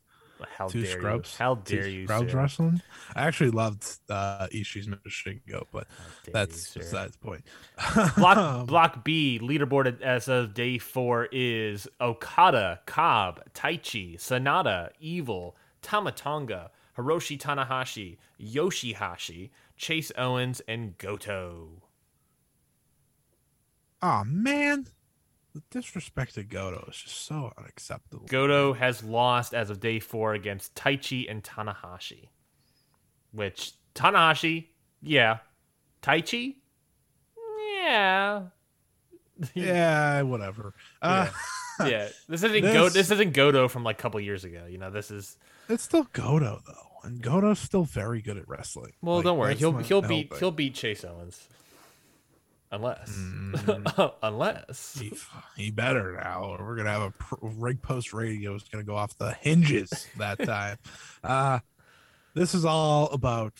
How 0.59 0.69
two 0.69 0.83
dare 0.83 0.99
scrubs. 0.99 1.33
you? 1.33 1.45
How 1.45 1.55
two 1.55 1.77
dare 1.77 1.89
you? 1.89 2.05
Scrubs 2.05 2.33
sir. 2.33 2.39
wrestling. 2.39 2.83
I 3.15 3.27
actually 3.27 3.51
loved 3.51 3.87
uh, 4.11 4.49
Ishii's 4.53 4.89
Shingo, 5.09 5.65
but 5.73 5.87
that's 6.33 6.74
you, 6.74 6.83
besides 6.83 7.12
the 7.12 7.19
point. 7.19 7.43
Block 8.16 8.66
Block 8.66 9.05
B 9.05 9.39
leaderboard 9.43 10.01
as 10.03 10.28
of 10.28 10.55
day 10.55 10.78
four 10.78 11.28
is 11.33 11.89
Okada, 12.01 12.81
Cobb, 12.87 13.41
Taichi, 13.55 14.16
Sanada, 14.16 14.91
Evil, 15.01 15.57
Tama 15.81 16.12
Tonga, 16.12 16.70
Hiroshi 16.99 17.39
Tanahashi, 17.39 18.19
Yoshihashi, 18.41 19.51
Chase 19.77 20.12
Owens, 20.19 20.61
and 20.69 20.99
Goto. 20.99 21.83
Oh 24.02 24.24
man, 24.24 24.86
the 25.55 25.62
disrespect 25.70 26.35
to 26.35 26.43
Goto 26.44 26.86
is 26.90 26.97
just 26.97 27.24
so 27.27 27.52
unacceptable. 27.59 28.27
Goto 28.27 28.73
has 28.74 29.02
lost 29.02 29.55
as 29.55 29.70
of 29.70 29.81
day 29.81 29.98
four 30.01 30.35
against 30.35 30.74
Taichi 30.74 31.31
and 31.31 31.43
Tanahashi. 31.43 32.28
Which 33.32 33.73
Tanahashi, 33.94 34.66
yeah. 35.02 35.39
Taichi, 36.02 36.56
yeah. 37.82 38.43
yeah, 39.55 40.23
whatever. 40.23 40.74
Uh, 41.02 41.28
yeah. 41.81 42.09
This 42.28 42.43
isn't 42.43 42.62
This- 42.62 42.73
Go. 42.73 42.89
This 42.89 43.10
isn't 43.10 43.32
Goto 43.35 43.68
from 43.68 43.85
like 43.85 43.98
a 43.98 44.02
couple 44.02 44.20
years 44.20 44.44
ago. 44.44 44.66
You 44.68 44.78
know, 44.78 44.90
this 44.90 45.10
is 45.10 45.36
it's 45.68 45.82
still 45.82 46.06
Goto 46.12 46.62
though, 46.66 47.09
and 47.09 47.20
Goto's 47.20 47.59
still 47.59 47.85
very 47.85 48.23
good 48.23 48.36
at 48.36 48.48
wrestling. 48.48 48.93
well. 49.02 49.16
Like, 49.16 49.24
don't 49.24 49.39
worry, 49.39 49.55
he'll 49.56 49.77
he'll 49.78 50.02
beat 50.02 50.32
he'll 50.39 50.51
beat 50.52 50.74
Chase 50.74 51.05
Owens, 51.05 51.48
unless 52.72 53.10
Mm. 53.16 54.12
unless 54.22 54.98
he, 55.01 55.12
he 55.56 55.70
better 55.70 56.12
now. 56.22 56.56
We're 56.59 56.76
gonna 56.76 56.90
have 56.90 57.02
a 57.02 57.10
pr- 57.12 57.34
rig 57.40 57.80
post 57.82 58.12
radio 58.12 58.55
is 58.55 58.64
gonna 58.64 58.84
go 58.84 58.97
off 58.97 59.16
the 59.18 59.32
hinges 59.32 60.06
that 60.18 60.38
time. 60.44 60.78
uh 61.24 61.60
this 62.34 62.55
is 62.55 62.64
all 62.64 63.06
about 63.10 63.55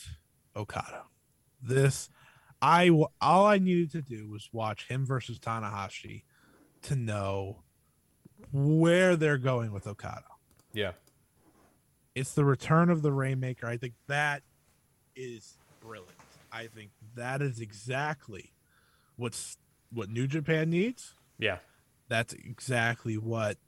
Okada. 0.55 1.05
This 1.63 2.09
i 2.63 2.89
all 3.21 3.47
I 3.47 3.59
needed 3.59 3.91
to 3.93 4.03
do 4.03 4.29
was 4.29 4.49
watch 4.53 4.89
him 4.89 5.05
versus 5.07 5.39
Tanahashi 5.39 6.23
to 6.83 6.97
know 6.97 7.63
where 8.53 9.17
they're 9.17 9.39
going 9.39 9.73
with 9.73 9.87
Okada. 9.87 10.25
yeah. 10.73 10.93
It's 12.15 12.33
the 12.33 12.45
return 12.47 12.89
of 12.89 13.03
the 13.03 13.13
Rainmaker. 13.13 13.67
I 13.67 13.77
think 13.77 13.93
that 14.07 14.43
is 15.15 15.59
brilliant. 15.81 16.13
I 16.51 16.67
think 16.69 16.91
that 17.15 17.43
is 17.43 17.61
exactly 17.61 18.53
what's 19.17 19.57
what 19.93 20.09
New 20.11 20.27
Japan 20.27 20.71
needs. 20.71 21.15
Yeah, 21.39 21.59
That's 22.09 22.33
exactly 22.35 23.17
what 23.19 23.59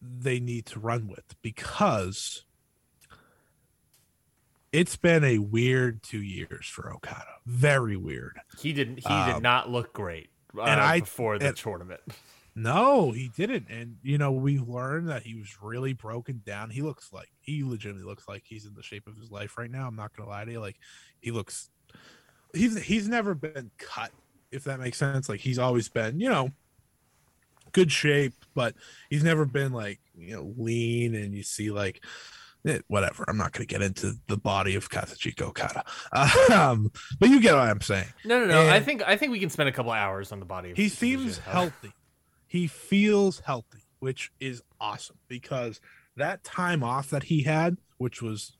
they 0.00 0.40
need 0.40 0.66
to 0.66 0.80
run 0.80 1.06
with 1.08 1.34
because 1.42 2.44
it's 4.72 4.96
been 4.96 5.24
a 5.24 5.38
weird 5.38 6.02
two 6.02 6.22
years 6.22 6.66
for 6.66 6.92
Okada. 6.92 7.24
Very 7.46 7.96
weird. 7.96 8.40
he 8.58 8.72
didn't. 8.72 8.96
He 8.96 9.02
did 9.08 9.36
Um, 9.36 9.42
not 9.42 9.70
look 9.70 9.92
great 9.92 10.30
uh, 10.56 10.62
and 10.62 10.80
I- 10.80 11.00
before 11.00 11.38
the 11.38 11.48
and- 11.48 11.56
tournament. 11.56 12.00
No, 12.58 13.10
he 13.10 13.28
didn't. 13.36 13.66
And 13.68 13.98
you 14.02 14.16
know, 14.16 14.32
we 14.32 14.58
learned 14.58 15.10
that 15.10 15.24
he 15.24 15.34
was 15.34 15.60
really 15.60 15.92
broken 15.92 16.40
down. 16.42 16.70
He 16.70 16.80
looks 16.80 17.12
like 17.12 17.28
he 17.42 17.62
legitimately 17.62 18.08
looks 18.08 18.26
like 18.26 18.44
he's 18.46 18.64
in 18.64 18.72
the 18.72 18.82
shape 18.82 19.06
of 19.06 19.18
his 19.18 19.30
life 19.30 19.58
right 19.58 19.70
now. 19.70 19.86
I'm 19.86 19.94
not 19.94 20.16
gonna 20.16 20.30
lie 20.30 20.46
to 20.46 20.50
you. 20.52 20.60
Like 20.60 20.78
he 21.20 21.32
looks 21.32 21.68
he's 22.54 22.80
he's 22.82 23.08
never 23.08 23.34
been 23.34 23.72
cut, 23.76 24.10
if 24.56 24.64
that 24.64 24.80
makes 24.80 24.98
sense. 24.98 25.28
Like 25.28 25.40
he's 25.40 25.58
always 25.58 25.88
been, 25.88 26.18
you 26.18 26.28
know, 26.28 26.50
good 27.72 27.92
shape, 27.92 28.34
but 28.54 28.74
he's 29.10 29.22
never 29.22 29.44
been 29.44 29.72
like, 29.72 30.00
you 30.16 30.34
know, 30.34 30.54
lean 30.56 31.14
and 31.14 31.34
you 31.34 31.42
see 31.42 31.70
like 31.70 32.02
eh, 32.66 32.78
whatever. 32.88 33.24
I'm 33.28 33.36
not 33.36 33.52
gonna 33.52 33.66
get 33.66 33.82
into 33.82 34.14
the 34.26 34.36
body 34.36 34.74
of 34.74 34.88
Kazuchika 34.90 35.42
Okada. 35.42 35.84
Um, 36.52 36.90
but 37.20 37.28
you 37.28 37.40
get 37.40 37.54
what 37.54 37.68
I'm 37.68 37.80
saying. 37.80 38.08
No, 38.24 38.40
no, 38.40 38.46
no. 38.46 38.68
I 38.68 38.80
think 38.80 39.02
I 39.06 39.16
think 39.16 39.32
we 39.32 39.38
can 39.38 39.50
spend 39.50 39.68
a 39.68 39.72
couple 39.72 39.92
hours 39.92 40.32
on 40.32 40.40
the 40.40 40.46
body. 40.46 40.70
Of 40.70 40.76
he 40.76 40.88
seems 40.88 41.38
healthy. 41.38 41.92
He 42.46 42.66
feels 42.66 43.40
healthy, 43.40 43.80
which 43.98 44.32
is 44.40 44.62
awesome 44.80 45.18
because 45.28 45.80
that 46.16 46.44
time 46.44 46.82
off 46.82 47.10
that 47.10 47.24
he 47.24 47.42
had, 47.42 47.76
which 47.98 48.22
was 48.22 48.56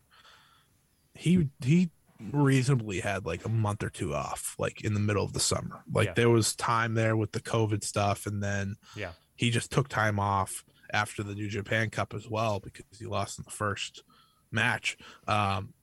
he 1.14 1.48
he 1.64 1.90
reasonably 2.32 3.00
had 3.00 3.26
like 3.26 3.44
a 3.44 3.48
month 3.48 3.82
or 3.82 3.90
two 3.90 4.14
off, 4.14 4.54
like 4.58 4.82
in 4.82 4.94
the 4.94 5.00
middle 5.00 5.24
of 5.24 5.32
the 5.32 5.40
summer. 5.40 5.82
Like 5.92 6.08
Yeah. 6.08 6.14
there 6.14 6.30
was 6.30 6.54
time 6.56 6.94
there 6.94 7.16
with 7.16 7.32
the 7.32 7.40
COVID 7.40 7.82
stuff, 7.84 8.26
and 8.26 8.42
then 8.42 8.76
Yeah. 8.94 9.12
he 9.34 9.50
just 9.50 9.70
took 9.70 9.88
time 9.88 10.18
off 10.18 10.64
after 10.92 11.22
the 11.22 11.34
New 11.34 11.48
Japan 11.48 11.90
Cup 11.90 12.14
as 12.14 12.28
well 12.28 12.60
because 12.60 12.84
he 12.98 13.06
lost 13.06 13.38
in 13.38 13.44
the 13.44 13.50
first 13.50 14.02
match. 14.50 14.96
Um, 15.26 15.74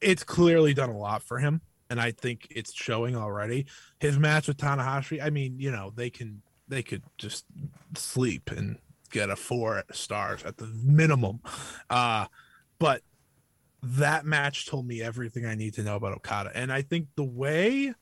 it's 0.00 0.22
clearly 0.24 0.74
done 0.74 0.90
a 0.90 0.96
lot 0.98 1.22
for 1.22 1.38
him, 1.38 1.62
and 1.88 2.00
I 2.00 2.10
think 2.12 2.46
it's 2.50 2.72
showing 2.74 3.16
already. 3.16 3.66
His 3.98 4.18
match 4.18 4.48
with 4.48 4.58
Tanahashi, 4.58 5.22
I 5.22 5.30
mean, 5.30 5.58
you 5.58 5.70
know, 5.70 5.92
they 5.94 6.10
can 6.10 6.42
they 6.68 6.82
could 6.82 7.02
just 7.18 7.44
sleep 7.96 8.50
and 8.50 8.78
get 9.10 9.28
a 9.28 9.36
four 9.36 9.84
stars 9.92 10.42
at 10.44 10.56
the 10.56 10.66
minimum. 10.66 11.40
Uh, 11.90 12.26
but 12.78 13.02
that 13.82 14.24
match 14.24 14.66
told 14.66 14.86
me 14.86 15.02
everything 15.02 15.44
I 15.44 15.54
need 15.54 15.74
to 15.74 15.82
know 15.82 15.96
about 15.96 16.12
Okada, 16.12 16.50
and 16.54 16.72
I 16.72 16.82
think 16.82 17.08
the 17.16 17.24
way. 17.24 17.92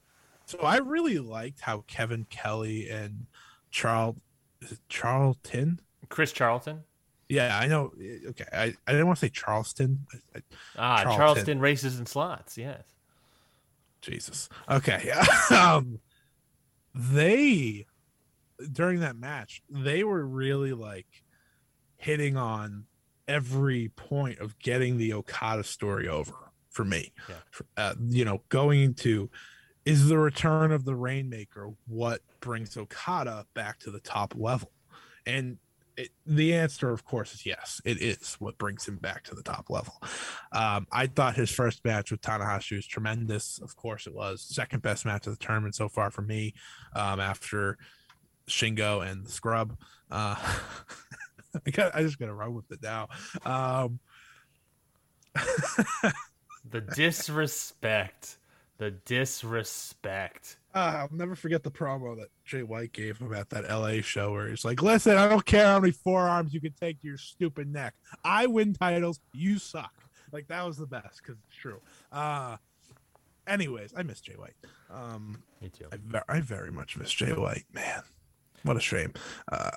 So 0.47 0.59
I 0.59 0.78
really 0.78 1.19
liked 1.19 1.61
how 1.61 1.85
Kevin 1.86 2.27
Kelly 2.28 2.89
and 2.90 3.27
Charles 3.70 4.16
Charlton. 4.89 5.81
Chris 6.09 6.32
Charlton. 6.32 6.81
Yeah, 7.28 7.57
I 7.57 7.69
know. 7.69 7.93
Okay, 8.31 8.44
I, 8.52 8.74
I 8.86 8.93
didn't 8.93 9.07
want 9.07 9.20
to 9.20 9.27
say 9.27 9.31
Charleston. 9.31 10.07
I, 10.12 10.39
I, 10.39 10.43
Ah, 10.77 11.02
Charlton. 11.02 11.19
Charleston 11.19 11.61
races 11.61 11.98
and 11.98 12.09
slots. 12.09 12.59
Yes. 12.59 12.82
Jesus. 14.01 14.48
Okay. 14.69 15.12
um, 15.51 16.01
they 16.94 17.86
during 18.73 19.01
that 19.01 19.16
match, 19.16 19.62
they 19.70 20.05
were 20.05 20.24
really 20.24 20.73
like 20.73 21.07
hitting 21.97 22.36
on 22.36 22.85
every 23.31 23.89
point 23.90 24.40
of 24.40 24.59
getting 24.59 24.98
the 24.98 25.15
Okada 25.15 25.62
story 25.62 26.09
over 26.09 26.35
for 26.69 26.85
me. 26.85 27.12
Yeah. 27.28 27.35
Uh, 27.77 27.94
you 28.09 28.24
know, 28.24 28.43
going 28.48 28.81
into 28.81 29.31
is 29.85 30.09
the 30.09 30.19
return 30.19 30.73
of 30.73 30.85
the 30.85 30.94
Rainmaker 30.94 31.70
what 31.86 32.20
brings 32.40 32.77
Okada 32.77 33.47
back 33.55 33.78
to 33.81 33.90
the 33.90 34.01
top 34.01 34.35
level? 34.36 34.73
And 35.27 35.59
it, 35.97 36.11
the 36.27 36.55
answer, 36.55 36.90
of 36.90 37.05
course, 37.05 37.35
is 37.35 37.47
yes. 37.47 37.81
It 37.85 38.02
is 38.02 38.35
what 38.35 38.59
brings 38.59 38.86
him 38.86 38.97
back 38.97 39.23
to 39.24 39.35
the 39.35 39.43
top 39.43 39.70
level. 39.70 39.94
Um, 40.52 40.86
I 40.93 41.07
thought 41.07 41.36
his 41.36 41.51
first 41.51 41.85
match 41.85 42.11
with 42.11 42.20
Tanahashi 42.20 42.77
was 42.77 42.86
tremendous. 42.86 43.61
Of 43.62 43.77
course, 43.77 44.07
it 44.07 44.15
was 44.15 44.43
second 44.43 44.82
best 44.82 45.07
match 45.07 45.27
of 45.27 45.39
the 45.39 45.44
tournament 45.44 45.77
so 45.77 45.89
far 45.89 46.11
for 46.11 46.23
me. 46.23 46.55
Um, 46.97 47.20
after 47.20 47.78
Shingo 48.48 49.07
and 49.09 49.24
the 49.24 49.31
Scrub, 49.31 49.77
uh, 50.11 50.36
I 51.66 51.70
got, 51.70 51.94
I 51.94 52.02
just 52.02 52.18
gotta 52.18 52.35
run 52.35 52.55
with 52.55 52.70
it 52.70 52.82
now. 52.82 53.09
Um, 53.44 54.01
The 56.70 56.81
disrespect. 56.81 58.39
The 58.78 58.90
disrespect. 58.93 60.59
Uh, 60.74 60.78
I'll 60.98 61.09
never 61.16 61.35
forget 61.35 61.62
the 61.62 61.70
promo 61.70 62.16
that 62.18 62.28
Jay 62.44 62.62
White 62.62 62.93
gave 62.93 63.18
him 63.18 63.32
at 63.35 63.51
that 63.51 63.68
LA 63.68 64.01
show 64.02 64.32
where 64.32 64.48
he's 64.48 64.64
like, 64.64 64.82
Listen, 64.82 65.16
I 65.16 65.28
don't 65.28 65.44
care 65.44 65.66
how 65.66 65.81
many 65.81 65.93
forearms 65.93 66.55
you 66.55 66.60
can 66.60 66.72
take 66.72 67.01
to 67.01 67.06
your 67.09 67.18
stupid 67.18 67.70
neck. 67.72 67.94
I 68.24 68.47
win 68.47 68.74
titles, 68.74 69.20
you 69.32 69.59
suck. 69.59 69.93
Like 70.32 70.47
that 70.48 70.64
was 70.64 70.77
the 70.77 70.86
best 70.86 71.18
because 71.22 71.36
it's 71.48 71.56
true. 71.56 71.81
Uh 72.12 72.56
anyways, 73.47 73.93
I 73.97 74.02
miss 74.02 74.20
Jay 74.20 74.35
White. 74.35 74.55
Um 74.90 75.43
Me 75.60 75.68
too. 75.70 75.86
I, 75.93 75.97
ve- 75.97 76.18
I 76.28 76.40
very 76.40 76.70
much 76.70 76.97
miss 76.97 77.10
Jay 77.12 77.32
White, 77.32 77.64
man. 77.72 78.02
What 78.62 78.77
a 78.77 78.81
shame. 78.81 79.12
Uh 79.51 79.70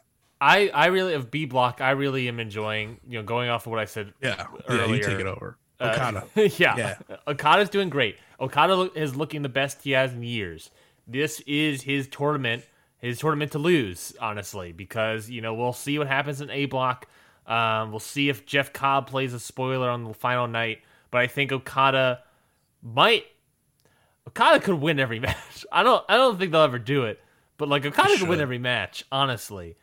I 0.44 0.68
I 0.74 0.86
really 0.88 1.14
of 1.14 1.32
B 1.32 1.46
block. 1.46 1.80
I 1.80 1.92
really 1.92 2.28
am 2.28 2.40
enjoying. 2.40 3.00
You 3.08 3.20
know, 3.20 3.24
going 3.24 3.50
off 3.50 3.66
of 3.66 3.72
what 3.72 3.80
I 3.80 3.86
said. 3.86 4.14
yeah, 4.22 4.46
yeah, 4.70 4.86
you 4.86 5.02
take 5.02 5.20
it 5.20 5.26
over. 5.26 5.58
uh, 5.80 5.92
Okada. 5.94 6.28
yeah. 6.58 6.76
Yeah. 6.78 6.96
Okada's 7.28 7.70
doing 7.70 7.90
great. 7.90 8.18
Okada 8.40 8.92
is 8.94 9.16
looking 9.16 9.42
the 9.42 9.50
best 9.50 9.82
he 9.84 9.92
has 9.92 10.12
in 10.14 10.22
years. 10.22 10.70
This 11.08 11.40
is 11.48 11.82
his 11.84 12.08
tournament. 12.08 12.66
His 13.00 13.20
tournament 13.20 13.52
to 13.54 13.60
lose, 13.60 14.14
honestly, 14.20 14.72
because 14.72 15.30
you 15.30 15.42
know 15.42 15.54
we'll 15.54 15.74
see 15.74 15.98
what 15.98 16.08
happens 16.08 16.42
in 16.42 16.50
A 16.50 16.66
block. 16.66 17.08
Um, 17.48 17.92
we'll 17.92 18.00
see 18.00 18.30
if 18.30 18.46
Jeff 18.46 18.72
Cobb 18.74 19.08
plays 19.08 19.34
a 19.34 19.40
spoiler 19.40 19.90
on 19.90 20.04
the 20.04 20.14
final 20.14 20.48
night. 20.48 20.82
But 21.12 21.20
I 21.22 21.28
think 21.28 21.52
Okada 21.52 22.22
might. 22.82 23.26
Okada 24.28 24.60
could 24.60 24.76
win 24.76 25.00
every 25.00 25.20
match. 25.28 25.66
I 25.72 25.84
don't. 25.84 26.04
I 26.10 26.18
don't 26.18 26.38
think 26.38 26.52
they'll 26.52 26.62
ever 26.62 26.80
do 26.80 27.04
it. 27.06 27.22
But 27.58 27.70
like 27.70 27.86
Okada 27.86 28.18
could 28.18 28.28
win 28.28 28.42
every 28.42 28.58
match. 28.58 29.04
Honestly, 29.12 29.76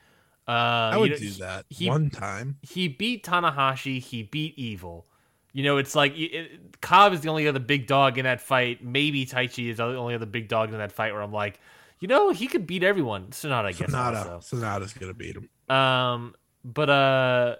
uh, 0.51 0.90
I 0.93 0.94
you 0.94 1.01
would 1.01 1.10
know, 1.12 1.16
do 1.18 1.31
that 1.32 1.64
he- 1.68 1.89
one 1.89 2.10
time. 2.10 2.56
he 2.62 2.89
beat 2.89 3.24
Tanahashi. 3.24 4.01
He 4.01 4.22
beat 4.24 4.59
Evil. 4.59 5.06
You 5.52 5.64
know, 5.64 5.78
it's 5.78 5.94
like 5.97 6.12
it, 6.16 6.81
Cobb 6.81 7.12
is 7.12 7.20
the 7.22 7.28
only 7.28 7.48
other 7.48 7.59
big 7.59 7.86
dog 7.86 8.18
in 8.18 8.24
that 8.24 8.40
fight. 8.40 8.85
Maybe 8.85 9.27
Taichi 9.27 9.68
is 9.68 9.78
the 9.78 9.85
only 9.85 10.14
other 10.14 10.27
big 10.27 10.48
dog 10.48 10.72
in 10.72 10.78
that 10.78 10.93
fight. 10.93 11.12
Where 11.12 11.22
I'm 11.22 11.32
like, 11.32 11.59
you 11.98 12.09
know, 12.09 12.31
he 12.31 12.47
could 12.47 12.66
beat 12.66 12.82
everyone. 12.85 13.27
Sanada, 13.28 13.64
I 13.66 13.72
guess. 13.72 13.90
Sanada. 13.90 14.27
Also. 14.35 14.56
Sanada's 14.56 14.93
gonna 14.93 15.14
beat 15.14 15.36
him. 15.36 15.48
Um, 15.77 16.35
but 16.64 16.89
uh, 16.90 17.56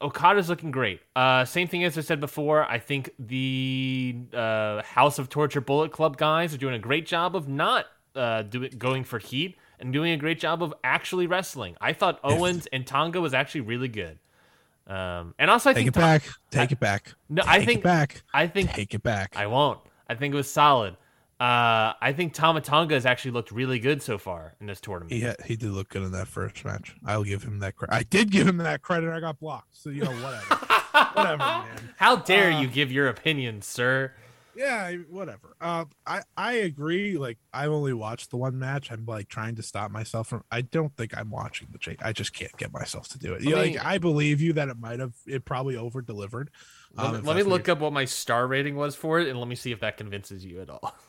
Okada's 0.00 0.48
looking 0.48 0.70
great. 0.70 1.00
Uh, 1.16 1.44
same 1.44 1.68
thing 1.68 1.84
as 1.84 1.96
I 1.98 2.02
said 2.02 2.20
before. 2.20 2.64
I 2.64 2.78
think 2.78 3.10
the 3.18 4.16
uh, 4.34 4.82
House 4.82 5.18
of 5.18 5.28
Torture 5.28 5.60
Bullet 5.60 5.92
Club 5.92 6.16
guys 6.16 6.54
are 6.54 6.58
doing 6.58 6.74
a 6.74 6.78
great 6.78 7.06
job 7.06 7.34
of 7.36 7.48
not 7.48 7.86
uh, 8.14 8.42
doing 8.42 8.72
going 8.78 9.04
for 9.04 9.18
heat 9.18 9.56
and 9.80 9.92
doing 9.92 10.12
a 10.12 10.16
great 10.16 10.38
job 10.40 10.62
of 10.62 10.74
actually 10.84 11.26
wrestling. 11.26 11.76
I 11.80 11.92
thought 11.92 12.18
Owens 12.24 12.66
and 12.72 12.86
Tonga 12.86 13.20
was 13.20 13.34
actually 13.34 13.62
really 13.62 13.88
good. 13.88 14.18
Um, 14.86 15.34
and 15.38 15.50
also, 15.50 15.70
I 15.70 15.74
Take 15.74 15.84
think 15.84 15.96
it 15.96 16.00
back. 16.00 16.22
Take 16.50 16.72
it 16.72 16.80
back. 16.80 17.14
No, 17.28 17.42
Take 17.42 17.50
I 17.50 17.64
think 17.64 17.78
it 17.80 17.84
back. 17.84 18.22
I 18.32 18.46
think 18.46 18.70
Take 18.70 18.94
it 18.94 19.02
back. 19.02 19.34
I 19.36 19.46
won't. 19.46 19.80
I 20.08 20.14
think 20.14 20.32
it 20.32 20.36
was 20.36 20.50
solid. 20.50 20.96
Uh, 21.40 21.92
I 22.00 22.12
think 22.16 22.32
Tama 22.32 22.62
Tonga 22.62 22.94
has 22.94 23.06
actually 23.06 23.30
looked 23.30 23.52
really 23.52 23.78
good 23.78 24.02
so 24.02 24.18
far 24.18 24.54
in 24.60 24.66
this 24.66 24.80
tournament. 24.80 25.12
He 25.12 25.28
he 25.44 25.54
did 25.56 25.70
look 25.70 25.90
good 25.90 26.02
in 26.02 26.10
that 26.12 26.26
first 26.26 26.64
match. 26.64 26.96
I'll 27.06 27.22
give 27.22 27.44
him 27.44 27.60
that 27.60 27.76
credit. 27.76 27.94
I 27.94 28.02
did 28.02 28.32
give 28.32 28.48
him 28.48 28.56
that 28.58 28.82
credit. 28.82 29.10
I 29.12 29.20
got 29.20 29.38
blocked. 29.38 29.76
So 29.76 29.90
you 29.90 30.02
know 30.02 30.10
whatever. 30.10 30.54
whatever, 31.14 31.38
man. 31.38 31.66
How 31.96 32.16
dare 32.16 32.50
Uh, 32.52 32.60
you 32.62 32.66
give 32.66 32.90
your 32.90 33.06
opinion, 33.08 33.62
sir? 33.62 34.12
Yeah, 34.58 34.92
whatever. 35.08 35.54
Uh, 35.60 35.84
I 36.04 36.22
I 36.36 36.52
agree. 36.54 37.16
Like 37.16 37.38
I've 37.52 37.70
only 37.70 37.92
watched 37.92 38.30
the 38.30 38.36
one 38.38 38.58
match. 38.58 38.90
I'm 38.90 39.06
like 39.06 39.28
trying 39.28 39.54
to 39.54 39.62
stop 39.62 39.92
myself 39.92 40.26
from. 40.26 40.42
I 40.50 40.62
don't 40.62 40.94
think 40.96 41.16
I'm 41.16 41.30
watching 41.30 41.68
the 41.70 41.78
chase. 41.78 41.98
I 42.02 42.12
just 42.12 42.32
can't 42.34 42.56
get 42.56 42.72
myself 42.72 43.06
to 43.10 43.18
do 43.20 43.34
it. 43.34 43.42
You 43.42 43.50
know, 43.50 43.58
like 43.62 43.84
I 43.84 43.98
believe 43.98 44.40
you 44.40 44.52
that 44.54 44.68
it 44.68 44.76
might 44.80 44.98
have. 44.98 45.14
It 45.28 45.44
probably 45.44 45.76
over 45.76 46.02
delivered. 46.02 46.50
Let, 46.94 47.12
me, 47.12 47.18
let 47.20 47.36
me 47.36 47.44
look 47.44 47.68
up 47.68 47.78
what 47.78 47.92
my 47.92 48.04
star 48.04 48.48
rating 48.48 48.74
was 48.74 48.96
for 48.96 49.20
it, 49.20 49.28
and 49.28 49.38
let 49.38 49.46
me 49.46 49.54
see 49.54 49.70
if 49.70 49.78
that 49.78 49.96
convinces 49.96 50.44
you 50.44 50.60
at 50.60 50.70
all. 50.70 50.94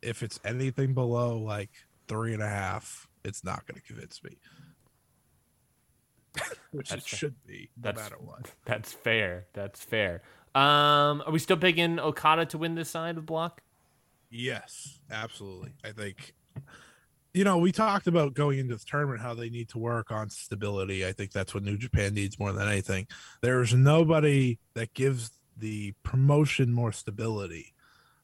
If 0.00 0.22
it's 0.22 0.38
anything 0.44 0.94
below 0.94 1.38
like 1.38 1.70
three 2.06 2.32
and 2.32 2.40
a 2.40 2.48
half, 2.48 3.08
it's 3.24 3.42
not 3.42 3.66
going 3.66 3.80
to 3.80 3.82
convince 3.84 4.22
me. 4.22 4.38
Which 6.70 6.90
That's 6.90 7.04
it 7.04 7.08
fair. 7.08 7.18
should 7.18 7.34
be, 7.44 7.70
no 7.76 7.82
That's- 7.82 8.04
matter 8.10 8.22
what. 8.22 8.52
That's 8.64 8.92
fair. 8.92 9.46
That's 9.54 9.82
fair. 9.82 10.22
Um, 10.54 11.22
are 11.26 11.32
we 11.32 11.38
still 11.38 11.56
picking 11.56 11.98
Okada 11.98 12.46
to 12.46 12.58
win 12.58 12.74
this 12.74 12.90
side 12.90 13.16
of 13.16 13.26
block? 13.26 13.62
Yes, 14.30 14.98
absolutely. 15.10 15.72
I 15.84 15.92
think 15.92 16.34
you 17.34 17.44
know, 17.44 17.58
we 17.58 17.72
talked 17.72 18.06
about 18.06 18.34
going 18.34 18.58
into 18.58 18.74
the 18.74 18.84
tournament 18.84 19.20
how 19.20 19.34
they 19.34 19.50
need 19.50 19.68
to 19.68 19.78
work 19.78 20.10
on 20.10 20.30
stability. 20.30 21.06
I 21.06 21.12
think 21.12 21.30
that's 21.30 21.54
what 21.54 21.62
New 21.62 21.76
Japan 21.76 22.14
needs 22.14 22.38
more 22.38 22.52
than 22.52 22.66
anything. 22.66 23.06
There's 23.42 23.74
nobody 23.74 24.58
that 24.74 24.94
gives 24.94 25.30
the 25.56 25.92
promotion 26.02 26.72
more 26.72 26.90
stability 26.90 27.74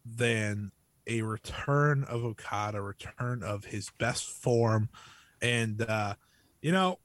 than 0.04 0.72
a 1.06 1.22
return 1.22 2.04
of 2.04 2.24
Okada, 2.24 2.80
return 2.80 3.42
of 3.42 3.64
his 3.64 3.90
best 3.98 4.28
form. 4.30 4.88
And 5.42 5.82
uh, 5.82 6.14
you 6.62 6.72
know, 6.72 6.98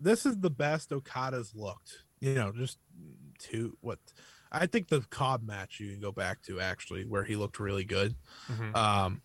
this 0.00 0.26
is 0.26 0.38
the 0.38 0.50
best 0.50 0.92
Okada's 0.92 1.54
looked. 1.54 2.02
You 2.20 2.34
know, 2.34 2.52
just 2.52 2.78
two 3.38 3.76
what 3.80 3.98
I 4.52 4.66
think 4.66 4.88
the 4.88 5.00
Cobb 5.10 5.42
match 5.46 5.80
you 5.80 5.90
can 5.90 6.00
go 6.00 6.12
back 6.12 6.42
to 6.42 6.60
actually 6.60 7.04
where 7.04 7.24
he 7.24 7.36
looked 7.36 7.58
really 7.58 7.84
good. 7.84 8.14
Mhm. 8.48 8.74
Um, 8.76 9.22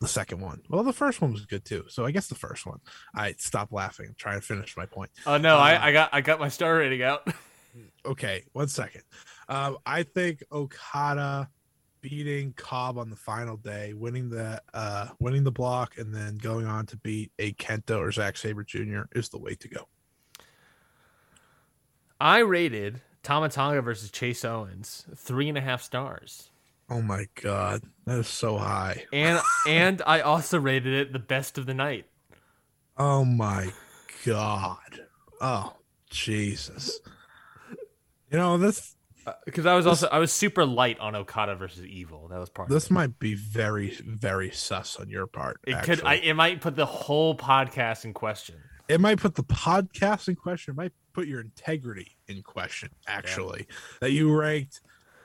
the 0.00 0.08
second 0.08 0.40
one, 0.40 0.62
well, 0.68 0.82
the 0.82 0.92
first 0.92 1.20
one 1.20 1.32
was 1.32 1.46
good 1.46 1.64
too. 1.64 1.84
So 1.88 2.04
I 2.04 2.10
guess 2.10 2.26
the 2.26 2.34
first 2.34 2.66
one. 2.66 2.80
I 3.14 3.34
stop 3.38 3.70
laughing. 3.72 4.06
I'm 4.08 4.14
trying 4.18 4.40
to 4.40 4.46
finish 4.46 4.76
my 4.76 4.84
point. 4.86 5.10
Oh 5.26 5.38
no, 5.38 5.56
Uh, 5.56 5.60
I, 5.60 5.86
I 5.88 5.92
got 5.92 6.10
I 6.12 6.20
got 6.20 6.40
my 6.40 6.48
star 6.48 6.76
rating 6.76 7.02
out. 7.02 7.26
Okay, 8.04 8.44
one 8.52 8.68
second. 8.68 9.00
Um, 9.48 9.78
I 9.86 10.02
think 10.02 10.42
Okada 10.52 11.48
beating 12.02 12.52
Cobb 12.52 12.98
on 12.98 13.08
the 13.08 13.16
final 13.16 13.56
day, 13.56 13.94
winning 13.94 14.28
the 14.28 14.60
uh, 14.74 15.08
winning 15.20 15.42
the 15.42 15.52
block, 15.52 15.96
and 15.96 16.14
then 16.14 16.36
going 16.36 16.66
on 16.66 16.84
to 16.86 16.98
beat 16.98 17.32
a 17.38 17.52
Kenta 17.54 17.96
or 17.96 18.12
Zack 18.12 18.36
Sabre 18.36 18.62
Jr. 18.64 19.02
is 19.12 19.30
the 19.30 19.38
way 19.38 19.54
to 19.54 19.68
go. 19.68 19.88
I 22.20 22.40
rated 22.40 23.00
Tama 23.22 23.48
Tonga 23.48 23.80
versus 23.82 24.10
Chase 24.10 24.44
Owens 24.44 25.06
three 25.16 25.48
and 25.48 25.56
a 25.56 25.60
half 25.60 25.82
stars, 25.82 26.50
Oh 26.90 27.00
my 27.00 27.26
god, 27.40 27.82
that 28.06 28.18
is 28.18 28.26
so 28.28 28.58
high. 28.58 29.04
and 29.12 29.40
and 29.68 30.02
I 30.06 30.20
also 30.20 30.58
rated 30.58 30.92
it 30.94 31.12
the 31.12 31.18
best 31.18 31.56
of 31.58 31.66
the 31.66 31.74
night. 31.74 32.06
Oh 32.96 33.24
my 33.24 33.72
god. 34.26 35.00
Oh 35.40 35.74
Jesus. 36.10 37.00
You 38.30 38.38
know 38.38 38.58
this 38.58 38.96
uh, 39.26 39.32
Because 39.44 39.66
I 39.66 39.74
was 39.74 39.86
also 39.86 40.08
I 40.08 40.18
was 40.18 40.32
super 40.32 40.64
light 40.66 40.98
on 40.98 41.14
Okada 41.14 41.54
versus 41.54 41.84
Evil. 41.86 42.28
That 42.28 42.38
was 42.38 42.50
part. 42.50 42.68
this 42.68 42.86
of 42.86 42.90
it. 42.90 42.94
might 42.94 43.18
be 43.18 43.34
very 43.34 43.90
very 44.04 44.50
sus 44.50 44.96
on 44.96 45.08
your 45.08 45.26
part. 45.26 45.60
It 45.66 45.82
could. 45.84 46.02
I, 46.04 46.14
it 46.16 46.34
might 46.34 46.60
put 46.60 46.76
the 46.76 46.86
whole 46.86 47.36
podcast 47.36 48.04
in 48.04 48.12
question. 48.14 48.56
it 48.88 49.00
might 49.00 49.18
put 49.18 49.34
the 49.36 49.44
podcast 49.44 50.28
in 50.28 50.34
question. 50.36 50.72
It 50.72 50.76
might 50.76 50.92
put 51.12 51.26
your 51.26 51.40
integrity 51.40 52.16
in 52.28 52.42
question. 52.42 52.90
Actually, 53.06 53.66
that 54.00 54.12
you 54.12 54.34
ranked 54.34 54.80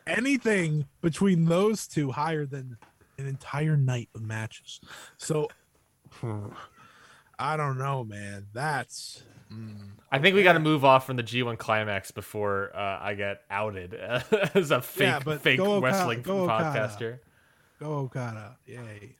anything 0.05 0.85
between 1.01 1.45
those 1.45 1.87
two 1.87 2.11
higher 2.11 2.45
than 2.45 2.77
an 3.17 3.27
entire 3.27 3.75
night 3.77 4.09
of 4.15 4.21
matches. 4.21 4.79
So 5.17 5.47
I 7.39 7.55
don't 7.57 7.77
know, 7.77 8.03
man. 8.03 8.47
That's 8.53 9.23
mm, 9.53 9.75
I 10.11 10.19
think 10.19 10.35
we 10.35 10.43
got 10.43 10.53
to 10.53 10.59
move 10.59 10.83
off 10.85 11.05
from 11.05 11.17
the 11.17 11.23
G1 11.23 11.57
climax 11.57 12.11
before 12.11 12.71
uh, 12.75 12.99
I 13.01 13.13
get 13.13 13.41
outed 13.51 13.93
as 14.55 14.71
a 14.71 14.81
fake 14.81 15.23
Yeah, 15.25 15.37
fake 15.37 15.59
Okada- 15.59 15.81
wrestling 15.85 16.21
go 16.21 16.43
Okada. 16.45 16.63
podcaster. 16.79 17.19
go 17.79 17.93
Okada. 17.99 18.57
Yay. 18.65 19.15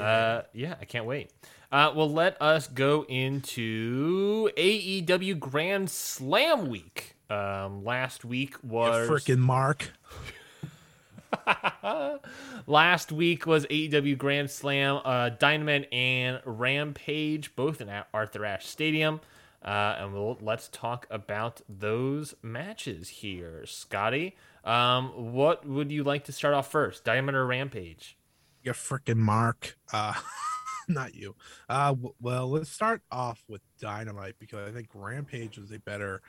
Uh, 0.00 0.42
yeah, 0.52 0.76
I 0.80 0.84
can't 0.84 1.04
wait. 1.04 1.30
Uh, 1.70 1.92
well, 1.94 2.10
let 2.10 2.40
us 2.40 2.68
go 2.68 3.04
into 3.08 4.50
AEW 4.56 5.38
Grand 5.38 5.88
Slam 5.90 6.68
week. 6.68 7.16
Um, 7.30 7.84
last 7.84 8.24
week 8.24 8.56
was 8.62 9.08
freaking 9.08 9.38
Mark. 9.38 9.92
last 12.66 13.10
week 13.10 13.46
was 13.46 13.64
AEW 13.66 14.18
Grand 14.18 14.50
Slam. 14.50 15.00
Uh, 15.04 15.30
Dynamite 15.30 15.92
and 15.92 16.40
Rampage, 16.44 17.56
both 17.56 17.80
in 17.80 17.90
Arthur 18.12 18.44
Ashe 18.44 18.66
Stadium. 18.66 19.20
Uh, 19.64 19.96
and 19.98 20.12
we'll 20.12 20.38
let's 20.40 20.68
talk 20.68 21.06
about 21.08 21.60
those 21.68 22.34
matches 22.42 23.08
here, 23.08 23.64
Scotty. 23.64 24.36
Um, 24.64 25.32
what 25.32 25.66
would 25.66 25.92
you 25.92 26.02
like 26.04 26.24
to 26.24 26.32
start 26.32 26.54
off 26.54 26.70
first, 26.70 27.04
Diamond 27.04 27.36
or 27.36 27.46
Rampage? 27.46 28.16
You 28.62 28.72
freaking 28.72 29.16
Mark. 29.16 29.76
Uh, 29.92 30.14
not 30.88 31.14
you. 31.14 31.34
Uh, 31.68 31.88
w- 31.90 32.14
well, 32.20 32.48
let's 32.50 32.70
start 32.70 33.02
off 33.10 33.42
with 33.48 33.60
Dynamite 33.80 34.36
because 34.38 34.68
I 34.68 34.72
think 34.72 34.88
Rampage 34.94 35.58
was 35.58 35.72
a 35.72 35.78
better 35.80 36.22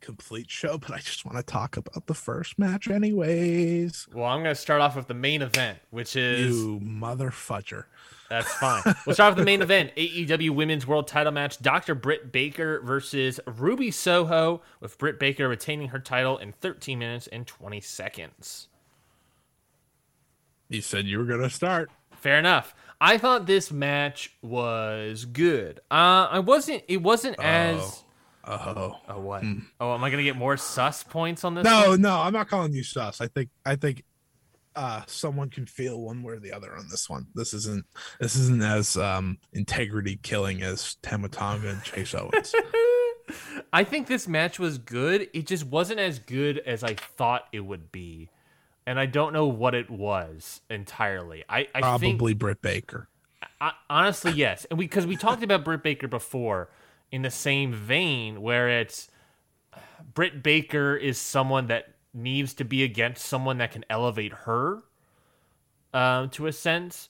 complete 0.00 0.50
show, 0.50 0.78
but 0.78 0.92
I 0.92 0.98
just 0.98 1.24
want 1.26 1.36
to 1.36 1.42
talk 1.42 1.76
about 1.76 2.06
the 2.06 2.14
first 2.14 2.58
match, 2.58 2.88
anyways. 2.88 4.08
Well, 4.12 4.24
I'm 4.24 4.42
going 4.42 4.54
to 4.54 4.60
start 4.60 4.80
off 4.80 4.96
with 4.96 5.08
the 5.08 5.14
main 5.14 5.42
event, 5.42 5.78
which 5.90 6.16
is 6.16 6.56
You 6.56 6.80
mother 6.80 7.30
fudger. 7.30 7.84
That's 8.30 8.50
fine. 8.58 8.82
we'll 9.04 9.14
start 9.14 9.32
with 9.34 9.38
the 9.38 9.44
main 9.44 9.60
event 9.62 9.90
AEW 9.96 10.50
Women's 10.50 10.86
World 10.86 11.08
Title 11.08 11.32
match 11.32 11.58
Dr. 11.60 11.94
Britt 11.94 12.32
Baker 12.32 12.80
versus 12.82 13.40
Ruby 13.46 13.90
Soho, 13.90 14.62
with 14.80 14.96
Britt 14.96 15.18
Baker 15.18 15.48
retaining 15.48 15.88
her 15.88 15.98
title 15.98 16.38
in 16.38 16.52
13 16.52 16.98
minutes 16.98 17.26
and 17.26 17.46
20 17.46 17.80
seconds. 17.80 18.68
You 20.70 20.80
said 20.80 21.04
you 21.04 21.18
were 21.18 21.24
gonna 21.24 21.50
start. 21.50 21.90
Fair 22.12 22.38
enough. 22.38 22.74
I 23.00 23.18
thought 23.18 23.46
this 23.46 23.72
match 23.72 24.36
was 24.40 25.24
good. 25.24 25.80
Uh, 25.90 26.28
I 26.30 26.38
wasn't. 26.38 26.84
It 26.88 27.02
wasn't 27.02 27.38
as. 27.40 28.04
Oh 28.44 28.94
Oh 29.08 29.20
what? 29.20 29.42
Oh, 29.80 29.94
am 29.94 30.02
I 30.02 30.10
gonna 30.10 30.22
get 30.22 30.36
more 30.36 30.56
sus 30.56 31.02
points 31.02 31.44
on 31.44 31.54
this? 31.54 31.64
no, 31.64 31.90
one? 31.90 32.00
no, 32.00 32.20
I'm 32.20 32.32
not 32.32 32.48
calling 32.48 32.72
you 32.72 32.82
sus. 32.82 33.20
I 33.20 33.26
think 33.26 33.50
I 33.66 33.76
think 33.76 34.04
uh 34.76 35.02
someone 35.06 35.50
can 35.50 35.66
feel 35.66 36.00
one 36.00 36.22
way 36.22 36.34
or 36.34 36.38
the 36.38 36.52
other 36.52 36.76
on 36.76 36.88
this 36.88 37.10
one. 37.10 37.26
This 37.34 37.52
isn't 37.52 37.84
this 38.20 38.36
isn't 38.36 38.62
as 38.62 38.96
um 38.96 39.38
integrity 39.52 40.18
killing 40.22 40.62
as 40.62 40.94
Tama 41.02 41.28
Tonga 41.28 41.68
and 41.68 41.82
Chase 41.82 42.14
Owens. 42.14 42.54
I 43.72 43.84
think 43.84 44.06
this 44.06 44.26
match 44.26 44.58
was 44.58 44.78
good. 44.78 45.28
It 45.32 45.46
just 45.46 45.64
wasn't 45.64 46.00
as 46.00 46.18
good 46.18 46.58
as 46.58 46.82
I 46.82 46.94
thought 46.94 47.42
it 47.52 47.60
would 47.60 47.92
be, 47.92 48.30
and 48.86 48.98
I 48.98 49.06
don't 49.06 49.32
know 49.32 49.46
what 49.46 49.74
it 49.74 49.90
was 49.90 50.60
entirely. 50.70 51.44
I, 51.48 51.68
I 51.74 51.98
think 51.98 52.18
Probably 52.18 52.34
Britt 52.34 52.62
Baker. 52.62 53.08
I, 53.60 53.72
honestly, 53.88 54.32
yes, 54.32 54.66
and 54.70 54.78
because 54.78 55.06
we, 55.06 55.16
talked 55.16 55.42
about 55.42 55.64
Britt 55.64 55.82
Baker 55.82 56.08
before, 56.08 56.70
in 57.12 57.22
the 57.22 57.30
same 57.30 57.72
vein, 57.72 58.40
where 58.40 58.80
it's 58.80 59.08
Britt 60.14 60.42
Baker 60.42 60.96
is 60.96 61.18
someone 61.18 61.66
that 61.66 61.94
needs 62.14 62.54
to 62.54 62.64
be 62.64 62.82
against 62.82 63.26
someone 63.26 63.58
that 63.58 63.72
can 63.72 63.84
elevate 63.90 64.32
her, 64.32 64.82
um, 65.92 66.30
to 66.30 66.46
a 66.46 66.52
sense, 66.52 67.08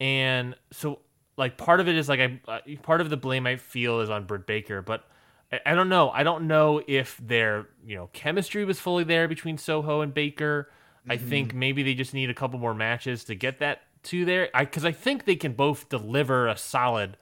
and 0.00 0.56
so 0.72 1.00
like 1.36 1.56
part 1.56 1.80
of 1.80 1.88
it 1.88 1.96
is 1.96 2.08
like 2.08 2.20
I 2.20 2.40
uh, 2.48 2.60
part 2.82 3.00
of 3.00 3.10
the 3.10 3.16
blame 3.16 3.46
I 3.46 3.56
feel 3.56 4.00
is 4.00 4.10
on 4.10 4.24
Britt 4.24 4.46
Baker, 4.46 4.82
but 4.82 5.04
I, 5.52 5.60
I 5.66 5.74
don't 5.74 5.88
know. 5.88 6.10
I 6.10 6.22
don't 6.22 6.46
know 6.46 6.82
if 6.86 7.18
their 7.22 7.68
you 7.86 7.96
know 7.96 8.08
chemistry 8.12 8.64
was 8.64 8.80
fully 8.80 9.04
there 9.04 9.28
between 9.28 9.58
Soho 9.58 10.00
and 10.00 10.12
Baker. 10.12 10.70
I 11.08 11.16
think 11.16 11.54
maybe 11.54 11.82
they 11.82 11.94
just 11.94 12.14
need 12.14 12.30
a 12.30 12.34
couple 12.34 12.58
more 12.58 12.74
matches 12.74 13.24
to 13.24 13.34
get 13.34 13.58
that 13.58 13.82
to 14.04 14.24
there. 14.24 14.48
I 14.54 14.64
because 14.64 14.84
I 14.84 14.92
think 14.92 15.24
they 15.24 15.36
can 15.36 15.52
both 15.52 15.88
deliver 15.88 16.46
a 16.46 16.56
solid 16.56 17.16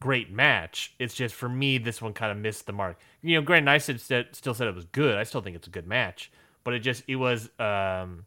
great 0.00 0.30
match. 0.30 0.94
It's 0.98 1.14
just 1.14 1.34
for 1.34 1.48
me, 1.48 1.78
this 1.78 2.00
one 2.00 2.12
kind 2.12 2.30
of 2.30 2.38
missed 2.38 2.66
the 2.66 2.72
mark. 2.72 2.98
You 3.22 3.36
know, 3.36 3.42
Grant 3.42 3.68
I 3.68 3.78
said, 3.78 4.00
said 4.00 4.28
still 4.32 4.54
said 4.54 4.68
it 4.68 4.74
was 4.74 4.86
good. 4.86 5.16
I 5.16 5.24
still 5.24 5.40
think 5.40 5.56
it's 5.56 5.66
a 5.66 5.70
good 5.70 5.86
match, 5.86 6.30
but 6.64 6.74
it 6.74 6.80
just 6.80 7.04
it 7.06 7.16
was 7.16 7.50
um, 7.58 8.24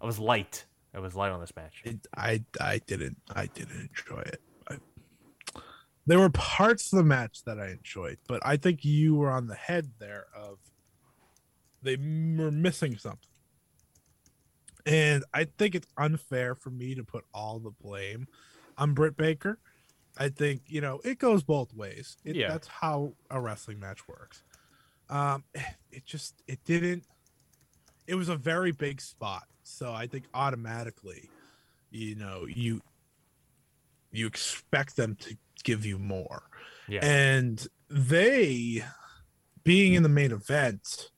I 0.00 0.06
was 0.06 0.18
light. 0.18 0.64
I 0.94 1.00
was 1.00 1.16
light 1.16 1.32
on 1.32 1.40
this 1.40 1.54
match. 1.56 1.82
It, 1.84 2.06
I 2.16 2.44
I 2.60 2.78
didn't 2.86 3.16
I 3.34 3.46
didn't 3.46 3.90
enjoy 3.90 4.20
it. 4.20 4.40
I, 4.68 4.76
there 6.06 6.20
were 6.20 6.30
parts 6.30 6.92
of 6.92 6.98
the 6.98 7.04
match 7.04 7.44
that 7.44 7.58
I 7.58 7.70
enjoyed, 7.70 8.18
but 8.28 8.40
I 8.44 8.56
think 8.56 8.84
you 8.84 9.16
were 9.16 9.30
on 9.30 9.46
the 9.46 9.56
head 9.56 9.90
there 9.98 10.26
of 10.36 10.58
they 11.82 11.96
were 11.96 12.50
missing 12.50 12.96
something. 12.96 13.28
And 14.86 15.24
I 15.32 15.44
think 15.44 15.74
it's 15.74 15.86
unfair 15.96 16.54
for 16.54 16.70
me 16.70 16.94
to 16.94 17.04
put 17.04 17.24
all 17.32 17.58
the 17.58 17.70
blame 17.70 18.26
on 18.76 18.92
Britt 18.92 19.16
Baker. 19.16 19.58
I 20.18 20.28
think, 20.28 20.62
you 20.66 20.80
know, 20.80 21.00
it 21.04 21.18
goes 21.18 21.42
both 21.42 21.74
ways. 21.74 22.16
It, 22.24 22.36
Yeah. 22.36 22.48
That's 22.48 22.68
how 22.68 23.14
a 23.30 23.40
wrestling 23.40 23.80
match 23.80 24.06
works. 24.06 24.42
Um, 25.08 25.44
it 25.90 26.04
just, 26.04 26.42
it 26.46 26.62
didn't, 26.64 27.04
it 28.06 28.14
was 28.14 28.28
a 28.28 28.36
very 28.36 28.72
big 28.72 29.00
spot. 29.00 29.44
So 29.62 29.92
I 29.92 30.06
think 30.06 30.24
automatically, 30.34 31.30
you 31.90 32.16
know, 32.16 32.46
you, 32.46 32.82
you 34.12 34.26
expect 34.26 34.96
them 34.96 35.16
to 35.20 35.36
give 35.62 35.86
you 35.86 35.98
more. 35.98 36.42
Yeah, 36.86 37.00
And 37.02 37.66
they, 37.88 38.84
being 39.64 39.94
in 39.94 40.02
the 40.02 40.08
main 40.10 40.32
event, 40.32 41.10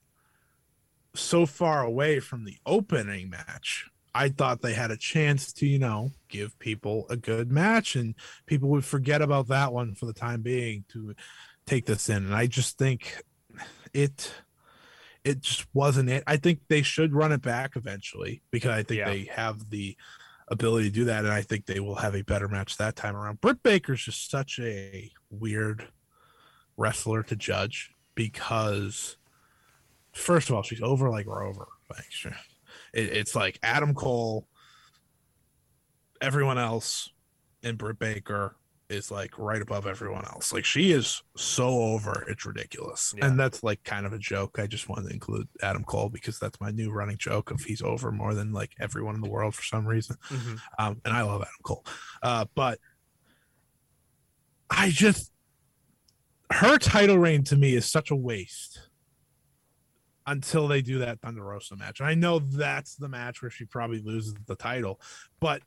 so 1.17 1.47
far 1.47 1.83
away 1.83 2.21
from 2.21 2.45
the 2.45 2.57
opening 2.67 3.31
match, 3.31 3.89
I 4.15 4.29
thought 4.31 4.63
they 4.63 4.73
had 4.75 4.91
a 4.91 4.97
chance 4.97 5.53
to, 5.55 5.67
you 5.67 5.79
know, 5.79 6.13
give 6.29 6.59
people 6.59 7.07
a 7.11 7.17
good 7.17 7.51
match 7.51 7.97
and 7.97 8.15
people 8.47 8.69
would 8.71 8.85
forget 8.85 9.21
about 9.21 9.49
that 9.49 9.73
one 9.73 9.95
for 9.95 10.07
the 10.07 10.15
time 10.15 10.43
being 10.43 10.85
to 10.93 11.15
take 11.67 11.87
this 11.87 12.09
in. 12.09 12.25
And 12.25 12.35
I 12.35 12.47
just 12.47 12.79
think 12.79 13.23
it 13.93 14.33
it 15.25 15.41
just 15.41 15.67
wasn't 15.75 16.09
it. 16.09 16.23
I 16.27 16.37
think 16.37 16.61
they 16.69 16.83
should 16.83 17.13
run 17.13 17.33
it 17.33 17.43
back 17.43 17.73
eventually 17.77 18.43
because 18.51 18.71
I 18.71 18.83
think 18.85 18.99
Yeah. 19.01 19.11
they 19.11 19.25
have 19.25 19.71
the 19.71 19.97
ability 20.49 20.89
to 20.89 20.95
do 20.95 21.05
that 21.07 21.25
and 21.25 21.33
I 21.35 21.43
think 21.43 21.67
they 21.67 21.81
will 21.81 21.97
have 21.97 22.15
a 22.15 22.23
better 22.23 22.47
match 22.49 22.77
that 22.77 22.95
time 22.95 23.17
around. 23.17 23.41
Britt 23.41 23.63
Baker's 23.65 24.05
just 24.05 24.31
such 24.31 24.61
a 24.61 25.11
weird 25.29 25.89
wrestler 26.77 27.23
to 27.25 27.35
judge 27.37 27.91
because 28.15 29.17
first 30.17 30.49
of 30.51 30.57
all, 30.57 30.63
she's 30.63 30.83
over 30.83 31.11
like 31.11 31.27
Rover. 31.27 31.69
Like 31.91 32.07
she- 32.11 32.29
it, 32.93 33.11
it's 33.11 33.35
like 33.35 33.59
Adam 33.63 33.95
Cole, 33.95 34.47
everyone 36.21 36.59
else, 36.59 37.11
and 37.63 37.79
Britt 37.79 37.99
Baker 37.99 38.57
is 38.89 39.11
like 39.11 39.37
right 39.39 39.61
above 39.61 39.85
everyone 39.87 40.25
else. 40.27 40.53
Like 40.53 40.65
she 40.65 40.93
is 40.93 41.21
so 41.37 41.69
over, 41.69 42.25
it's 42.29 42.47
ridiculous. 42.47 43.13
Yeah. 43.17 43.27
And 43.27 43.39
that's 43.39 43.65
like 43.65 43.83
kind 43.83 44.07
of 44.07 44.13
a 44.13 44.19
joke. 44.19 44.59
I 44.61 44.69
just 44.69 44.89
wanted 44.89 45.09
to 45.09 45.15
include 45.15 45.49
Adam 45.61 45.83
Cole 45.83 46.09
because 46.09 46.39
that's 46.39 46.61
my 46.61 46.71
new 46.71 46.93
running 46.93 47.19
joke 47.19 47.51
of 47.51 47.61
he's 47.63 47.83
over 47.83 48.13
more 48.13 48.33
than 48.33 48.53
like 48.53 48.73
everyone 48.79 49.17
in 49.17 49.21
the 49.21 49.29
world 49.29 49.57
for 49.57 49.65
some 49.65 49.87
reason. 49.87 50.17
Mhm. 50.29 50.61
Um, 50.79 51.01
and 51.05 51.13
I 51.13 51.23
love 51.23 51.41
Adam 51.43 51.53
Cole. 51.65 51.85
Uh, 52.23 52.45
but 52.55 52.79
I 54.71 54.91
just 54.91 55.33
her 56.53 56.79
title 56.79 57.19
reign 57.19 57.43
to 57.45 57.57
me 57.57 57.75
is 57.75 57.91
such 57.91 58.13
a 58.13 58.17
waste 58.17 58.86
until 60.27 60.69
they 60.69 60.83
do 60.83 60.99
that 60.99 61.21
Thunder 61.21 61.45
Rosa 61.45 61.77
match. 61.77 62.01
And 62.01 62.09
I 62.09 62.15
know 62.15 62.39
that's 62.39 62.97
the 62.97 63.09
match 63.09 63.43
where 63.43 63.51
she 63.51 63.65
probably 63.65 64.01
loses 64.01 64.35
the 64.47 64.57
title, 64.57 65.01
but 65.41 65.63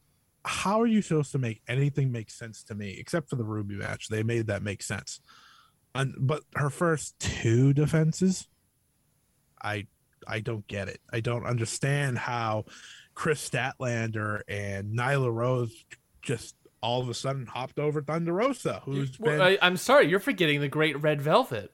how 0.45 0.81
are 0.81 0.87
you 0.87 1.01
supposed 1.01 1.31
to 1.33 1.37
make 1.37 1.61
anything 1.67 2.11
make 2.11 2.29
sense 2.29 2.63
to 2.63 2.75
me 2.75 2.95
except 2.97 3.29
for 3.29 3.35
the 3.35 3.43
Ruby 3.43 3.75
match? 3.75 4.07
They 4.07 4.23
made 4.23 4.47
that 4.47 4.63
make 4.63 4.81
sense. 4.81 5.21
And 5.95 6.13
but 6.19 6.43
her 6.55 6.69
first 6.69 7.19
two 7.19 7.73
defenses, 7.73 8.47
I 9.61 9.87
I 10.27 10.39
don't 10.39 10.67
get 10.67 10.87
it. 10.87 10.99
I 11.11 11.19
don't 11.19 11.45
understand 11.45 12.17
how 12.17 12.65
Kris 13.15 13.47
Statlander 13.47 14.41
and 14.47 14.97
Nyla 14.97 15.33
Rose 15.33 15.85
just 16.21 16.55
all 16.81 17.01
of 17.01 17.09
a 17.09 17.13
sudden 17.13 17.45
hopped 17.45 17.79
over 17.79 18.01
Thunder 18.01 18.33
Rosa, 18.33 18.81
who's 18.85 19.19
Well, 19.19 19.37
been 19.37 19.41
I, 19.41 19.57
I'm 19.61 19.77
sorry, 19.77 20.07
you're 20.07 20.19
forgetting 20.19 20.61
the 20.61 20.69
Great 20.69 21.01
Red 21.01 21.21
Velvet. 21.21 21.71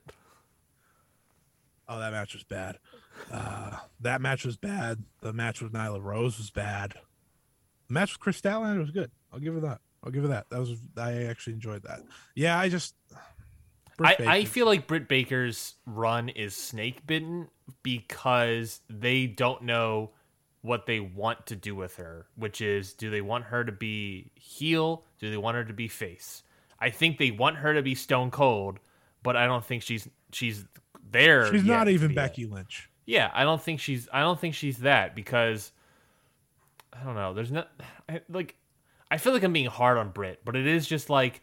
Oh, 1.88 1.99
that 1.99 2.12
match 2.12 2.34
was 2.34 2.44
bad. 2.44 2.80
Uh, 3.32 3.78
that 4.02 4.22
match 4.22 4.45
was 4.45 4.57
bad. 4.57 5.03
The 5.22 5.34
match 5.34 5.62
with 5.62 5.74
Nyla 5.74 6.02
Rose 6.02 6.38
was 6.38 6.49
bad. 6.49 6.95
The 7.88 7.94
match 7.94 8.14
with 8.14 8.20
Kris 8.20 8.41
Statlander 8.41 8.80
was 8.80 8.91
good. 8.91 9.12
I'll 9.32 9.40
give 9.40 9.53
her 9.53 9.60
that. 9.62 9.80
I'll 10.03 10.12
give 10.12 10.24
her 10.24 10.30
that. 10.30 10.49
That 10.49 10.60
was 10.60 10.76
I 10.98 11.24
actually 11.24 11.53
enjoyed 11.53 11.84
that. 11.84 12.02
Yeah, 12.36 12.57
I 12.57 12.70
just. 12.70 12.95
I, 14.03 14.16
I 14.28 14.45
feel 14.45 14.66
like 14.66 14.88
Britt 14.88 15.07
Baker's 15.07 15.76
run 15.86 16.28
is 16.30 16.53
snake 16.53 17.07
bitten 17.07 17.48
because 17.82 18.82
they 18.90 19.26
don't 19.26 19.62
know 19.62 20.12
what 20.62 20.86
they 20.86 20.99
want 20.99 21.45
to 21.45 21.56
do 21.56 21.76
with 21.76 21.95
her, 21.95 22.26
which 22.36 22.60
is 22.60 22.94
do 22.94 23.10
they 23.10 23.22
want 23.22 23.45
her 23.45 23.64
to 23.64 23.72
be 23.72 24.32
heel? 24.36 25.06
Do 25.20 25.30
they 25.30 25.38
want 25.38 25.56
her 25.56 25.64
to 25.64 25.74
be 25.74 25.88
face? 25.88 26.44
I 26.80 26.90
think 26.90 27.18
they 27.18 27.32
want 27.32 27.57
her 27.57 27.74
to 27.74 27.82
be 27.82 27.95
stone 27.95 28.32
cold, 28.32 28.80
but 29.24 29.36
I 29.36 29.45
don't 29.45 29.64
think 29.64 29.84
she's 29.84 30.10
she's 30.32 30.66
there. 31.11 31.52
she's 31.52 31.64
not 31.64 31.88
even. 31.90 32.14
Becky 32.14 32.45
Lynch. 32.45 32.90
Yeah, 33.06 33.30
I 33.34 33.44
don't 33.44 33.61
think 33.61 33.80
she's 33.80 34.07
I 34.11 34.22
don't 34.22 34.40
think 34.40 34.56
she's 34.56 34.80
that 34.80 35.15
because 35.15 35.72
I 36.94 37.03
don't 37.03 37.15
know. 37.15 37.34
There's 37.34 37.52
not 37.52 37.69
I, 38.10 38.22
like 38.30 38.56
I 39.11 39.18
feel 39.18 39.34
like 39.34 39.44
I'm 39.44 39.53
being 39.53 39.68
hard 39.68 39.98
on 39.98 40.10
Brit, 40.10 40.41
but 40.44 40.56
it 40.56 40.65
is 40.65 40.88
just 40.88 41.10
like 41.10 41.41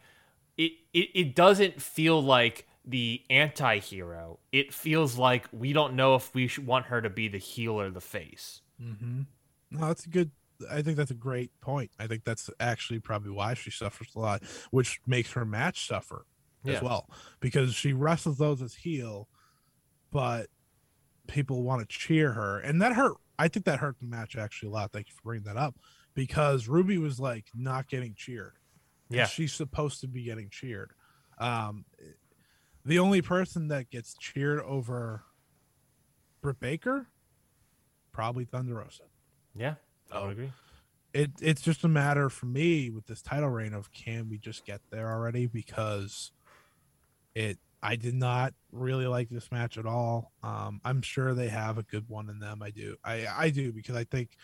it 0.56 0.72
it, 0.92 1.08
it 1.14 1.34
doesn't 1.34 1.80
feel 1.80 2.22
like 2.22 2.66
the 2.84 3.22
anti-hero. 3.30 4.40
It 4.50 4.74
feels 4.74 5.16
like 5.16 5.46
we 5.52 5.72
don't 5.72 5.94
know 5.94 6.16
if 6.16 6.34
we 6.34 6.48
should 6.48 6.66
want 6.66 6.86
her 6.86 7.00
to 7.00 7.08
be 7.10 7.28
the 7.28 7.38
heel 7.38 7.80
or 7.80 7.90
the 7.90 8.00
face. 8.00 8.60
Mm-hmm. 8.82 9.22
No, 9.70 9.86
that's 9.86 10.04
a 10.06 10.08
good. 10.08 10.30
I 10.70 10.82
think 10.82 10.96
that's 10.96 11.10
a 11.10 11.14
great 11.14 11.50
point. 11.60 11.90
I 11.98 12.06
think 12.06 12.24
that's 12.24 12.50
actually 12.60 12.98
probably 13.00 13.30
why 13.30 13.54
she 13.54 13.70
suffers 13.70 14.08
a 14.14 14.18
lot, 14.18 14.42
which 14.70 15.00
makes 15.06 15.32
her 15.32 15.44
match 15.44 15.86
suffer 15.86 16.26
Yeah. 16.64 16.74
as 16.74 16.82
well 16.82 17.08
because 17.40 17.74
she 17.74 17.92
wrestles 17.92 18.38
those 18.38 18.62
as 18.62 18.74
heel, 18.74 19.28
but 20.12 20.46
people 21.26 21.62
want 21.64 21.80
to 21.80 21.86
cheer 21.88 22.32
her, 22.32 22.60
and 22.60 22.80
that 22.80 22.92
hurt. 22.92 23.16
I 23.38 23.48
think 23.48 23.64
that 23.66 23.80
hurt 23.80 23.98
the 23.98 24.06
match 24.06 24.36
actually 24.36 24.68
a 24.68 24.72
lot. 24.72 24.92
Thank 24.92 25.08
you 25.08 25.14
for 25.14 25.22
bringing 25.24 25.44
that 25.46 25.56
up 25.56 25.74
because 26.14 26.68
Ruby 26.68 26.98
was 26.98 27.18
like 27.18 27.46
not 27.56 27.88
getting 27.88 28.14
cheered. 28.14 28.52
Yeah. 29.10 29.26
she's 29.26 29.52
supposed 29.52 30.00
to 30.02 30.06
be 30.08 30.22
getting 30.24 30.48
cheered. 30.48 30.92
Um, 31.38 31.84
the 32.84 32.98
only 32.98 33.20
person 33.20 33.68
that 33.68 33.90
gets 33.90 34.14
cheered 34.14 34.60
over 34.60 35.24
Britt 36.40 36.60
Baker, 36.60 37.08
probably 38.12 38.44
Thunder 38.44 38.74
Rosa 38.76 39.02
Yeah, 39.54 39.74
I 40.10 40.16
Oh. 40.18 40.22
would 40.26 40.32
agree. 40.32 40.52
it 41.12 41.30
it's 41.42 41.60
just 41.62 41.84
a 41.84 41.88
matter 41.88 42.30
for 42.30 42.46
me 42.46 42.88
with 42.90 43.06
this 43.06 43.20
title 43.22 43.48
reign 43.50 43.74
of 43.74 43.92
can 43.92 44.28
we 44.30 44.38
just 44.38 44.64
get 44.64 44.80
there 44.90 45.10
already 45.10 45.46
because 45.46 46.30
it 47.34 47.58
I 47.82 47.96
did 47.96 48.14
not 48.14 48.54
really 48.70 49.06
like 49.06 49.28
this 49.28 49.50
match 49.50 49.76
at 49.76 49.86
all. 49.86 50.32
Um, 50.42 50.80
I'm 50.84 51.02
sure 51.02 51.34
they 51.34 51.48
have 51.48 51.78
a 51.78 51.82
good 51.82 52.08
one 52.08 52.28
in 52.30 52.38
them. 52.38 52.62
I 52.62 52.70
do. 52.70 52.96
I 53.04 53.26
I 53.26 53.50
do 53.50 53.72
because 53.72 53.96
I 53.96 54.04
think 54.04 54.36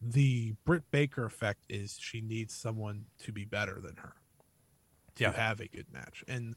the 0.00 0.54
Britt 0.64 0.82
Baker 0.90 1.24
effect 1.24 1.64
is 1.68 1.96
she 1.98 2.20
needs 2.20 2.54
someone 2.54 3.04
to 3.20 3.32
be 3.32 3.44
better 3.44 3.80
than 3.80 3.96
her 3.96 4.14
to 5.16 5.24
Yeah. 5.24 5.32
have 5.32 5.60
a 5.60 5.68
good 5.68 5.86
match. 5.92 6.24
And 6.28 6.54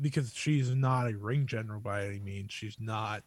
because 0.00 0.32
she's 0.34 0.70
not 0.74 1.10
a 1.10 1.16
ring 1.16 1.46
general 1.46 1.80
by 1.80 2.06
any 2.06 2.20
means, 2.20 2.52
she's 2.52 2.76
not 2.78 3.24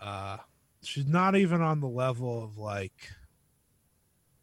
uh 0.00 0.38
she's 0.82 1.06
not 1.06 1.36
even 1.36 1.60
on 1.60 1.80
the 1.80 1.88
level 1.88 2.42
of 2.42 2.56
like 2.56 3.10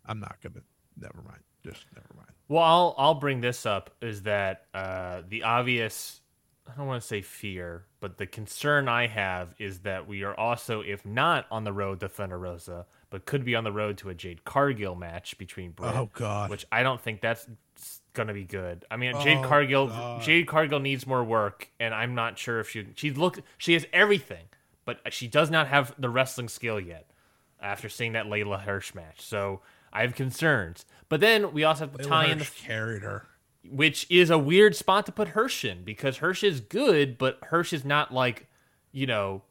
I'm 0.05 0.19
not 0.19 0.37
gonna 0.41 0.61
never 0.95 1.21
mind. 1.21 1.41
Just 1.65 1.85
never 1.95 2.13
mind. 2.15 2.29
Well, 2.47 2.63
I'll 2.63 2.95
I'll 2.97 3.15
bring 3.15 3.41
this 3.41 3.65
up 3.65 3.89
is 4.01 4.21
that 4.23 4.67
uh, 4.73 5.23
the 5.27 5.43
obvious 5.43 6.21
I 6.69 6.77
don't 6.77 6.87
want 6.87 7.01
to 7.01 7.07
say 7.07 7.21
fear, 7.21 7.85
but 7.99 8.17
the 8.17 8.25
concern 8.27 8.87
I 8.87 9.07
have 9.07 9.55
is 9.57 9.79
that 9.79 10.07
we 10.07 10.23
are 10.23 10.37
also, 10.37 10.81
if 10.81 11.05
not 11.05 11.45
on 11.49 11.63
the 11.63 11.73
road 11.73 11.99
to 12.01 12.09
Thunder 12.09 12.37
Rosa, 12.37 12.85
but 13.09 13.25
could 13.25 13.45
be 13.45 13.55
on 13.55 13.63
the 13.63 13.71
road 13.71 13.97
to 13.99 14.09
a 14.09 14.13
Jade 14.13 14.43
Cargill 14.43 14.95
match 14.95 15.37
between 15.37 15.71
Britt, 15.71 15.95
Oh 15.95 16.09
god. 16.13 16.49
which 16.49 16.65
I 16.71 16.83
don't 16.83 16.99
think 17.01 17.21
that's 17.21 17.47
gonna 18.13 18.33
be 18.33 18.43
good. 18.43 18.83
I 18.91 18.97
mean, 18.97 19.13
Jade 19.21 19.37
Oh, 19.37 19.47
Cargill, 19.47 19.87
God. 19.87 20.21
Jade 20.21 20.47
Cargill 20.47 20.79
needs 20.79 21.07
more 21.07 21.23
work, 21.23 21.69
and 21.79 21.93
I'm 21.93 22.15
not 22.15 22.37
sure 22.37 22.59
if 22.59 22.69
she 22.69 22.87
she 22.95 23.11
look 23.11 23.39
she 23.57 23.73
has 23.73 23.85
everything, 23.93 24.45
but 24.85 24.99
she 25.13 25.27
does 25.27 25.49
not 25.49 25.67
have 25.67 25.93
the 25.97 26.09
wrestling 26.09 26.49
skill 26.49 26.79
yet. 26.79 27.09
After 27.59 27.89
seeing 27.89 28.11
that 28.13 28.27
Leyla 28.27 28.61
Hirsch 28.61 28.93
match, 28.93 29.19
so 29.21 29.61
I 29.91 30.01
have 30.01 30.13
concerns. 30.13 30.85
But 31.09 31.21
then 31.21 31.53
we 31.53 31.63
also 31.63 31.85
have 31.85 31.93
to 31.97 32.03
Leyla 32.03 32.07
tie 32.07 32.25
in 32.25 32.37
the 32.37 32.45
carried 32.45 33.01
her. 33.01 33.25
Which 33.71 34.05
is 34.09 34.29
a 34.29 34.37
weird 34.37 34.75
spot 34.75 35.05
to 35.07 35.11
put 35.11 35.29
Hirsch 35.29 35.65
in 35.65 35.83
because 35.83 36.17
Hirsch 36.17 36.43
is 36.43 36.59
good, 36.61 37.17
but 37.17 37.39
Hirsch 37.43 37.73
is 37.73 37.83
not 37.85 38.13
like, 38.13 38.47
you 38.91 39.05
know, 39.07 39.41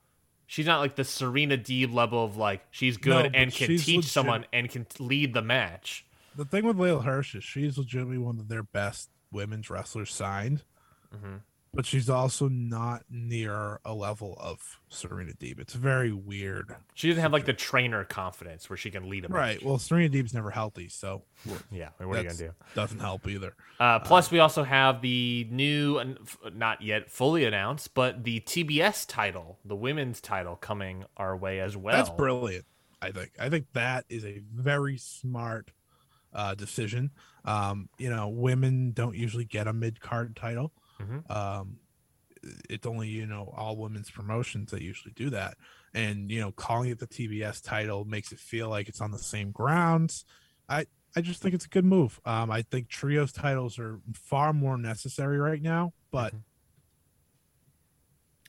she's 0.47 0.67
not 0.67 0.81
like 0.81 0.97
the 0.97 1.05
Serena 1.05 1.57
Deeb 1.59 1.93
level 1.93 2.25
of 2.25 2.37
like 2.37 2.65
she's 2.71 2.97
good 2.97 3.33
No, 3.33 3.39
and 3.39 3.53
can 3.53 3.69
teach 3.69 3.89
legit- 3.89 4.05
someone 4.11 4.47
and 4.53 4.71
can 4.71 4.87
lead 4.99 5.35
the 5.35 5.43
match. 5.43 6.05
The 6.37 6.45
thing 6.45 6.65
with 6.65 6.77
Leyla 6.77 7.05
Hirsch 7.05 7.35
is 7.35 7.45
she's 7.45 7.79
legitimately 7.79 8.19
one 8.19 8.39
of 8.39 8.49
their 8.49 8.63
best 8.63 9.11
women's 9.33 9.71
wrestlers 9.71 10.13
signed. 10.13 10.63
Mhm. 11.15 11.41
But 11.77 11.87
she's 11.87 12.09
also 12.11 12.49
not 12.49 13.05
near 13.11 13.79
a 13.85 13.95
level 13.95 14.37
of 14.41 14.81
Serena 14.89 15.33
Deeb. 15.33 15.61
It's 15.61 15.75
very 15.75 16.13
weird. 16.13 16.75
She 16.95 17.09
doesn't 17.09 17.21
have 17.23 17.33
like 17.33 17.45
the 17.45 17.53
trainer 17.53 18.03
confidence 18.05 18.69
where 18.69 18.77
she 18.77 18.91
can 18.91 19.09
lead 19.09 19.25
a 19.27 19.29
match. 19.29 19.37
Right. 19.37 19.65
Well, 19.65 19.79
Serena 19.79 20.09
Deeb's 20.09 20.35
never 20.35 20.51
healthy, 20.51 20.89
so 20.89 21.23
Yeah. 21.71 21.91
What 21.99 22.17
are 22.17 22.23
you 22.23 22.29
gonna 22.29 22.39
do? 22.39 22.55
doesn't 22.75 22.99
help 22.99 23.29
either. 23.29 23.55
Uh, 23.79 23.99
plus, 24.01 24.31
we 24.31 24.39
also 24.39 24.65
have 24.65 25.03
the 25.03 25.47
new, 25.51 26.17
not 26.55 26.81
yet 26.83 27.11
fully 27.11 27.45
announced, 27.45 27.95
but 27.95 28.25
the 28.25 28.41
TBS 28.41 29.07
title, 29.07 29.59
the 29.65 29.77
women's 29.77 30.21
title, 30.21 30.57
coming 30.57 31.05
our 31.17 31.37
way 31.37 31.61
as 31.61 31.77
well. 31.77 31.95
That's 31.97 32.11
brilliant. 32.11 32.65
I 33.03 33.13
think. 33.13 33.33
I 33.39 33.51
think 33.51 33.67
that 33.75 34.07
is 34.09 34.25
a 34.25 34.41
very 34.55 34.97
smart 34.97 35.71
uh, 36.33 36.55
decision. 36.55 37.11
Um, 37.45 37.89
you 37.99 38.11
know, 38.11 38.29
women 38.29 38.93
don't 38.93 39.15
usually 39.15 39.45
get 39.45 39.67
a 39.69 39.73
mid 39.73 40.01
card 40.01 40.35
title. 40.35 40.73
Mhm. 40.99 41.25
Um, 41.29 41.81
it's 42.71 42.87
only 42.87 43.09
you 43.09 43.27
know 43.27 43.53
all 43.57 43.77
women's 43.77 44.11
promotions 44.11 44.71
that 44.71 44.83
usually 44.83 45.13
do 45.15 45.31
that, 45.31 45.57
and 45.95 46.31
you 46.31 46.41
know, 46.41 46.53
calling 46.53 46.91
it 46.91 46.99
the 46.99 47.07
TBS 47.07 47.61
title 47.61 48.05
makes 48.05 48.33
it 48.33 48.39
feel 48.39 48.69
like 48.69 48.89
it's 48.89 49.01
on 49.01 49.11
the 49.11 49.19
same 49.19 49.51
grounds. 49.53 50.25
I 50.69 50.87
I 51.17 51.23
just 51.23 51.43
think 51.43 51.55
it's 51.55 51.65
a 51.67 51.69
good 51.71 51.85
move. 51.85 52.21
Um, 52.25 52.51
I 52.51 52.63
think 52.63 52.89
trios 52.89 53.33
titles 53.33 53.79
are 53.79 54.01
far 54.15 54.53
more 54.53 54.77
necessary 54.79 55.39
right 55.39 55.63
now, 55.63 55.93
but 56.13 56.35
Mm-hmm. 56.35 56.43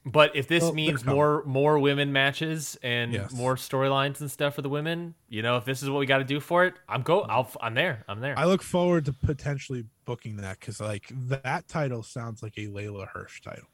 But 0.09 0.35
if 0.35 0.47
this 0.47 0.63
Well, 0.63 0.73
means 0.73 1.05
more 1.05 1.43
more 1.45 1.77
women 1.79 2.13
matches 2.13 2.77
and 2.81 3.11
Yes. 3.13 3.33
more 3.33 3.55
storylines 3.55 4.21
and 4.21 4.31
stuff 4.31 4.55
for 4.55 4.61
the 4.61 4.69
women, 4.69 5.15
you 5.27 5.41
know, 5.41 5.57
if 5.57 5.65
this 5.65 5.83
is 5.83 5.89
what 5.89 5.99
we 5.99 6.05
got 6.05 6.19
to 6.19 6.23
do 6.23 6.39
for 6.39 6.65
it, 6.65 6.75
I'm 6.87 7.01
go. 7.01 7.21
I'll, 7.21 7.51
I'm 7.61 7.73
there. 7.73 8.03
I'm 8.07 8.19
there. 8.21 8.37
I 8.39 8.45
look 8.45 8.63
forward 8.63 9.05
to 9.05 9.13
potentially 9.13 9.85
booking 10.05 10.37
that 10.37 10.59
because 10.59 10.79
like 10.79 11.11
that 11.27 11.67
title 11.67 12.03
sounds 12.03 12.41
like 12.41 12.53
a 12.57 12.67
Leyla 12.67 13.07
Hirsch 13.09 13.41
title, 13.41 13.67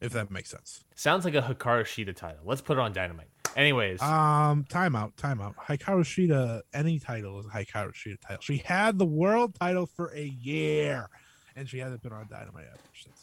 if 0.00 0.12
that 0.12 0.30
makes 0.30 0.50
sense. 0.50 0.84
Sounds 0.94 1.24
like 1.24 1.34
a 1.34 1.42
Hikaru 1.42 1.82
Shida 1.82 2.14
title. 2.14 2.42
Let's 2.44 2.60
put 2.60 2.78
it 2.78 2.80
on 2.80 2.92
Dynamite. 2.92 3.28
Anyways, 3.56 4.00
Um, 4.00 4.64
timeout, 4.64 5.14
timeout. 5.16 5.54
Hikaru 5.56 6.04
Shida, 6.04 6.62
any 6.72 6.98
title 6.98 7.38
is 7.40 7.46
a 7.46 7.50
Hikaru 7.50 7.92
Shida 7.92 8.18
title. 8.20 8.40
She 8.40 8.58
had 8.58 8.98
the 8.98 9.04
world 9.04 9.54
title 9.56 9.86
for 9.86 10.10
a 10.14 10.22
year, 10.24 11.08
and 11.56 11.68
she 11.68 11.78
hasn't 11.80 12.02
been 12.02 12.12
on 12.12 12.28
Dynamite 12.30 12.64
ever 12.72 12.78
since. 12.94 13.21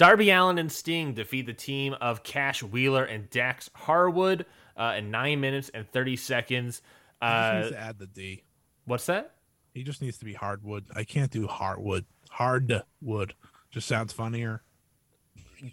Darby 0.00 0.30
Allin 0.30 0.56
and 0.56 0.72
Sting 0.72 1.12
defeat 1.12 1.44
the 1.44 1.52
team 1.52 1.92
of 2.00 2.22
Cash 2.22 2.62
Wheeler 2.62 3.04
and 3.04 3.28
Dax 3.28 3.68
Harwood 3.74 4.46
uh, 4.74 4.94
in 4.96 5.10
nine 5.10 5.42
minutes 5.42 5.68
and 5.74 5.86
thirty 5.92 6.16
seconds. 6.16 6.80
He 7.20 7.26
just 7.26 7.34
Uh, 7.50 7.54
needs 7.58 7.70
to 7.72 7.78
add 7.78 7.98
the 7.98 8.06
D. 8.06 8.42
what's 8.86 9.04
that? 9.04 9.34
He 9.74 9.82
just 9.82 10.00
needs 10.00 10.16
to 10.16 10.24
be 10.24 10.32
hardwood. 10.32 10.86
I 10.96 11.04
can't 11.04 11.30
do 11.30 11.46
hardwood. 11.46 12.06
Hardwood 12.30 13.34
just 13.70 13.86
sounds 13.86 14.14
funnier. 14.14 14.62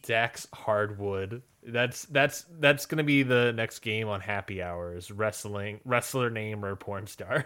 Dax 0.03 0.45
Hardwood. 0.53 1.41
That's 1.63 2.03
that's 2.07 2.43
that's 2.59 2.85
gonna 2.85 3.05
be 3.05 3.23
the 3.23 3.53
next 3.53 3.79
game 3.79 4.09
on 4.09 4.19
Happy 4.19 4.61
Hours. 4.61 5.09
Wrestling 5.09 5.79
wrestler 5.85 6.29
name 6.29 6.65
or 6.65 6.75
porn 6.75 7.07
star. 7.07 7.45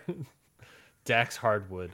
Dax 1.06 1.38
Hardwood. 1.38 1.92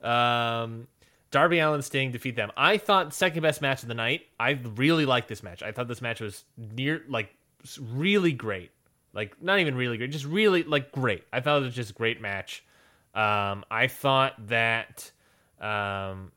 Um, 0.00 0.88
Darby 1.32 1.58
Allin 1.58 1.76
and 1.76 1.84
Sting 1.84 2.12
defeat 2.12 2.36
them. 2.36 2.52
I 2.56 2.76
thought 2.76 3.12
second 3.12 3.42
best 3.42 3.60
match 3.60 3.82
of 3.82 3.88
the 3.88 3.94
night. 3.94 4.26
I 4.38 4.50
really 4.76 5.06
liked 5.06 5.28
this 5.28 5.42
match. 5.42 5.62
I 5.62 5.72
thought 5.72 5.88
this 5.88 6.02
match 6.02 6.20
was 6.20 6.44
near 6.56 7.02
like 7.08 7.34
really 7.80 8.32
great. 8.32 8.70
Like 9.14 9.42
not 9.42 9.58
even 9.58 9.74
really 9.74 9.96
great, 9.96 10.10
just 10.10 10.26
really 10.26 10.62
like 10.62 10.92
great. 10.92 11.24
I 11.32 11.40
thought 11.40 11.62
it 11.62 11.64
was 11.64 11.74
just 11.74 11.90
a 11.90 11.94
great 11.94 12.20
match. 12.20 12.64
Um, 13.14 13.64
I 13.70 13.88
thought 13.88 14.46
that 14.48 15.10
um, 15.60 16.32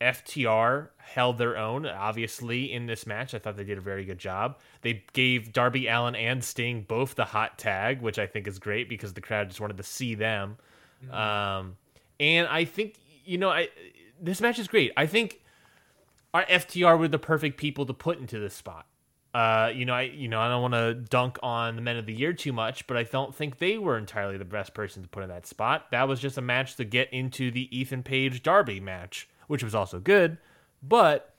FTR 0.00 0.88
held 0.98 1.38
their 1.38 1.56
own, 1.56 1.86
obviously, 1.86 2.72
in 2.72 2.86
this 2.86 3.06
match. 3.06 3.34
I 3.34 3.38
thought 3.38 3.56
they 3.56 3.64
did 3.64 3.78
a 3.78 3.82
very 3.82 4.04
good 4.04 4.18
job. 4.18 4.58
They 4.82 5.04
gave 5.12 5.52
Darby 5.52 5.86
Allin 5.88 6.14
and 6.14 6.42
Sting 6.42 6.82
both 6.86 7.14
the 7.14 7.24
hot 7.24 7.58
tag, 7.58 8.02
which 8.02 8.18
I 8.18 8.26
think 8.26 8.46
is 8.46 8.58
great 8.58 8.88
because 8.88 9.12
the 9.12 9.20
crowd 9.20 9.48
just 9.48 9.60
wanted 9.60 9.76
to 9.76 9.84
see 9.84 10.14
them. 10.14 10.56
Um, 11.12 11.76
and 12.18 12.48
I 12.48 12.64
think, 12.64 12.96
you 13.24 13.38
know, 13.38 13.50
I 13.50 13.68
this 14.20 14.40
match 14.40 14.58
is 14.58 14.68
great. 14.68 14.92
I 14.96 15.06
think 15.06 15.40
our 16.34 16.44
FTR 16.44 16.98
were 16.98 17.08
the 17.08 17.18
perfect 17.18 17.58
people 17.58 17.86
to 17.86 17.94
put 17.94 18.18
into 18.18 18.38
this 18.38 18.54
spot. 18.54 18.86
Uh, 19.34 19.70
you 19.74 19.84
know, 19.84 19.94
I 19.94 20.02
you 20.02 20.28
know 20.28 20.40
I 20.40 20.48
don't 20.48 20.62
want 20.62 20.74
to 20.74 20.94
dunk 20.94 21.38
on 21.42 21.76
the 21.76 21.82
men 21.82 21.96
of 21.96 22.06
the 22.06 22.14
year 22.14 22.32
too 22.32 22.52
much, 22.52 22.86
but 22.86 22.96
I 22.96 23.02
don't 23.02 23.34
think 23.34 23.58
they 23.58 23.78
were 23.78 23.98
entirely 23.98 24.38
the 24.38 24.44
best 24.44 24.74
person 24.74 25.02
to 25.02 25.08
put 25.08 25.22
in 25.22 25.28
that 25.28 25.46
spot. 25.46 25.90
That 25.90 26.08
was 26.08 26.18
just 26.20 26.38
a 26.38 26.42
match 26.42 26.76
to 26.76 26.84
get 26.84 27.12
into 27.12 27.50
the 27.50 27.68
Ethan 27.76 28.02
Page 28.02 28.42
Darby 28.42 28.80
match, 28.80 29.28
which 29.46 29.62
was 29.62 29.74
also 29.74 30.00
good, 30.00 30.38
but 30.82 31.34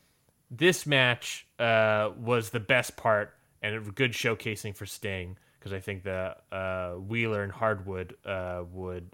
this 0.52 0.86
match 0.86 1.48
uh, 1.60 2.12
was 2.18 2.52
the 2.52 2.60
best 2.60 2.96
part 2.96 3.34
and 3.62 3.76
a 3.76 3.92
good 3.92 4.14
showcasing 4.14 4.76
for 4.76 4.86
Sting 4.86 5.38
because 5.60 5.74
I 5.74 5.80
think 5.80 6.04
the 6.04 6.36
uh, 6.52 6.94
Wheeler 6.94 7.44
and 7.44 7.52
Hardwood 7.52 8.16
uh, 8.26 8.64
would 8.72 9.10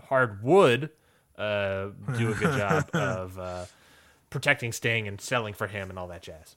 Hardwood 0.00 0.90
uh, 1.38 1.88
do 2.16 2.32
a 2.32 2.34
good 2.34 2.56
job 2.56 2.90
of 2.94 3.38
uh, 3.38 3.64
protecting 4.30 4.72
Sting 4.72 5.08
and 5.08 5.20
selling 5.20 5.54
for 5.54 5.66
him 5.66 5.90
and 5.90 5.98
all 5.98 6.08
that 6.08 6.22
jazz. 6.22 6.56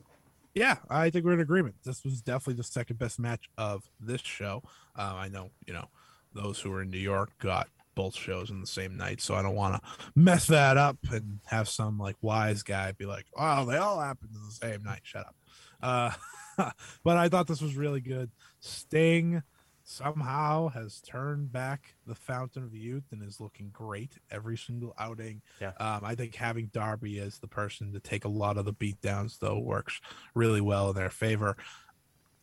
Yeah, 0.54 0.78
I 0.90 1.12
think 1.12 1.24
we're 1.24 1.34
in 1.34 1.40
agreement. 1.40 1.76
This 1.84 2.04
was 2.04 2.22
definitely 2.22 2.56
the 2.56 2.64
second 2.64 2.98
best 2.98 3.20
match 3.20 3.48
of 3.58 3.84
this 4.00 4.22
show. 4.22 4.64
Uh, 4.98 5.14
I 5.16 5.28
know, 5.28 5.52
you 5.68 5.74
know, 5.74 5.86
those 6.34 6.60
who 6.60 6.72
were 6.72 6.82
in 6.82 6.90
New 6.90 6.98
York 6.98 7.32
got 7.40 7.68
both 7.94 8.16
shows 8.16 8.50
in 8.50 8.62
the 8.62 8.68
same 8.68 8.98
night, 8.98 9.22
so 9.22 9.36
I 9.36 9.42
don't 9.42 9.56
want 9.56 9.76
to 9.76 9.90
mess 10.16 10.48
that 10.48 10.78
up 10.78 10.98
and 11.12 11.40
have 11.46 11.68
some 11.68 11.98
like 11.98 12.16
wise 12.22 12.64
guy 12.64 12.92
be 12.92 13.06
like, 13.06 13.26
"Oh, 13.36 13.66
they 13.66 13.78
all 13.78 14.00
happened 14.00 14.32
in 14.34 14.42
the 14.46 14.52
same 14.52 14.84
night." 14.84 15.02
Shut 15.04 15.26
up. 15.28 15.36
Uh, 15.82 16.72
but 17.04 17.18
I 17.18 17.30
thought 17.30 17.48
this 17.48 17.62
was 17.62 17.76
really 17.76 18.02
good. 18.02 18.32
Sting 18.60 19.44
somehow 19.90 20.68
has 20.68 21.00
turned 21.00 21.50
back 21.50 21.96
the 22.06 22.14
fountain 22.14 22.62
of 22.62 22.76
youth 22.76 23.06
and 23.12 23.24
is 23.24 23.40
looking 23.40 23.70
great 23.72 24.18
every 24.30 24.58
single 24.58 24.94
outing. 25.00 25.42
Yeah. 25.62 25.72
Um, 25.80 26.02
I 26.04 26.14
think 26.14 26.36
having 26.36 26.68
Darby 26.74 27.20
as 27.20 27.40
the 27.40 27.48
person 27.48 27.94
to 27.94 28.02
take 28.02 28.26
a 28.26 28.30
lot 28.30 28.58
of 28.58 28.66
the 28.66 28.74
beatdowns 28.74 29.40
though 29.40 29.58
works 29.58 30.02
really 30.36 30.60
well 30.60 30.90
in 30.90 30.96
their 30.98 31.10
favor. 31.10 31.56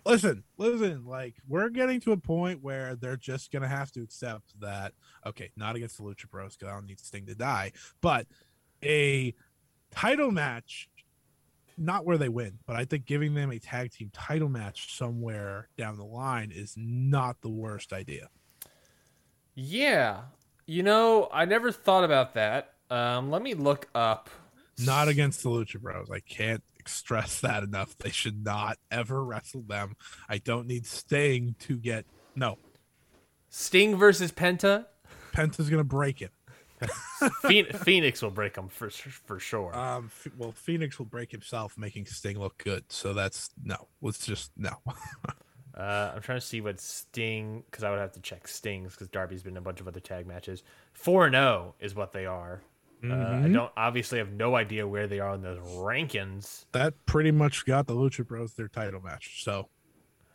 Listen, 0.06 0.42
listen, 0.56 1.04
like 1.04 1.34
we're 1.46 1.68
getting 1.68 2.00
to 2.00 2.12
a 2.12 2.16
point 2.16 2.62
where 2.62 2.96
they're 2.96 3.16
just 3.16 3.52
gonna 3.52 3.68
have 3.68 3.92
to 3.92 4.02
accept 4.02 4.58
that, 4.60 4.94
okay, 5.26 5.50
not 5.54 5.76
against 5.76 5.98
the 5.98 6.02
Lucha 6.02 6.30
Bros, 6.30 6.56
because 6.56 6.72
I 6.72 6.74
don't 6.74 6.86
need 6.86 6.98
Sting 6.98 7.26
to 7.26 7.34
die, 7.34 7.72
but 8.00 8.26
a 8.82 9.34
title 9.90 10.30
match, 10.30 10.88
not 11.76 12.04
where 12.04 12.18
they 12.18 12.28
win, 12.28 12.58
but 12.66 12.76
I 12.76 12.84
think 12.84 13.06
giving 13.06 13.34
them 13.34 13.50
a 13.50 13.58
tag 13.58 13.92
team 13.92 14.10
title 14.12 14.48
match 14.48 14.96
somewhere 14.96 15.68
down 15.76 15.96
the 15.96 16.04
line 16.04 16.52
is 16.54 16.74
not 16.76 17.40
the 17.40 17.50
worst 17.50 17.92
idea. 17.92 18.28
Yeah, 19.54 20.22
you 20.66 20.82
know, 20.82 21.28
I 21.32 21.44
never 21.44 21.70
thought 21.70 22.04
about 22.04 22.34
that. 22.34 22.74
Um, 22.90 23.30
let 23.30 23.42
me 23.42 23.54
look 23.54 23.88
up. 23.94 24.30
Not 24.84 25.08
against 25.08 25.42
the 25.42 25.50
Lucha 25.50 25.80
Bros. 25.80 26.10
I 26.10 26.20
can't 26.20 26.62
stress 26.86 27.40
that 27.40 27.62
enough. 27.62 27.96
They 27.98 28.10
should 28.10 28.44
not 28.44 28.78
ever 28.90 29.24
wrestle 29.24 29.62
them. 29.62 29.96
I 30.28 30.38
don't 30.38 30.66
need 30.66 30.86
Sting 30.86 31.54
to 31.60 31.76
get 31.76 32.04
no. 32.34 32.58
Sting 33.48 33.96
versus 33.96 34.32
Penta. 34.32 34.86
Penta's 35.32 35.70
gonna 35.70 35.84
break 35.84 36.22
it. 36.22 36.32
Phoen- 37.42 37.72
Fenix 37.72 38.22
will 38.22 38.30
break 38.30 38.56
him 38.56 38.68
for 38.68 38.90
for 38.90 39.38
sure. 39.38 39.74
Um, 39.76 40.10
well, 40.36 40.52
Fenix 40.52 40.98
will 40.98 41.06
break 41.06 41.30
himself, 41.30 41.76
making 41.78 42.06
Sting 42.06 42.38
look 42.38 42.62
good. 42.62 42.84
So 42.88 43.12
that's 43.14 43.50
no. 43.62 43.88
Let's 44.02 44.26
just 44.26 44.52
no. 44.56 44.70
Uh, 45.76 46.12
I'm 46.14 46.22
trying 46.22 46.38
to 46.38 46.46
see 46.46 46.60
what 46.60 46.78
Sting 46.80 47.64
because 47.68 47.82
I 47.82 47.90
would 47.90 47.98
have 47.98 48.12
to 48.12 48.20
check 48.20 48.46
Stings 48.46 48.92
because 48.92 49.08
Darby's 49.08 49.42
been 49.42 49.54
in 49.54 49.56
a 49.56 49.60
bunch 49.60 49.80
of 49.80 49.88
other 49.88 49.98
tag 49.98 50.24
matches. 50.24 50.62
Four 50.92 51.26
and 51.26 51.34
zero 51.34 51.74
is 51.80 51.96
what 51.96 52.12
they 52.12 52.26
are. 52.26 52.62
Uh, 53.02 53.40
I 53.44 53.48
don't 53.48 53.72
obviously 53.76 54.18
have 54.18 54.30
no 54.30 54.54
idea 54.54 54.86
where 54.86 55.08
they 55.08 55.18
are 55.18 55.30
on 55.30 55.42
those 55.42 55.58
rankings. 55.58 56.64
that 56.72 56.94
pretty 57.06 57.32
much 57.32 57.66
got 57.66 57.86
the 57.88 57.92
Lucha 57.92 58.24
Bros 58.24 58.54
their 58.54 58.68
title 58.68 59.00
match. 59.00 59.42
So 59.42 59.68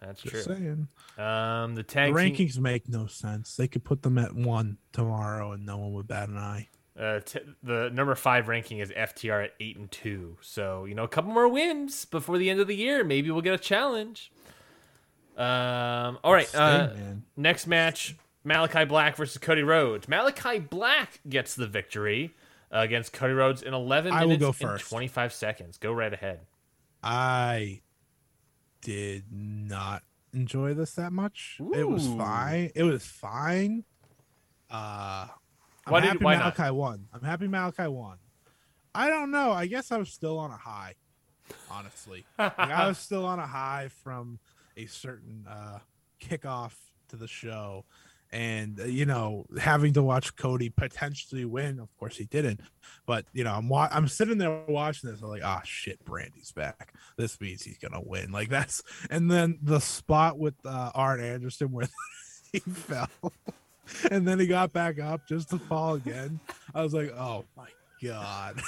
That's 0.02 0.22
just 0.22 0.46
true. 0.46 0.56
saying, 0.56 0.88
Um, 1.18 1.76
the 1.76 1.82
the 1.82 1.84
tag 1.84 2.16
team, 2.16 2.16
rankings 2.16 2.58
make 2.58 2.88
no 2.88 3.06
sense. 3.08 3.56
They 3.56 3.68
could 3.68 3.84
put 3.84 4.02
them 4.02 4.18
at 4.18 4.34
one 4.34 4.78
tomorrow, 4.94 5.52
and 5.52 5.66
no 5.66 5.78
one 5.78 5.92
would 5.94 6.08
bat 6.08 6.30
an 6.30 6.38
eye. 6.38 6.70
uh, 6.98 7.20
t- 7.22 7.40
the 7.64 7.90
number 7.94 8.14
five 8.16 8.48
ranking 8.48 8.80
is 8.80 8.92
FTR 8.92 9.44
at 9.46 9.54
eight 9.60 9.78
and 9.78 9.90
two. 9.92 10.38
So 10.42 10.86
you 10.86 10.96
know, 10.96 11.04
a 11.04 11.08
couple 11.08 11.32
more 11.32 11.48
wins 11.48 12.06
before 12.06 12.38
the 12.38 12.50
end 12.50 12.60
of 12.60 12.68
the 12.68 12.76
year. 12.76 13.04
Maybe 13.04 13.30
we'll 13.32 13.42
get 13.42 13.54
a 13.54 13.58
challenge. 13.58 14.32
Um, 15.38 16.18
all 16.24 16.34
right. 16.34 16.54
Uh, 16.54 16.90
next 17.38 17.68
match: 17.68 18.16
Malakai 18.46 18.88
Black 18.88 19.16
versus 19.16 19.38
Cody 19.38 19.64
Rhodes. 19.64 20.08
Malakai 20.08 20.70
Black 20.70 21.20
gets 21.28 21.56
the 21.56 21.68
victory 21.68 22.34
uh, 22.74 22.80
against 22.80 23.14
Cody 23.14 23.34
Rhodes 23.34 23.62
in 23.62 23.74
11 23.74 24.12
I 24.14 24.22
will 24.26 24.38
minutes 24.38 24.60
go 24.60 24.68
and 24.70 24.80
25 24.80 25.34
seconds. 25.34 25.78
Go 25.78 25.92
right 25.94 26.14
ahead. 26.14 26.42
I 27.02 27.82
did 28.82 29.26
not 29.32 30.04
enjoy 30.34 30.74
this 30.74 30.94
that 30.94 31.12
much. 31.12 31.60
It 31.74 31.88
was 31.88 32.08
fine. 32.08 32.72
It 32.76 32.84
was 32.84 33.06
fine. 33.06 33.84
Uh, 34.72 35.28
I'm 35.86 35.94
Why 35.94 36.00
did- 36.02 36.08
happy 36.10 36.24
why 36.26 36.36
not? 36.38 36.56
Malakai 36.56 36.72
won. 36.74 37.06
I'm 37.14 37.22
happy 37.22 37.48
Malakai 37.48 37.92
won. 37.92 38.18
I 38.94 39.10
don't 39.10 39.32
know. 39.32 39.52
I 39.52 39.66
guess 39.68 39.92
I 39.92 39.98
was 39.98 40.10
still 40.12 40.38
on 40.40 40.52
a 40.52 40.58
high. 40.58 40.96
honestly. 41.72 42.26
like, 42.40 42.58
I 42.60 42.88
was 42.88 42.98
still 42.98 43.26
on 43.26 43.40
a 43.40 43.48
high 43.48 43.90
from 44.04 44.40
a 44.78 44.86
certain 44.86 45.46
uh, 45.50 45.80
kickoff 46.22 46.74
to 47.10 47.16
the 47.16 47.28
show, 47.28 47.86
and 48.32 48.80
uh, 48.80 48.86
you 48.86 49.06
know, 49.06 49.46
having 49.60 49.94
to 49.94 50.04
watch 50.04 50.36
Cody 50.36 50.70
potentially 50.70 51.46
win. 51.46 51.80
Of 51.80 51.96
course, 51.98 52.18
he 52.18 52.26
didn't, 52.26 52.62
but 53.06 53.26
you 53.34 53.44
know, 53.44 53.54
I'm 53.54 53.70
wa- 53.70 53.90
I'm 53.92 54.08
sitting 54.08 54.38
there 54.38 54.64
watching 54.68 55.10
this. 55.10 55.22
I'm 55.22 55.30
like, 55.30 55.44
ah, 55.44 55.62
shit, 55.64 56.04
Brandi's 56.06 56.52
back. 56.52 56.94
This 57.18 57.40
means 57.42 57.64
he's 57.64 57.78
gonna 57.78 58.02
win. 58.02 58.32
Like 58.32 58.50
that's, 58.50 58.84
and 59.10 59.30
then 59.30 59.58
the 59.62 59.80
spot 59.80 60.38
with 60.38 60.56
uh, 60.66 60.92
Arn 60.94 61.22
Anderson 61.22 61.72
where 61.72 61.90
he 62.52 62.60
fell. 62.60 63.10
and 64.12 64.28
then 64.28 64.40
he 64.40 64.48
got 64.48 64.72
back 64.72 65.00
up 65.00 65.28
just 65.28 65.50
to 65.50 65.58
fall 65.58 65.96
again. 65.96 66.40
I 66.74 66.84
was 66.84 66.94
like, 66.94 67.12
"Oh 67.12 67.46
my 67.58 67.68
god!" 68.04 68.62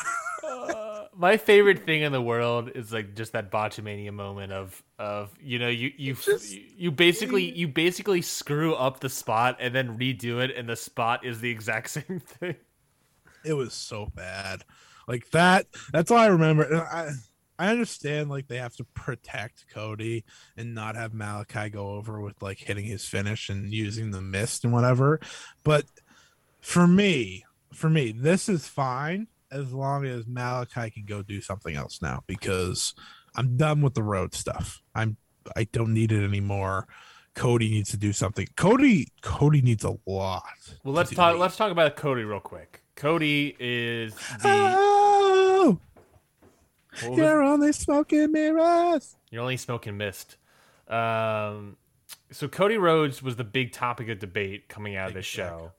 Uh, 0.44 1.06
my 1.16 1.38
favorite 1.38 1.86
thing 1.86 2.02
in 2.02 2.12
the 2.12 2.22
world 2.22 2.72
is 2.74 2.92
like 2.92 3.16
just 3.16 3.34
that 3.34 3.52
botchamania 3.52 4.12
moment 4.14 4.52
of 4.52 4.82
of 4.98 5.30
you 5.42 5.60
know 5.60 5.68
you 5.68 5.92
you 5.98 6.14
Just- 6.16 6.54
you 6.54 6.92
basically 6.92 7.44
you 7.52 7.68
basically 7.68 8.22
screw 8.22 8.74
up 8.74 9.00
the 9.00 9.10
spot 9.10 9.58
and 9.60 9.74
then 9.76 9.98
redo 9.98 10.42
it 10.44 10.56
and 10.56 10.68
the 10.68 10.76
spot 10.76 11.26
is 11.26 11.40
the 11.42 11.50
exact 11.50 11.90
same 11.98 12.20
thing. 12.20 12.56
it 13.44 13.54
was 13.54 13.74
so 13.74 14.08
bad 14.16 14.64
like 15.08 15.30
that 15.32 15.66
that's 15.92 16.12
all 16.12 16.18
i 16.18 16.28
remember 16.28 16.64
and 16.64 16.78
i 16.78 17.10
i 17.60 17.70
understand 17.70 18.30
like 18.30 18.48
they 18.48 18.58
have 18.58 18.76
to 18.76 18.84
protect 18.94 19.66
cody 19.74 20.24
and 20.58 20.74
not 20.74 20.96
have 20.96 21.12
malakai 21.12 21.72
go 21.72 21.90
over 21.90 22.22
with 22.22 22.42
like 22.42 22.60
hitting 22.60 22.86
his 22.86 23.06
finish 23.06 23.50
and 23.50 23.74
using 23.74 24.12
the 24.12 24.22
mist 24.22 24.64
and 24.64 24.72
whatever 24.74 25.20
but 25.64 25.86
for 26.60 26.88
me 26.88 27.44
for 27.74 27.90
me 27.90 28.12
this 28.12 28.48
is 28.50 28.68
fine 28.68 29.28
as 29.52 29.74
long 29.74 30.06
as 30.06 30.26
malakai 30.26 30.94
can 30.94 31.06
go 31.06 31.22
do 31.22 31.42
something 31.42 31.76
else 31.76 32.02
now 32.02 32.22
because 32.28 32.94
i'm 33.36 33.58
done 33.58 33.82
with 33.82 33.94
the 33.94 34.04
road 34.04 34.34
stuff 34.34 34.82
i'm 34.96 35.18
i 35.56 35.64
don't 35.72 35.94
need 35.94 36.12
it 36.12 36.24
anymore 36.24 36.88
cody 37.34 37.70
needs 37.70 37.90
to 37.90 37.98
do 37.98 38.12
something 38.14 38.48
cody 38.56 39.08
cody 39.22 39.62
needs 39.62 39.84
a 39.84 39.98
lot 40.06 40.44
Well, 40.84 40.94
let's 40.94 41.12
talk. 41.12 41.38
Let's 41.38 41.56
talk 41.56 41.72
about 41.72 41.96
Cody 41.96 42.24
real 42.24 42.40
quick. 42.42 42.84
Cody 42.96 43.56
is 43.60 44.14
the. 44.16 44.42
oh 44.46 45.80
You're 47.04 47.42
only 47.42 47.72
smoking 47.72 48.32
mirrors. 48.32 49.16
You're 49.32 49.42
only 49.42 49.58
smoking 49.58 49.98
mist. 49.98 50.36
Um, 50.90 51.78
so 52.32 52.48
Cody 52.50 52.78
Rhodes 52.78 53.24
was 53.24 53.38
the 53.38 53.44
big 53.46 53.72
topic 53.72 54.10
of 54.10 54.20
debate 54.20 54.68
coming 54.68 54.96
out 54.98 55.08
of 55.08 55.14
this 55.14 55.26
show. 55.26 55.72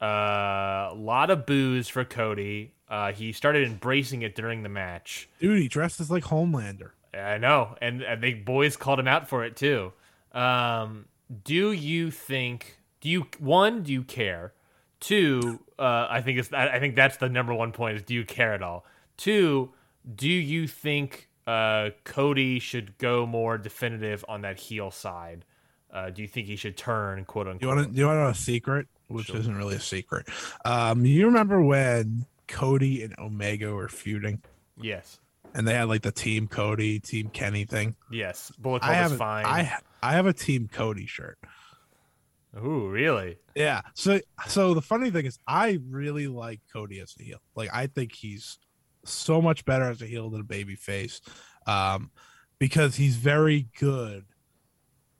Uh, 0.00 0.90
a 0.90 0.96
lot 0.96 1.30
of 1.30 1.46
booze 1.46 1.88
for 1.88 2.04
Cody. 2.04 2.72
Uh, 2.88 3.12
he 3.12 3.32
started 3.32 3.68
embracing 3.68 4.22
it 4.22 4.34
during 4.34 4.62
the 4.62 4.68
match. 4.68 5.28
Dude, 5.40 5.60
he 5.60 5.68
dresses 5.68 6.10
like 6.10 6.24
Homelander. 6.24 6.90
I 7.14 7.38
know, 7.38 7.76
and, 7.82 8.02
and 8.02 8.22
the 8.22 8.34
boys 8.34 8.76
called 8.76 8.98
him 9.00 9.08
out 9.08 9.28
for 9.28 9.44
it 9.44 9.56
too. 9.56 9.92
Um, 10.32 11.06
do 11.44 11.72
you 11.72 12.10
think? 12.10 12.78
Do 13.00 13.08
you 13.08 13.26
one? 13.38 13.82
Do 13.82 13.92
you 13.92 14.02
care? 14.02 14.52
Two, 15.00 15.60
uh, 15.78 16.06
I 16.10 16.20
think 16.20 16.38
it's. 16.38 16.52
I 16.52 16.68
I 16.68 16.80
think 16.80 16.94
that's 16.94 17.16
the 17.16 17.28
number 17.28 17.54
one 17.54 17.72
point. 17.72 17.96
Is 17.96 18.02
do 18.02 18.14
you 18.14 18.24
care 18.24 18.52
at 18.52 18.62
all? 18.62 18.84
Two, 19.16 19.72
do 20.14 20.28
you 20.28 20.66
think 20.66 21.28
uh, 21.46 21.90
Cody 22.04 22.58
should 22.58 22.96
go 22.98 23.26
more 23.26 23.58
definitive 23.58 24.24
on 24.28 24.42
that 24.42 24.58
heel 24.58 24.90
side? 24.90 25.44
Uh, 25.92 26.10
do 26.10 26.22
you 26.22 26.28
think 26.28 26.46
he 26.46 26.56
should 26.56 26.76
turn, 26.76 27.24
quote 27.24 27.48
unquote? 27.48 27.62
You 27.62 27.68
want 27.68 27.92
to? 27.92 27.98
You 27.98 28.06
want 28.06 28.16
to 28.16 28.20
know 28.22 28.28
a 28.28 28.34
secret, 28.34 28.86
which 29.10 29.26
Sure. 29.26 29.36
isn't 29.36 29.56
really 29.56 29.76
a 29.76 29.80
secret. 29.80 30.26
Um, 30.64 31.04
you 31.04 31.26
remember 31.26 31.60
when 31.62 32.26
Cody 32.48 33.02
and 33.02 33.14
Omega 33.18 33.72
were 33.74 33.88
feuding, 33.88 34.42
Yes, 34.80 35.20
and 35.54 35.66
they 35.68 35.74
had 35.74 35.88
like 35.88 36.02
the 36.02 36.12
Team 36.12 36.48
Cody, 36.48 36.98
Team 37.00 37.28
Kenny 37.28 37.64
thing. 37.64 37.96
yes. 38.10 38.50
Bullet 38.58 38.82
I 38.82 38.94
have 38.94 39.06
is 39.06 39.12
a- 39.12 39.18
fine. 39.18 39.44
I 39.46 39.76
I 40.02 40.12
have 40.12 40.26
a 40.26 40.32
Team 40.32 40.68
Cody 40.72 41.06
shirt. 41.06 41.38
Ooh, 42.56 42.88
really? 42.88 43.38
Yeah. 43.54 43.82
So 43.94 44.20
so 44.48 44.74
the 44.74 44.82
funny 44.82 45.10
thing 45.10 45.26
is, 45.26 45.38
I 45.46 45.78
really 45.88 46.26
like 46.26 46.60
Cody 46.72 46.98
as 47.00 47.14
a 47.20 47.22
heel. 47.22 47.38
Like 47.54 47.70
I 47.72 47.86
think 47.86 48.12
he's 48.12 48.58
so 49.04 49.40
much 49.40 49.64
better 49.64 49.84
as 49.84 50.02
a 50.02 50.06
heel 50.06 50.30
than 50.30 50.40
a 50.40 50.44
baby 50.44 50.74
face, 50.74 51.20
um, 51.66 52.10
because 52.58 52.96
he's 52.96 53.16
very 53.16 53.68
good 53.78 54.24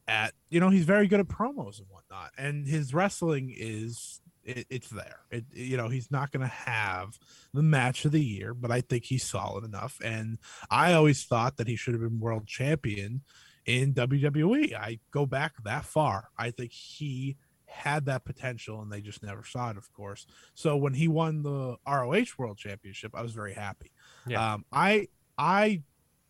at 0.08 0.34
you 0.48 0.58
know 0.58 0.70
he's 0.70 0.84
very 0.84 1.06
good 1.06 1.20
at 1.20 1.28
promos 1.28 1.78
and 1.78 1.86
whatnot, 1.88 1.99
and 2.36 2.66
his 2.66 2.92
wrestling 2.94 3.54
is 3.56 4.20
it, 4.44 4.66
it's 4.70 4.88
there. 4.88 5.20
It 5.30 5.44
you 5.52 5.76
know 5.76 5.88
he's 5.88 6.10
not 6.10 6.32
gonna 6.32 6.46
have 6.46 7.18
the 7.52 7.62
match 7.62 8.04
of 8.04 8.12
the 8.12 8.24
year, 8.24 8.54
but 8.54 8.70
I 8.70 8.80
think 8.80 9.04
he's 9.04 9.24
solid 9.24 9.64
enough, 9.64 9.98
and 10.02 10.38
I 10.70 10.92
always 10.92 11.24
thought 11.24 11.56
that 11.56 11.68
he 11.68 11.76
should 11.76 11.94
have 11.94 12.02
been 12.02 12.20
world 12.20 12.46
champion 12.46 13.22
in 13.66 13.94
WWE. 13.94 14.74
I 14.74 14.98
go 15.10 15.26
back 15.26 15.62
that 15.64 15.84
far. 15.84 16.28
I 16.36 16.50
think 16.50 16.72
he 16.72 17.36
had 17.66 18.06
that 18.06 18.24
potential 18.24 18.82
and 18.82 18.90
they 18.90 19.00
just 19.00 19.22
never 19.22 19.44
saw 19.44 19.70
it, 19.70 19.76
of 19.76 19.92
course. 19.92 20.26
So 20.54 20.76
when 20.76 20.94
he 20.94 21.06
won 21.08 21.42
the 21.42 21.76
ROH 21.86 22.34
World 22.36 22.58
Championship, 22.58 23.12
I 23.14 23.22
was 23.22 23.32
very 23.32 23.54
happy. 23.54 23.92
Yeah. 24.26 24.54
Um, 24.54 24.64
I 24.72 25.08
I 25.38 25.82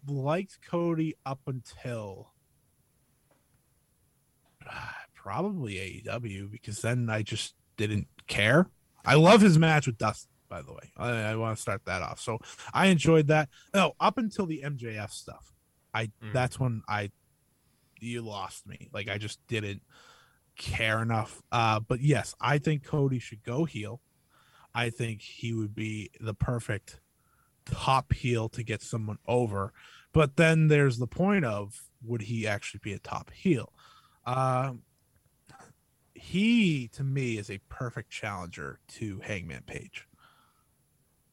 liked 0.07 0.59
Cody 0.69 1.15
up 1.25 1.41
until 1.47 2.33
probably 5.31 5.75
AEW 6.05 6.51
because 6.51 6.83
then 6.83 7.09
I 7.09 7.23
just 7.23 7.55
didn't 7.77 8.09
care. 8.27 8.69
I 9.05 9.15
love 9.15 9.41
his 9.41 9.59
match 9.59 9.87
with 9.87 9.97
Dustin, 9.97 10.29
by 10.49 10.61
the 10.63 10.73
way. 10.73 10.91
I, 10.97 11.11
I 11.11 11.37
want 11.37 11.57
to 11.57 11.63
start 11.63 11.83
that 11.87 12.03
off. 12.03 12.21
So 12.21 12.39
I 12.75 12.87
enjoyed 12.87 13.29
that. 13.29 13.49
No, 13.73 13.93
up 14.01 14.19
until 14.19 14.47
the 14.47 14.63
MJF 14.65 15.11
stuff, 15.11 15.53
I 15.95 16.07
Mm. 16.07 16.33
that's 16.33 16.59
when 16.59 16.83
I 16.89 17.11
you 18.01 18.23
lost 18.23 18.67
me. 18.67 18.89
Like 18.93 19.09
I 19.09 19.19
just 19.19 19.39
didn't 19.47 19.83
care 20.57 21.01
enough. 21.01 21.41
Uh, 21.53 21.79
but 21.79 22.01
yes, 22.01 22.35
I 22.41 22.59
think 22.59 22.83
Cody 22.85 23.19
should 23.21 23.45
go 23.45 23.65
heel. 23.65 24.01
I 24.75 24.91
think 24.91 25.21
he 25.23 25.53
would 25.53 25.75
be 25.75 26.11
the 26.21 26.35
perfect 26.35 27.01
top 27.67 28.13
heel 28.13 28.49
to 28.51 28.63
get 28.65 28.83
someone 28.83 29.19
over. 29.29 29.73
But 30.13 30.37
then 30.37 30.67
there's 30.69 30.99
the 30.99 31.07
point 31.07 31.45
of 31.45 31.83
would 32.03 32.23
he 32.23 32.47
actually 32.49 32.81
be 32.83 32.95
a 32.95 32.99
top 32.99 33.31
heel? 33.31 33.73
Um, 34.27 34.83
he 36.21 36.89
to 36.89 37.03
me 37.03 37.39
is 37.39 37.51
a 37.51 37.59
perfect 37.69 38.11
challenger 38.11 38.79
to 38.89 39.21
Hangman 39.21 39.63
Page. 39.67 40.07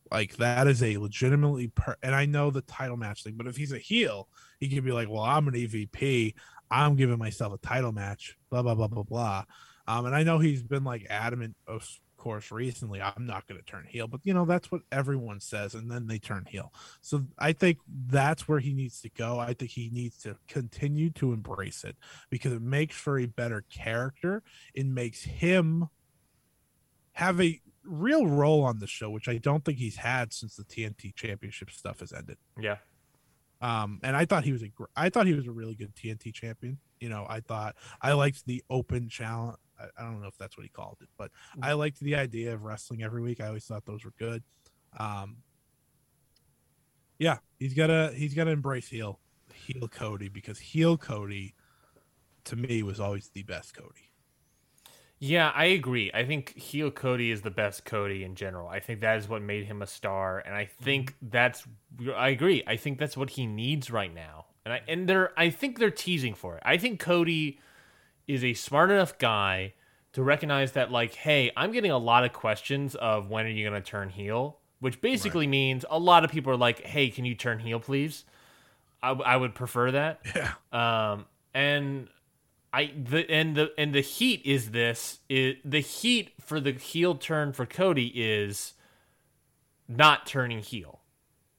Like 0.09 0.37
that 0.37 0.67
is 0.67 0.81
a 0.81 0.97
legitimately 0.97 1.67
per 1.67 1.97
and 2.01 2.15
I 2.15 2.25
know 2.25 2.49
the 2.49 2.61
title 2.61 2.95
match 2.95 3.23
thing, 3.23 3.35
but 3.35 3.47
if 3.47 3.57
he's 3.57 3.73
a 3.73 3.77
heel, 3.77 4.29
he 4.59 4.69
could 4.69 4.85
be 4.85 4.93
like, 4.93 5.09
Well, 5.09 5.23
I'm 5.23 5.47
an 5.49 5.53
EVP, 5.53 6.33
I'm 6.71 6.95
giving 6.95 7.19
myself 7.19 7.53
a 7.53 7.57
title 7.57 7.91
match, 7.91 8.37
blah 8.49 8.61
blah 8.61 8.75
blah 8.75 8.87
blah 8.87 9.03
blah. 9.03 9.43
Um, 9.87 10.05
and 10.05 10.15
I 10.15 10.23
know 10.23 10.39
he's 10.39 10.63
been 10.63 10.83
like 10.83 11.05
adamant, 11.09 11.55
of 11.67 11.85
course, 12.17 12.51
recently, 12.51 13.01
I'm 13.01 13.25
not 13.25 13.47
gonna 13.47 13.61
turn 13.61 13.85
heel, 13.87 14.07
but 14.07 14.21
you 14.23 14.33
know, 14.33 14.45
that's 14.45 14.71
what 14.71 14.81
everyone 14.91 15.39
says, 15.39 15.73
and 15.73 15.89
then 15.89 16.07
they 16.07 16.19
turn 16.19 16.45
heel. 16.47 16.73
So 17.01 17.25
I 17.37 17.53
think 17.53 17.79
that's 17.87 18.47
where 18.47 18.59
he 18.59 18.73
needs 18.73 19.01
to 19.01 19.09
go. 19.09 19.39
I 19.39 19.53
think 19.53 19.71
he 19.71 19.89
needs 19.91 20.17
to 20.23 20.37
continue 20.47 21.09
to 21.11 21.33
embrace 21.33 21.83
it 21.83 21.95
because 22.29 22.53
it 22.53 22.61
makes 22.61 22.95
for 22.95 23.19
a 23.19 23.25
better 23.25 23.63
character. 23.69 24.43
It 24.73 24.85
makes 24.85 25.23
him 25.23 25.89
have 27.13 27.41
a 27.41 27.61
real 27.83 28.27
role 28.27 28.63
on 28.63 28.79
the 28.79 28.87
show, 28.87 29.09
which 29.09 29.27
I 29.27 29.37
don't 29.37 29.63
think 29.63 29.77
he's 29.77 29.95
had 29.95 30.33
since 30.33 30.55
the 30.55 30.63
TNT 30.63 31.15
Championship 31.15 31.71
stuff 31.71 32.01
has 32.01 32.13
ended. 32.13 32.37
Yeah. 32.59 32.77
Um, 33.61 33.99
and 34.03 34.15
I 34.15 34.25
thought 34.25 34.43
he 34.43 34.51
was 34.51 34.63
a, 34.63 34.71
I 34.95 35.09
thought 35.09 35.25
he 35.25 35.33
was 35.33 35.47
a 35.47 35.51
really 35.51 35.75
good 35.75 35.95
TNT 35.95 36.33
champion. 36.33 36.77
You 36.99 37.09
know, 37.09 37.25
I 37.27 37.39
thought 37.39 37.75
I 38.01 38.13
liked 38.13 38.45
the 38.45 38.63
open 38.69 39.09
challenge. 39.09 39.57
I, 39.79 39.85
I 39.97 40.03
don't 40.03 40.21
know 40.21 40.27
if 40.27 40.37
that's 40.37 40.57
what 40.57 40.63
he 40.63 40.69
called 40.69 40.97
it, 41.01 41.09
but 41.17 41.31
I 41.61 41.73
liked 41.73 41.99
the 41.99 42.15
idea 42.15 42.53
of 42.53 42.63
wrestling 42.63 43.03
every 43.03 43.21
week. 43.21 43.41
I 43.41 43.47
always 43.47 43.65
thought 43.65 43.85
those 43.85 44.03
were 44.03 44.13
good. 44.17 44.43
Um, 44.97 45.37
yeah, 47.19 47.37
he's 47.59 47.73
gotta 47.73 48.13
he's 48.15 48.33
gotta 48.33 48.51
embrace 48.51 48.87
heel 48.87 49.19
heel 49.53 49.87
Cody 49.87 50.29
because 50.29 50.59
heel 50.59 50.97
Cody 50.97 51.55
to 52.45 52.55
me 52.55 52.83
was 52.83 52.99
always 52.99 53.29
the 53.29 53.43
best 53.43 53.75
Cody. 53.75 54.11
Yeah, 55.19 55.51
I 55.55 55.65
agree. 55.65 56.11
I 56.13 56.25
think 56.25 56.55
heel 56.55 56.91
Cody 56.91 57.31
is 57.31 57.41
the 57.41 57.49
best 57.49 57.85
Cody 57.85 58.23
in 58.23 58.35
general. 58.35 58.67
I 58.67 58.79
think 58.79 59.01
that 59.01 59.17
is 59.17 59.27
what 59.27 59.41
made 59.41 59.65
him 59.65 59.81
a 59.81 59.87
star, 59.87 60.39
and 60.39 60.53
I 60.53 60.65
think 60.65 61.15
that's. 61.21 61.65
I 62.15 62.29
agree. 62.29 62.63
I 62.67 62.77
think 62.77 62.99
that's 62.99 63.17
what 63.17 63.31
he 63.31 63.47
needs 63.47 63.89
right 63.89 64.13
now, 64.13 64.45
and 64.63 64.75
I 64.75 64.81
and 64.87 65.09
they're. 65.09 65.37
I 65.37 65.49
think 65.49 65.79
they're 65.79 65.89
teasing 65.89 66.35
for 66.35 66.57
it. 66.57 66.63
I 66.63 66.77
think 66.77 66.99
Cody 66.99 67.59
is 68.27 68.43
a 68.43 68.53
smart 68.53 68.91
enough 68.91 69.17
guy 69.17 69.73
to 70.13 70.23
recognize 70.23 70.71
that, 70.73 70.91
like, 70.91 71.13
hey, 71.13 71.51
I'm 71.55 71.71
getting 71.71 71.91
a 71.91 71.97
lot 71.97 72.23
of 72.23 72.33
questions 72.33 72.95
of 72.95 73.29
when 73.29 73.45
are 73.45 73.49
you 73.49 73.67
going 73.69 73.81
to 73.81 73.87
turn 73.87 74.09
heel, 74.09 74.57
which 74.79 74.99
basically 75.01 75.47
means 75.47 75.85
a 75.89 75.99
lot 75.99 76.23
of 76.23 76.31
people 76.31 76.51
are 76.51 76.57
like, 76.57 76.81
hey, 76.81 77.09
can 77.09 77.25
you 77.25 77.35
turn 77.35 77.59
heel, 77.59 77.79
please? 77.79 78.25
I, 79.01 79.11
I 79.11 79.37
would 79.37 79.55
prefer 79.55 79.91
that. 79.91 80.21
Yeah. 80.35 81.11
Um, 81.11 81.25
and 81.53 82.07
I 82.73 82.91
the 82.95 83.29
and 83.31 83.55
the 83.55 83.71
and 83.77 83.93
the 83.95 84.01
heat 84.01 84.41
is 84.45 84.71
this 84.71 85.19
is 85.29 85.55
the 85.63 85.79
heat 85.79 86.31
for 86.41 86.59
the 86.59 86.73
heel 86.73 87.15
turn 87.15 87.53
for 87.53 87.65
Cody 87.65 88.11
is 88.13 88.73
not 89.87 90.25
turning 90.27 90.59
heel. 90.59 90.99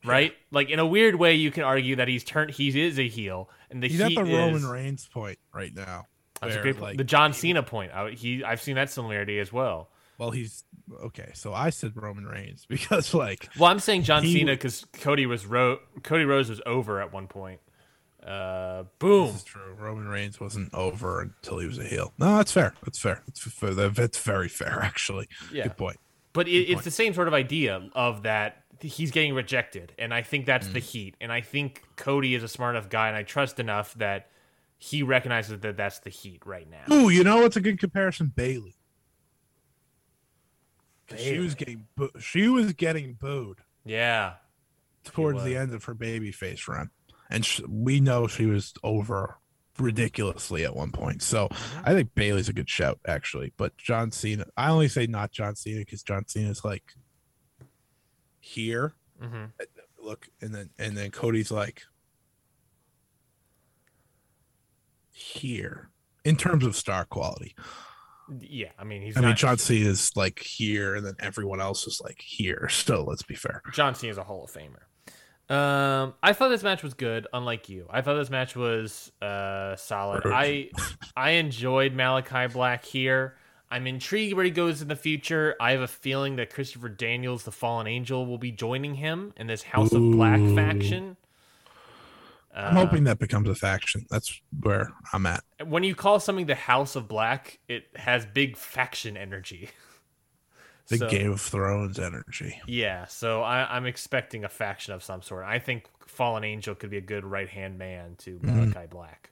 right? 0.05 0.35
Like 0.53 0.71
in 0.71 0.79
a 0.79 0.87
weird 0.87 1.17
way, 1.17 1.35
you 1.35 1.51
can 1.51 1.65
argue 1.65 1.97
that 1.97 2.07
he's 2.09 2.23
turned. 2.23 2.51
He 2.51 2.69
is 2.81 2.99
a 2.99 3.09
heel, 3.09 3.49
and 3.71 3.83
the 3.83 3.89
He's 3.89 4.01
at 4.01 4.15
the 4.15 4.23
Roman 4.23 4.57
is, 4.57 4.65
Reigns 4.65 5.09
point 5.09 5.39
right 5.53 5.75
now. 5.75 6.07
That's 6.41 6.57
a 6.57 6.61
great 6.63 6.75
point. 6.77 6.83
like, 6.91 6.97
the 6.99 7.05
John 7.05 7.33
Cena 7.33 7.63
point. 7.63 7.93
I, 7.93 8.11
he, 8.11 8.45
I've 8.45 8.61
seen 8.63 8.75
that 8.77 8.91
similarity 8.91 9.39
as 9.39 9.53
well. 9.53 9.89
Well, 10.19 10.31
he's 10.31 10.65
okay. 11.05 11.31
So 11.35 11.55
I 11.55 11.71
said 11.71 11.93
Roman 11.95 12.27
Reigns 12.27 12.67
because, 12.69 13.15
like, 13.15 13.49
Well, 13.59 13.71
I'm 13.71 13.79
saying 13.79 14.03
John 14.03 14.23
He 14.25 14.33
Cena 14.33 14.53
because 14.53 14.85
Cody 14.95 15.27
was 15.27 15.47
ro- 15.47 15.79
Cody 16.03 16.25
Rhodes 16.25 16.49
was 16.51 16.61
over 16.67 17.01
at 17.01 17.13
one 17.13 17.27
point. 17.29 17.61
Uh, 18.27 18.85
boom. 18.99 19.29
this 19.29 19.37
is 19.37 19.45
true. 19.45 19.75
Roman 19.79 20.09
Reigns 20.09 20.41
wasn't 20.41 20.75
over 20.75 21.21
until 21.21 21.59
he 21.61 21.67
was 21.67 21.79
a 21.79 21.85
heel. 21.85 22.13
No, 22.19 22.37
that's 22.37 22.53
fair. 22.53 22.75
That's 22.85 22.99
fair. 22.99 23.23
That's 23.27 23.41
fair. 23.41 23.75
That's 23.75 24.19
very 24.19 24.49
fair, 24.49 24.81
actually. 24.83 25.29
Yeah. 25.53 25.65
Good 25.65 25.77
point. 25.77 25.99
But 26.33 26.49
it, 26.49 26.53
it's 26.63 26.75
point. 26.75 26.85
the 26.85 26.91
same 26.91 27.15
sort 27.15 27.29
of 27.29 27.35
idea 27.35 27.89
of 27.95 28.25
that 28.25 28.65
he's 28.81 29.11
getting 29.13 29.35
rejected, 29.35 29.93
and 29.99 30.13
I 30.13 30.23
think 30.23 30.47
that's 30.47 30.69
Mm. 30.69 30.73
the 30.75 30.79
heat. 30.81 31.15
And 31.21 31.33
I 31.33 31.41
think 31.41 31.83
Cody 31.97 32.35
is 32.35 32.43
a 32.43 32.49
smart 32.49 32.75
enough 32.77 32.91
guy, 32.91 33.09
and 33.09 33.17
I 33.17 33.23
trust 33.23 33.61
enough 33.61 33.95
that 33.95 34.29
he 34.79 35.03
recognizes 35.03 35.59
that 35.61 35.77
that's 35.77 35.99
the 36.01 36.11
heat 36.11 36.43
right 36.47 36.69
now. 36.71 36.95
Ooh, 36.95 37.09
you 37.09 37.25
know 37.25 37.43
what's 37.43 37.57
a 37.57 37.61
good 37.61 37.79
comparison? 37.81 38.33
Bayley. 38.35 38.77
She 41.17 41.39
was 41.39 41.55
getting 41.55 41.87
boo- 41.97 42.11
she 42.21 42.49
was 42.49 42.75
getting 42.75 43.15
booed 43.15 43.61
Yeah, 43.85 44.35
towards 45.05 45.43
the 45.43 45.57
end 45.57 45.73
of 45.73 45.85
her 45.85 45.95
babyface 45.95 46.69
run, 46.69 46.91
and 47.31 47.47
sh- 47.47 47.63
we 47.67 47.99
know 47.99 48.27
she 48.27 48.45
was 48.45 48.75
over 48.85 49.39
ridiculously 49.79 50.65
at 50.65 50.77
one 50.77 50.93
point. 50.93 51.23
So 51.23 51.49
Mm-hmm. 51.49 51.81
I 51.89 51.95
think 51.95 52.15
Bayley's 52.15 52.51
a 52.51 52.53
good 52.53 52.69
shout 52.69 52.99
actually, 53.07 53.53
but 53.57 53.75
John 53.79 54.11
Cena. 54.11 54.47
I 54.57 54.69
only 54.71 54.89
say 54.89 55.07
not 55.07 55.31
John 55.33 55.57
Cena 55.57 55.79
because 55.81 56.03
John 56.03 56.27
Cena's 56.29 56.63
like 56.65 56.85
here. 58.41 58.95
hmm 59.21 59.47
Look, 60.01 60.29
and 60.43 60.55
then 60.55 60.71
and 60.79 60.95
then 60.97 61.11
Cody's 61.11 61.51
like 61.51 61.83
here 65.19 65.91
in 66.25 66.37
terms 66.37 66.65
of 66.65 66.77
star 66.77 67.05
quality. 67.05 67.55
yeah. 68.41 68.69
I 68.79 68.85
mean, 68.85 69.03
he's 69.03 69.17
I 69.17 69.21
not, 69.21 69.27
mean, 69.29 69.37
John 69.37 69.59
Cena's 69.59 70.13
like 70.17 70.39
here, 70.41 70.95
and 70.95 71.05
then 71.05 71.15
everyone 71.21 71.61
else 71.61 71.87
is 71.87 72.01
like 72.03 72.21
here. 72.21 72.69
So 72.73 73.05
let's 73.05 73.23
be 73.23 73.35
fair. 73.35 73.63
John 73.73 73.95
Cena 73.95 74.11
is 74.13 74.19
a 74.19 74.25
Hall 74.25 74.45
of 74.45 74.51
Famer. 74.51 74.83
Um, 75.51 76.13
I 76.23 76.35
thought 76.35 76.51
this 76.51 76.63
match 76.63 76.83
was 76.83 76.93
good, 76.93 77.27
unlike 77.33 77.71
you. 77.71 77.87
I 77.91 78.03
thought 78.03 78.17
this 78.17 78.29
match 78.29 78.55
was 78.55 79.11
uh 79.23 79.77
solid. 79.77 80.23
I 80.27 80.71
I 81.17 81.31
enjoyed 81.33 81.95
Malakai 81.95 82.53
Black 82.53 82.85
here. 82.85 83.37
I'm 83.71 83.87
intrigued 83.87 84.35
where 84.35 84.45
he 84.45 84.51
goes 84.51 84.81
in 84.83 84.89
the 84.89 84.97
future. 84.97 85.55
I 85.61 85.73
have 85.73 85.81
a 85.83 85.89
feeling 85.89 86.37
that 86.37 86.53
Christopher 86.53 86.89
Daniels, 86.89 87.45
the 87.45 87.53
Fallen 87.53 87.87
Angel, 87.87 88.25
will 88.27 88.39
be 88.39 88.51
joining 88.51 88.95
him 88.95 89.33
in 89.37 89.47
this 89.47 89.63
House 89.63 89.93
of 89.93 90.01
Black 90.11 90.41
faction. 90.55 91.17
I'm 92.55 92.77
Uh, 92.77 92.81
hoping 92.87 93.05
that 93.05 93.19
becomes 93.19 93.49
a 93.49 93.55
faction. 93.55 94.07
That's 94.11 94.41
where 94.61 94.91
I'm 95.13 95.27
at. 95.27 95.45
when 95.65 95.85
you 95.85 95.95
call 95.95 96.19
something 96.21 96.47
the 96.47 96.55
House 96.55 96.97
of 96.97 97.07
Black, 97.09 97.59
it 97.69 97.85
has 97.97 98.25
big 98.27 98.57
faction 98.57 99.17
energy. 99.17 99.71
Big 100.91 101.01
So- 101.01 101.11
Game 101.11 101.33
of 101.33 101.41
Thrones 101.43 101.99
energy. 101.99 102.63
Yeah, 102.67 103.05
so 103.09 103.43
I, 103.43 103.77
I'm 103.77 103.85
expecting 103.85 104.45
a 104.45 104.49
faction 104.49 104.95
of 104.95 105.03
some 105.03 105.21
sort. 105.21 105.45
I 105.45 105.59
think 105.59 105.85
Fallen 106.07 106.45
Angel 106.45 106.75
could 106.75 106.89
be 106.89 106.97
a 106.97 107.03
good 107.03 107.27
right 107.27 107.49
hand 107.49 107.77
man 107.77 108.15
to 108.21 108.39
Mm-hmm. 108.39 108.87
Black. 108.89 109.29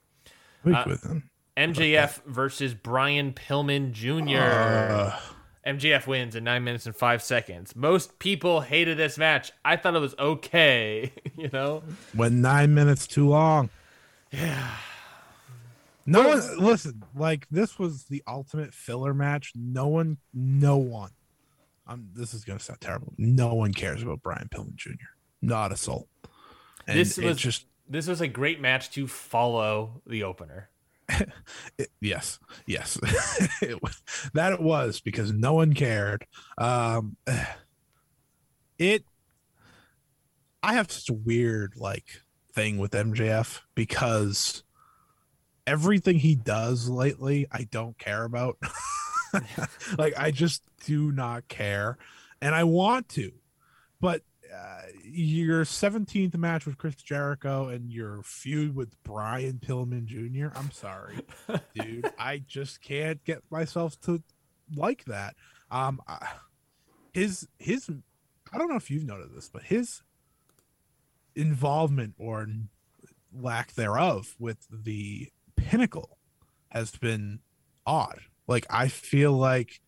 Weak 0.63 0.75
Uh, 0.75 0.83
with 0.85 1.03
him. 1.03 1.31
MJF 1.57 2.23
versus 2.25 2.75
Brian 2.75 3.33
Pillman 3.33 3.91
Jr. 3.91 4.37
Uh, 4.37 5.19
MJF 5.67 6.07
wins 6.07 6.35
in 6.35 6.43
nine 6.43 6.63
minutes 6.63 6.85
and 6.85 6.95
five 6.95 7.21
seconds. 7.21 7.75
Most 7.75 8.19
people 8.19 8.61
hated 8.61 8.97
this 8.97 9.17
match. 9.17 9.51
I 9.65 9.75
thought 9.75 9.95
it 9.95 9.99
was 9.99 10.15
okay. 10.17 11.11
you 11.37 11.49
know, 11.51 11.83
went 12.15 12.35
nine 12.35 12.73
minutes 12.73 13.05
too 13.07 13.27
long. 13.29 13.69
yeah. 14.31 14.71
No 16.05 16.25
one 16.29 16.57
listen. 16.59 17.03
Like 17.15 17.47
this 17.51 17.77
was 17.77 18.05
the 18.05 18.23
ultimate 18.27 18.73
filler 18.73 19.13
match. 19.13 19.51
No 19.55 19.87
one, 19.87 20.17
no 20.33 20.77
one. 20.77 21.11
Um, 21.85 22.07
this 22.13 22.33
is 22.33 22.45
gonna 22.45 22.59
sound 22.59 22.79
terrible. 22.79 23.13
No 23.17 23.53
one 23.53 23.73
cares 23.73 24.01
about 24.03 24.23
Brian 24.23 24.47
Pillman 24.49 24.75
Jr. 24.75 24.91
Not 25.41 25.71
a 25.73 25.77
soul. 25.77 26.07
And 26.87 26.97
This 26.97 27.17
was- 27.17 27.37
just 27.37 27.65
This 27.89 28.07
was 28.07 28.21
a 28.21 28.27
great 28.27 28.61
match 28.61 28.89
to 28.91 29.05
follow 29.07 30.01
the 30.05 30.23
opener. 30.23 30.69
It- 31.09 31.91
yes, 32.01 32.39
yes, 32.65 32.97
it 33.61 33.79
that 34.33 34.53
it 34.53 34.61
was 34.61 34.99
because 35.01 35.31
no 35.31 35.53
one 35.53 35.73
cared. 35.73 36.25
Um, 36.57 37.17
it, 38.79 39.03
I 40.63 40.73
have 40.73 40.91
such 40.91 41.09
a 41.09 41.13
weird 41.13 41.73
like 41.77 42.05
thing 42.53 42.77
with 42.77 42.91
MJF 42.91 43.61
because 43.75 44.63
everything 45.65 46.19
he 46.19 46.35
does 46.35 46.89
lately, 46.89 47.47
I 47.51 47.63
don't 47.69 47.97
care 47.97 48.23
about. 48.23 48.57
like 49.97 50.13
I 50.17 50.31
just 50.31 50.63
do 50.85 51.11
not 51.11 51.47
care, 51.47 51.97
and 52.41 52.55
I 52.55 52.63
want 52.63 53.09
to, 53.09 53.31
but 54.01 54.23
uh, 54.55 54.81
your 55.03 55.63
17th 55.63 56.35
match 56.37 56.65
with 56.65 56.77
Chris 56.77 56.95
Jericho 56.95 57.67
and 57.69 57.91
your 57.91 58.21
feud 58.23 58.75
with 58.75 58.95
Brian 59.03 59.59
Pillman 59.65 60.05
Jr. 60.05 60.57
I'm 60.57 60.71
sorry, 60.71 61.19
dude. 61.75 62.09
I 62.19 62.39
just 62.47 62.81
can't 62.81 63.23
get 63.23 63.41
myself 63.49 63.99
to 64.01 64.21
like 64.75 65.05
that. 65.05 65.35
Um, 65.71 65.99
I- 66.07 66.27
his 67.13 67.47
his, 67.57 67.89
I 68.53 68.57
don't 68.57 68.69
know 68.69 68.75
if 68.75 68.91
you've 68.91 69.05
noticed 69.05 69.33
this, 69.33 69.49
but 69.49 69.63
his 69.63 70.03
involvement 71.35 72.13
or 72.17 72.47
lack 73.33 73.73
thereof 73.73 74.35
with 74.39 74.67
the 74.71 75.29
pinnacle 75.55 76.17
has 76.69 76.91
been 76.91 77.39
odd. 77.85 78.19
Like 78.47 78.65
I 78.69 78.87
feel 78.87 79.33
like 79.33 79.81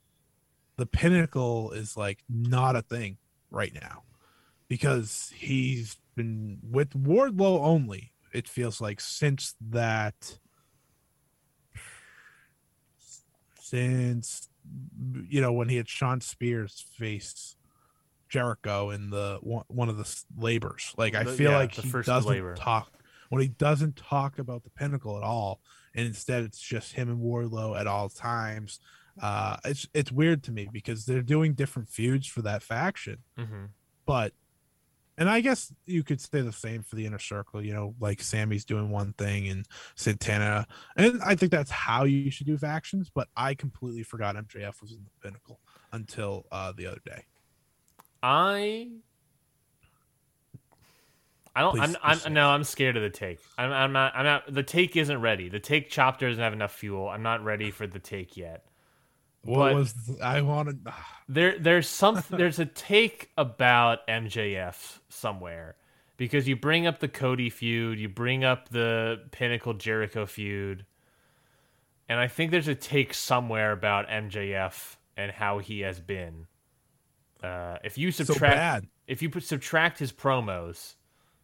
the 0.78 0.86
pinnacle 0.86 1.72
is 1.72 1.96
like 1.98 2.20
not 2.30 2.76
a 2.76 2.82
thing 2.82 3.18
right 3.52 3.74
now 3.74 4.04
because 4.70 5.34
he's 5.36 5.98
been 6.16 6.60
with 6.64 6.92
Wardlow 6.92 7.60
only. 7.60 8.14
It 8.34 8.48
feels 8.48 8.80
like 8.80 9.02
since 9.02 9.56
that, 9.70 10.38
since 13.60 14.48
you 15.28 15.42
know 15.42 15.52
when 15.52 15.68
he 15.68 15.78
had 15.78 15.90
Shawn 15.90 16.22
Spears 16.22 16.86
face 16.96 17.58
Jericho 18.30 18.92
in 18.92 19.10
the 19.10 19.40
one, 19.42 19.64
one 19.68 19.90
of 19.90 19.98
the 19.98 20.24
labors. 20.38 20.94
Like 20.96 21.16
I 21.16 21.26
feel 21.26 21.52
yeah, 21.52 21.58
like 21.58 21.74
he 21.74 21.90
first 21.90 22.06
doesn't 22.08 22.30
labor. 22.30 22.54
talk 22.54 22.94
when 23.30 23.42
he 23.42 23.48
doesn't 23.48 23.96
talk 23.96 24.38
about 24.38 24.64
the 24.64 24.70
pinnacle 24.70 25.18
at 25.18 25.24
all, 25.24 25.60
and 25.96 26.06
instead 26.06 26.44
it's 26.44 26.60
just 26.60 26.94
him 26.94 27.10
and 27.10 27.20
Wardlow 27.20 27.80
at 27.80 27.88
all 27.88 28.10
times. 28.10 28.80
Uh, 29.20 29.58
it's 29.66 29.88
it's 29.96 30.12
weird 30.12 30.44
to 30.44 30.52
me 30.52 30.70
because 30.72 31.06
they're 31.06 31.24
doing 31.24 31.54
different 31.54 31.90
feuds 31.90 32.28
for 32.28 32.44
that 32.44 32.62
faction, 32.62 33.18
hmm 33.36 33.66
but 34.06 34.34
and 35.20 35.30
I 35.30 35.42
guess 35.42 35.74
you 35.86 36.02
could 36.02 36.22
say 36.22 36.42
the 36.42 36.54
same 36.54 36.82
for 36.82 36.96
the 36.96 37.06
inner 37.06 37.20
circle, 37.20 37.64
you 37.64 37.74
know, 37.74 37.94
like 38.00 38.22
Sammy's 38.22 38.64
doing 38.64 38.90
one 38.90 39.12
thing 39.14 39.50
and 39.50 39.68
Santana, 39.96 40.66
and 40.96 41.22
I 41.22 41.36
think 41.36 41.52
that's 41.52 41.70
how 41.70 42.06
you 42.06 42.32
should 42.32 42.48
do 42.48 42.58
factions. 42.58 43.12
But 43.14 43.28
I 43.36 43.54
completely 43.54 44.04
forgot 44.04 44.38
MJF 44.38 44.82
was 44.82 44.94
in 44.94 45.04
the 45.04 45.12
pinnacle 45.22 45.60
until 45.92 46.46
uh, 46.54 46.72
the 46.76 46.88
other 46.88 47.02
day. 47.06 47.26
I. 48.24 48.88
I 51.54 51.62
don't. 51.62 51.80
I'm, 51.80 51.90
Please 51.90 52.26
I'm. 52.26 52.34
No, 52.34 52.50
I'm 52.50 52.64
scared 52.64 52.96
of 52.96 53.04
the 53.04 53.10
take. 53.10 53.40
I'm. 53.58 53.74
I'm 53.74 53.92
not. 53.92 54.16
I'm 54.16 54.24
not. 54.24 54.54
The 54.54 54.64
take 54.64 54.96
isn't 54.96 55.20
ready. 55.20 55.50
The 55.50 55.60
take 55.60 55.90
chopper 55.90 56.30
doesn't 56.30 56.42
have 56.42 56.54
enough 56.54 56.74
fuel. 56.74 57.10
I'm 57.10 57.24
not 57.24 57.44
ready 57.44 57.72
for 57.72 57.86
the 57.86 58.00
take 58.00 58.38
yet. 58.38 58.64
What 59.44 59.70
But- 59.70 59.76
was 59.76 59.94
the, 59.94 60.24
I 60.24 60.42
wanted? 60.42 60.86
There, 61.32 61.60
there's 61.60 61.88
some, 61.88 62.24
there's 62.32 62.58
a 62.58 62.66
take 62.66 63.30
about 63.38 64.00
MJF 64.08 64.98
somewhere 65.10 65.76
because 66.18 66.48
you 66.48 66.56
bring 66.56 66.88
up 66.88 67.02
the 67.02 67.08
Cody 67.08 67.52
feud, 67.52 68.00
you 68.00 68.10
bring 68.10 68.44
up 68.44 68.70
the 68.70 69.22
Pinnacle 69.30 69.76
Jericho 69.76 70.26
feud, 70.26 70.88
and 72.10 72.20
I 72.20 72.28
think 72.28 72.50
there's 72.50 72.68
a 72.68 72.74
take 72.74 73.14
somewhere 73.14 73.72
about 73.72 74.08
MJF 74.10 74.96
and 75.16 75.32
how 75.32 75.60
he 75.60 75.82
has 75.82 76.00
been. 76.00 76.48
Uh, 77.44 77.78
if 77.84 77.96
you 77.96 78.10
subtract, 78.12 78.56
bad. 78.56 78.88
if 79.06 79.22
you 79.22 79.30
put, 79.30 79.44
subtract 79.44 80.00
his 80.00 80.12
promos, 80.12 80.96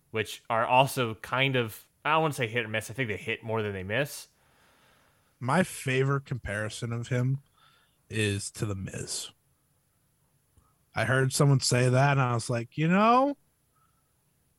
which 0.09 0.41
are 0.49 0.65
also 0.65 1.13
kind 1.21 1.55
of, 1.55 1.85
I 2.03 2.13
don't 2.13 2.23
want 2.23 2.33
to 2.33 2.37
say 2.39 2.47
hit 2.47 2.65
or 2.65 2.69
miss. 2.69 2.89
I 2.89 2.95
think 2.95 3.07
they 3.09 3.17
hit 3.17 3.43
more 3.43 3.61
than 3.61 3.73
they 3.73 3.83
miss. 3.83 4.29
My 5.39 5.61
favorite 5.61 6.25
comparison 6.25 6.91
of 6.91 7.09
him 7.09 7.41
is 8.09 8.51
to 8.51 8.65
the 8.65 8.75
Miz. 8.75 9.29
I 10.95 11.05
heard 11.05 11.33
someone 11.33 11.59
say 11.59 11.89
that, 11.89 12.11
and 12.11 12.21
I 12.21 12.33
was 12.33 12.49
like, 12.49 12.77
you 12.77 12.87
know, 12.87 13.35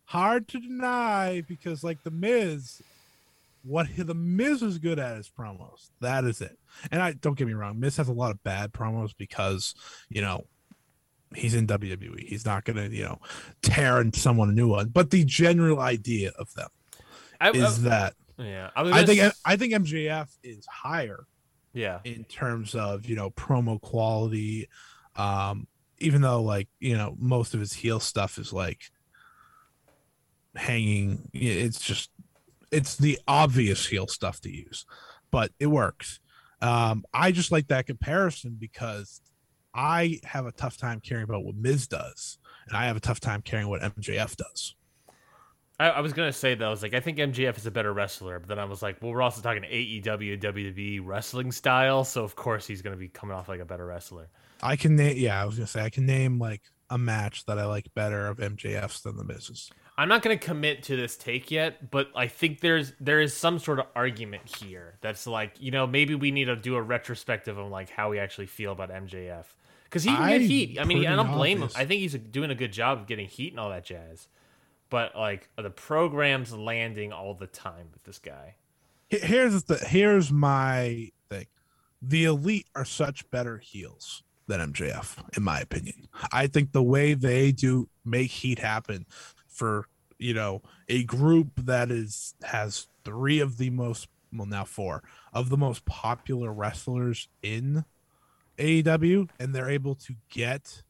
hard 0.04 0.48
to 0.48 0.60
deny 0.60 1.42
because, 1.46 1.82
like, 1.82 2.02
the 2.02 2.10
Miz, 2.10 2.82
what 3.64 3.86
the 3.96 4.14
Miz 4.14 4.62
is 4.62 4.78
good 4.78 4.98
at 4.98 5.16
is 5.16 5.30
promos. 5.36 5.90
That 6.00 6.24
is 6.24 6.40
it. 6.40 6.58
And 6.90 7.02
I 7.02 7.12
don't 7.12 7.38
get 7.38 7.46
me 7.46 7.54
wrong, 7.54 7.80
Miz 7.80 7.96
has 7.96 8.08
a 8.08 8.12
lot 8.12 8.30
of 8.32 8.42
bad 8.44 8.72
promos 8.72 9.12
because, 9.16 9.74
you 10.10 10.20
know, 10.20 10.44
he's 11.34 11.54
in 11.54 11.66
WWE. 11.66 12.26
He's 12.28 12.44
not 12.44 12.64
gonna, 12.64 12.88
you 12.88 13.02
know, 13.04 13.18
tear 13.62 14.00
into 14.00 14.20
someone 14.20 14.50
a 14.50 14.52
new 14.52 14.68
one. 14.68 14.88
But 14.88 15.10
the 15.10 15.24
general 15.24 15.80
idea 15.80 16.32
of 16.38 16.52
them 16.54 16.68
I, 17.40 17.50
is 17.50 17.84
I- 17.86 17.88
that 17.88 18.14
yeah, 18.38 18.70
I, 18.76 19.00
I 19.00 19.06
think 19.06 19.20
s- 19.20 19.40
I 19.46 19.56
think 19.56 19.72
MJF 19.72 20.28
is 20.44 20.66
higher 20.66 21.24
yeah, 21.76 22.00
in 22.04 22.24
terms 22.24 22.74
of 22.74 23.06
you 23.06 23.14
know 23.14 23.30
promo 23.30 23.80
quality. 23.80 24.68
Um, 25.14 25.66
even 25.98 26.22
though 26.22 26.42
like 26.42 26.68
you 26.80 26.96
know 26.96 27.14
most 27.18 27.52
of 27.52 27.60
his 27.60 27.74
heel 27.74 28.00
stuff 28.00 28.38
is 28.38 28.52
like 28.52 28.80
hanging, 30.54 31.28
it's 31.34 31.80
just 31.80 32.10
it's 32.72 32.96
the 32.96 33.18
obvious 33.28 33.86
heel 33.86 34.06
stuff 34.06 34.40
to 34.40 34.50
use, 34.50 34.86
but 35.30 35.52
it 35.60 35.66
works. 35.66 36.18
Um, 36.62 37.04
I 37.12 37.30
just 37.30 37.52
like 37.52 37.68
that 37.68 37.86
comparison 37.86 38.56
because 38.58 39.20
I 39.74 40.20
have 40.24 40.46
a 40.46 40.52
tough 40.52 40.78
time 40.78 41.00
caring 41.00 41.24
about 41.24 41.44
what 41.44 41.56
Miz 41.56 41.86
does, 41.86 42.38
and 42.66 42.74
I 42.76 42.86
have 42.86 42.96
a 42.96 43.00
tough 43.00 43.20
time 43.20 43.42
caring 43.42 43.68
what 43.68 43.82
MJF 43.82 44.34
does. 44.36 44.75
I, 45.78 45.88
I 45.90 46.00
was 46.00 46.12
gonna 46.12 46.32
say 46.32 46.54
though, 46.54 46.68
I 46.68 46.70
was 46.70 46.82
like, 46.82 46.94
I 46.94 47.00
think 47.00 47.18
MJF 47.18 47.56
is 47.58 47.66
a 47.66 47.70
better 47.70 47.92
wrestler, 47.92 48.38
but 48.38 48.48
then 48.48 48.58
I 48.58 48.64
was 48.64 48.82
like, 48.82 49.02
well, 49.02 49.12
we're 49.12 49.22
also 49.22 49.42
talking 49.42 49.62
AEW, 49.62 50.40
WWE 50.40 51.00
wrestling 51.04 51.52
style, 51.52 52.04
so 52.04 52.24
of 52.24 52.34
course 52.36 52.66
he's 52.66 52.82
gonna 52.82 52.96
be 52.96 53.08
coming 53.08 53.36
off 53.36 53.48
like 53.48 53.60
a 53.60 53.64
better 53.64 53.86
wrestler. 53.86 54.28
I 54.62 54.76
can 54.76 54.96
name, 54.96 55.16
yeah, 55.18 55.40
I 55.40 55.44
was 55.44 55.56
gonna 55.56 55.66
say 55.66 55.82
I 55.82 55.90
can 55.90 56.06
name 56.06 56.38
like 56.38 56.62
a 56.88 56.96
match 56.96 57.44
that 57.46 57.58
I 57.58 57.66
like 57.66 57.92
better 57.94 58.26
of 58.28 58.38
MJF's 58.38 59.02
than 59.02 59.16
the 59.16 59.24
Miz's. 59.24 59.70
I'm 59.98 60.08
not 60.08 60.22
gonna 60.22 60.36
commit 60.38 60.82
to 60.84 60.96
this 60.96 61.16
take 61.16 61.50
yet, 61.50 61.90
but 61.90 62.08
I 62.14 62.26
think 62.28 62.60
there's 62.60 62.92
there 63.00 63.20
is 63.20 63.34
some 63.34 63.58
sort 63.58 63.78
of 63.78 63.86
argument 63.94 64.46
here 64.58 64.94
that's 65.00 65.26
like, 65.26 65.52
you 65.60 65.70
know, 65.70 65.86
maybe 65.86 66.14
we 66.14 66.30
need 66.30 66.46
to 66.46 66.56
do 66.56 66.76
a 66.76 66.82
retrospective 66.82 67.58
on 67.58 67.70
like 67.70 67.90
how 67.90 68.10
we 68.10 68.18
actually 68.18 68.46
feel 68.46 68.72
about 68.72 68.90
MJF 68.90 69.44
because 69.84 70.04
he 70.04 70.10
can 70.10 70.22
I- 70.22 70.38
get 70.38 70.42
heat. 70.42 70.78
I 70.80 70.84
mean, 70.84 71.06
I 71.06 71.16
don't 71.16 71.32
blame 71.32 71.62
obvious. 71.62 71.76
him. 71.76 71.82
I 71.82 71.86
think 71.86 72.00
he's 72.00 72.14
doing 72.14 72.50
a 72.50 72.54
good 72.54 72.72
job 72.72 73.00
of 73.00 73.06
getting 73.06 73.26
heat 73.26 73.52
and 73.52 73.60
all 73.60 73.70
that 73.70 73.84
jazz. 73.84 74.28
But 74.90 75.16
like, 75.16 75.48
the 75.56 75.70
programs 75.70 76.52
landing 76.52 77.12
all 77.12 77.34
the 77.34 77.46
time 77.46 77.88
with 77.92 78.04
this 78.04 78.18
guy? 78.18 78.54
Here's 79.08 79.64
the 79.64 79.76
here's 79.76 80.32
my 80.32 81.10
thing. 81.28 81.46
The 82.02 82.24
elite 82.24 82.66
are 82.74 82.84
such 82.84 83.28
better 83.30 83.58
heels 83.58 84.22
than 84.46 84.72
MJF, 84.72 85.36
in 85.36 85.42
my 85.42 85.60
opinion. 85.60 86.08
I 86.32 86.46
think 86.46 86.72
the 86.72 86.82
way 86.82 87.14
they 87.14 87.52
do 87.52 87.88
make 88.04 88.30
heat 88.30 88.58
happen 88.58 89.06
for 89.46 89.86
you 90.18 90.34
know 90.34 90.62
a 90.88 91.04
group 91.04 91.48
that 91.56 91.90
is 91.90 92.34
has 92.44 92.88
three 93.04 93.40
of 93.40 93.58
the 93.58 93.70
most 93.70 94.08
well 94.32 94.46
now 94.46 94.64
four 94.64 95.02
of 95.32 95.50
the 95.50 95.56
most 95.56 95.84
popular 95.84 96.52
wrestlers 96.52 97.28
in 97.42 97.84
AEW, 98.58 99.28
and 99.38 99.54
they're 99.54 99.70
able 99.70 99.94
to 99.94 100.14
get 100.30 100.82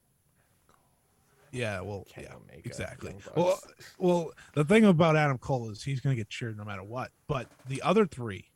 yeah, 1.52 1.81
well, 1.81 2.05
Kenny 2.09 2.27
yeah, 2.28 2.36
Omega, 2.36 2.60
exactly. 2.64 3.14
Well, 3.36 3.60
well, 3.98 4.32
the 4.55 4.64
thing 4.64 4.85
about 4.85 5.16
Adam 5.16 5.39
Cole 5.39 5.70
is 5.70 5.82
he's 5.82 6.01
going 6.01 6.14
to 6.14 6.20
get 6.20 6.28
cheered 6.28 6.56
no 6.56 6.64
matter 6.64 6.82
what. 6.82 7.10
But 7.27 7.48
the 7.68 7.82
other 7.82 8.06
three, 8.06 8.51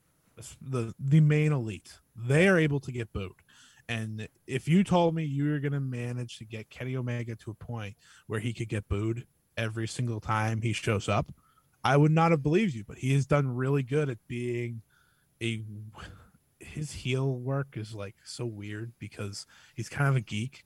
the 0.60 0.94
the 0.98 1.20
main 1.20 1.52
elite, 1.52 1.98
they 2.16 2.48
are 2.48 2.58
able 2.58 2.80
to 2.80 2.92
get 2.92 3.12
booed. 3.12 3.32
And 3.88 4.28
if 4.46 4.68
you 4.68 4.84
told 4.84 5.16
me 5.16 5.24
you 5.24 5.50
were 5.50 5.58
going 5.58 5.72
to 5.72 5.80
manage 5.80 6.38
to 6.38 6.44
get 6.44 6.70
Kenny 6.70 6.96
Omega 6.96 7.34
to 7.36 7.50
a 7.50 7.54
point 7.54 7.96
where 8.28 8.38
he 8.38 8.52
could 8.52 8.68
get 8.68 8.88
booed 8.88 9.26
every 9.56 9.88
single 9.88 10.20
time 10.20 10.62
he 10.62 10.72
shows 10.72 11.08
up, 11.08 11.34
I 11.82 11.96
would 11.96 12.12
not 12.12 12.30
have 12.30 12.42
believed 12.42 12.74
you. 12.74 12.84
But 12.84 12.98
he 12.98 13.14
has 13.14 13.26
done 13.26 13.54
really 13.54 13.82
good 13.82 14.08
at 14.08 14.18
being 14.28 14.82
a. 15.42 15.62
His 16.58 16.92
heel 16.92 17.32
work 17.36 17.68
is 17.76 17.94
like 17.94 18.14
so 18.22 18.44
weird 18.44 18.92
because 18.98 19.46
he's 19.74 19.88
kind 19.88 20.10
of 20.10 20.14
a 20.14 20.20
geek, 20.20 20.62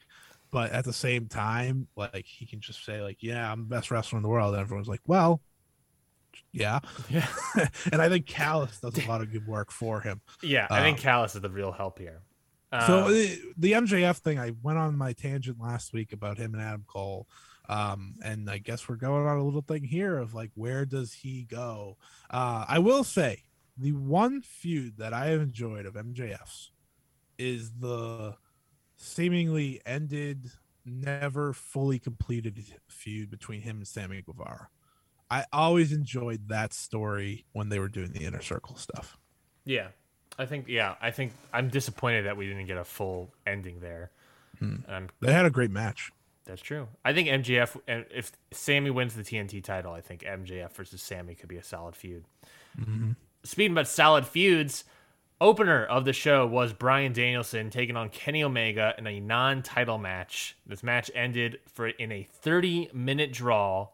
but 0.55 0.71
at 0.71 0.85
the 0.85 0.93
same 0.93 1.27
time, 1.27 1.89
like 1.97 2.25
he 2.25 2.47
can 2.47 2.61
just 2.61 2.85
say 2.85 3.03
like, 3.03 3.19
"Yeah, 3.21 3.51
I'm 3.51 3.63
the 3.69 3.75
best 3.75 3.91
wrestler 3.91 4.19
in 4.19 4.23
the 4.23 4.29
world," 4.29 4.55
and 4.55 4.61
everyone's 4.63 4.87
like, 4.87 5.01
"Well, 5.05 5.41
yeah." 6.53 6.79
Yeah, 7.11 7.27
and 7.93 8.01
I 8.01 8.09
think 8.09 8.27
Callis 8.27 8.79
does 8.79 8.97
a 9.05 9.09
lot 9.09 9.21
of 9.21 9.33
good 9.33 9.47
work 9.49 9.73
for 9.73 10.01
him. 10.01 10.21
yeah. 10.43 10.69
I 10.71 10.81
think 10.81 10.99
Um, 10.99 11.03
Callis 11.03 11.35
is 11.35 11.41
the 11.41 11.51
real 11.51 11.73
help 11.73 11.99
here. 11.99 12.23
so 12.87 13.07
Um, 13.07 13.13
the, 13.13 13.41
the 13.59 13.73
MJF 13.73 14.19
thing, 14.19 14.39
I 14.39 14.53
went 14.63 14.79
on 14.79 14.97
my 14.97 15.13
tangent 15.13 15.61
last 15.61 15.93
week 15.93 16.13
about 16.13 16.39
him 16.39 16.55
and 16.55 16.63
Adam 16.63 16.85
Cole, 16.87 17.27
um, 17.69 18.15
and 18.23 18.49
I 18.49 18.59
guess 18.59 18.89
we're 18.89 18.95
going 18.95 19.27
on 19.27 19.37
a 19.37 19.45
little 19.45 19.63
thing 19.63 19.83
here 19.83 20.17
of 20.19 20.35
like 20.35 20.53
where 20.55 20.85
does 20.87 21.13
he 21.13 21.43
go? 21.51 21.97
Uh, 22.31 22.65
I 22.69 22.79
will 22.79 23.03
say 23.03 23.43
the 23.77 23.91
one 23.91 24.41
feud 24.41 24.99
that 24.99 25.13
I 25.13 25.27
have 25.31 25.41
enjoyed 25.41 25.85
of 25.85 25.95
MJF's 25.95 26.71
is 27.39 27.73
the 27.81 28.37
seemingly 29.05 29.81
ended, 29.85 30.51
never 30.85 31.53
fully 31.53 31.99
completed 31.99 32.65
feud 32.89 33.31
between 33.31 33.61
him 33.63 33.77
and 33.79 33.87
Sammy 33.89 34.23
Guevara. 34.23 34.69
I 35.31 35.45
always 35.53 35.93
enjoyed 35.93 36.49
that 36.49 36.73
story 36.73 37.45
when 37.53 37.69
they 37.69 37.79
were 37.79 37.89
doing 37.89 38.13
the 38.13 38.25
inner 38.25 38.43
circle 38.43 38.77
stuff. 38.77 39.17
Yeah, 39.65 39.89
I 40.39 40.47
think 40.47 40.69
yeah, 40.69 40.95
I 41.01 41.11
think 41.11 41.33
I'm 41.53 41.69
disappointed 41.69 42.27
that 42.27 42.37
we 42.37 42.47
didn't 42.47 42.67
get 42.67 42.77
a 42.77 42.85
full 42.85 43.31
ending 43.47 43.81
there. 43.81 44.11
Um, 44.61 45.09
They 45.21 45.33
had 45.33 45.45
a 45.45 45.51
great 45.51 45.71
match. 45.71 46.11
that's 46.47 46.63
true. 46.63 46.89
I 47.05 47.13
think 47.13 47.29
MJF 47.29 47.79
and 47.87 48.07
if 48.11 48.33
Sammy 48.53 48.91
wins 48.91 49.15
the 49.15 49.23
TNT 49.23 49.63
title, 49.63 49.93
I 49.93 50.01
think 50.01 50.23
MJF 50.23 50.73
versus 50.73 51.03
Sammy 51.03 51.35
could 51.35 51.49
be 51.49 51.57
a 51.57 51.63
solid 51.63 51.95
feud. 51.97 52.25
Speaking 53.43 53.73
about 53.73 53.89
solid 53.89 54.27
feuds, 54.27 54.85
opener 55.45 55.85
of 55.85 56.07
the 56.07 56.13
show 56.15 56.47
was 56.47 56.73
Bryan 56.73 57.13
Danielson 57.13 57.69
taking 57.69 57.97
on 57.97 58.09
Kenny 58.09 58.43
Omega 58.43 58.95
in 58.97 59.07
a 59.07 59.21
non-title 59.21 59.99
match. 59.99 60.57
This 60.67 60.83
match 60.83 61.11
ended 61.15 61.59
for 61.67 61.89
in 61.89 62.11
a 62.11 62.27
30-minute 62.43 63.31
draw. 63.31 63.89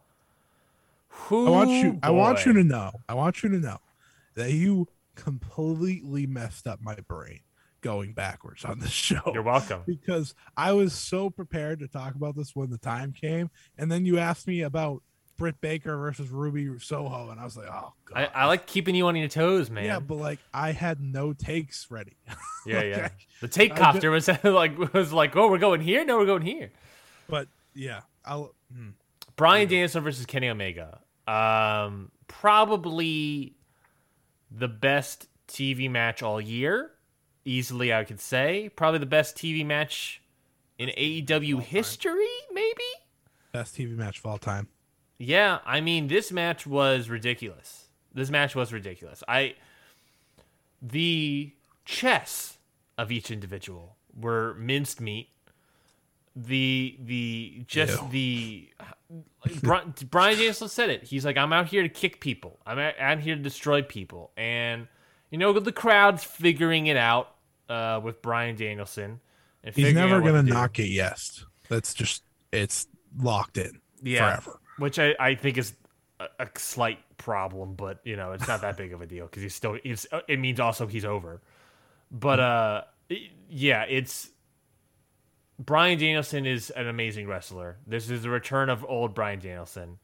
Who 1.09 1.49
I 1.49 1.51
want 1.51 1.71
you. 1.71 1.99
I 2.05 2.11
want 2.11 2.47
you 2.47 2.53
to 2.53 2.63
know. 2.63 2.93
I 3.09 3.15
want 3.15 3.43
you 3.43 3.49
to 3.49 3.59
know 3.59 3.79
that 4.37 4.53
you 4.53 4.87
completely 5.17 6.25
messed 6.25 6.69
up 6.69 6.81
my 6.81 6.95
brain 6.95 7.41
going 7.81 8.13
backwards 8.13 8.65
on 8.65 8.79
this 8.79 8.91
show. 8.93 9.21
You're 9.35 9.43
welcome. 9.43 9.83
because 9.87 10.35
I 10.57 10.73
was 10.73 10.93
so 10.93 11.31
prepared 11.31 11.81
to 11.81 11.89
talk 11.89 12.15
about 12.15 12.37
this 12.37 12.55
when 12.55 12.71
the 12.71 12.79
time 12.79 13.13
came, 13.13 13.51
and 13.77 13.91
then 13.91 14.07
you 14.07 14.19
asked 14.19 14.47
me 14.47 14.63
about 14.63 15.03
Britt 15.41 15.59
Baker 15.63 15.97
versus 15.97 16.29
Ruby 16.29 16.69
Soho, 16.81 17.31
and 17.31 17.41
I 17.41 17.45
was 17.45 17.57
like, 17.57 17.67
oh 17.67 17.95
god. 18.05 18.29
I, 18.35 18.43
I 18.43 18.47
like 18.47 18.67
keeping 18.67 18.95
you 18.95 19.07
on 19.07 19.17
your 19.17 19.27
toes, 19.27 19.71
man. 19.71 19.87
yeah, 19.87 19.99
but 19.99 20.17
like 20.17 20.39
I 20.53 20.73
had 20.73 21.01
no 21.01 21.33
takes 21.33 21.91
ready. 21.91 22.19
yeah, 22.67 22.77
Like, 22.77 22.87
yeah. 22.89 23.09
The 23.41 23.49
take 23.49 23.75
copter 23.75 24.11
was 24.11 24.29
like 24.45 24.93
was 24.93 25.15
like, 25.15 25.35
oh, 25.37 25.49
we're 25.49 25.57
going 25.57 25.81
here. 25.81 26.05
No, 26.05 26.19
we're 26.19 26.27
going 26.27 26.43
here. 26.43 26.71
but 27.27 27.49
yeah, 27.75 28.03
I'll. 28.23 28.55
hmm. 28.71 28.91
Bryan 29.37 29.67
Danielson 29.67 30.05
versus 30.05 30.27
Kenny 30.27 30.51
Omega. 30.51 31.01
Um, 31.27 32.11
probably 32.29 33.57
the 34.51 34.69
best 34.69 35.27
TV 35.49 35.91
match 35.91 36.23
all 36.23 36.39
year. 36.39 36.91
Easily, 37.47 37.95
I 37.95 38.05
could 38.05 38.21
say. 38.21 38.69
Probably 38.77 38.99
the 38.99 39.07
best 39.07 39.37
TV 39.37 39.65
match 39.65 40.21
in 40.77 40.91
AEW 40.91 41.63
history, 41.63 42.29
maybe? 42.53 42.85
Best 43.53 43.79
TV 43.79 43.97
match 43.97 44.19
of 44.19 44.27
all 44.27 44.37
time. 44.37 44.69
Yeah, 45.23 45.59
I 45.67 45.83
mean, 45.83 46.09
this 46.09 46.33
match 46.33 46.67
was 46.67 47.11
ridiculous. 47.11 47.89
This 48.15 48.31
match 48.31 48.55
was 48.55 48.73
ridiculous. 48.73 49.23
I 49.29 49.55
the 50.81 51.53
chess 51.85 52.57
of 52.97 53.13
each 53.13 53.31
individual 53.31 53.97
were 54.19 54.55
minced 54.55 54.99
meat. 54.99 55.29
The 56.35 56.97
the 57.01 57.65
just 57.67 58.01
Ew. 58.01 58.09
the 58.11 58.69
Bryan, 59.63 59.95
Bryan 60.11 60.37
Danielson 60.37 60.69
said 60.69 60.89
it. 60.89 61.05
He's 61.05 61.27
like, 61.27 61.37
I'm 61.37 61.53
out 61.53 61.67
here 61.67 61.83
to 61.83 61.89
kick 61.91 62.21
people. 62.21 62.59
I'm 62.65 62.79
out, 62.79 62.95
out 62.99 63.19
here 63.21 63.37
to 63.37 63.43
destroy 63.43 63.83
people, 63.83 64.31
and 64.39 64.89
you 65.31 65.37
know 65.37 65.53
the 65.53 65.71
crowd's 65.71 66.25
figuring 66.25 66.87
it 66.87 66.97
out 66.97 67.35
uh, 67.69 68.01
with 68.03 68.23
Bryan 68.23 68.57
Danielson. 68.57 69.21
And 69.63 69.75
He's 69.75 69.93
never 69.93 70.23
gonna 70.23 70.43
to 70.45 70.51
do. 70.51 70.69
get 70.73 70.89
yes. 70.89 71.45
That's 71.69 71.93
just 71.93 72.23
it's 72.53 72.87
locked 73.19 73.59
in 73.59 73.83
yeah, 74.03 74.37
forever. 74.37 74.60
Which 74.81 74.99
I, 74.99 75.15
I 75.21 75.35
think 75.35 75.59
is 75.59 75.75
a, 76.19 76.27
a 76.39 76.49
slight 76.57 76.99
problem, 77.19 77.75
but 77.75 78.01
you 78.05 78.17
know 78.17 78.33
it's 78.33 78.49
not 78.49 78.63
that 78.63 78.77
big 78.77 78.93
of 78.93 79.03
a 79.03 79.07
deal 79.07 79.27
because 79.27 79.43
he's 79.43 79.55
still 79.55 79.79
it 79.85 80.39
means 80.39 80.59
also 80.59 80.87
he's 80.87 81.05
over. 81.05 81.41
But 82.11 82.41
uh, 82.41 82.83
yeah, 83.49 83.85
it's 83.89 84.31
Bryan 85.59 85.99
Danielson 85.99 86.47
is 86.47 86.71
an 86.71 86.89
amazing 86.89 87.29
wrestler. 87.29 87.77
This 87.87 88.09
is 88.11 88.23
the 88.23 88.31
return 88.31 88.71
of 88.71 88.85
old 88.89 89.15
Bryan 89.15 89.41
Danielson 89.41 89.99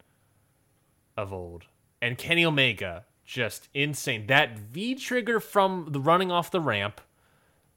of 1.17 1.33
old, 1.33 1.65
and 2.03 2.19
Kenny 2.19 2.45
Omega 2.45 3.05
just 3.25 3.69
insane. 3.75 4.27
That 4.27 4.59
V 4.59 4.95
trigger 4.95 5.41
from 5.41 5.89
the 5.91 6.01
running 6.01 6.31
off 6.31 6.51
the 6.51 6.61
ramp 6.61 7.01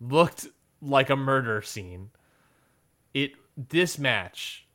looked 0.01 0.47
like 0.81 1.09
a 1.09 1.15
murder 1.15 1.61
scene. 1.61 2.09
It 3.13 3.31
this 3.57 3.97
match 3.97 4.67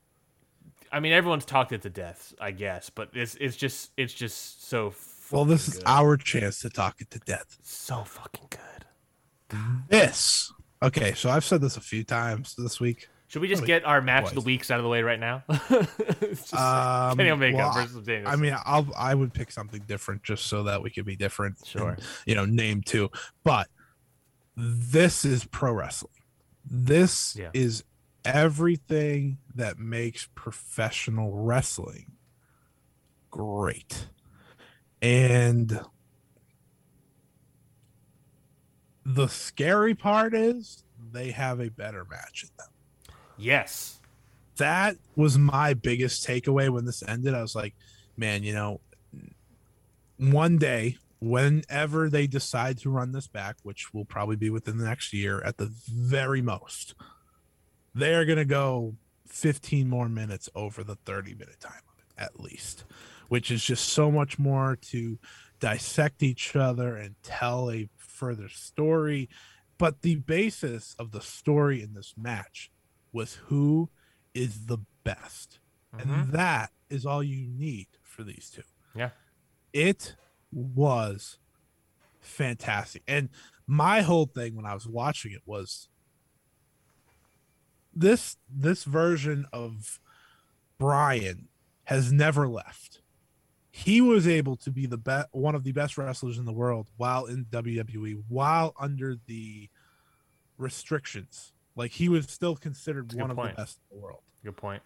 I 0.95 1.01
mean, 1.01 1.13
everyone's 1.13 1.45
talked 1.45 1.73
it 1.73 1.83
to 1.83 1.91
death, 1.91 2.33
I 2.41 2.53
guess, 2.53 2.89
but 2.91 3.11
it's 3.15 3.35
it's 3.41 3.57
just 3.57 3.91
it's 3.97 4.15
just 4.15 4.69
so 4.69 4.95
Well, 5.33 5.45
this 5.45 5.67
is 5.69 5.75
good. 5.75 5.83
our 5.87 6.17
chance 6.17 6.61
to 6.61 6.71
talk 6.71 7.01
it 7.01 7.11
to 7.11 7.19
death. 7.19 7.59
so 7.63 8.05
fucking 8.05 8.47
good. 8.51 9.59
This. 9.89 10.53
Okay, 10.83 11.15
so 11.15 11.31
I've 11.31 11.45
said 11.45 11.61
this 11.61 11.77
a 11.77 11.81
few 11.81 12.05
times 12.05 12.55
this 12.57 12.81
week. 12.81 13.09
Should 13.29 13.43
we 13.43 13.49
just 13.49 13.61
Probably 13.63 13.75
get 13.75 13.85
our 13.85 14.01
match 14.01 14.29
of 14.29 14.35
the 14.35 14.41
weeks 14.43 14.71
out 14.71 14.79
of 14.79 14.85
the 14.85 14.89
way 14.89 15.03
right 15.03 15.19
now? 15.19 15.43
Just 16.21 16.55
Um, 16.55 17.17
Kenny 17.17 17.31
Omega 17.31 17.57
well, 17.57 17.73
versus 17.73 18.05
Danielson. 18.07 18.33
I 18.33 18.37
mean, 18.37 18.57
I'll 18.65 18.87
I 18.97 19.15
would 19.15 19.33
pick 19.35 19.51
something 19.51 19.81
different 19.89 20.23
just 20.23 20.47
so 20.47 20.63
that 20.65 20.83
we 20.83 20.91
could 20.91 21.05
be 21.07 21.17
different. 21.17 21.57
Sure. 21.65 21.91
and, 21.91 22.03
you 22.27 22.35
know, 22.37 22.45
name 22.45 22.83
two. 22.83 23.11
But 23.43 23.67
this 24.57 25.25
is 25.25 25.45
pro 25.47 25.73
wrestling. 25.73 26.13
This 26.65 27.35
Yeah. 27.35 27.51
is 27.55 27.83
everything 28.25 29.39
that 29.55 29.79
makes 29.79 30.29
professional 30.35 31.33
wrestling 31.33 32.13
great. 33.31 34.09
And 35.03 35.81
the 39.05 39.27
scary 39.27 39.95
part 39.95 40.35
is 40.35 40.85
they 41.13 41.31
have 41.31 41.61
a 41.61 41.69
better 41.69 42.07
match 42.11 42.45
in 42.45 42.51
them 42.57 42.69
yes. 43.37 44.01
that 44.57 44.97
was 45.17 45.39
my 45.39 45.75
biggest 45.75 46.27
takeaway 46.27 46.71
when 46.71 46.85
this 46.85 47.03
ended. 47.07 47.35
I 47.35 47.43
was 47.43 47.55
like, 47.55 47.75
man, 48.17 48.43
you 48.43 48.53
know, 48.55 48.81
one 50.17 50.59
day, 50.59 50.97
whenever 51.21 52.09
they 52.09 52.27
decide 52.27 52.79
to 52.79 52.91
run 52.91 53.13
this 53.13 53.27
back, 53.27 53.57
which 53.63 53.93
will 53.93 54.05
probably 54.05 54.37
be 54.37 54.51
within 54.51 54.79
the 54.79 54.85
next 54.85 55.13
year 55.13 55.43
at 55.45 55.57
the 55.57 55.73
very 55.89 56.43
most, 56.43 56.95
they're 57.95 58.25
going 58.25 58.39
to 58.39 58.45
go 58.45 58.97
15 59.27 59.89
more 59.89 60.09
minutes 60.09 60.49
over 60.55 60.85
the 60.85 60.97
30 60.97 61.35
minute 61.35 61.61
time 61.61 61.81
limit 61.89 62.05
at 62.17 62.41
least, 62.41 62.85
which 63.29 63.51
is 63.51 63.65
just 63.65 63.89
so 63.89 64.11
much 64.11 64.39
more 64.39 64.77
to 64.77 65.19
dissect 65.61 66.23
each 66.23 66.55
other 66.55 66.97
and 66.97 67.15
tell 67.23 67.71
a 67.71 67.89
further 67.97 68.49
story. 68.49 69.29
But 69.79 70.03
the 70.03 70.17
basis 70.17 70.95
of 70.99 71.11
the 71.11 71.21
story 71.21 71.83
in 71.83 71.95
this 71.95 72.15
match 72.17 72.71
was 73.13 73.35
who 73.47 73.91
is 74.35 74.67
the 74.67 74.79
best. 75.05 75.59
Mhm. 75.95 76.03
And 76.03 76.33
that 76.33 76.73
is 76.91 77.07
all 77.07 77.23
you 77.23 77.47
need 77.47 77.89
for 78.03 78.25
these 78.25 78.51
two. 78.51 78.63
Yeah. 78.95 79.11
It 79.73 80.17
was 80.53 81.39
fantastic. 82.21 83.03
And 83.07 83.29
my 83.67 84.03
whole 84.03 84.27
thing 84.27 84.55
when 84.55 84.67
I 84.67 84.75
was 84.75 84.87
watching 84.87 85.33
it 85.33 85.43
was 85.47 85.89
this 87.95 88.37
this 88.49 88.85
version 88.85 89.47
of 89.53 90.01
Bryan 90.79 91.49
has 91.85 92.13
never 92.13 92.49
left. 92.49 93.01
He 93.71 94.01
was 94.01 94.29
able 94.29 94.57
to 94.57 94.71
be 94.71 94.87
the 94.87 94.97
best 94.97 95.29
one 95.33 95.55
of 95.55 95.65
the 95.65 95.73
best 95.73 95.99
wrestlers 95.99 96.39
in 96.39 96.45
the 96.45 96.53
world 96.53 96.91
while 96.97 97.27
in 97.27 97.47
WWE, 97.47 98.23
while 98.29 98.75
under 98.79 99.17
the 99.27 99.69
restrictions. 100.59 101.53
Like 101.77 101.91
he 101.93 102.09
was 102.09 102.27
still 102.27 102.55
considered 102.57 103.13
one 103.13 103.31
of 103.31 103.37
the 103.37 103.43
best 103.57 103.81
in 103.91 103.97
the 103.97 104.03
world. 104.03 104.23
Good 104.45 104.57
point. 104.57 104.83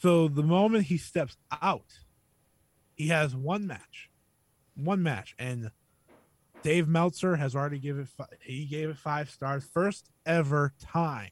So 0.00 0.28
the 0.28 0.42
moment 0.42 0.86
he 0.86 0.96
steps 0.96 1.36
out, 1.60 1.98
he 2.94 3.08
has 3.08 3.34
one 3.34 3.66
match, 3.66 4.10
one 4.76 5.02
match, 5.02 5.34
and 5.38 5.70
Dave 6.62 6.86
Meltzer 6.88 7.36
has 7.36 7.56
already 7.56 7.78
given 7.78 8.06
fi- 8.06 8.26
he 8.40 8.64
gave 8.64 8.88
it 8.90 8.96
five 8.96 9.28
stars, 9.28 9.64
first 9.64 10.10
ever 10.24 10.72
time, 10.80 11.30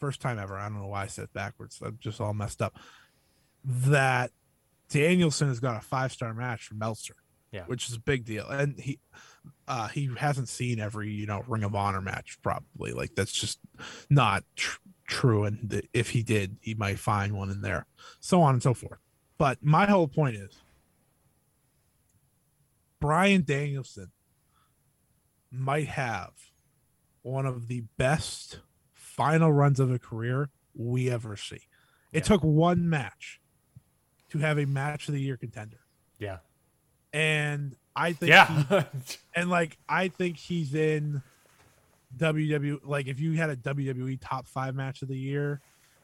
first 0.00 0.20
time 0.20 0.38
ever. 0.38 0.58
I 0.58 0.64
don't 0.68 0.80
know 0.80 0.86
why 0.88 1.02
I 1.04 1.06
said 1.06 1.32
backwards. 1.32 1.80
I'm 1.84 1.98
just 2.00 2.20
all 2.20 2.34
messed 2.34 2.60
up. 2.62 2.76
That 3.64 4.30
Danielson 4.88 5.48
has 5.48 5.60
got 5.60 5.76
a 5.76 5.80
five 5.80 6.10
star 6.12 6.34
match 6.34 6.64
from 6.66 6.78
Meltzer, 6.78 7.14
Yeah. 7.52 7.64
which 7.66 7.88
is 7.88 7.94
a 7.94 8.00
big 8.00 8.24
deal, 8.24 8.48
and 8.48 8.78
he 8.80 8.98
uh, 9.68 9.88
he 9.88 10.10
hasn't 10.18 10.48
seen 10.48 10.80
every 10.80 11.10
you 11.10 11.26
know 11.26 11.44
Ring 11.46 11.62
of 11.64 11.74
Honor 11.74 12.00
match 12.00 12.38
probably. 12.42 12.92
Like 12.92 13.14
that's 13.14 13.32
just 13.32 13.60
not 14.08 14.42
tr- 14.56 14.78
true. 15.06 15.44
And 15.44 15.82
if 15.92 16.10
he 16.10 16.22
did, 16.22 16.56
he 16.60 16.74
might 16.74 16.98
find 16.98 17.34
one 17.36 17.50
in 17.50 17.60
there, 17.60 17.86
so 18.18 18.42
on 18.42 18.54
and 18.54 18.62
so 18.62 18.74
forth. 18.74 18.98
But 19.38 19.58
my 19.62 19.86
whole 19.86 20.08
point 20.08 20.36
is, 20.36 20.50
Bryan 23.00 23.42
Danielson 23.42 24.10
might 25.50 25.88
have 25.88 26.32
one 27.22 27.46
of 27.46 27.68
the 27.68 27.82
best 27.96 28.60
final 29.20 29.52
runs 29.52 29.78
of 29.78 29.90
a 29.90 29.98
career 29.98 30.48
we 30.74 31.10
ever 31.10 31.36
see. 31.36 31.56
It 32.10 32.20
Yeah. 32.20 32.20
took 32.22 32.42
one 32.42 32.88
match 32.88 33.38
to 34.30 34.38
have 34.38 34.58
a 34.58 34.64
match 34.64 35.08
of 35.08 35.14
the 35.14 35.20
year 35.20 35.36
contender. 35.36 35.80
Yeah. 36.18 36.38
And 37.12 37.76
I 37.94 38.14
think 38.14 38.22
he- 38.22 38.28
Yeah. 38.30 38.84
and 39.34 39.50
like 39.50 39.76
I 39.90 40.08
think 40.08 40.38
he's 40.38 40.74
in 40.74 41.22
WWE. 42.16 42.80
Like 42.82 43.08
if 43.08 43.20
you 43.20 43.34
had 43.34 43.50
a 43.50 43.56
WWE 43.56 44.16
top 44.22 44.48
five 44.48 44.74
match 44.74 45.02
of 45.02 45.08
the 45.08 45.18
year, 45.18 45.60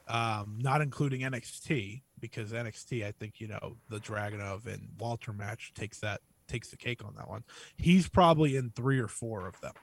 um, 0.07 0.59
not 0.61 0.81
including 0.81 1.21
NXT, 1.21 2.03
because 2.19 2.51
NXT, 2.51 3.03
I 3.03 3.11
think 3.13 3.41
you 3.41 3.47
know 3.47 3.77
the 3.89 3.99
Dragunov 3.99 4.67
and 4.67 4.89
Walter 4.99 5.33
match 5.33 5.73
takes 5.73 5.99
that 6.01 6.21
takes 6.47 6.69
the 6.69 6.77
cake 6.77 7.03
on 7.03 7.15
that 7.15 7.27
one. 7.27 7.43
He's 7.77 8.07
probably 8.07 8.55
in 8.57 8.69
three 8.69 8.99
or 8.99 9.07
four 9.07 9.47
of 9.47 9.59
them. 9.61 9.73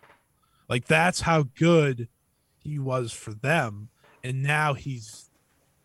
Like 0.69 0.86
that's 0.86 1.20
how 1.23 1.43
good 1.59 2.09
he 2.65 2.78
was 2.78 3.12
for 3.12 3.32
them, 3.32 3.91
and 4.24 4.43
now 4.43 4.74
he's 4.74 5.31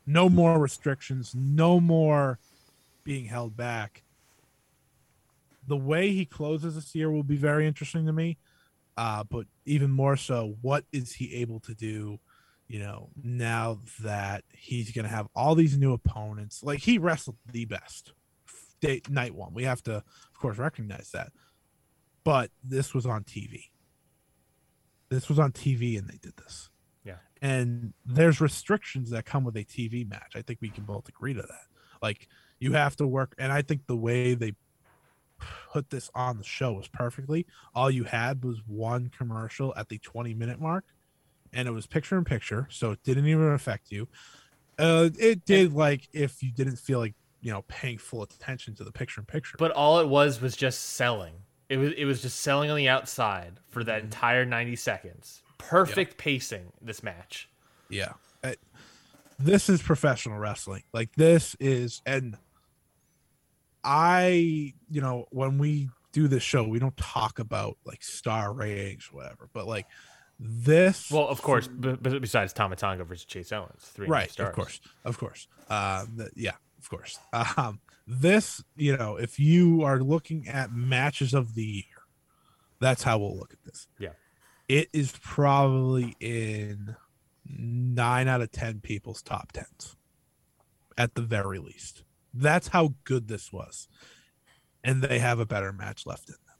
no 0.05 0.29
more 0.29 0.57
restrictions, 0.57 1.35
no 1.35 1.79
more 1.79 2.39
being 3.03 3.25
held 3.25 3.55
back 3.55 4.03
the 5.69 5.77
way 5.77 6.11
he 6.11 6.25
closes 6.25 6.75
this 6.75 6.93
year 6.95 7.11
will 7.11 7.23
be 7.23 7.37
very 7.37 7.67
interesting 7.67 8.07
to 8.07 8.11
me. 8.11 8.37
Uh, 8.97 9.23
but 9.23 9.45
even 9.65 9.89
more 9.89 10.17
so, 10.17 10.57
what 10.61 10.83
is 10.91 11.13
he 11.13 11.35
able 11.35 11.59
to 11.61 11.73
do? 11.73 12.19
You 12.67 12.79
know, 12.79 13.09
now 13.23 13.79
that 14.01 14.43
he's 14.51 14.91
going 14.91 15.05
to 15.05 15.11
have 15.11 15.27
all 15.35 15.55
these 15.55 15.77
new 15.77 15.93
opponents, 15.93 16.63
like 16.63 16.79
he 16.79 16.97
wrestled 16.97 17.37
the 17.49 17.65
best 17.65 18.13
day, 18.81 19.01
night 19.09 19.33
one. 19.33 19.53
We 19.53 19.63
have 19.63 19.81
to, 19.83 19.97
of 19.97 20.39
course, 20.39 20.57
recognize 20.57 21.11
that. 21.13 21.31
But 22.23 22.51
this 22.63 22.93
was 22.93 23.05
on 23.05 23.23
TV. 23.23 23.69
This 25.09 25.29
was 25.29 25.39
on 25.39 25.51
TV, 25.51 25.97
and 25.97 26.07
they 26.07 26.17
did 26.21 26.37
this. 26.37 26.69
Yeah. 27.03 27.15
And 27.41 27.93
there's 28.05 28.39
restrictions 28.41 29.09
that 29.11 29.25
come 29.25 29.43
with 29.43 29.55
a 29.57 29.63
TV 29.63 30.07
match. 30.07 30.33
I 30.35 30.41
think 30.41 30.59
we 30.61 30.69
can 30.69 30.83
both 30.83 31.07
agree 31.07 31.33
to 31.33 31.41
that. 31.41 31.67
Like 32.01 32.27
you 32.59 32.73
have 32.73 32.95
to 32.97 33.07
work, 33.07 33.33
and 33.37 33.51
I 33.51 33.61
think 33.61 33.87
the 33.87 33.95
way 33.95 34.33
they 34.33 34.53
put 35.71 35.89
this 35.89 36.09
on 36.13 36.37
the 36.37 36.43
show 36.43 36.73
was 36.73 36.87
perfectly. 36.87 37.45
All 37.73 37.89
you 37.89 38.03
had 38.03 38.43
was 38.43 38.61
one 38.67 39.11
commercial 39.15 39.73
at 39.75 39.89
the 39.89 39.97
20 39.99 40.33
minute 40.33 40.59
mark, 40.59 40.85
and 41.53 41.67
it 41.67 41.71
was 41.71 41.87
picture 41.87 42.17
in 42.17 42.25
picture, 42.25 42.67
so 42.69 42.91
it 42.91 43.03
didn't 43.03 43.27
even 43.27 43.51
affect 43.51 43.91
you. 43.91 44.07
Uh, 44.77 45.09
it 45.19 45.45
did 45.45 45.73
like 45.73 46.07
if 46.13 46.41
you 46.41 46.51
didn't 46.51 46.77
feel 46.77 46.99
like 46.99 47.15
you 47.41 47.51
know 47.51 47.63
paying 47.67 47.97
full 47.97 48.23
attention 48.23 48.75
to 48.75 48.83
the 48.83 48.91
picture 48.91 49.21
in 49.21 49.25
picture. 49.25 49.57
But 49.57 49.71
all 49.71 49.99
it 49.99 50.07
was 50.07 50.41
was 50.41 50.55
just 50.55 50.81
selling. 50.81 51.33
It 51.69 51.77
was 51.77 51.93
it 51.93 52.05
was 52.05 52.21
just 52.21 52.41
selling 52.41 52.69
on 52.71 52.77
the 52.77 52.89
outside 52.89 53.53
for 53.69 53.83
that 53.83 54.01
entire 54.01 54.43
90 54.45 54.75
seconds. 54.75 55.41
Perfect 55.59 56.17
pacing 56.17 56.71
this 56.81 57.03
match. 57.03 57.47
yeah, 57.89 58.13
Uh, 58.43 58.53
this 59.37 59.69
is 59.69 59.81
professional 59.81 60.37
wrestling. 60.39 60.83
Like 60.93 61.13
this 61.15 61.55
is, 61.59 62.01
and 62.05 62.37
I, 63.83 64.73
you 64.89 65.01
know, 65.01 65.27
when 65.31 65.57
we 65.57 65.89
do 66.11 66.27
this 66.27 66.43
show, 66.43 66.63
we 66.67 66.79
don't 66.79 66.97
talk 66.97 67.39
about 67.39 67.77
like 67.85 68.03
star 68.03 68.51
ratings 68.51 69.09
or 69.11 69.17
whatever, 69.17 69.49
but 69.53 69.67
like 69.67 69.85
this. 70.39 71.11
Well, 71.11 71.27
of 71.27 71.41
course, 71.41 71.67
b- 71.67 71.95
b- 72.01 72.19
besides 72.19 72.51
Tama 72.53 72.75
Tonga 72.75 73.03
versus 73.03 73.25
Chase 73.25 73.51
Owens, 73.51 73.83
three 73.83 74.05
and 74.07 74.13
a 74.13 74.17
half 74.17 74.23
right 74.23 74.31
stars. 74.31 74.49
of 74.49 74.55
course 74.55 74.79
of 75.05 75.17
course 75.17 75.47
uh 75.69 76.05
the, 76.15 76.29
yeah 76.35 76.53
of 76.79 76.89
course 76.89 77.19
um 77.57 77.79
this 78.07 78.63
you 78.75 78.95
know 78.97 79.17
if 79.17 79.37
you 79.39 79.83
are 79.83 79.99
looking 79.99 80.47
at 80.47 80.71
matches 80.73 81.33
of 81.33 81.53
the 81.55 81.63
year 81.63 81.83
that's 82.79 83.03
how 83.03 83.17
we'll 83.19 83.37
look 83.37 83.53
at 83.53 83.63
this 83.65 83.87
Yeah. 83.99 84.09
it 84.67 84.89
is 84.93 85.13
probably 85.21 86.15
in 86.19 86.95
nine 87.45 88.27
out 88.27 88.41
of 88.41 88.51
ten 88.51 88.79
people's 88.79 89.21
top 89.21 89.51
tens 89.51 89.95
at 90.97 91.15
the 91.15 91.21
very 91.21 91.59
least 91.59 92.03
that's 92.33 92.69
how 92.69 92.93
good 93.03 93.27
this 93.27 93.51
was 93.53 93.87
and 94.83 95.01
they 95.01 95.19
have 95.19 95.39
a 95.39 95.45
better 95.45 95.71
match 95.73 96.05
left 96.05 96.29
in 96.29 96.35
them 96.45 96.55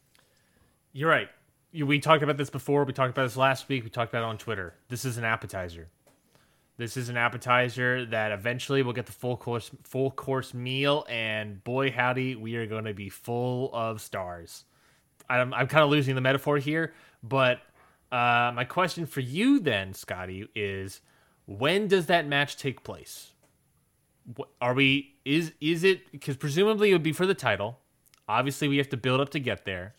You're 0.94 1.10
right. 1.10 1.30
We 1.72 2.00
talked 2.00 2.24
about 2.24 2.38
this 2.38 2.50
before. 2.50 2.84
We 2.84 2.94
talked 2.94 3.12
about 3.12 3.24
this 3.26 3.38
last 3.38 3.70
week. 3.70 3.84
We 3.84 3.92
talked 3.92 4.12
about 4.12 4.24
it 4.24 4.30
on 4.30 4.40
Twitter. 4.40 4.74
This 4.88 5.06
is 5.06 5.18
an 5.18 5.24
appetizer. 5.24 5.88
This 6.80 6.96
is 6.96 7.10
an 7.10 7.18
appetizer 7.18 8.06
that 8.06 8.32
eventually 8.32 8.84
we'll 8.84 8.94
get 8.94 9.06
the 9.06 9.12
full 9.12 9.36
course 9.36 9.70
full 9.84 10.12
course 10.12 10.54
meal, 10.54 11.06
and 11.10 11.62
boy 11.66 11.92
howdy, 11.92 12.38
we 12.38 12.56
are 12.56 12.66
going 12.66 12.86
to 12.86 12.94
be 12.94 13.10
full 13.10 13.70
of 13.74 14.00
stars. 14.00 14.64
I'm, 15.30 15.54
I'm 15.54 15.68
kind 15.68 15.84
of 15.84 15.90
losing 15.90 16.16
the 16.16 16.22
metaphor 16.22 16.58
here, 16.58 16.94
but 17.22 17.60
uh, 18.14 18.54
my 18.56 18.64
question 18.64 19.06
for 19.06 19.20
you 19.20 19.60
then, 19.60 19.94
Scotty, 19.94 20.48
is 20.56 21.02
when 21.48 21.90
does 21.90 22.06
that 22.06 22.26
match 22.26 22.56
take 22.56 22.82
place? 22.86 23.34
Are 24.62 24.74
we 24.74 25.16
is 25.26 25.52
is 25.60 25.84
it 25.84 26.10
because 26.14 26.38
presumably 26.38 26.92
it 26.92 26.94
would 26.94 27.04
be 27.04 27.12
for 27.12 27.26
the 27.26 27.34
title? 27.34 27.78
Obviously, 28.30 28.70
we 28.70 28.78
have 28.78 28.90
to 28.92 28.98
build 28.98 29.20
up 29.20 29.32
to 29.32 29.40
get 29.42 29.66
there. 29.66 29.96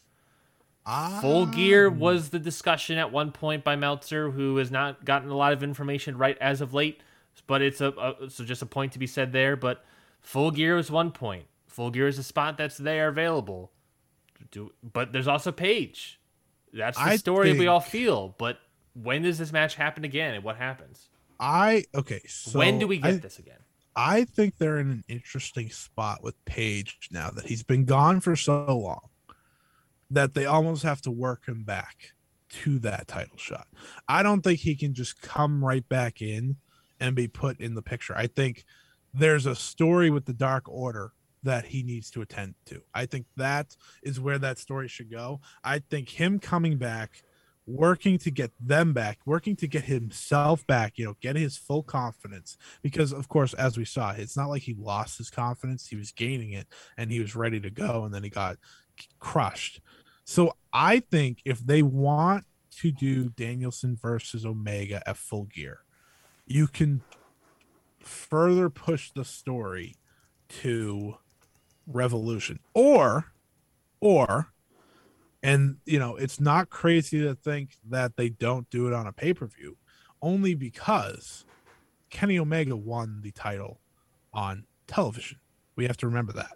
Full 0.87 1.47
Gear 1.47 1.89
Um, 1.89 1.99
was 1.99 2.31
the 2.31 2.39
discussion 2.39 2.99
at 2.99 3.13
one 3.13 3.33
point 3.33 3.65
by 3.65 3.77
Meltzer, 3.77 4.31
who 4.31 4.57
has 4.57 4.71
not 4.71 5.05
gotten 5.05 5.29
a 5.29 5.37
lot 5.37 5.53
of 5.53 5.63
information 5.63 6.17
right 6.17 6.39
as 6.39 6.61
of 6.61 6.73
late. 6.75 7.03
But 7.47 7.63
it's 7.63 7.81
a, 7.81 7.91
a 7.91 8.31
so 8.31 8.45
just 8.45 8.63
a 8.63 8.67
point 8.67 8.93
to 8.93 8.99
be 8.99 9.07
said 9.07 9.33
there. 9.33 9.57
But 9.57 9.85
Full 10.21 10.51
Gear 10.51 10.79
is 10.79 10.91
one 10.91 11.11
point. 11.11 11.47
Full 11.69 11.91
Gear 11.91 12.09
is 12.09 12.19
a 12.19 12.23
spot 12.23 12.57
that's 12.57 12.77
there 12.77 13.09
available. 13.09 13.73
Do, 14.51 14.73
but 14.83 15.13
there's 15.13 15.29
also 15.29 15.53
Page. 15.53 16.19
That's 16.73 16.97
the 16.97 17.05
I 17.05 17.17
story 17.17 17.53
we 17.53 17.67
all 17.67 17.81
feel. 17.81 18.35
But 18.39 18.59
when 18.95 19.23
does 19.23 19.39
this 19.39 19.53
match 19.53 19.75
happen 19.75 20.05
again, 20.05 20.35
and 20.35 20.45
what 20.45 20.57
happens? 20.57 21.09
I 21.39 21.85
okay. 21.95 22.21
So 22.27 22.59
when 22.59 22.79
do 22.79 22.87
we 22.87 22.99
get 22.99 23.15
I, 23.15 23.17
this 23.19 23.39
again? 23.39 23.59
I 23.97 24.25
think 24.25 24.57
they're 24.59 24.79
in 24.79 24.91
an 24.91 25.05
interesting 25.09 25.71
spot 25.71 26.23
with 26.23 26.43
Page 26.45 27.09
now 27.11 27.31
that 27.31 27.47
he's 27.47 27.63
been 27.63 27.85
gone 27.85 28.21
for 28.21 28.35
so 28.35 28.65
long 28.77 29.10
that 30.11 30.35
they 30.35 30.47
almost 30.47 30.83
have 30.83 31.01
to 31.03 31.11
work 31.11 31.47
him 31.47 31.65
back 31.65 32.13
to 32.51 32.79
that 32.81 33.07
title 33.07 33.37
shot. 33.37 33.69
I 34.09 34.23
don't 34.23 34.43
think 34.43 34.61
he 34.61 34.75
can 34.75 34.93
just 34.93 35.23
come 35.23 35.65
right 35.65 35.89
back 35.89 36.21
in 36.21 36.57
and 36.99 37.15
be 37.15 37.29
put 37.29 37.61
in 37.61 37.75
the 37.75 37.83
picture. 37.83 38.17
I 38.17 38.27
think 38.27 38.65
there's 39.15 39.47
a 39.47 39.55
story 39.55 40.11
with 40.11 40.27
the 40.27 40.33
Dark 40.33 40.69
Order 40.69 41.13
that 41.43 41.67
he 41.67 41.83
needs 41.83 42.11
to 42.11 42.23
attend 42.23 42.55
to. 42.67 42.83
I 42.93 43.07
think 43.07 43.27
that 43.37 43.77
is 44.03 44.21
where 44.21 44.39
that 44.39 44.59
story 44.59 44.89
should 44.89 45.11
go. 45.11 45.41
I 45.65 45.79
think 45.79 46.11
him 46.11 46.39
coming 46.39 46.77
back, 46.77 47.23
working 47.67 48.19
to 48.19 48.31
get 48.31 48.51
them 48.61 48.93
back, 48.93 49.19
working 49.25 49.57
to 49.57 49.67
get 49.67 49.85
himself 49.85 50.67
back, 50.67 50.99
you 50.99 51.05
know, 51.07 51.17
get 51.21 51.37
his 51.37 51.57
full 51.57 51.83
confidence. 51.83 52.59
Because, 52.83 53.13
of 53.13 53.29
course, 53.29 53.55
as 53.55 53.79
we 53.79 53.85
saw, 53.85 54.11
it's 54.11 54.37
not 54.37 54.49
like 54.49 54.63
he 54.63 54.75
lost 54.79 55.19
his 55.19 55.31
confidence, 55.31 55.87
he 55.87 55.97
was 55.97 56.13
gaining 56.13 56.53
it 56.53 56.67
and 56.99 57.11
he 57.11 57.21
was 57.21 57.35
ready 57.35 57.61
to 57.61 57.71
go, 57.71 58.05
and 58.05 58.13
then 58.13 58.23
he 58.23 58.31
got 58.31 58.59
crushed. 59.19 59.81
So 60.31 60.55
I 60.73 61.01
think 61.01 61.43
if 61.45 61.59
they 61.59 61.83
want 61.83 62.45
to 62.77 62.93
do 62.93 63.31
Danielson 63.31 63.97
versus 64.01 64.47
Omega 64.47 65.03
at 65.05 65.17
full 65.17 65.47
gear, 65.47 65.81
you 66.47 66.69
can 66.69 67.03
further 67.99 68.71
push 68.71 69.11
the 69.11 69.25
story 69.25 69.97
to 70.61 71.17
Revolution. 71.85 72.61
Or, 72.75 73.33
or, 74.01 74.53
and 75.43 75.79
you 75.85 75.99
know, 75.99 76.15
it's 76.15 76.39
not 76.39 76.71
crazy 76.71 77.21
to 77.23 77.35
think 77.35 77.71
that 77.89 78.17
they 78.17 78.29
don't 78.29 78.71
do 78.71 78.87
it 78.87 78.93
on 78.93 79.09
a 79.09 79.13
pay 79.13 79.35
per 79.35 79.49
view, 79.49 79.79
only 80.23 80.55
because 80.55 81.45
Kenny 82.09 82.39
Omega 82.39 82.77
won 82.77 83.19
the 83.21 83.33
title 83.33 83.81
on 84.33 84.67
television. 84.87 85.41
We 85.75 85.89
have 85.89 85.97
to 85.97 86.07
remember 86.07 86.35
that. 86.35 86.53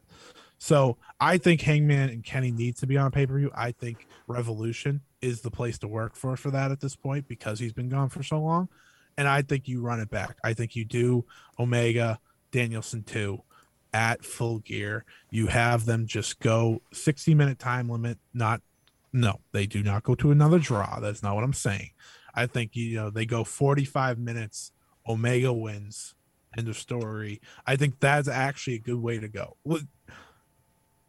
So 0.58 0.96
I 1.20 1.38
think 1.38 1.60
Hangman 1.60 2.10
and 2.10 2.24
Kenny 2.24 2.50
needs 2.50 2.80
to 2.80 2.86
be 2.86 2.96
on 2.96 3.10
pay 3.10 3.26
per 3.26 3.38
view. 3.38 3.50
I 3.54 3.72
think 3.72 4.06
Revolution 4.26 5.00
is 5.20 5.40
the 5.40 5.50
place 5.50 5.78
to 5.78 5.88
work 5.88 6.16
for 6.16 6.36
for 6.36 6.50
that 6.50 6.70
at 6.70 6.80
this 6.80 6.96
point 6.96 7.28
because 7.28 7.58
he's 7.58 7.72
been 7.72 7.88
gone 7.88 8.08
for 8.08 8.22
so 8.22 8.40
long. 8.40 8.68
And 9.16 9.28
I 9.28 9.42
think 9.42 9.68
you 9.68 9.80
run 9.80 10.00
it 10.00 10.10
back. 10.10 10.36
I 10.42 10.54
think 10.54 10.74
you 10.74 10.84
do 10.84 11.24
Omega 11.58 12.18
Danielson 12.50 13.02
two 13.02 13.42
at 13.92 14.24
full 14.24 14.58
gear. 14.58 15.04
You 15.30 15.46
have 15.46 15.86
them 15.86 16.06
just 16.06 16.40
go 16.40 16.82
60 16.92 17.34
minute 17.34 17.58
time 17.58 17.88
limit. 17.88 18.18
Not 18.32 18.60
no, 19.12 19.40
they 19.52 19.66
do 19.66 19.82
not 19.82 20.02
go 20.02 20.16
to 20.16 20.32
another 20.32 20.58
draw. 20.58 20.98
That's 20.98 21.22
not 21.22 21.36
what 21.36 21.44
I'm 21.44 21.52
saying. 21.52 21.90
I 22.34 22.46
think 22.46 22.74
you 22.74 22.96
know 22.96 23.10
they 23.10 23.26
go 23.26 23.44
45 23.44 24.18
minutes. 24.18 24.72
Omega 25.08 25.52
wins. 25.52 26.14
End 26.56 26.68
of 26.68 26.76
story. 26.76 27.40
I 27.66 27.76
think 27.76 28.00
that's 28.00 28.28
actually 28.28 28.74
a 28.74 28.80
good 28.80 29.00
way 29.00 29.18
to 29.18 29.28
go. 29.28 29.56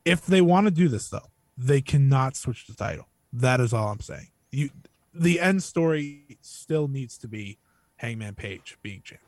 If 0.06 0.26
they 0.26 0.42
want 0.42 0.68
to 0.68 0.72
do 0.72 0.88
this 0.88 1.10
though, 1.10 1.32
they 1.58 1.82
cannot 1.82 2.36
switch 2.36 2.68
the 2.68 2.76
title. 2.76 3.08
That 3.34 3.60
is 3.60 3.74
all 3.74 3.90
I'm 3.90 4.00
saying. 4.00 4.28
You 4.52 4.70
the 5.14 5.40
end 5.40 5.64
story 5.64 6.38
still 6.42 6.88
needs 6.88 7.18
to 7.20 7.28
be 7.28 7.60
Hangman 7.98 8.36
Page 8.36 8.78
being 8.84 9.02
champion. 9.04 9.22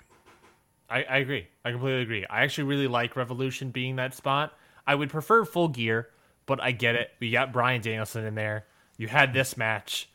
I, 0.90 1.04
I 1.04 1.18
agree. 1.18 1.48
I 1.66 1.72
completely 1.72 2.02
agree. 2.02 2.26
I 2.30 2.44
actually 2.44 2.66
really 2.66 2.88
like 2.88 3.16
Revolution 3.16 3.72
being 3.72 3.98
that 3.98 4.14
spot. 4.14 4.54
I 4.86 4.96
would 4.96 5.10
prefer 5.10 5.44
full 5.46 5.68
gear, 5.68 6.10
but 6.46 6.62
I 6.62 6.72
get 6.72 6.96
it. 6.96 7.12
We 7.20 7.32
got 7.32 7.52
Bryan 7.52 7.82
Danielson 7.82 8.26
in 8.26 8.36
there. 8.36 8.66
You 8.98 9.08
had 9.08 9.34
this 9.34 9.58
match. 9.58 10.10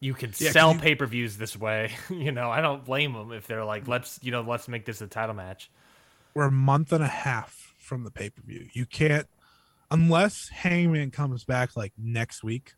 You 0.00 0.14
can 0.14 0.32
Yeah, 0.38 0.52
sell 0.52 0.74
pay 0.74 0.94
per 0.96 1.06
views 1.06 1.38
this 1.38 1.56
way. 1.56 1.92
you 2.10 2.32
know, 2.32 2.50
I 2.50 2.60
don't 2.60 2.84
blame 2.84 3.14
them 3.14 3.32
if 3.32 3.46
they're 3.46 3.64
like, 3.64 3.88
let's 3.88 4.20
you 4.22 4.32
know, 4.32 4.42
let's 4.42 4.68
make 4.68 4.84
this 4.86 5.00
a 5.00 5.06
title 5.08 5.34
match. 5.34 5.70
we're 6.34 6.44
a 6.46 6.52
month 6.52 6.92
and 6.92 7.02
a 7.02 7.08
half 7.08 7.74
from 7.78 8.04
the 8.04 8.10
pay 8.10 8.30
per 8.30 8.42
view. 8.42 8.68
You 8.72 8.86
can't, 8.86 9.26
unless 9.90 10.48
Hangman 10.48 11.10
comes 11.10 11.44
back 11.44 11.76
like 11.76 11.92
next 11.98 12.42
week. 12.42 12.74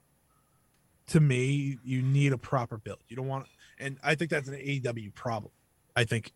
To 1.09 1.21
me, 1.21 1.79
you 1.83 2.03
need 2.03 2.35
a 2.35 2.39
proper 2.39 2.77
build. 2.77 2.99
You 3.09 3.17
don't 3.17 3.29
want, 3.29 3.47
and 3.79 3.97
I 4.03 4.15
think 4.15 4.31
that's 4.31 4.49
an 4.49 4.57
AEW 4.57 5.15
problem. 5.15 5.53
I 5.97 6.05
think 6.05 6.33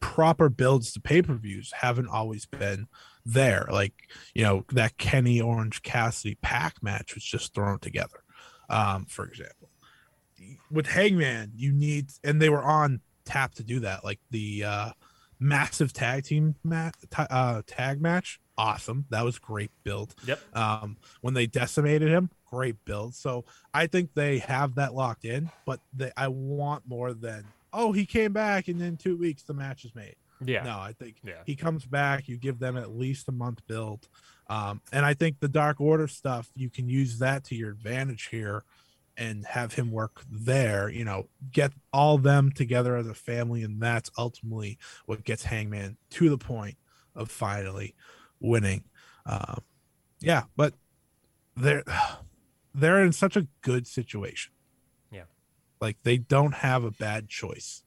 proper 0.00 0.48
builds 0.48 0.92
to 0.92 1.00
pay 1.00 1.22
per 1.22 1.34
views 1.34 1.72
haven't 1.72 2.08
always 2.08 2.44
been 2.44 2.88
there. 3.24 3.68
Like 3.70 3.94
you 4.34 4.42
know 4.42 4.64
that 4.72 4.98
Kenny 4.98 5.40
Orange 5.40 5.82
Cassidy 5.82 6.36
pack 6.42 6.82
match 6.82 7.14
was 7.14 7.22
just 7.22 7.54
thrown 7.54 7.78
together, 7.78 8.24
um, 8.68 9.06
for 9.06 9.24
example. 9.24 9.70
With 10.70 10.86
Hangman, 10.86 11.52
you 11.54 11.72
need, 11.72 12.10
and 12.24 12.42
they 12.42 12.48
were 12.48 12.62
on 12.62 13.00
tap 13.24 13.54
to 13.54 13.62
do 13.62 13.80
that. 13.80 14.04
Like 14.04 14.18
the 14.30 14.64
uh, 14.64 14.90
massive 15.38 15.92
tag 15.92 16.24
team 16.24 16.56
mat, 16.64 16.96
uh, 17.16 17.62
tag 17.66 18.02
match, 18.02 18.40
awesome. 18.58 19.06
That 19.10 19.24
was 19.24 19.38
great 19.38 19.70
build. 19.84 20.14
Yep. 20.26 20.40
Um, 20.54 20.96
when 21.20 21.34
they 21.34 21.46
decimated 21.46 22.08
him, 22.08 22.30
great 22.50 22.82
build. 22.84 23.14
So 23.14 23.44
I 23.72 23.86
think 23.86 24.10
they 24.14 24.38
have 24.38 24.74
that 24.76 24.94
locked 24.94 25.24
in, 25.24 25.50
but 25.66 25.80
they, 25.94 26.10
I 26.16 26.28
want 26.28 26.86
more 26.86 27.14
than 27.14 27.44
oh 27.72 27.92
he 27.92 28.04
came 28.04 28.32
back 28.32 28.68
and 28.68 28.80
in 28.82 28.96
two 28.98 29.16
weeks 29.16 29.42
the 29.42 29.54
match 29.54 29.84
is 29.84 29.94
made. 29.94 30.16
Yeah. 30.44 30.64
No, 30.64 30.78
I 30.78 30.92
think 30.92 31.16
Yeah. 31.24 31.42
he 31.46 31.56
comes 31.56 31.84
back. 31.86 32.28
You 32.28 32.36
give 32.36 32.58
them 32.58 32.76
at 32.76 32.90
least 32.90 33.28
a 33.28 33.32
month 33.32 33.60
build, 33.66 34.08
um, 34.48 34.80
and 34.92 35.06
I 35.06 35.14
think 35.14 35.38
the 35.40 35.48
Dark 35.48 35.80
Order 35.80 36.08
stuff 36.08 36.50
you 36.54 36.68
can 36.68 36.88
use 36.88 37.18
that 37.20 37.44
to 37.44 37.54
your 37.54 37.70
advantage 37.70 38.26
here, 38.30 38.64
and 39.16 39.46
have 39.46 39.74
him 39.74 39.90
work 39.92 40.22
there. 40.30 40.88
You 40.90 41.04
know, 41.04 41.28
get 41.52 41.72
all 41.92 42.18
them 42.18 42.50
together 42.50 42.96
as 42.96 43.06
a 43.06 43.14
family, 43.14 43.62
and 43.62 43.80
that's 43.80 44.10
ultimately 44.18 44.78
what 45.06 45.22
gets 45.24 45.44
Hangman 45.44 45.96
to 46.10 46.28
the 46.28 46.38
point 46.38 46.76
of 47.14 47.30
finally 47.30 47.94
winning. 48.42 48.84
Um, 49.26 49.62
yeah, 50.20 50.44
but 50.56 50.74
they're 51.56 51.84
they're 52.74 53.02
in 53.02 53.12
such 53.12 53.36
a 53.36 53.46
good 53.62 53.86
situation. 53.86 54.52
Yeah. 55.10 55.24
like 55.80 55.98
they 56.02 56.16
don't 56.18 56.54
have 56.54 56.84
a 56.84 56.90
bad 56.90 57.28
choice 57.28 57.82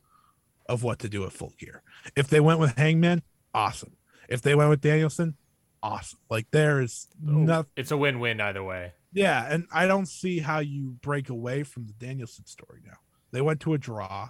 of 0.68 0.84
what 0.84 1.00
to 1.00 1.10
do 1.10 1.26
at 1.26 1.34
full 1.34 1.54
gear. 1.60 1.82
If 2.16 2.28
they 2.28 2.40
went 2.40 2.60
with 2.60 2.76
Hangman, 2.76 3.22
awesome. 3.54 3.94
If 4.30 4.42
they 4.42 4.56
went 4.56 4.70
with 4.70 4.82
Danielson, 4.82 5.36
awesome. 5.84 6.20
Like 6.30 6.48
there 6.52 6.82
is 6.82 7.08
nothing. 7.22 7.72
It's 7.76 7.92
a 7.92 7.98
win 7.98 8.20
win 8.20 8.42
either 8.42 8.64
way. 8.64 8.94
Yeah, 9.14 9.48
and 9.50 9.66
I 9.72 9.88
don't 9.88 10.08
see 10.08 10.40
how 10.40 10.60
you 10.60 10.98
break 11.02 11.30
away 11.30 11.64
from 11.64 11.88
the 11.88 11.94
Danielson 11.94 12.46
story 12.46 12.82
now. 12.86 12.98
They 13.32 13.42
went 13.42 13.62
to 13.62 13.74
a 13.74 13.78
draw, 13.78 14.30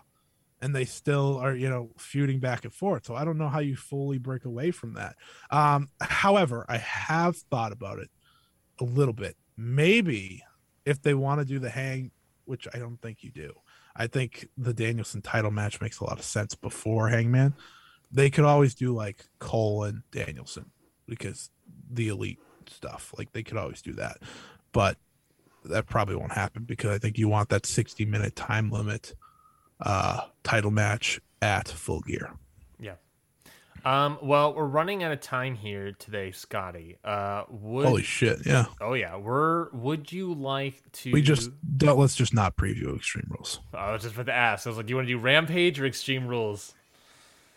and 0.61 0.75
they 0.75 0.85
still 0.85 1.37
are, 1.37 1.55
you 1.55 1.69
know, 1.69 1.89
feuding 1.97 2.39
back 2.39 2.63
and 2.63 2.73
forth. 2.73 3.05
So 3.05 3.15
I 3.15 3.25
don't 3.25 3.37
know 3.37 3.49
how 3.49 3.59
you 3.59 3.75
fully 3.75 4.17
break 4.17 4.45
away 4.45 4.71
from 4.71 4.93
that. 4.93 5.15
Um, 5.51 5.89
however, 6.01 6.65
I 6.69 6.77
have 6.77 7.37
thought 7.37 7.71
about 7.71 7.99
it 7.99 8.09
a 8.79 8.83
little 8.83 9.13
bit. 9.13 9.35
Maybe 9.57 10.43
if 10.85 11.01
they 11.01 11.13
want 11.13 11.41
to 11.41 11.45
do 11.45 11.59
the 11.59 11.69
hang, 11.69 12.11
which 12.45 12.67
I 12.73 12.77
don't 12.77 13.01
think 13.01 13.23
you 13.23 13.31
do, 13.31 13.53
I 13.95 14.07
think 14.07 14.49
the 14.57 14.73
Danielson 14.73 15.21
title 15.21 15.51
match 15.51 15.81
makes 15.81 15.99
a 15.99 16.05
lot 16.05 16.19
of 16.19 16.25
sense 16.25 16.55
before 16.55 17.09
Hangman. 17.09 17.53
They 18.11 18.29
could 18.29 18.45
always 18.45 18.75
do 18.75 18.93
like 18.93 19.25
Cole 19.39 19.83
and 19.83 20.03
Danielson 20.11 20.71
because 21.07 21.49
the 21.89 22.09
elite 22.09 22.39
stuff. 22.69 23.13
Like 23.17 23.31
they 23.33 23.43
could 23.43 23.57
always 23.57 23.81
do 23.81 23.93
that. 23.93 24.17
But 24.71 24.97
that 25.65 25.87
probably 25.87 26.15
won't 26.15 26.33
happen 26.33 26.63
because 26.63 26.91
I 26.91 26.97
think 26.97 27.17
you 27.17 27.27
want 27.27 27.49
that 27.49 27.65
60 27.65 28.05
minute 28.05 28.35
time 28.35 28.69
limit 28.69 29.15
uh 29.81 30.21
title 30.43 30.71
match 30.71 31.19
at 31.41 31.67
full 31.67 32.01
gear. 32.01 32.31
Yeah. 32.79 32.95
Um, 33.85 34.17
well, 34.23 34.53
we're 34.55 34.65
running 34.65 35.03
out 35.03 35.11
of 35.11 35.21
time 35.21 35.53
here 35.55 35.91
today, 35.91 36.31
Scotty. 36.31 36.97
Uh, 37.03 37.43
would 37.49 37.85
Holy 37.85 38.01
shit. 38.01 38.39
Yeah. 38.45 38.65
oh 38.81 38.93
yeah, 38.93 39.15
we're 39.15 39.69
would 39.71 40.11
you 40.11 40.33
like 40.33 40.81
to? 40.93 41.11
We 41.11 41.21
just 41.21 41.51
don't 41.77 41.99
let's 41.99 42.15
just 42.15 42.33
not 42.33 42.57
preview 42.57 42.95
extreme 42.95 43.27
rules. 43.29 43.59
I 43.73 43.91
was 43.91 44.01
just 44.01 44.15
about 44.15 44.25
to 44.25 44.33
ask. 44.33 44.65
I 44.65 44.69
was 44.71 44.77
like, 44.77 44.87
do 44.87 44.91
you 44.91 44.95
want 44.95 45.07
to 45.07 45.13
do 45.13 45.19
Rampage 45.19 45.79
or 45.79 45.85
Extreme 45.85 46.27
Rules? 46.27 46.73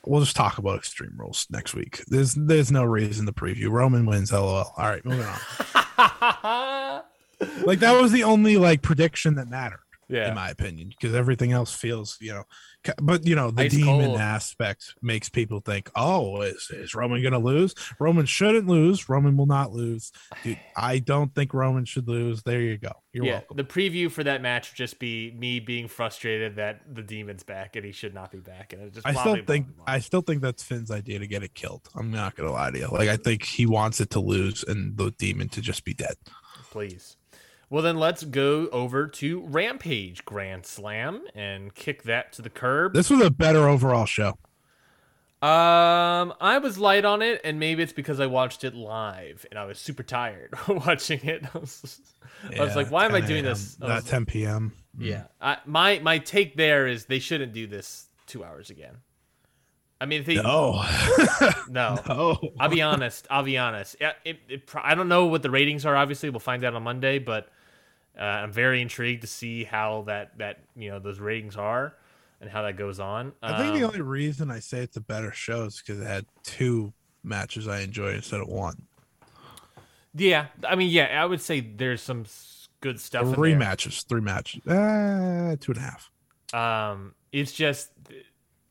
We'll 0.04 0.20
just 0.20 0.36
talk 0.36 0.58
about 0.58 0.78
extreme 0.78 1.14
rules 1.16 1.46
next 1.50 1.74
week. 1.74 2.02
There's 2.08 2.34
there's 2.34 2.70
no 2.70 2.84
reason 2.84 3.24
to 3.26 3.32
preview. 3.32 3.70
Roman 3.70 4.04
wins, 4.06 4.30
lol. 4.30 4.72
All 4.76 4.88
right, 4.88 5.04
moving 5.04 5.26
on. 5.26 5.38
like 7.64 7.80
that 7.80 8.00
was 8.00 8.12
the 8.12 8.24
only 8.24 8.58
like 8.58 8.82
prediction 8.82 9.34
that 9.36 9.48
mattered. 9.48 9.80
Yeah. 10.08 10.28
in 10.28 10.34
my 10.34 10.48
opinion, 10.48 10.88
because 10.88 11.14
everything 11.14 11.52
else 11.52 11.74
feels, 11.74 12.16
you 12.20 12.32
know, 12.32 12.44
but 13.02 13.26
you 13.26 13.34
know, 13.34 13.50
the 13.50 13.64
Ice 13.64 13.72
demon 13.72 14.06
cold. 14.06 14.20
aspect 14.20 14.94
makes 15.02 15.28
people 15.28 15.60
think, 15.60 15.90
oh, 15.94 16.40
is, 16.42 16.70
is 16.70 16.94
Roman 16.94 17.20
going 17.20 17.32
to 17.32 17.38
lose? 17.38 17.74
Roman 18.00 18.24
shouldn't 18.24 18.66
lose. 18.66 19.08
Roman 19.08 19.36
will 19.36 19.46
not 19.46 19.72
lose. 19.72 20.10
Dude, 20.42 20.58
I 20.76 20.98
don't 20.98 21.34
think 21.34 21.52
Roman 21.52 21.84
should 21.84 22.08
lose. 22.08 22.42
There 22.42 22.60
you 22.60 22.78
go. 22.78 22.92
You're 23.12 23.26
yeah, 23.26 23.32
welcome. 23.32 23.56
the 23.58 23.64
preview 23.64 24.10
for 24.10 24.24
that 24.24 24.40
match 24.40 24.70
would 24.70 24.76
just 24.76 24.98
be 24.98 25.34
me 25.36 25.60
being 25.60 25.88
frustrated 25.88 26.56
that 26.56 26.82
the 26.94 27.02
demon's 27.02 27.42
back 27.42 27.76
and 27.76 27.84
he 27.84 27.92
should 27.92 28.14
not 28.14 28.30
be 28.30 28.38
back, 28.38 28.72
and 28.72 28.82
it 28.82 28.94
just 28.94 29.06
I 29.06 29.12
still 29.12 29.38
think. 29.44 29.66
I 29.86 29.98
still 29.98 30.22
think 30.22 30.40
that's 30.40 30.62
Finn's 30.62 30.90
idea 30.90 31.18
to 31.18 31.26
get 31.26 31.42
it 31.42 31.54
killed. 31.54 31.88
I'm 31.94 32.10
not 32.10 32.34
gonna 32.34 32.52
lie 32.52 32.70
to 32.70 32.78
you. 32.78 32.88
Like 32.88 33.08
I 33.08 33.16
think 33.16 33.44
he 33.44 33.66
wants 33.66 34.00
it 34.00 34.10
to 34.10 34.20
lose 34.20 34.64
and 34.66 34.96
the 34.96 35.10
demon 35.10 35.48
to 35.50 35.60
just 35.60 35.84
be 35.84 35.92
dead. 35.92 36.14
please. 36.70 37.17
Well, 37.70 37.82
then 37.82 37.98
let's 37.98 38.24
go 38.24 38.68
over 38.68 39.06
to 39.06 39.40
Rampage 39.42 40.24
Grand 40.24 40.64
Slam 40.64 41.22
and 41.34 41.74
kick 41.74 42.04
that 42.04 42.32
to 42.34 42.42
the 42.42 42.48
curb. 42.48 42.94
This 42.94 43.10
was 43.10 43.20
a 43.20 43.30
better 43.30 43.68
overall 43.68 44.06
show. 44.06 44.38
Um, 45.40 46.34
I 46.40 46.58
was 46.60 46.78
light 46.78 47.04
on 47.04 47.22
it, 47.22 47.40
and 47.44 47.60
maybe 47.60 47.82
it's 47.82 47.92
because 47.92 48.18
I 48.18 48.26
watched 48.26 48.64
it 48.64 48.74
live 48.74 49.46
and 49.50 49.58
I 49.58 49.66
was 49.66 49.78
super 49.78 50.02
tired 50.02 50.52
watching 50.68 51.20
it. 51.22 51.44
I 51.54 51.58
was, 51.58 52.00
I 52.58 52.64
was 52.64 52.74
like, 52.74 52.90
"Why 52.90 53.04
am 53.04 53.14
I 53.14 53.20
doing 53.20 53.44
this?" 53.44 53.76
I 53.80 53.86
Not 53.86 54.06
10 54.06 54.26
p.m. 54.26 54.72
yeah, 54.98 55.24
I, 55.40 55.58
my 55.64 56.00
my 56.00 56.18
take 56.18 56.56
there 56.56 56.88
is 56.88 57.04
they 57.04 57.20
shouldn't 57.20 57.52
do 57.52 57.68
this 57.68 58.08
two 58.26 58.42
hours 58.42 58.70
again. 58.70 58.96
I 60.00 60.06
mean, 60.06 60.20
if 60.20 60.26
they, 60.26 60.36
No. 60.36 60.84
no, 61.68 61.98
no. 62.08 62.38
I'll 62.58 62.68
be 62.68 62.82
honest. 62.82 63.26
I'll 63.30 63.42
be 63.42 63.58
honest. 63.58 63.96
Yeah, 64.00 64.12
it, 64.24 64.38
it, 64.48 64.70
I 64.82 64.94
don't 64.94 65.08
know 65.08 65.26
what 65.26 65.42
the 65.42 65.50
ratings 65.50 65.84
are. 65.84 65.96
Obviously, 65.96 66.30
we'll 66.30 66.40
find 66.40 66.64
out 66.64 66.74
on 66.74 66.82
Monday. 66.84 67.18
But 67.18 67.48
uh, 68.18 68.22
I'm 68.22 68.52
very 68.52 68.82
intrigued 68.82 69.20
to 69.22 69.26
see 69.28 69.64
how 69.64 70.02
that 70.06 70.36
that 70.38 70.60
you 70.76 70.90
know 70.90 70.98
those 70.98 71.20
ratings 71.20 71.56
are 71.56 71.94
and 72.40 72.48
how 72.50 72.62
that 72.62 72.76
goes 72.76 73.00
on. 73.00 73.32
I 73.42 73.58
think 73.58 73.74
the 73.74 73.84
Um, 73.84 73.90
only 73.90 74.00
reason 74.00 74.50
I 74.50 74.60
say 74.60 74.78
it's 74.78 74.96
a 74.96 75.00
better 75.00 75.32
show 75.32 75.64
is 75.64 75.82
because 75.84 76.00
it 76.00 76.06
had 76.06 76.26
two 76.44 76.92
matches 77.24 77.66
I 77.68 77.80
enjoyed 77.80 78.14
instead 78.16 78.40
of 78.40 78.48
one. 78.48 78.86
yeah, 80.14 80.46
I 80.66 80.74
mean, 80.76 80.90
yeah, 80.90 81.20
I 81.20 81.24
would 81.24 81.40
say 81.40 81.60
there's 81.60 82.02
some 82.02 82.26
good 82.80 83.00
stuff. 83.00 83.26
in 83.26 83.34
Three 83.34 83.54
matches. 83.54 84.02
Three 84.08 84.20
matches. 84.20 84.64
Uh, 84.66 85.56
two 85.60 85.72
and 85.72 85.78
a 85.78 85.80
half. 85.80 86.10
Um, 86.52 87.14
it's 87.32 87.52
just 87.52 87.90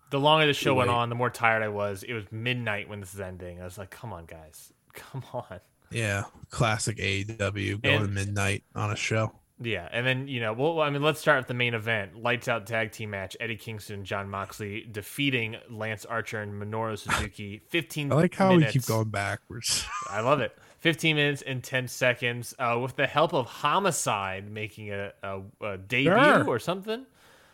the 0.10 0.19
longer 0.19 0.48
the 0.48 0.53
show 0.53 0.74
went 0.74 0.90
on, 0.90 1.10
the 1.10 1.15
more 1.15 1.30
tired 1.30 1.61
I 1.61 1.68
was. 1.68 2.03
It 2.03 2.14
was 2.14 2.24
midnight 2.32 2.90
when 2.90 2.99
this 3.02 3.14
is 3.14 3.19
ending. 3.19 3.61
I 3.61 3.65
was 3.65 3.78
like, 3.78 3.90
come 3.91 4.14
on, 4.14 4.26
guys, 4.26 4.72
come 4.94 5.24
on. 5.34 5.60
Yeah. 5.91 6.23
Classic 6.49 6.97
AEW 6.97 7.81
going 7.81 7.95
And- 7.95 8.05
to 8.07 8.11
midnight 8.11 8.64
on 8.76 8.91
a 8.91 8.95
show. 8.95 9.34
Yeah, 9.59 9.89
and 9.91 10.05
then 10.05 10.27
you 10.27 10.39
know, 10.39 10.53
well, 10.53 10.81
I 10.81 10.91
mean, 10.91 11.01
let's 11.01 11.19
start 11.19 11.39
with 11.39 11.47
the 11.47 11.55
main 11.55 11.73
event: 11.73 12.15
lights 12.22 12.47
out 12.47 12.68
tag 12.68 12.91
team 12.91 13.09
match. 13.09 13.35
Eddie 13.39 13.55
Kingston, 13.55 14.05
Jon 14.05 14.30
Moxley 14.30 14.88
defeating 14.91 15.55
Lance 15.68 16.05
Archer 16.05 16.39
and 16.43 16.61
Minoru 16.61 16.95
Suzuki. 16.99 17.64
Fifteen. 17.68 18.11
I 18.11 18.15
like 18.18 18.35
how 18.35 18.49
minutes. 18.51 18.76
we 18.76 18.80
keep 18.80 18.88
going 18.88 19.09
backwards. 19.09 19.84
I 20.11 20.19
love 20.22 20.41
it. 20.41 20.55
Fifteen 20.77 21.15
minutes 21.15 21.41
and 21.41 21.64
ten 21.64 21.88
seconds, 21.88 22.53
uh, 22.59 22.77
with 22.80 22.97
the 22.97 23.07
help 23.07 23.34
of 23.34 23.47
Homicide 23.47 24.47
making 24.51 24.91
a, 24.91 25.11
a, 25.23 25.41
a 25.61 25.77
debut 25.80 26.11
Sure. 26.14 26.47
or 26.47 26.59
something. 26.59 27.07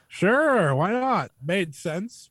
sure. 0.10 0.76
Why 0.76 0.92
not? 0.92 1.32
Made 1.42 1.74
sense. 1.74 2.30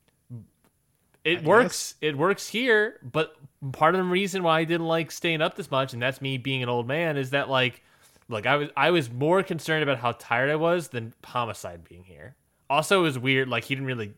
It 1.24 1.38
I 1.38 1.46
works. 1.46 1.94
It 2.02 2.18
works 2.18 2.48
here, 2.48 2.98
but 3.02 3.36
part 3.70 3.94
of 3.94 4.00
the 4.00 4.10
reason 4.10 4.42
why 4.42 4.60
I 4.60 4.64
didn't 4.64 4.86
like 4.86 5.10
staying 5.12 5.40
up 5.40 5.54
this 5.54 5.70
much, 5.70 5.92
and 5.92 6.02
that's 6.02 6.20
me 6.20 6.38
being 6.38 6.62
an 6.62 6.68
old 6.68 6.88
man, 6.88 7.16
is 7.16 7.30
that 7.30 7.48
like, 7.48 7.82
look, 8.28 8.46
I 8.46 8.56
was 8.56 8.70
I 8.76 8.90
was 8.90 9.10
more 9.10 9.42
concerned 9.42 9.82
about 9.84 9.98
how 9.98 10.12
tired 10.12 10.50
I 10.50 10.56
was 10.56 10.88
than 10.88 11.14
homicide 11.24 11.84
being 11.84 12.04
here. 12.04 12.34
Also, 12.68 13.00
it 13.00 13.02
was 13.02 13.18
weird. 13.18 13.48
Like 13.48 13.64
he 13.64 13.74
didn't 13.74 13.86
really. 13.86 14.14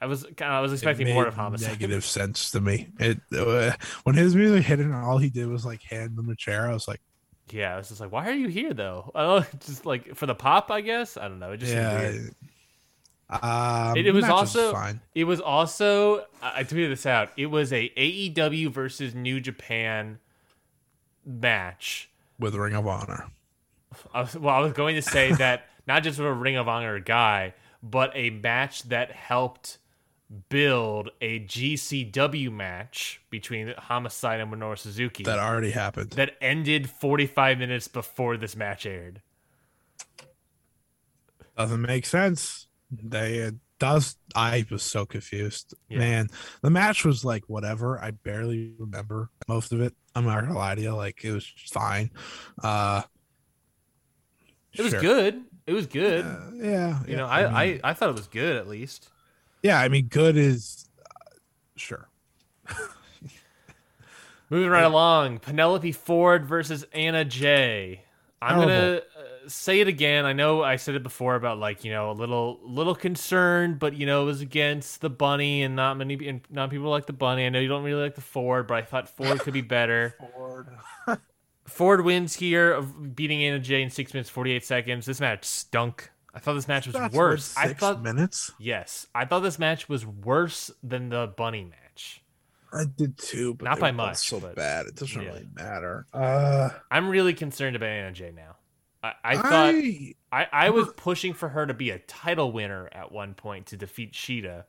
I 0.00 0.06
was 0.06 0.24
kind 0.24 0.52
of, 0.52 0.58
I 0.58 0.60
was 0.60 0.72
expecting 0.72 1.08
more 1.08 1.26
of 1.26 1.34
homicide. 1.34 1.80
Negative 1.80 2.04
sense 2.04 2.50
to 2.50 2.60
me. 2.60 2.88
It 2.98 3.20
uh, 3.36 3.72
when 4.02 4.16
his 4.16 4.34
music 4.34 4.64
hit 4.64 4.80
and 4.80 4.94
all 4.94 5.18
he 5.18 5.30
did 5.30 5.46
was 5.48 5.64
like 5.64 5.82
hand 5.82 6.16
them 6.16 6.28
a 6.28 6.36
chair. 6.36 6.68
I 6.68 6.74
was 6.74 6.88
like, 6.88 7.00
Yeah, 7.50 7.74
I 7.74 7.76
was 7.78 7.88
just 7.88 8.00
like, 8.00 8.12
why 8.12 8.28
are 8.28 8.34
you 8.34 8.48
here 8.48 8.74
though? 8.74 9.10
I 9.14 9.46
just 9.60 9.86
like 9.86 10.14
for 10.16 10.26
the 10.26 10.34
pop, 10.34 10.70
I 10.70 10.80
guess. 10.80 11.16
I 11.16 11.28
don't 11.28 11.38
know. 11.38 11.52
It 11.52 11.58
just 11.58 11.72
seemed 11.72 11.84
yeah. 11.84 12.12
Um, 13.30 13.96
It, 13.96 14.06
it 14.06 14.12
was 14.14 14.24
also 14.24 14.72
fine. 14.72 15.00
it 15.14 15.24
was 15.24 15.40
also 15.40 16.26
I 16.42 16.60
I 16.60 16.64
tweeted 16.64 16.90
this 16.90 17.06
out. 17.06 17.30
It 17.36 17.46
was 17.46 17.72
a 17.72 17.90
AEW 17.96 18.70
versus 18.70 19.14
New 19.14 19.40
Japan 19.40 20.18
match. 21.24 22.10
with 22.38 22.54
Ring 22.54 22.74
of 22.74 22.86
Honor. 22.86 23.26
I 24.12 24.22
was, 24.22 24.36
well, 24.36 24.54
I 24.54 24.58
was 24.60 24.72
going 24.72 24.94
to 24.96 25.02
say 25.02 25.32
that 25.38 25.68
not 25.86 26.02
just 26.02 26.18
with 26.18 26.26
a 26.28 26.32
Ring 26.32 26.56
of 26.56 26.68
Honor 26.68 26.98
guy, 27.00 27.54
but 27.82 28.10
a 28.14 28.30
match 28.30 28.82
that 28.84 29.10
helped 29.12 29.78
build 30.48 31.10
a 31.20 31.40
GCW 31.40 32.50
match 32.50 33.20
between 33.30 33.72
Homicide 33.76 34.40
and 34.40 34.50
Minoru 34.52 34.76
Suzuki 34.76 35.22
That 35.22 35.38
already 35.38 35.70
happened. 35.70 36.10
that 36.12 36.36
ended 36.40 36.90
45 36.90 37.58
minutes 37.58 37.88
before 37.88 38.36
this 38.36 38.56
match 38.56 38.84
aired. 38.86 39.20
Doesn't 41.56 41.82
make 41.82 42.04
sense. 42.06 42.63
They 43.02 43.50
does. 43.78 44.16
I 44.34 44.64
was 44.70 44.82
so 44.82 45.04
confused, 45.06 45.74
Yeah. 45.88 45.98
man. 45.98 46.28
The 46.62 46.70
match 46.70 47.04
was 47.04 47.24
like 47.24 47.44
whatever. 47.48 47.98
I 48.00 48.12
barely 48.12 48.72
remember 48.78 49.30
most 49.48 49.72
of 49.72 49.80
it. 49.80 49.94
I'm 50.14 50.24
not 50.24 50.42
gonna 50.42 50.56
lie 50.56 50.74
to 50.74 50.80
you. 50.80 50.94
Like 50.94 51.24
it 51.24 51.32
was 51.32 51.46
fine. 51.72 52.10
Uh, 52.62 53.02
It 54.72 54.82
was 54.82 54.90
sure. 54.92 55.00
good. 55.00 55.42
It 55.66 55.72
was 55.72 55.86
good. 55.86 56.24
Uh, 56.24 56.50
yeah, 56.54 57.00
you 57.06 57.12
yeah, 57.12 57.16
know, 57.16 57.26
I, 57.26 57.42
mean, 57.66 57.80
I, 57.84 57.90
I 57.90 57.94
thought 57.94 58.10
it 58.10 58.16
was 58.16 58.26
good 58.28 58.56
at 58.56 58.68
least. 58.68 59.08
yeah. 59.62 59.78
I 59.80 59.88
mean, 59.88 60.06
good 60.06 60.36
is 60.36 60.88
uh, 61.00 61.34
sure. 61.76 62.08
Moving 64.50 64.68
right 64.70 64.84
along, 64.84 65.38
Penelope 65.40 65.90
Ford 65.92 66.44
versus 66.46 66.84
Anna 66.92 67.24
Jay. 67.24 68.04
I'm 68.44 68.60
gonna 68.60 69.00
uh, 69.16 69.48
say 69.48 69.80
it 69.80 69.88
again. 69.88 70.24
I 70.24 70.32
know 70.32 70.62
I 70.62 70.76
said 70.76 70.94
it 70.94 71.02
before 71.02 71.34
about 71.34 71.58
like 71.58 71.84
you 71.84 71.92
know 71.92 72.10
a 72.10 72.12
little 72.12 72.60
little 72.62 72.94
concerned, 72.94 73.78
but 73.78 73.94
you 73.96 74.06
know 74.06 74.22
it 74.22 74.26
was 74.26 74.40
against 74.40 75.00
the 75.00 75.10
bunny 75.10 75.62
and 75.62 75.74
not 75.76 75.96
many 75.96 76.28
and 76.28 76.40
not 76.50 76.70
people 76.70 76.90
like 76.90 77.06
the 77.06 77.12
bunny. 77.12 77.46
I 77.46 77.48
know 77.48 77.60
you 77.60 77.68
don't 77.68 77.82
really 77.84 78.02
like 78.02 78.14
the 78.14 78.20
Ford, 78.20 78.66
but 78.66 78.74
I 78.76 78.82
thought 78.82 79.08
Ford 79.08 79.40
could 79.40 79.54
be 79.54 79.60
better. 79.78 80.16
Ford. 80.34 80.68
Ford 81.66 82.04
wins 82.04 82.34
here, 82.34 82.72
of 82.72 83.16
beating 83.16 83.42
Anna 83.42 83.58
Jay 83.58 83.82
in 83.82 83.88
six 83.90 84.12
minutes 84.12 84.28
forty 84.30 84.52
eight 84.52 84.64
seconds. 84.64 85.06
This 85.06 85.20
match 85.20 85.44
stunk. 85.44 86.10
I 86.34 86.40
thought 86.40 86.54
this 86.54 86.66
match 86.68 86.86
was 86.86 86.94
That's 86.94 87.14
worse. 87.14 87.54
what, 87.54 87.66
I 87.66 87.72
thought 87.74 88.02
minutes. 88.02 88.50
yes, 88.58 89.06
I 89.14 89.24
thought 89.24 89.40
this 89.40 89.58
match 89.58 89.88
was 89.88 90.04
worse 90.04 90.70
than 90.82 91.08
the 91.08 91.32
bunny 91.36 91.64
match. 91.64 91.78
I 92.74 92.84
did 92.84 93.16
too, 93.16 93.54
but 93.54 93.64
Not 93.66 93.78
by 93.78 93.92
much, 93.92 94.16
So 94.16 94.40
but- 94.40 94.56
bad. 94.56 94.86
It 94.86 94.96
doesn't 94.96 95.20
yeah. 95.22 95.28
really 95.28 95.46
matter. 95.54 96.06
Uh, 96.12 96.70
I'm 96.90 97.08
really 97.08 97.34
concerned 97.34 97.76
about 97.76 97.88
Anna 97.88 98.12
Jay 98.12 98.32
now. 98.34 98.56
I, 99.02 99.12
I 99.22 99.36
thought 99.36 99.74
I, 99.74 100.14
I, 100.32 100.46
I 100.52 100.70
was 100.70 100.88
pushing 100.96 101.34
for 101.34 101.48
her 101.50 101.66
to 101.66 101.74
be 101.74 101.90
a 101.90 101.98
title 101.98 102.50
winner 102.52 102.88
at 102.90 103.12
one 103.12 103.34
point 103.34 103.66
to 103.66 103.76
defeat 103.76 104.12
Shida, 104.14 104.64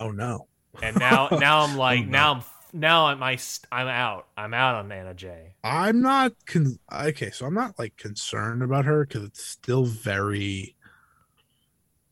oh 0.00 0.10
no. 0.10 0.46
and 0.82 0.98
now 0.98 1.28
now 1.32 1.60
I'm 1.60 1.76
like 1.76 2.00
Oh, 2.00 2.04
no. 2.04 2.10
now 2.10 2.32
I'm 2.32 2.42
now 2.72 3.06
I'm 3.08 3.22
I, 3.22 3.38
I'm 3.70 3.88
out. 3.88 4.26
I'm 4.38 4.54
out 4.54 4.76
on 4.76 4.90
Anna 4.90 5.12
Jay. 5.12 5.52
I'm 5.62 6.00
not 6.00 6.32
con- 6.46 6.78
okay, 6.90 7.30
so 7.30 7.44
I'm 7.44 7.52
not 7.52 7.78
like 7.78 7.98
concerned 7.98 8.62
about 8.62 8.86
her 8.86 9.04
because 9.04 9.24
it's 9.24 9.44
still 9.44 9.84
very 9.84 10.74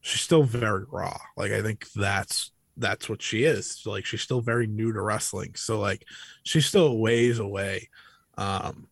she's 0.03 0.21
still 0.21 0.43
very 0.43 0.85
raw. 0.91 1.17
Like 1.39 1.53
I 1.53 1.63
think 1.63 1.91
that's 1.97 2.51
that's 2.77 3.09
what 3.09 3.23
she 3.23 3.45
is. 3.45 3.83
Like 3.87 4.05
she's 4.05 4.23
still 4.23 4.41
very 4.41 4.67
new 4.67 4.93
to 4.93 5.01
wrestling. 5.01 5.55
So 5.57 5.79
like 5.79 6.05
she's 6.43 6.67
still 6.67 6.87
a 6.89 6.95
ways 6.95 7.39
away. 7.39 7.89
Um 8.37 8.89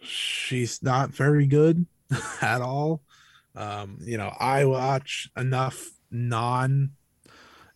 she's 0.00 0.82
not 0.82 1.10
very 1.10 1.46
good 1.46 1.86
at 2.42 2.60
all. 2.60 3.02
Um, 3.56 3.98
you 4.00 4.18
know, 4.18 4.34
I 4.38 4.64
watch 4.64 5.30
enough 5.36 5.88
non 6.10 6.90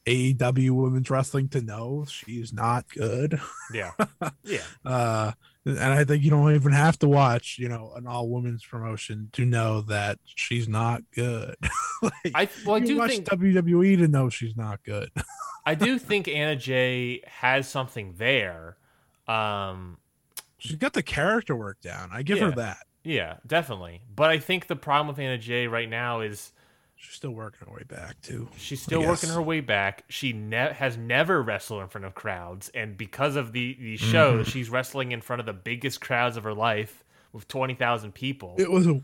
AEW 0.07 0.71
women's 0.71 1.11
wrestling 1.11 1.49
to 1.51 1.61
know 1.61 2.07
she's 2.09 2.53
not 2.53 2.89
good. 2.89 3.41
Yeah, 3.73 3.93
yeah. 4.43 4.63
Uh, 4.85 5.33
and 5.69 5.93
I 5.93 6.05
think 6.05 6.23
you 6.25 6.31
don't 6.31 6.55
even 6.55 6.73
have 6.73 6.99
to 7.01 7.09
watch, 7.09 7.57
you 7.59 7.69
know, 7.69 7.93
an 7.97 8.07
all 8.07 8.29
women's 8.29 8.65
promotion 8.65 9.29
to 9.33 9.45
know 9.45 9.83
that 9.83 10.19
she's 10.25 10.69
not 10.69 11.03
good. 11.15 11.57
like, 12.03 12.33
I 12.35 12.49
well 12.65 12.77
I 12.77 12.81
do 12.81 12.97
watch 12.99 13.11
think 13.11 13.27
WWE 13.27 13.99
to 13.99 14.09
know 14.09 14.29
she's 14.29 14.57
not 14.57 14.83
good. 14.83 15.11
I 15.67 15.75
do 15.75 15.99
think 15.99 16.29
Anna 16.29 16.57
Jay 16.57 17.23
has 17.27 17.69
something 17.69 18.15
there. 18.17 18.77
Um, 19.27 19.99
she's 20.59 20.77
got 20.77 20.95
the 20.95 21.03
character 21.03 21.55
work 21.55 21.81
down. 21.83 22.09
I 22.13 22.23
give 22.23 22.39
Yeah. 22.39 22.45
her 22.47 22.51
that. 22.53 22.79
yeah, 23.05 23.37
definitely. 23.47 24.01
But 24.15 24.31
I 24.31 24.39
think 24.39 24.67
the 24.67 24.77
problem 24.77 25.09
with 25.09 25.19
Anna 25.19 25.37
Jay 25.39 25.67
right 25.67 25.89
now 25.89 26.21
is 26.21 26.53
She's 27.01 27.15
still 27.15 27.31
working 27.31 27.67
her 27.69 27.73
way 27.75 27.85
back 27.87 28.21
too. 28.23 28.49
She's 28.57 28.83
still 28.83 29.03
working 29.03 29.31
her 29.31 29.41
way 29.43 29.61
back. 29.61 30.05
She 30.09 30.33
ne- 30.33 30.73
has 30.73 30.97
never 30.97 31.41
wrestled 31.43 31.81
in 31.83 31.89
front 31.89 32.05
of 32.05 32.15
crowds, 32.15 32.71
and 32.75 32.97
because 32.97 33.37
of 33.37 33.53
the 33.53 33.77
these 33.81 34.01
shows, 34.01 34.43
Mm-hmm. 34.47 34.51
she's 34.51 34.69
wrestling 34.69 35.13
in 35.13 35.21
front 35.21 35.41
of 35.41 35.47
the 35.47 35.53
biggest 35.53 36.01
crowds 36.01 36.37
of 36.37 36.45
her 36.45 36.55
life 36.55 37.05
with 37.33 37.47
twenty 37.49 37.75
thousand 37.75 38.15
people. 38.15 38.57
It 38.59 38.71
was 38.71 38.87
a 38.87 39.01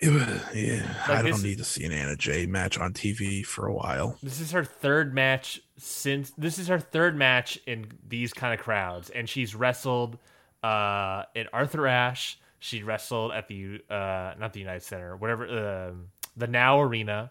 It 0.00 0.10
was, 0.10 0.22
yeah, 0.54 0.82
Like 1.08 1.18
I 1.18 1.22
this- 1.22 1.36
don't 1.36 1.42
need 1.44 1.58
to 1.58 1.64
see 1.64 1.84
an 1.84 1.92
Anna 1.92 2.16
Jay 2.16 2.46
match 2.46 2.78
on 2.78 2.92
TV 2.94 3.44
for 3.44 3.66
a 3.66 3.72
while. 3.74 4.16
This 4.22 4.40
is 4.40 4.52
her 4.52 4.64
third 4.64 5.12
match 5.12 5.60
since 5.76 6.30
this 6.38 6.58
is 6.58 6.68
her 6.68 6.78
third 6.78 7.16
match 7.16 7.58
in 7.66 7.88
these 8.08 8.32
kind 8.32 8.54
of 8.54 8.60
crowds, 8.64 9.10
and 9.10 9.28
she's 9.28 9.54
wrestled 9.54 10.18
uh, 10.62 11.24
in 11.34 11.46
Arthur 11.52 11.86
Ashe. 11.86 12.38
She 12.60 12.82
wrestled 12.82 13.32
at 13.32 13.48
the 13.48 13.82
uh, 13.90 14.34
not 14.38 14.52
the 14.52 14.60
United 14.60 14.82
Center, 14.82 15.16
whatever 15.16 15.46
uh, 15.46 15.92
the 16.36 16.46
Now 16.46 16.80
Arena, 16.80 17.30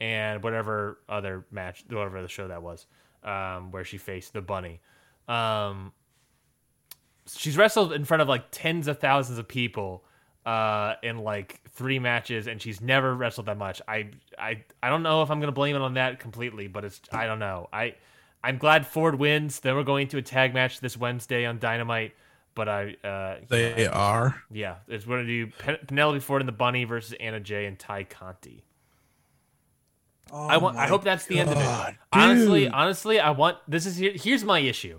and 0.00 0.42
whatever 0.42 0.98
other 1.08 1.44
match, 1.50 1.84
whatever 1.88 2.22
the 2.22 2.28
show 2.28 2.48
that 2.48 2.62
was, 2.62 2.86
um, 3.24 3.70
where 3.70 3.84
she 3.84 3.98
faced 3.98 4.32
the 4.32 4.40
Bunny. 4.40 4.80
Um, 5.26 5.92
she's 7.26 7.56
wrestled 7.56 7.92
in 7.92 8.04
front 8.04 8.22
of 8.22 8.28
like 8.28 8.46
tens 8.50 8.88
of 8.88 8.98
thousands 8.98 9.38
of 9.38 9.48
people 9.48 10.04
uh, 10.46 10.94
in 11.02 11.18
like 11.18 11.60
three 11.70 11.98
matches, 11.98 12.46
and 12.46 12.60
she's 12.60 12.80
never 12.80 13.14
wrestled 13.14 13.46
that 13.46 13.58
much. 13.58 13.82
I 13.86 14.10
I 14.38 14.64
I 14.82 14.88
don't 14.88 15.02
know 15.02 15.22
if 15.22 15.30
I'm 15.30 15.40
gonna 15.40 15.52
blame 15.52 15.76
it 15.76 15.82
on 15.82 15.94
that 15.94 16.20
completely, 16.20 16.68
but 16.68 16.84
it's 16.84 17.00
I 17.12 17.26
don't 17.26 17.38
know. 17.38 17.68
I 17.72 17.96
I'm 18.42 18.58
glad 18.58 18.86
Ford 18.86 19.16
wins. 19.16 19.60
Then 19.60 19.74
we're 19.74 19.82
going 19.82 20.08
to 20.08 20.18
a 20.18 20.22
tag 20.22 20.54
match 20.54 20.80
this 20.80 20.96
Wednesday 20.96 21.44
on 21.44 21.58
Dynamite. 21.58 22.14
But 22.58 22.68
I, 22.68 22.96
uh, 23.04 23.36
They 23.48 23.86
are. 23.86 24.42
yeah, 24.50 24.78
it's 24.88 25.04
going 25.04 25.24
to 25.24 25.26
do 25.26 25.52
Pen- 25.60 25.78
Penelope 25.86 26.18
Ford 26.18 26.42
and 26.42 26.48
the 26.48 26.52
Bunny 26.52 26.82
versus 26.82 27.14
Anna 27.20 27.38
Jay 27.38 27.66
and 27.66 27.78
Tay 27.78 28.02
Conti. 28.02 28.64
I 30.32 30.56
want. 30.56 30.76
I 30.76 30.88
hope 30.88 31.04
that's 31.04 31.26
the 31.26 31.38
end 31.38 31.50
of 31.50 31.56
Oh 31.56 31.84
it. 31.88 31.94
Honestly, 32.12 32.64
dude. 32.64 32.72
honestly, 32.72 33.20
I 33.20 33.30
want. 33.30 33.58
This 33.68 33.86
is 33.86 33.96
here, 33.96 34.10
here's 34.12 34.42
my 34.42 34.58
issue. 34.58 34.98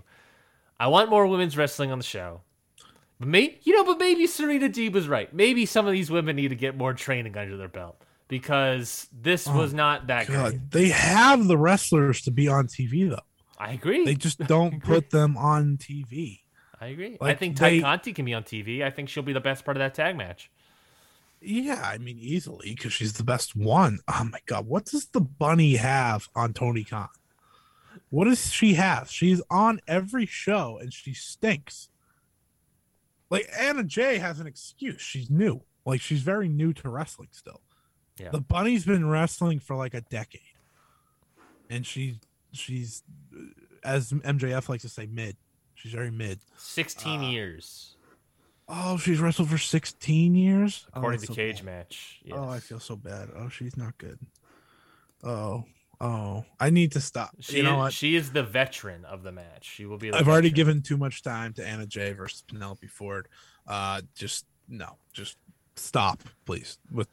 I 0.80 0.86
want 0.88 1.10
more 1.10 1.26
women's 1.26 1.54
wrestling 1.54 1.92
on 1.92 1.98
the 1.98 2.04
show. 2.04 2.40
But 3.18 3.28
maybe 3.28 3.60
you 3.64 3.76
know, 3.76 3.84
but 3.84 3.98
maybe 3.98 4.26
Serena 4.26 4.70
Deeb 4.70 4.92
was 4.92 5.06
right. 5.06 5.30
Maybe 5.34 5.66
some 5.66 5.86
of 5.86 5.92
these 5.92 6.10
women 6.10 6.36
need 6.36 6.48
to 6.48 6.56
get 6.56 6.78
more 6.78 6.94
training 6.94 7.36
under 7.36 7.58
their 7.58 7.68
belt 7.68 8.00
because 8.26 9.06
this 9.12 9.46
was 9.46 9.74
not 9.74 10.06
that 10.06 10.28
great. 10.28 10.38
Oh 10.38 10.58
they 10.70 10.88
have 10.88 11.46
the 11.46 11.58
wrestlers 11.58 12.22
to 12.22 12.30
be 12.30 12.48
on 12.48 12.68
TV 12.68 13.10
though. 13.10 13.18
I 13.58 13.72
agree. 13.72 14.06
They 14.06 14.14
just 14.14 14.38
don't 14.46 14.82
put 14.82 15.10
them 15.10 15.36
on 15.36 15.76
TV. 15.76 16.40
I 16.80 16.86
agree. 16.88 17.18
I 17.20 17.34
think 17.34 17.56
Ty 17.56 17.70
they- 17.70 17.80
Conti 17.80 18.12
can 18.12 18.24
be 18.24 18.34
on 18.34 18.42
TV. 18.42 18.82
I 18.82 18.90
think 18.90 19.08
she'll 19.08 19.22
be 19.22 19.32
the 19.32 19.40
best 19.40 19.64
part 19.64 19.76
of 19.76 19.80
that 19.80 19.94
tag 19.94 20.16
match. 20.16 20.50
Yeah, 21.42 21.82
I 21.82 21.98
mean 21.98 22.18
easily 22.18 22.74
because 22.74 22.92
she's 22.92 23.14
the 23.14 23.24
best 23.24 23.56
one. 23.56 24.00
Oh 24.08 24.28
my 24.30 24.40
god, 24.46 24.66
what 24.66 24.84
does 24.86 25.06
the 25.06 25.20
bunny 25.20 25.76
have 25.76 26.28
on 26.34 26.52
Tony 26.52 26.84
Khan? 26.84 27.08
What 28.10 28.26
does 28.26 28.52
she 28.52 28.74
have? 28.74 29.10
She's 29.10 29.40
on 29.50 29.80
every 29.88 30.26
show 30.26 30.78
and 30.78 30.92
she 30.92 31.14
stinks. 31.14 31.88
Like 33.30 33.48
Anna 33.58 33.84
Jay 33.84 34.18
has 34.18 34.38
an 34.40 34.46
excuse. 34.46 35.00
She's 35.00 35.30
new. 35.30 35.62
Like 35.86 36.00
she's 36.00 36.20
very 36.20 36.48
new 36.48 36.72
to 36.74 36.88
wrestling 36.90 37.28
still. 37.32 37.62
Yeah. 38.18 38.30
The 38.30 38.40
bunny's 38.40 38.84
been 38.84 39.08
wrestling 39.08 39.60
for 39.60 39.76
like 39.76 39.94
a 39.94 40.02
decade. 40.02 40.42
And 41.70 41.86
she 41.86 42.18
she's 42.52 43.02
as 43.82 44.12
MJF 44.12 44.68
likes 44.68 44.82
to 44.82 44.88
say 44.90 45.06
mid. 45.06 45.36
She's 45.80 45.92
very 45.92 46.10
mid. 46.10 46.40
Sixteen 46.58 47.20
Uh, 47.20 47.30
years, 47.30 47.96
Oh, 48.72 48.96
she's 48.98 49.18
wrestled 49.18 49.48
for 49.50 49.58
16 49.58 50.36
years? 50.36 50.86
Oh, 50.94 50.98
according 50.98 51.18
that's 51.18 51.26
to 51.28 51.32
so 51.32 51.36
Cage 51.36 51.56
bad. 51.56 51.64
Match. 51.64 52.20
Yes. 52.22 52.36
Oh, 52.38 52.48
I 52.48 52.60
feel 52.60 52.78
so 52.78 52.94
bad. 52.94 53.28
Oh, 53.36 53.48
she's 53.48 53.76
not 53.76 53.98
good. 53.98 54.16
Oh, 55.24 55.64
oh, 56.00 56.44
I 56.60 56.70
need 56.70 56.92
to 56.92 57.00
stop. 57.00 57.30
She, 57.40 57.56
you 57.56 57.62
know 57.64 57.72
is, 57.74 57.78
what? 57.78 57.92
she 57.92 58.14
is 58.14 58.30
the 58.30 58.44
veteran 58.44 59.04
of 59.04 59.24
the 59.24 59.32
match. 59.32 59.64
She 59.68 59.86
will 59.86 59.98
be. 59.98 60.12
I've 60.12 60.28
already 60.28 60.50
given 60.50 60.82
too 60.82 60.96
much 60.96 61.22
time 61.22 61.52
to 61.54 61.66
Anna 61.66 61.84
Jay 61.86 62.12
versus 62.12 62.42
Penelope 62.46 62.86
Ford. 62.86 63.26
Uh, 63.66 64.02
just 64.14 64.46
no, 64.68 64.96
just 65.12 65.36
stop, 65.74 66.22
please. 66.46 66.78
With 66.92 67.08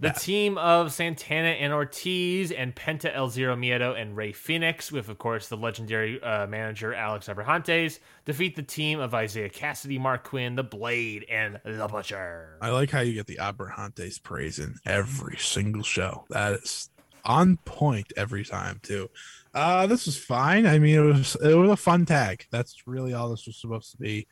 The 0.00 0.08
bad. 0.08 0.16
team 0.20 0.58
of 0.58 0.92
Santana 0.92 1.48
and 1.50 1.72
Ortiz 1.72 2.50
and 2.50 2.74
Penta 2.74 3.14
El 3.14 3.28
Zero 3.30 3.54
Miedo 3.54 3.98
and 3.98 4.16
Rey 4.16 4.32
Fenix, 4.32 4.90
with 4.90 5.08
of 5.08 5.18
course 5.18 5.48
the 5.48 5.56
legendary 5.56 6.20
uh, 6.20 6.46
manager 6.48 6.92
Alex 6.92 7.28
Abrahantes, 7.28 8.00
defeat 8.24 8.56
the 8.56 8.62
team 8.62 8.98
of 8.98 9.14
Isiah 9.14 9.48
Kassidy, 9.48 10.00
Marq 10.00 10.24
Quen, 10.24 10.56
The 10.56 10.64
Blade, 10.64 11.26
and 11.30 11.60
The 11.64 11.86
Butcher. 11.86 12.58
I 12.60 12.70
like 12.70 12.90
how 12.90 13.00
you 13.00 13.14
get 13.14 13.26
the 13.28 13.36
Abrahantes 13.40 14.20
praise 14.20 14.58
in 14.58 14.74
every 14.84 15.36
single 15.38 15.84
show. 15.84 16.24
That 16.30 16.54
is 16.54 16.90
on 17.24 17.56
point 17.58 18.12
every 18.16 18.44
time 18.44 18.80
too. 18.82 19.08
Uh, 19.54 19.86
this 19.86 20.06
was 20.06 20.18
fine. 20.18 20.66
I 20.66 20.80
mean, 20.80 20.96
it 20.96 21.02
was 21.02 21.36
it 21.40 21.54
was 21.54 21.70
a 21.70 21.76
fun 21.76 22.04
tag. 22.04 22.44
That's 22.50 22.82
really 22.86 23.14
all 23.14 23.30
this 23.30 23.46
was 23.46 23.56
supposed 23.60 23.92
to 23.92 23.98
be. 23.98 24.26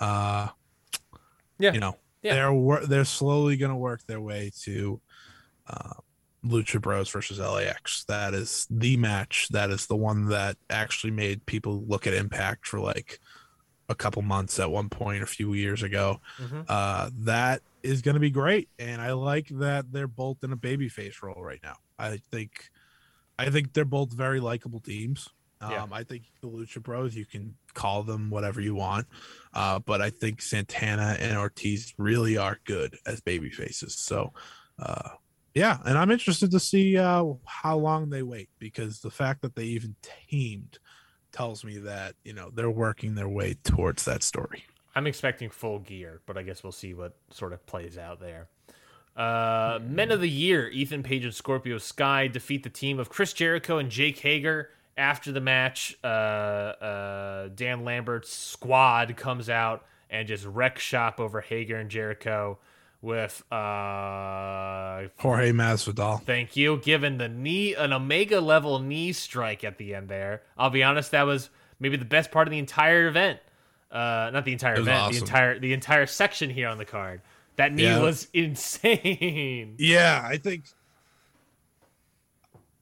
Uh, 0.00 0.48
Yeah. 1.58 1.74
you 1.74 1.80
know, 1.80 1.96
Yeah. 2.22 2.34
they're 2.34 2.52
wor- 2.52 2.86
they're 2.86 3.04
slowly 3.04 3.56
gonna 3.56 3.76
work 3.76 4.04
their 4.06 4.20
way 4.20 4.50
to 4.62 5.00
uh, 5.66 5.94
Lucha 6.44 6.80
Bros 6.80 7.08
versus 7.10 7.38
LAX. 7.38 8.04
That 8.04 8.34
is 8.34 8.66
the 8.70 8.96
match. 8.96 9.48
That 9.50 9.70
is 9.70 9.86
the 9.86 9.96
one 9.96 10.26
that 10.28 10.56
actually 10.70 11.12
made 11.12 11.44
people 11.46 11.84
look 11.86 12.06
at 12.06 12.14
Impact 12.14 12.66
for 12.66 12.80
like 12.80 13.20
a 13.88 13.94
couple 13.94 14.22
months 14.22 14.58
at 14.58 14.70
one 14.70 14.88
point 14.88 15.22
a 15.22 15.26
few 15.26 15.52
years 15.54 15.82
ago. 15.82 16.20
Mhm. 16.38 16.64
Uh, 16.68 17.10
that 17.20 17.62
is 17.82 18.00
going 18.02 18.14
to 18.14 18.20
be 18.20 18.30
great, 18.30 18.68
and 18.78 19.00
I 19.02 19.12
like 19.12 19.48
that 19.50 19.92
they're 19.92 20.06
both 20.08 20.42
in 20.44 20.52
a 20.52 20.56
babyface 20.56 21.22
role 21.22 21.42
right 21.42 21.60
now. 21.62 21.76
I 21.98 22.16
think, 22.30 22.70
I 23.38 23.50
think 23.50 23.72
they're 23.72 23.84
both 23.84 24.12
very 24.12 24.40
likable 24.40 24.80
teams. 24.80 25.28
Um, 25.60 25.70
Yeah. 25.72 25.86
I 25.92 26.02
think 26.04 26.24
the 26.40 26.48
Lucha 26.48 26.82
Bros, 26.82 27.14
you 27.14 27.26
can 27.26 27.56
call 27.74 28.02
them 28.02 28.30
whatever 28.30 28.60
you 28.60 28.74
want, 28.74 29.06
uh, 29.54 29.78
but 29.78 30.00
I 30.00 30.10
think 30.10 30.42
Santana 30.42 31.16
and 31.18 31.36
Ortiz 31.36 31.94
really 31.98 32.36
are 32.36 32.58
good 32.64 32.96
as 33.06 33.20
baby 33.20 33.50
faces. 33.50 33.94
So, 33.94 34.32
uh, 34.78 35.10
yeah, 35.54 35.78
and 35.84 35.98
I'm 35.98 36.10
interested 36.10 36.50
to 36.52 36.60
see 36.60 36.96
uh, 36.96 37.24
how 37.44 37.76
long 37.76 38.10
they 38.10 38.22
wait 38.22 38.48
because 38.58 39.00
the 39.00 39.10
fact 39.10 39.42
that 39.42 39.54
they 39.54 39.64
even 39.64 39.94
teamed 40.28 40.78
tells 41.32 41.64
me 41.64 41.78
that 41.78 42.14
you 42.24 42.32
know 42.32 42.50
they're 42.54 42.70
working 42.70 43.14
their 43.14 43.28
way 43.28 43.56
towards 43.64 44.04
that 44.04 44.22
story. 44.22 44.64
I'm 44.94 45.06
expecting 45.06 45.50
full 45.50 45.78
gear, 45.78 46.20
but 46.26 46.36
I 46.36 46.42
guess 46.42 46.62
we'll 46.62 46.72
see 46.72 46.94
what 46.94 47.16
sort 47.30 47.52
of 47.52 47.64
plays 47.66 47.96
out 47.96 48.20
there. 48.20 48.48
Uh, 49.16 49.78
Men 49.82 50.10
of 50.10 50.20
the 50.20 50.28
Year, 50.28 50.68
Ethan 50.68 51.02
Page 51.02 51.24
and 51.24 51.34
Scorpio 51.34 51.78
Sky 51.78 52.28
defeat 52.28 52.62
the 52.62 52.70
team 52.70 52.98
of 52.98 53.10
Chris 53.10 53.32
Jericho 53.32 53.78
and 53.78 53.90
Jake 53.90 54.18
Hager. 54.18 54.70
After 54.96 55.32
the 55.32 55.40
match, 55.40 55.96
uh, 56.04 56.06
uh, 56.06 57.48
Dan 57.54 57.84
Lambert's 57.84 58.30
squad 58.30 59.16
comes 59.16 59.48
out 59.48 59.84
and 60.10 60.28
just 60.28 60.44
wreck 60.44 60.78
shop 60.78 61.18
over 61.18 61.40
Hager 61.40 61.76
and 61.76 61.90
Jericho 61.90 62.58
with, 63.00 63.42
uh, 63.52 65.08
Jorge 65.18 65.50
Masvidal. 65.52 66.22
thank 66.24 66.56
you, 66.56 66.76
given 66.78 67.18
the 67.18 67.28
knee, 67.28 67.74
an 67.74 67.92
Omega 67.92 68.40
level 68.40 68.78
knee 68.78 69.12
strike 69.12 69.64
at 69.64 69.78
the 69.78 69.94
end 69.94 70.08
there. 70.08 70.42
I'll 70.58 70.70
be 70.70 70.82
honest, 70.82 71.10
that 71.12 71.22
was 71.22 71.50
maybe 71.80 71.96
the 71.96 72.04
best 72.04 72.30
part 72.30 72.46
of 72.46 72.52
the 72.52 72.58
entire 72.58 73.08
event. 73.08 73.40
Uh, 73.90 74.30
not 74.32 74.44
the 74.44 74.52
entire 74.52 74.78
event, 74.78 75.12
the 75.12 75.18
entire 75.18 75.58
the 75.58 75.72
entire 75.72 76.06
section 76.06 76.48
here 76.48 76.68
on 76.68 76.78
the 76.78 76.84
card. 76.84 77.20
That 77.56 77.72
knee 77.72 77.82
Yeah. 77.84 78.00
was 78.00 78.28
insane. 78.34 79.74
Yeah, 79.78 80.22
I 80.24 80.36
think 80.38 80.64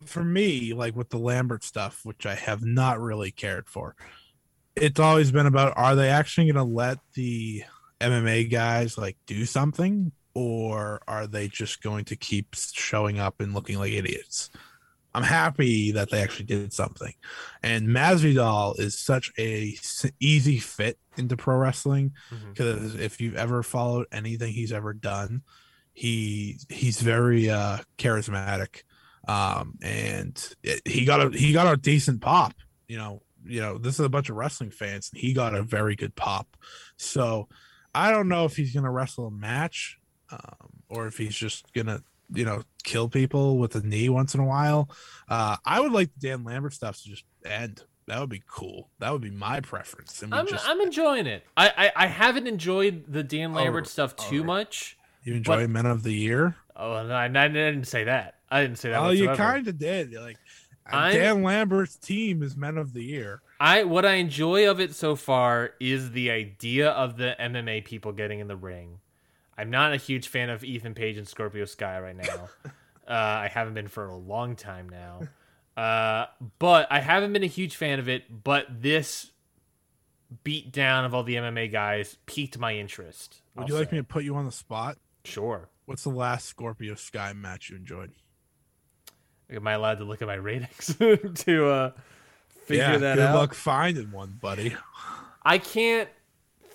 for 0.05 0.25
me, 0.25 0.73
like 0.73 0.97
with 0.97 1.11
the 1.11 1.19
Lambert 1.19 1.65
stuff, 1.65 2.01
which 2.05 2.27
I 2.27 2.35
have 2.35 2.65
not 2.65 3.01
really 3.01 3.31
cared 3.31 3.69
for, 3.69 3.95
it's 4.77 5.01
always 5.01 5.31
been 5.31 5.47
about 5.47 5.75
are 5.77 5.95
they 5.95 6.09
actually 6.09 6.51
going 6.51 6.67
to 6.67 6.75
let 6.75 6.99
the 7.15 7.65
MMA 8.01 8.51
guys 8.51 8.97
like 8.97 9.17
do 9.27 9.45
something 9.45 10.13
or 10.35 11.01
are 11.07 11.27
they 11.27 11.49
just 11.49 11.83
going 11.83 12.05
to 12.07 12.17
keep 12.17 12.55
showing 12.55 13.19
up 13.19 13.41
and 13.41 13.53
looking 13.53 13.79
like 13.79 13.93
idiots? 13.93 14.51
I'm 15.13 15.25
happy 15.25 15.91
that 15.93 16.11
they 16.11 16.23
actually 16.23 16.47
did 16.47 16.73
something. 16.73 17.13
And 17.65 17.89
Masvidal 17.89 18.79
is 18.79 18.97
such 18.97 19.33
a 19.39 19.77
easy 20.21 20.59
fit 20.59 20.99
into 21.17 21.37
pro 21.37 21.57
wrestling 21.57 22.13
because 22.49 22.95
if 22.95 23.21
you've 23.21 23.35
ever 23.35 23.65
followed 23.65 24.07
anything 24.13 24.53
he's 24.53 24.73
ever 24.73 24.93
done, 24.93 25.43
he 25.93 26.59
he's 26.69 27.01
very 27.01 27.51
uh 27.51 27.79
charismatic 27.99 28.83
um 29.29 29.75
and 29.83 30.55
it, 30.63 30.81
he 30.87 31.05
got 31.05 31.21
a 31.21 31.37
he 31.37 31.53
got 31.53 31.73
a 31.73 31.77
decent 31.77 32.21
pop 32.21 32.55
you 32.89 32.97
know 32.97 33.23
you 33.45 33.61
know 33.61 33.79
this 33.79 33.95
is 33.95 34.05
a 34.05 34.09
bunch 34.09 34.31
of 34.31 34.37
wrestling 34.37 34.71
fans 34.71 35.11
and 35.13 35.21
he 35.21 35.33
got 35.33 35.55
a 35.55 35.63
very 35.63 35.95
good 35.95 36.15
pop 36.15 36.57
so 36.97 37.49
i 37.95 38.11
don't 38.11 38.29
know 38.29 38.45
if 38.45 38.57
he's 38.57 38.75
gonna 38.75 38.91
wrestle 38.91 39.27
a 39.27 39.31
match 39.31 39.99
um 40.31 40.71
or 40.89 41.07
if 41.07 41.19
he's 41.19 41.35
just 41.35 41.73
gonna 41.73 42.03
you 42.33 42.45
know 42.45 42.63
kill 42.83 43.09
people 43.09 43.59
with 43.59 43.75
a 43.75 43.83
knee 43.83 44.09
once 44.09 44.35
in 44.35 44.41
a 44.41 44.45
while 44.45 44.89
uh 45.29 45.57
i 45.65 45.81
would 45.81 45.93
like 45.93 46.11
the 46.15 46.29
dan 46.29 46.45
lambert 46.45 46.73
stuff 46.73 47.01
to 47.03 47.09
just 47.09 47.25
end 47.45 47.83
that 48.07 48.19
would 48.19 48.31
be 48.31 48.43
cool 48.49 48.89
that 48.99 49.13
would 49.13 49.23
be 49.23 49.31
my 49.31 49.61
preference 49.61 50.23
I'm 50.33 50.47
just 50.49 50.69
I'm 50.69 50.81
enjoying 50.81 51.27
it. 51.27 51.45
I, 51.57 51.69
I 51.77 52.05
I 52.05 52.07
haven't 52.09 52.49
enjoyed 52.49 53.05
the 53.07 53.23
Dan 53.23 53.53
Lambert 53.53 53.87
stuff 53.87 54.17
too 54.17 54.41
alright. 54.41 54.47
much. 54.47 54.99
you 55.23 55.35
enjoy 55.35 55.69
men 55.69 55.87
of 55.87 56.03
the 56.03 56.13
year 56.13 56.57
Oh, 56.81 57.07
no, 57.07 57.15
I, 57.15 57.25
I 57.27 57.29
didn't 57.29 57.85
say 57.85 58.05
that. 58.05 58.37
I 58.51 58.63
didn't 58.63 58.79
say 58.79 58.91
that. 58.91 59.01
Oh, 59.01 59.11
you 59.11 59.29
kind 59.29 59.67
of 59.69 59.79
did. 59.79 60.13
Like 60.13 60.39
I'm- 60.87 61.15
Dan 61.15 61.43
Lambert's 61.43 61.97
team 61.97 62.43
is 62.43 62.57
men 62.57 62.79
of 62.79 62.93
the 62.93 63.03
year. 63.05 63.43
I 63.59 63.85
what 63.85 64.05
I 64.07 64.15
enjoy 64.15 64.69
of 64.71 64.81
it 64.81 64.95
so 64.95 65.15
far 65.17 65.71
is 65.81 66.13
the 66.13 66.31
idea 66.31 66.91
of 66.91 67.17
the 67.17 67.37
MMA 67.39 67.85
people 67.85 68.13
getting 68.13 68.41
in 68.41 68.49
the 68.49 68.57
ring. 68.57 68.99
I'm 69.57 69.71
not 69.71 69.93
a 69.93 69.97
huge 69.97 70.29
fan 70.29 70.49
of 70.49 70.65
Ethan 70.65 70.95
Page 70.95 71.19
and 71.19 71.29
Scorpio 71.29 71.67
Sky 71.67 72.01
right 72.01 72.17
now. 72.17 72.49
uh, 73.07 73.13
I 73.13 73.51
haven't 73.53 73.75
been 73.75 73.89
for 73.89 74.07
a 74.07 74.17
long 74.17 74.57
time 74.57 74.89
now. 74.89 75.21
Uh, 75.77 76.27
but 76.59 76.87
I 76.91 77.01
haven't 77.01 77.35
been 77.35 77.43
a 77.43 77.49
huge 77.49 77.77
fan 77.77 77.99
of 77.99 78.09
it. 78.09 78.43
But 78.43 78.67
this 78.83 79.31
beat 80.45 80.73
down 80.73 81.05
of 81.05 81.15
all 81.15 81.25
the 81.25 81.35
MMA 81.35 81.71
guys 81.71 82.17
piqued 82.25 82.59
my 82.59 82.75
interest. 82.77 83.43
Would 83.57 83.69
you 83.69 83.75
like 83.75 83.93
me 83.93 83.99
to 83.99 84.05
put 84.05 84.25
you 84.25 84.35
on 84.37 84.47
the 84.47 84.53
spot? 84.53 84.97
Sure. 85.25 85.69
What's 85.85 86.05
the 86.05 86.11
last 86.11 86.47
Scorpio 86.47 86.95
Sky 86.95 87.33
match 87.35 87.69
you 87.69 87.77
enjoyed? 87.77 88.13
Am 89.53 89.67
I 89.67 89.73
allowed 89.73 89.99
to 89.99 90.05
look 90.05 90.23
at 90.23 90.29
my 90.29 90.35
ratings 90.35 90.95
to 90.99 91.67
uh, 91.67 91.93
figure 92.67 92.83
yeah, 92.83 92.99
that 92.99 93.17
good 93.17 93.23
out? 93.23 93.33
Good 93.33 93.39
luck 93.39 93.55
finding 93.55 94.13
one, 94.13 94.39
buddy. 94.41 94.77
I 95.43 95.59
can't 95.59 96.09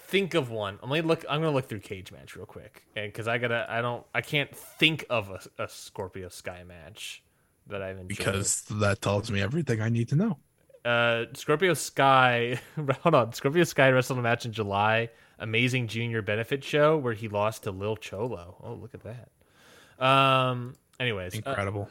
think 0.07 0.33
of 0.33 0.49
one. 0.49 0.79
I'm 0.81 0.89
gonna 0.89 1.03
look. 1.03 1.25
I'm 1.29 1.41
gonna 1.41 1.53
look 1.53 1.67
through 1.67 1.79
Cage 1.79 2.11
Match 2.11 2.35
real 2.35 2.45
quick, 2.45 2.83
and 2.95 3.11
because 3.11 3.27
I 3.27 3.37
gotta, 3.37 3.65
I 3.69 3.81
don't, 3.81 4.05
I 4.13 4.21
can't 4.21 4.53
think 4.55 5.05
of 5.09 5.29
a, 5.29 5.63
a 5.63 5.67
Scorpio 5.69 6.29
Sky 6.29 6.63
match 6.67 7.23
that 7.67 7.81
I've 7.81 7.97
enjoyed. 7.97 8.07
Because 8.09 8.61
that 8.63 9.01
tells 9.01 9.31
me 9.31 9.41
everything 9.41 9.81
I 9.81 9.89
need 9.89 10.09
to 10.09 10.15
know. 10.15 10.37
uh, 10.83 11.25
Scorpio 11.33 11.73
Sky, 11.73 12.59
hold 13.01 13.15
on, 13.15 13.33
Scorpio 13.33 13.63
Sky 13.63 13.89
wrestled 13.89 14.19
a 14.19 14.21
match 14.21 14.45
in 14.45 14.51
July, 14.51 15.09
Amazing 15.39 15.87
Junior 15.87 16.21
Benefit 16.21 16.63
Show 16.63 16.97
where 16.97 17.13
he 17.13 17.27
lost 17.27 17.63
to 17.63 17.71
Lil 17.71 17.97
Cholo. 17.97 18.55
Oh, 18.63 18.73
look 18.73 18.93
at 18.93 19.01
that. 19.03 20.05
Um. 20.05 20.75
Anyways, 20.99 21.35
uh, 21.35 21.41
Incredible. 21.45 21.89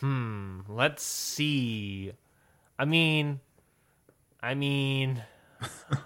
Hmm. 0.00 0.60
Let's 0.68 1.02
see. 1.02 2.12
I 2.78 2.84
mean, 2.84 3.40
I 4.42 4.54
mean, 4.54 5.22
a 5.60 5.98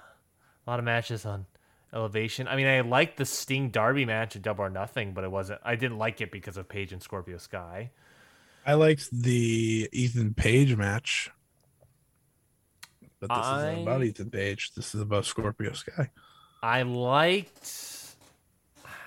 lot 0.67 0.79
of 0.79 0.85
matches 0.85 1.27
on 1.27 1.47
Elevation. 1.93 2.47
I 2.47 2.55
mean, 2.57 2.67
I 2.69 2.81
liked 2.83 3.17
the 3.17 3.25
Sting 3.27 3.71
Darby 3.71 4.05
match 4.05 4.37
at 4.37 4.43
Double 4.43 4.65
or 4.65 4.71
Nothing, 4.71 5.12
but 5.12 5.25
it 5.25 5.31
wasn't. 5.31 5.61
I 5.65 5.75
didn't 5.75 5.99
like 5.99 6.21
it 6.21 6.31
because 6.31 6.57
of 6.57 6.69
Page 6.69 6.93
and 6.93 7.03
Scorpio 7.03 7.39
Sky. 7.39 7.91
I 8.65 8.75
liked 8.75 9.09
the 9.11 9.89
Ethan 9.93 10.35
Page 10.35 10.77
match. 10.77 11.31
But 13.19 13.31
this 13.31 13.39
I- 13.39 13.71
isn't 13.71 13.83
about 13.83 14.05
Ethan 14.05 14.31
Page. 14.31 14.73
This 14.77 14.95
is 14.95 15.01
about 15.01 15.25
Scorpio 15.27 15.73
Sky. 15.73 16.11
I 16.62 16.83
liked. 16.83 17.99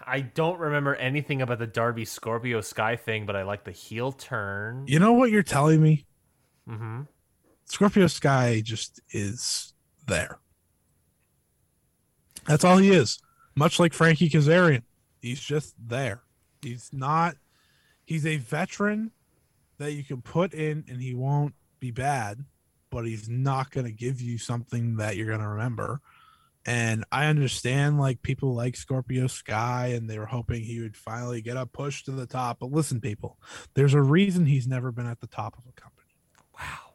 I 0.07 0.21
don't 0.21 0.59
remember 0.59 0.95
anything 0.95 1.41
about 1.41 1.59
the 1.59 1.67
Darby 1.67 2.05
Scorpio 2.05 2.61
Sky 2.61 2.95
thing, 2.95 3.25
but 3.25 3.35
I 3.35 3.43
like 3.43 3.63
the 3.63 3.71
heel 3.71 4.11
turn. 4.11 4.85
You 4.87 4.99
know 4.99 5.13
what 5.13 5.31
you're 5.31 5.43
telling 5.43 5.81
me? 5.81 6.05
Mm-hmm. 6.69 7.01
Scorpio 7.65 8.07
Sky 8.07 8.61
just 8.63 9.01
is 9.11 9.73
there. 10.07 10.39
That's 12.45 12.63
all 12.63 12.77
he 12.77 12.91
is. 12.91 13.19
Much 13.55 13.79
like 13.79 13.93
Frankie 13.93 14.29
Kazarian. 14.29 14.83
He's 15.21 15.39
just 15.39 15.75
there. 15.79 16.23
He's 16.61 16.89
not 16.91 17.35
he's 18.05 18.25
a 18.25 18.37
veteran 18.37 19.11
that 19.77 19.93
you 19.93 20.03
can 20.03 20.21
put 20.21 20.53
in 20.53 20.83
and 20.87 21.01
he 21.01 21.13
won't 21.13 21.53
be 21.79 21.91
bad, 21.91 22.45
but 22.89 23.05
he's 23.05 23.29
not 23.29 23.71
going 23.71 23.85
to 23.85 23.91
give 23.91 24.21
you 24.21 24.37
something 24.37 24.97
that 24.97 25.15
you're 25.15 25.27
going 25.27 25.39
to 25.39 25.47
remember. 25.47 26.01
And 26.65 27.03
I 27.11 27.25
understand 27.25 27.99
like 27.99 28.21
people 28.21 28.53
like 28.53 28.77
Scorpio 28.77 29.27
Sky 29.27 29.87
and 29.87 30.09
they 30.09 30.17
were 30.17 30.25
hoping 30.25 30.63
he 30.63 30.79
would 30.79 30.95
finally 30.95 31.41
get 31.41 31.57
a 31.57 31.65
push 31.65 32.03
to 32.03 32.11
the 32.11 32.25
top. 32.25 32.59
But 32.59 32.71
listen, 32.71 33.01
people, 33.01 33.37
there's 33.73 33.93
a 33.93 34.01
reason 34.01 34.45
he's 34.45 34.67
never 34.67 34.91
been 34.91 35.07
at 35.07 35.19
the 35.19 35.27
top 35.27 35.57
of 35.57 35.65
a 35.67 35.73
company. 35.73 36.07
Wow. 36.57 36.93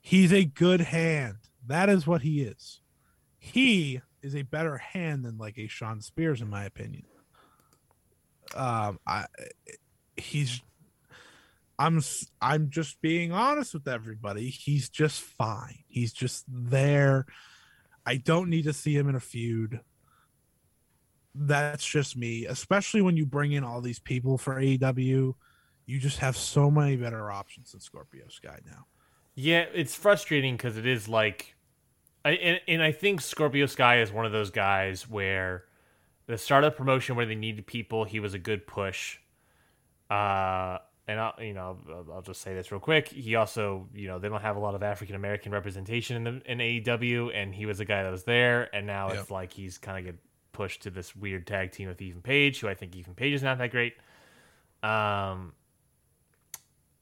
He's 0.00 0.32
a 0.32 0.44
good 0.44 0.82
hand. 0.82 1.36
That 1.66 1.88
is 1.88 2.06
what 2.06 2.20
he 2.20 2.42
is. 2.42 2.80
He 3.38 4.02
is 4.22 4.36
a 4.36 4.42
better 4.42 4.76
hand 4.76 5.24
than 5.24 5.38
like 5.38 5.56
a 5.58 5.66
Shawn 5.66 6.02
Spears, 6.02 6.42
in 6.42 6.50
my 6.50 6.64
opinion. 6.64 7.04
Um, 8.54 9.00
I 9.06 9.26
he's 10.16 10.62
I'm 11.78 12.00
I'm 12.40 12.70
just 12.70 13.00
being 13.00 13.32
honest 13.32 13.74
with 13.74 13.88
everybody. 13.88 14.48
He's 14.50 14.88
just 14.88 15.20
fine. 15.20 15.84
He's 15.88 16.12
just 16.12 16.44
there. 16.48 17.26
I 18.06 18.16
don't 18.16 18.50
need 18.50 18.64
to 18.64 18.72
see 18.72 18.96
him 18.96 19.08
in 19.08 19.14
a 19.14 19.20
feud. 19.20 19.80
That's 21.34 21.84
just 21.84 22.16
me, 22.16 22.46
especially 22.46 23.02
when 23.02 23.16
you 23.16 23.26
bring 23.26 23.52
in 23.52 23.64
all 23.64 23.80
these 23.80 23.98
people 23.98 24.38
for 24.38 24.60
AEW. 24.60 25.34
You 25.86 25.98
just 25.98 26.18
have 26.18 26.36
so 26.36 26.70
many 26.70 26.96
better 26.96 27.30
options 27.30 27.72
than 27.72 27.80
Scorpio 27.80 28.24
Sky 28.28 28.60
now. 28.66 28.86
Yeah, 29.34 29.66
it's 29.74 29.94
frustrating 29.94 30.56
because 30.56 30.76
it 30.76 30.86
is 30.86 31.08
like, 31.08 31.56
I 32.24 32.32
and, 32.32 32.60
and 32.68 32.82
I 32.82 32.92
think 32.92 33.20
Scorpio 33.20 33.66
Sky 33.66 34.00
is 34.00 34.12
one 34.12 34.24
of 34.24 34.32
those 34.32 34.50
guys 34.50 35.08
where 35.08 35.64
the 36.26 36.38
start 36.38 36.64
of 36.64 36.76
promotion 36.76 37.16
where 37.16 37.26
they 37.26 37.34
needed 37.34 37.66
people, 37.66 38.04
he 38.04 38.20
was 38.20 38.34
a 38.34 38.38
good 38.38 38.66
push. 38.66 39.18
Uh, 40.08 40.78
and 41.06 41.20
I'll, 41.20 41.34
you 41.38 41.52
know, 41.54 41.78
I'll- 42.12 42.22
just 42.22 42.40
say 42.40 42.54
this 42.54 42.70
real 42.72 42.80
quick. 42.80 43.08
He 43.08 43.34
also, 43.34 43.88
you 43.94 44.08
know, 44.08 44.18
they 44.18 44.28
don't 44.28 44.40
have 44.40 44.56
a 44.56 44.60
lot 44.60 44.74
of 44.74 44.82
African 44.82 45.14
American 45.16 45.52
representation 45.52 46.16
in 46.16 46.24
the 46.24 46.50
in 46.50 46.58
AEW, 46.58 47.30
and 47.34 47.54
he 47.54 47.66
was 47.66 47.80
a 47.80 47.84
guy 47.84 48.02
that 48.02 48.10
was 48.10 48.24
there, 48.24 48.74
and 48.74 48.86
now 48.86 49.08
Yep. 49.10 49.18
it's 49.20 49.30
like 49.30 49.52
he's 49.52 49.76
kind 49.78 49.98
of 49.98 50.04
get 50.14 50.20
pushed 50.52 50.82
to 50.84 50.90
this 50.90 51.14
weird 51.16 51.46
tag 51.46 51.72
team 51.72 51.88
with 51.88 52.00
Ethan 52.00 52.22
Page, 52.22 52.60
who 52.60 52.68
I 52.68 52.74
think 52.74 52.94
Ethan 52.96 53.14
Page 53.14 53.34
is 53.34 53.42
not 53.42 53.58
that 53.58 53.70
great. 53.70 53.94
Um, 54.82 55.52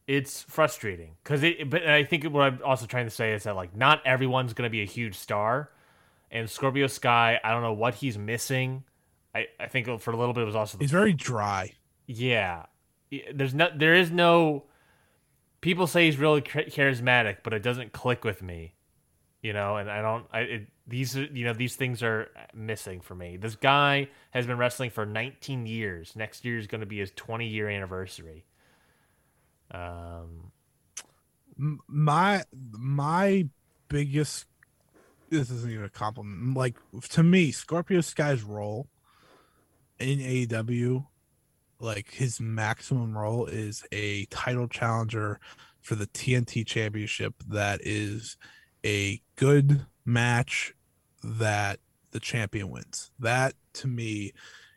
it's 0.08 0.42
frustrating 0.42 1.12
because 1.22 1.44
it 1.44 1.70
but 1.70 1.86
i 1.86 2.02
think 2.02 2.24
what 2.24 2.42
i'm 2.42 2.58
also 2.64 2.86
trying 2.86 3.06
to 3.06 3.10
say 3.10 3.32
is 3.34 3.44
that 3.44 3.54
like 3.54 3.74
not 3.76 4.02
everyone's 4.04 4.52
going 4.52 4.66
to 4.66 4.70
be 4.70 4.82
a 4.82 4.86
huge 4.86 5.14
star 5.14 5.70
and 6.30 6.50
scorpio 6.50 6.88
sky 6.88 7.38
i 7.44 7.52
don't 7.52 7.62
know 7.62 7.72
what 7.72 7.94
he's 7.94 8.18
missing 8.18 8.82
i 9.32 9.46
i 9.60 9.66
think 9.68 9.86
for 10.00 10.10
a 10.10 10.16
little 10.16 10.34
bit 10.34 10.42
it 10.42 10.46
was 10.46 10.56
also 10.56 10.76
the, 10.76 10.82
He's 10.84 10.90
very 10.90 11.12
dry. 11.12 11.70
yeah 12.06 12.64
there's 13.34 13.54
no 13.54 13.68
there 13.74 13.94
is 13.94 14.10
no 14.10 14.64
people 15.60 15.86
say 15.86 16.06
he's 16.06 16.18
really 16.18 16.40
charismatic 16.40 17.38
but 17.42 17.52
it 17.52 17.62
doesn't 17.62 17.92
click 17.92 18.24
with 18.24 18.42
me 18.42 18.74
you 19.42 19.52
know 19.52 19.76
and 19.76 19.90
i 19.90 20.00
don't 20.00 20.26
i 20.32 20.40
it, 20.40 20.66
these 20.86 21.14
you 21.14 21.44
know 21.44 21.52
these 21.52 21.76
things 21.76 22.02
are 22.02 22.28
missing 22.54 23.00
for 23.00 23.14
me 23.14 23.36
this 23.36 23.54
guy 23.56 24.08
has 24.30 24.46
been 24.46 24.58
wrestling 24.58 24.90
for 24.90 25.06
19 25.06 25.66
years 25.66 26.14
next 26.16 26.44
year 26.44 26.58
is 26.58 26.66
going 26.66 26.80
to 26.80 26.86
be 26.86 26.98
his 26.98 27.10
20 27.12 27.46
year 27.46 27.68
anniversary 27.68 28.44
um 29.70 30.52
My 31.86 32.44
my 32.72 33.48
biggest 33.88 34.46
this 35.32 35.50
isn't 35.50 35.70
even 35.70 35.84
a 35.84 35.88
compliment. 35.88 36.56
Like 36.56 36.76
to 37.10 37.22
me, 37.22 37.52
Scorpio 37.52 38.02
Sky's 38.02 38.42
role 38.42 38.88
in 39.98 40.18
AEW, 40.18 41.06
like 41.82 42.10
his 42.12 42.40
maximum 42.40 43.16
role 43.16 43.46
is 43.46 43.84
a 43.92 44.26
title 44.26 44.68
challenger 44.68 45.40
for 45.80 45.94
the 45.94 46.06
TNT 46.06 46.64
championship 46.64 47.34
that 47.48 47.80
is 47.82 48.36
a 48.84 49.20
good 49.36 49.86
match 50.04 50.74
that 51.24 51.80
the 52.12 52.20
champion 52.20 52.70
wins. 52.70 53.10
That 53.18 53.54
to 53.74 53.88
me 53.88 54.32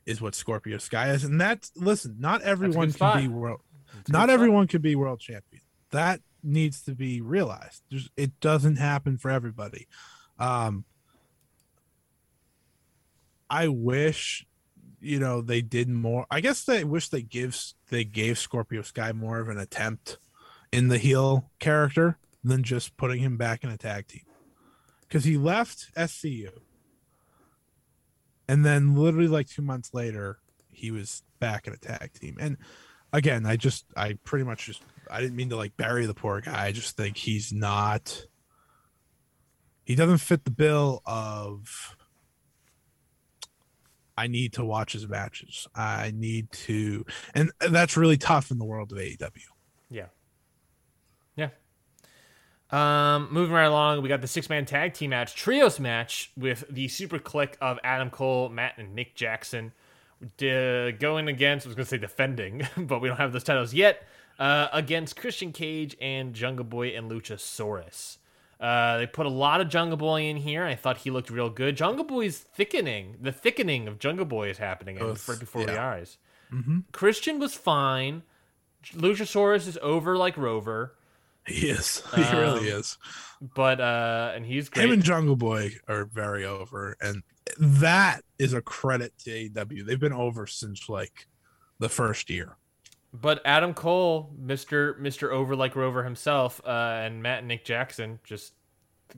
is 0.05 0.21
what 0.21 0.35
Scorpio 0.35 0.77
Sky 0.77 1.09
is. 1.11 1.23
And 1.23 1.39
that's 1.39 1.71
listen, 1.75 2.15
not 2.19 2.41
everyone 2.41 2.91
can 2.91 3.21
be 3.21 3.27
world 3.27 3.61
a 4.07 4.11
not 4.11 4.29
everyone 4.29 4.67
can 4.67 4.81
be 4.81 4.95
world 4.95 5.19
champion. 5.19 5.61
That 5.91 6.21
needs 6.43 6.81
to 6.83 6.95
be 6.95 7.21
realized. 7.21 7.83
There's, 7.89 8.09
it 8.17 8.39
doesn't 8.39 8.77
happen 8.77 9.17
for 9.17 9.31
everybody. 9.31 9.87
Um, 10.37 10.85
I 13.49 13.67
wish, 13.67 14.45
you 15.05 15.19
know, 15.19 15.41
they 15.41 15.61
did 15.61 15.87
more. 15.89 16.25
I 16.31 16.41
guess 16.41 16.63
they 16.63 16.83
wish 16.83 17.09
they 17.09 17.21
gives 17.21 17.75
they 17.89 18.03
gave 18.03 18.37
Scorpio 18.37 18.81
Sky 18.81 19.11
more 19.11 19.39
of 19.39 19.49
an 19.49 19.57
attempt 19.57 20.17
in 20.71 20.87
the 20.87 20.97
heel 20.97 21.51
character 21.59 22.17
than 22.43 22.63
just 22.63 22.97
putting 22.97 23.19
him 23.19 23.37
back 23.37 23.63
in 23.63 23.69
a 23.69 23.77
tag 23.77 24.07
team. 24.07 24.25
Because 25.01 25.23
he 25.23 25.37
left 25.37 25.91
SCU, 25.95 26.51
and 28.47 28.65
then 28.65 28.95
literally 28.95 29.27
like 29.27 29.47
two 29.47 29.61
months 29.61 29.93
later, 29.93 30.39
he 30.71 30.91
was 30.91 31.23
back 31.39 31.67
in 31.67 31.73
a 31.73 31.77
tag 31.77 32.13
team. 32.13 32.37
And 32.39 32.57
again, 33.13 33.45
I 33.45 33.55
just 33.55 33.85
I 33.95 34.17
pretty 34.23 34.45
much 34.45 34.65
just 34.65 34.81
I 35.09 35.21
didn't 35.21 35.35
mean 35.35 35.49
to 35.49 35.55
like 35.55 35.77
bury 35.77 36.05
the 36.05 36.13
poor 36.13 36.41
guy. 36.41 36.65
I 36.65 36.71
just 36.71 36.97
think 36.97 37.17
he's 37.17 37.53
not 37.53 38.25
he 39.85 39.95
doesn't 39.95 40.17
fit 40.17 40.43
the 40.43 40.51
bill 40.51 41.01
of 41.05 41.95
I 44.17 44.27
need 44.27 44.53
to 44.53 44.65
watch 44.65 44.93
his 44.93 45.07
matches. 45.07 45.67
I 45.75 46.11
need 46.15 46.51
to 46.51 47.05
and 47.33 47.51
that's 47.59 47.97
really 47.97 48.17
tough 48.17 48.51
in 48.51 48.57
the 48.57 48.65
world 48.65 48.91
of 48.91 48.97
AEW. 48.97 49.31
Yeah. 49.89 50.07
Yeah. 51.35 51.49
Um, 52.71 53.29
moving 53.31 53.53
right 53.53 53.65
along, 53.65 54.01
we 54.01 54.09
got 54.09 54.21
the 54.21 54.27
six 54.27 54.49
man 54.49 54.65
tag 54.65 54.93
team 54.93 55.11
match, 55.11 55.35
trios 55.35 55.79
match 55.79 56.31
with 56.35 56.63
the 56.69 56.87
Super 56.87 57.19
Kliq 57.19 57.55
of 57.61 57.79
Adam 57.83 58.09
Cole, 58.09 58.49
Matt, 58.49 58.73
and 58.77 58.95
Nick 58.95 59.15
Jackson. 59.15 59.73
De- 60.37 60.93
going 60.93 61.27
against, 61.27 61.65
I 61.65 61.69
was 61.69 61.75
going 61.75 61.85
to 61.85 61.89
say 61.89 61.97
defending, 61.97 62.65
but 62.77 63.01
we 63.01 63.07
don't 63.07 63.17
have 63.17 63.33
those 63.33 63.43
titles 63.43 63.73
yet, 63.73 64.03
uh, 64.39 64.69
against 64.73 65.15
Christian 65.15 65.51
Cage 65.51 65.95
and 66.01 66.33
Jungle 66.33 66.65
Boy 66.65 66.89
and 66.89 67.11
Luchasaurus. 67.11 68.17
Uh, 68.65 68.97
they 68.97 69.05
put 69.07 69.27
a 69.27 69.29
lot 69.29 69.61
of 69.61 69.69
Jungle 69.69 69.97
Boy 69.97 70.23
in 70.23 70.37
here. 70.37 70.63
I 70.63 70.73
thought 70.73 70.97
he 70.97 71.11
looked 71.11 71.29
real 71.29 71.49
good. 71.51 71.77
Jungle 71.77 72.03
Boy's 72.03 72.39
thickening. 72.39 73.15
The 73.21 73.31
thickening 73.31 73.87
of 73.87 73.99
Jungle 73.99 74.25
Boy 74.25 74.49
is 74.49 74.57
happening 74.57 74.97
Both, 74.97 75.29
right 75.29 75.39
before 75.39 75.61
yeah. 75.61 75.75
our 75.75 75.93
eyes. 75.93 76.17
Mm-hmm. 76.51 76.79
Christian 76.91 77.37
was 77.37 77.53
fine. 77.53 78.23
Luchasaurus 78.93 79.67
is 79.67 79.77
over 79.83 80.17
like 80.17 80.35
Rover, 80.35 80.95
He 81.45 81.69
is. 81.69 82.01
He 82.15 82.21
really 82.23 82.71
Um, 82.71 82.79
is. 82.79 82.97
but 83.55 83.79
uh, 83.79 84.31
and 84.35 84.45
he's 84.45 84.69
great. 84.69 84.85
Him 84.85 84.93
and 84.93 85.03
Jungle 85.03 85.35
Boy 85.35 85.73
are 85.87 86.05
very 86.05 86.43
over, 86.45 86.97
and 87.01 87.21
that 87.59 88.23
is 88.39 88.53
a 88.53 88.61
credit 88.61 89.13
to 89.25 89.29
AEW. 89.49 89.85
They've 89.85 89.99
been 89.99 90.13
over 90.13 90.47
since 90.47 90.89
like 90.89 91.27
the 91.79 91.89
first 91.89 92.29
year. 92.31 92.57
But 93.21 93.41
Adam 93.45 93.73
Cole, 93.73 94.31
Mister 94.37 94.95
Mister 94.99 95.31
Over 95.31 95.55
like 95.55 95.75
Rover 95.75 96.03
himself, 96.03 96.61
uh, 96.65 96.69
and 97.03 97.21
Matt 97.21 97.39
and 97.39 97.47
Nick 97.47 97.65
Jackson, 97.65 98.19
just 98.23 98.53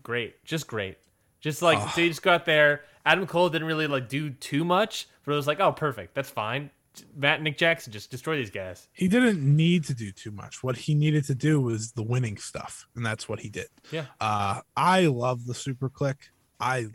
great, 0.03 0.44
just 0.44 0.68
great, 0.68 0.98
just 1.40 1.61
like 1.61 1.78
Ah. 1.80 1.94
they 1.95 2.07
just 2.07 2.22
got 2.22 2.45
there. 2.45 2.84
Adam 3.06 3.26
Cole 3.26 3.49
didn't 3.49 3.68
really 3.68 3.88
like 3.88 4.10
do 4.10 4.30
too 4.30 4.65
much, 4.65 5.07
but 5.24 5.32
it 5.32 5.36
was 5.36 5.48
like, 5.48 5.60
oh, 5.60 5.72
perfect, 5.72 6.14
that's 6.14 6.30
fine. 6.30 6.69
Matt 7.15 7.36
and 7.36 7.44
Nick 7.44 7.57
Jackson 7.57 7.94
just 7.94 8.10
destroy 8.10 8.38
these 8.38 8.49
guys. 8.49 8.88
He 8.91 9.07
didn't 9.07 9.40
need 9.44 9.84
to 9.86 9.94
do 9.94 10.11
too 10.11 10.32
much. 10.32 10.64
What 10.64 10.76
he 10.76 10.95
needed 10.95 11.26
to 11.26 11.36
do 11.36 11.61
was 11.61 11.91
the 11.91 12.03
winning 12.03 12.38
stuff, 12.38 12.88
and 12.95 13.06
that's 13.06 13.30
what 13.30 13.40
he 13.40 13.49
did. 13.49 13.68
Yeah. 13.91 14.06
Uh, 14.19 14.61
I 14.76 15.06
love 15.06 15.45
the 15.45 15.53
Super 15.53 15.90
Kliq. 15.90 16.15
I 16.60 16.88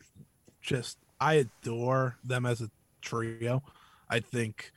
just 0.61 0.99
I 1.21 1.35
adore 1.35 2.19
them 2.25 2.47
as 2.47 2.61
a 2.61 2.71
trio. 3.01 3.63
I 4.11 4.21
think 4.21 4.73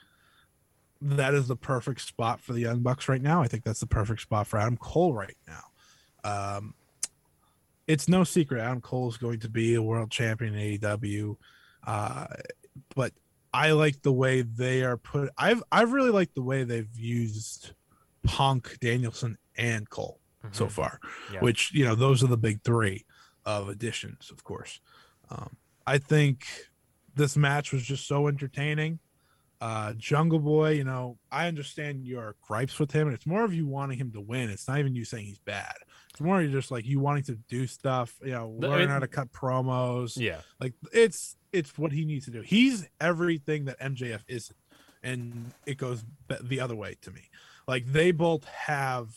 that 1.02 1.34
is 1.34 1.48
the 1.48 1.56
perfect 1.56 2.02
spot 2.02 2.40
for 2.40 2.54
the 2.54 2.62
Young 2.62 2.80
Bucks 2.80 3.08
right 3.10 3.22
now. 3.22 3.42
I 3.42 3.48
think 3.48 3.64
that's 3.64 3.80
the 3.80 3.88
perfect 3.88 4.22
spot 4.22 4.48
for 4.48 4.58
Adam 4.58 4.78
Cole 4.78 5.14
right 5.14 5.38
now. 5.48 5.64
Um, 6.24 6.74
it's 7.88 8.08
no 8.10 8.24
secret 8.24 8.62
Adam 8.62 8.82
Cole 8.82 9.10
is 9.10 9.18
going 9.18 9.40
to 9.42 9.50
be 9.50 9.76
a 9.76 9.82
world 9.82 10.10
champion 10.10 10.56
in 10.56 10.80
AEW, 10.80 11.36
uh, 11.86 12.26
but 12.96 13.14
I 13.54 13.72
like 13.72 14.02
the 14.02 14.12
way 14.12 14.42
they 14.42 14.84
are 14.84 14.98
put. 14.98 15.30
I've 15.38 15.62
I've 15.72 15.92
really 15.94 16.10
liked 16.10 16.36
the 16.36 16.42
way 16.42 16.64
they've 16.64 16.90
used 16.96 17.74
Punk, 18.24 18.78
Danielson, 18.82 19.38
and 19.58 19.88
Cole 19.90 20.20
so 20.52 20.66
Mhm. 20.66 20.72
far. 20.72 21.00
Yeah. 21.32 21.42
Which 21.42 21.72
you 21.74 21.86
know 21.86 21.94
those 21.96 22.24
are 22.24 22.28
the 22.28 22.38
big 22.38 22.64
three 22.64 23.06
of 23.46 23.70
additions, 23.70 24.32
of 24.32 24.44
course. 24.44 24.80
Um, 25.30 25.56
I 25.86 26.00
think 26.00 26.48
this 27.14 27.38
match 27.38 27.72
was 27.72 27.84
just 27.84 28.08
so 28.08 28.28
entertaining. 28.28 29.00
Uh, 29.62 29.94
Jungle 29.94 30.40
Boy, 30.40 30.72
you 30.72 30.84
know, 30.84 31.18
I 31.32 31.48
understand 31.48 32.06
your 32.06 32.36
gripes 32.42 32.78
with 32.78 32.92
him, 32.92 33.08
and 33.08 33.16
it's 33.16 33.26
more 33.26 33.44
of 33.44 33.54
you 33.54 33.66
wanting 33.66 33.98
him 33.98 34.12
to 34.12 34.22
win. 34.22 34.50
It's 34.50 34.68
not 34.68 34.80
even 34.80 34.96
you 34.96 35.06
saying 35.06 35.26
he's 35.26 35.40
bad. 35.40 35.74
It's 36.12 36.20
more 36.22 36.42
you're 36.42 36.52
just 36.52 36.72
like 36.72 36.86
you 36.86 37.00
wanting 37.00 37.24
to 37.24 37.36
do 37.50 37.66
stuff, 37.68 38.16
you 38.24 38.32
know, 38.32 38.50
learn 38.50 38.82
it- 38.84 38.90
how 38.90 39.00
to 39.00 39.08
cut 39.08 39.32
promos. 39.32 40.18
Yeah, 40.18 40.42
Like 40.60 40.74
it's 40.94 41.36
it's 41.52 41.78
what 41.78 41.92
he 41.94 42.04
needs 42.06 42.26
to 42.26 42.32
do. 42.32 42.42
He's 42.42 42.88
everything 43.00 43.66
that 43.66 43.80
MJF 43.80 44.22
isn't, 44.28 44.58
and 45.04 45.52
it 45.66 45.78
goes 45.78 46.04
the 46.42 46.60
other 46.60 46.76
way 46.76 46.96
to 47.02 47.12
me. 47.12 47.30
Like 47.68 47.86
they 47.86 48.12
both 48.12 48.44
have. 48.46 49.10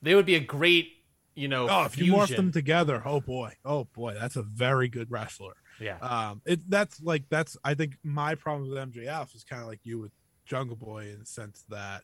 they 0.00 0.14
would 0.14 0.26
be 0.26 0.34
a 0.36 0.40
great, 0.40 0.92
you 1.34 1.48
know, 1.48 1.68
Oh, 1.68 1.84
if 1.84 1.98
you 1.98 2.12
morph 2.12 2.28
them 2.36 2.52
together, 2.52 3.02
oh 3.04 3.20
boy, 3.20 3.54
oh 3.64 3.84
boy, 3.84 4.14
that's 4.18 4.36
a 4.36 4.42
very 4.42 4.88
good 4.88 5.10
wrestler. 5.10 5.54
Yeah, 5.82 5.98
Um, 5.98 6.40
it 6.46 6.60
that's 6.70 7.00
like 7.02 7.24
that's 7.28 7.56
I 7.64 7.74
think 7.74 7.96
my 8.02 8.34
problem 8.34 8.68
with 8.68 8.78
MJF 8.78 9.34
is 9.34 9.44
kind 9.44 9.62
of 9.62 9.68
like 9.68 9.80
you 9.84 9.98
with 9.98 10.12
Jungle 10.46 10.76
Boy 10.76 11.10
in 11.12 11.20
the 11.20 11.26
sense 11.26 11.64
that 11.68 12.02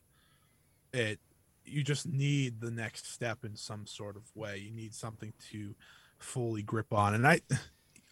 it 0.93 1.19
you 1.65 1.83
just 1.83 2.07
need 2.07 2.59
the 2.61 2.71
next 2.71 3.11
step 3.13 3.39
in 3.43 3.55
some 3.55 3.85
sort 3.85 4.15
of 4.15 4.23
way. 4.35 4.57
You 4.57 4.71
need 4.71 4.93
something 4.93 5.33
to 5.51 5.75
fully 6.17 6.61
grip 6.61 6.91
on, 6.93 7.15
and 7.15 7.27
I. 7.27 7.41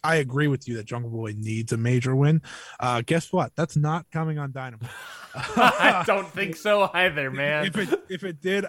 I 0.04 0.16
agree 0.16 0.46
with 0.46 0.68
you 0.68 0.76
that 0.76 0.86
Jungle 0.86 1.10
Boy 1.10 1.34
needs 1.36 1.72
a 1.72 1.76
major 1.76 2.14
win. 2.14 2.40
Uh, 2.78 3.02
guess 3.04 3.32
what? 3.32 3.50
That's 3.56 3.76
not 3.76 4.06
coming 4.12 4.38
on 4.38 4.52
Dynamite. 4.52 4.88
I 5.34 6.04
don't 6.06 6.28
think 6.28 6.54
so 6.54 6.88
either, 6.94 7.32
man. 7.32 7.66
If 7.66 7.76
it 7.76 8.00
if 8.08 8.22
it 8.22 8.40
did, 8.40 8.66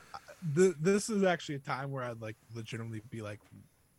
th- 0.56 0.74
this 0.80 1.08
is 1.08 1.24
actually 1.24 1.56
a 1.56 1.60
time 1.60 1.92
where 1.92 2.04
I'd 2.04 2.20
like 2.20 2.36
legitimately 2.56 3.04
be 3.12 3.22
like, 3.22 3.40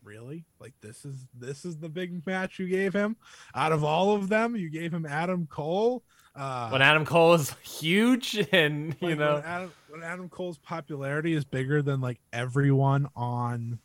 really? 0.05 0.45
Like 0.59 0.75
this 0.81 1.05
is 1.05 1.27
this 1.35 1.65
is 1.65 1.79
the 1.79 1.89
big 1.89 2.27
match 2.27 2.59
you 2.59 2.69
gave 2.69 2.93
him 2.93 3.17
out 3.55 3.73
of 3.73 3.85
all 3.85 4.15
of 4.15 4.29
them. 4.29 4.57
You 4.57 4.71
gave 4.71 4.93
him 4.93 5.07
Adam 5.07 5.47
Cole. 5.47 6.03
Uh, 6.35 6.71
when 6.71 6.83
Adam 6.83 7.05
Cole 7.05 7.35
is 7.35 7.51
huge, 7.63 8.37
and 8.53 8.97
you 9.01 9.09
like, 9.09 9.19
know, 9.19 9.35
when 9.35 9.45
Adam, 9.45 9.73
when 9.89 10.03
Adam 10.03 10.29
Cole's 10.29 10.59
popularity 10.59 11.35
is 11.35 11.45
bigger 11.45 11.83
than 11.83 12.01
like 12.01 12.21
everyone 12.33 13.09
on 13.17 13.79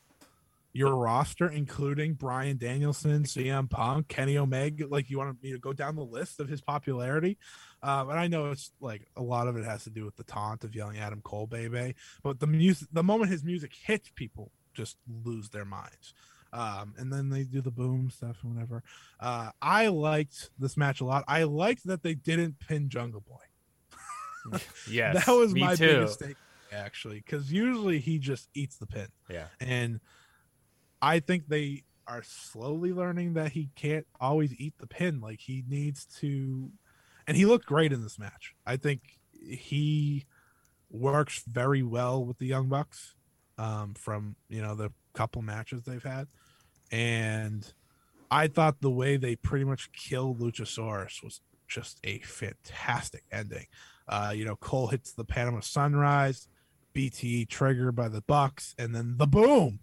your 0.73 0.93
roster, 0.93 1.47
including 1.47 2.13
Bryan 2.13 2.57
Danielson, 2.57 3.23
CM 3.23 3.69
Punk, 3.69 4.09
Kenny 4.09 4.37
Omega. 4.37 4.87
Like 4.87 5.09
you 5.09 5.17
want 5.17 5.41
me 5.41 5.53
to 5.53 5.57
go 5.57 5.73
down 5.73 5.95
the 5.95 6.03
list 6.03 6.39
of 6.39 6.49
his 6.49 6.61
popularity, 6.61 7.37
um, 7.81 8.09
and 8.09 8.19
I 8.19 8.27
know 8.27 8.51
it's 8.51 8.71
like 8.79 9.07
a 9.15 9.23
lot 9.23 9.47
of 9.47 9.57
it 9.57 9.65
has 9.65 9.85
to 9.85 9.89
do 9.89 10.05
with 10.05 10.15
the 10.17 10.23
taunt 10.23 10.63
of 10.63 10.75
yelling 10.75 10.97
Adam 10.97 11.21
Cole, 11.21 11.47
baby. 11.47 11.95
But 12.23 12.39
the 12.39 12.47
music, 12.47 12.89
the 12.91 13.03
moment 13.03 13.31
his 13.31 13.43
music 13.43 13.71
hits, 13.73 14.09
people 14.15 14.51
just 14.75 14.97
lose 15.23 15.49
their 15.49 15.65
minds. 15.65 16.13
Um, 16.53 16.93
and 16.97 17.11
then 17.11 17.29
they 17.29 17.43
do 17.43 17.59
the 17.61 17.71
boom 17.71 18.09
stuff 18.09 18.37
and 18.43 18.53
whatever. 18.53 18.83
Uh, 19.19 19.49
I 19.61 19.87
liked 19.87 20.51
this 20.59 20.77
match 20.77 21.01
a 21.01 21.05
lot. 21.05 21.23
I 21.27 21.43
liked 21.43 21.85
that 21.87 22.03
they 22.03 22.13
didn't 22.13 22.59
pin 22.59 22.87
Jungle 22.89 23.21
Boy. 23.21 24.59
yes, 24.89 25.25
that 25.25 25.31
was 25.31 25.53
my 25.55 25.75
too. 25.75 25.87
biggest 25.87 26.19
take 26.19 26.35
actually 26.71 27.17
because 27.17 27.51
usually 27.51 27.99
he 27.99 28.19
just 28.19 28.49
eats 28.53 28.77
the 28.77 28.85
pin 28.85 29.07
Yeah, 29.29 29.45
and 29.61 30.01
i 31.01 31.19
think 31.19 31.47
they 31.47 31.83
are 32.07 32.21
slowly 32.23 32.91
learning 32.91 33.33
that 33.35 33.51
he 33.53 33.69
can't 33.75 34.05
always 34.19 34.53
eat 34.59 34.73
the 34.79 34.87
pin 34.87 35.21
like 35.21 35.39
he 35.39 35.63
needs 35.69 36.05
to 36.19 36.69
and 37.27 37.37
he 37.37 37.45
looked 37.45 37.65
great 37.65 37.93
in 37.93 38.03
this 38.03 38.19
match 38.19 38.55
i 38.65 38.75
think 38.75 39.01
he 39.47 40.25
works 40.89 41.43
very 41.47 41.81
well 41.83 42.25
with 42.25 42.39
the 42.39 42.45
young 42.47 42.67
bucks 42.67 43.15
um, 43.57 43.93
from 43.93 44.35
you 44.49 44.61
know 44.61 44.75
the 44.75 44.91
couple 45.13 45.41
matches 45.41 45.83
they've 45.83 46.03
had 46.03 46.27
and 46.91 47.73
i 48.29 48.47
thought 48.47 48.81
the 48.81 48.91
way 48.91 49.15
they 49.15 49.35
pretty 49.35 49.63
much 49.63 49.91
killed 49.93 50.39
luchasaurus 50.39 51.23
was 51.23 51.41
just 51.67 51.99
a 52.03 52.19
fantastic 52.19 53.23
ending 53.31 53.65
uh, 54.07 54.33
you 54.35 54.45
know, 54.45 54.55
Cole 54.55 54.87
hits 54.87 55.13
the 55.13 55.25
Panama 55.25 55.61
Sunrise, 55.61 56.47
BTE 56.93 57.49
trigger 57.49 57.91
by 57.91 58.07
the 58.07 58.21
Bucks, 58.21 58.75
and 58.77 58.93
then 58.95 59.15
the 59.17 59.27
boom, 59.27 59.79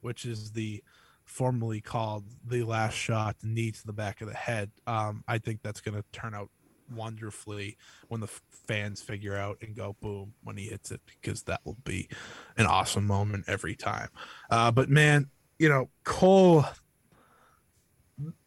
which 0.00 0.24
is 0.24 0.52
the 0.52 0.82
formerly 1.24 1.80
called 1.80 2.24
the 2.46 2.62
last 2.62 2.94
shot, 2.94 3.36
knee 3.42 3.70
to 3.70 3.86
the 3.86 3.92
back 3.92 4.20
of 4.20 4.28
the 4.28 4.34
head. 4.34 4.70
Um, 4.86 5.24
I 5.26 5.38
think 5.38 5.60
that's 5.62 5.80
going 5.80 5.96
to 5.96 6.04
turn 6.12 6.34
out 6.34 6.50
wonderfully 6.90 7.76
when 8.08 8.20
the 8.20 8.28
fans 8.66 9.00
figure 9.02 9.36
out 9.36 9.58
and 9.62 9.74
go 9.76 9.96
boom 10.00 10.34
when 10.42 10.56
he 10.56 10.66
hits 10.66 10.90
it, 10.90 11.00
because 11.06 11.42
that 11.44 11.60
will 11.64 11.76
be 11.84 12.08
an 12.56 12.66
awesome 12.66 13.06
moment 13.06 13.44
every 13.48 13.74
time. 13.74 14.08
Uh, 14.50 14.70
but 14.70 14.88
man, 14.88 15.28
you 15.58 15.68
know, 15.68 15.88
Cole, 16.04 16.64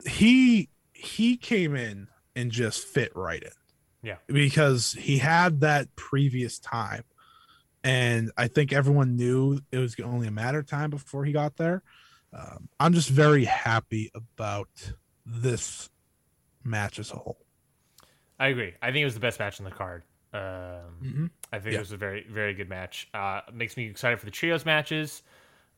he 0.06 0.70
he 0.94 1.38
came 1.38 1.76
in 1.76 2.08
and 2.36 2.52
just 2.52 2.86
fit 2.86 3.12
right 3.16 3.42
in 3.44 3.52
Yeah. 4.04 4.18
because 4.28 4.94
he 4.94 5.18
had 5.18 5.62
that 5.62 5.94
previous 5.96 6.60
time 6.60 7.04
and 7.84 8.32
i 8.38 8.48
think 8.48 8.72
everyone 8.72 9.16
knew 9.16 9.60
it 9.72 9.78
was 9.80 9.96
only 10.04 10.28
a 10.28 10.32
matter 10.32 10.60
of 10.60 10.68
time 10.68 10.90
before 10.90 11.26
he 11.26 11.32
got 11.32 11.56
there 11.58 11.82
um, 12.34 12.70
i'm 12.80 12.94
just 12.94 13.10
very 13.10 13.46
happy 13.46 14.12
about 14.14 14.70
this 15.26 15.90
match 16.64 17.00
as 17.00 17.12
a 17.12 17.16
whole 17.16 17.40
I 18.42 18.48
agree. 18.48 18.74
I 18.82 18.88
think 18.92 19.02
it 19.04 19.06
was 19.06 19.14
the 19.14 19.20
best 19.20 19.40
match 19.40 19.60
on 19.60 19.66
the 19.66 19.72
card. 19.72 20.02
Um, 20.34 20.42
mm-hmm. 20.42 21.26
I 21.54 21.60
think 21.60 21.74
Yeah. 21.74 21.78
it 21.78 21.82
was 21.82 21.92
a 21.92 21.98
very, 21.98 22.26
very 22.28 22.56
good 22.56 22.70
match. 22.70 23.08
Uh, 23.14 23.42
makes 23.54 23.78
me 23.78 23.86
excited 23.86 24.18
for 24.20 24.26
the 24.26 24.32
trios 24.32 24.66
matches. 24.66 25.22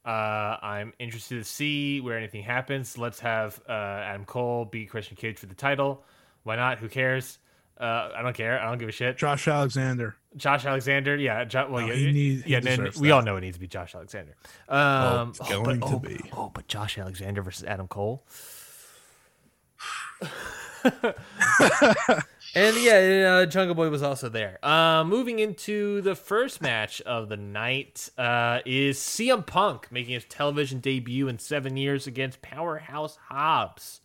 Uh, 0.06 0.58
I'm 0.62 0.94
interested 0.98 1.40
to 1.40 1.44
see 1.44 2.00
where 2.00 2.18
anything 2.18 2.42
happens. 2.44 2.98
Let's 2.98 3.20
have 3.20 3.60
uh, 3.68 3.72
Adam 3.72 4.24
Cole 4.26 4.64
beat 4.66 4.90
Christian 4.90 5.18
Cage 5.18 5.38
for 5.40 5.48
the 5.48 5.56
title. 5.56 6.06
Why 6.44 6.56
not? 6.56 6.78
Who 6.80 6.88
cares? 6.88 7.38
Uh, 7.78 8.12
I 8.16 8.22
don't 8.22 8.36
care. 8.36 8.58
I 8.62 8.66
don't 8.70 8.78
give 8.78 8.88
a 8.88 8.94
shit. 8.94 9.18
josh 9.18 9.48
alexander 9.48 10.16
Josh 10.38 10.66
Alexander, 10.66 11.16
yeah, 11.18 11.44
jo- 11.44 11.68
well, 11.70 11.82
No, 11.86 11.94
yeah, 11.94 12.00
he 12.00 12.12
need- 12.12 12.44
he 12.44 12.52
yeah, 12.54 12.60
no, 12.60 12.90
we 13.00 13.12
all 13.12 13.22
know 13.22 13.36
it 13.38 13.42
needs 13.42 13.58
to 13.58 13.60
be 13.62 13.68
Josh 13.68 13.94
Alexander. 13.94 14.36
Um, 14.68 15.30
it's 15.30 15.40
going 15.40 15.80
but, 15.80 15.88
to 15.90 15.96
oh, 15.96 16.00
be. 16.00 16.20
oh, 16.34 16.50
but 16.54 16.68
Josh 16.68 16.98
Alexander 16.98 17.42
versus 17.44 17.66
Adam 17.66 17.88
Cole. 17.88 18.24
and 22.56 22.78
yeah, 22.78 23.42
uh, 23.42 23.46
Jungle 23.46 23.76
Boy 23.76 23.90
was 23.90 24.04
also 24.04 24.30
there. 24.30 24.60
Uh, 24.64 25.04
moving 25.04 25.40
into 25.40 26.02
the 26.02 26.16
first 26.16 26.62
match 26.62 27.02
of 27.02 27.30
the 27.30 27.38
night 27.38 28.10
uh, 28.18 28.60
is 28.66 29.00
CM 29.00 29.46
Punk 29.46 29.92
making 29.92 30.14
his 30.14 30.26
television 30.26 30.80
debut 30.80 31.28
in 31.28 31.40
seven 31.40 31.78
years 31.78 32.06
against 32.06 32.42
Powerhouse 32.42 33.18
Hobbs. 33.28 34.02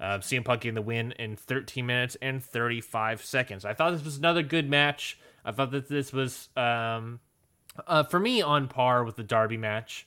Uh, 0.00 0.18
CM 0.18 0.44
Punk 0.44 0.62
getting 0.62 0.74
the 0.74 0.82
win 0.82 1.12
in 1.12 1.36
13 1.36 1.86
minutes 1.86 2.16
and 2.20 2.42
35 2.42 3.24
seconds. 3.24 3.64
I 3.64 3.74
thought 3.74 3.92
this 3.92 4.04
was 4.04 4.16
another 4.16 4.42
good 4.42 4.68
match. 4.68 5.18
I 5.44 5.52
thought 5.52 5.70
that 5.72 5.88
this 5.88 6.12
was, 6.12 6.48
um, 6.56 7.20
uh, 7.86 8.04
for 8.04 8.18
me, 8.18 8.42
on 8.42 8.68
par 8.68 9.04
with 9.04 9.16
the 9.16 9.22
Darby 9.22 9.58
match. 9.58 10.06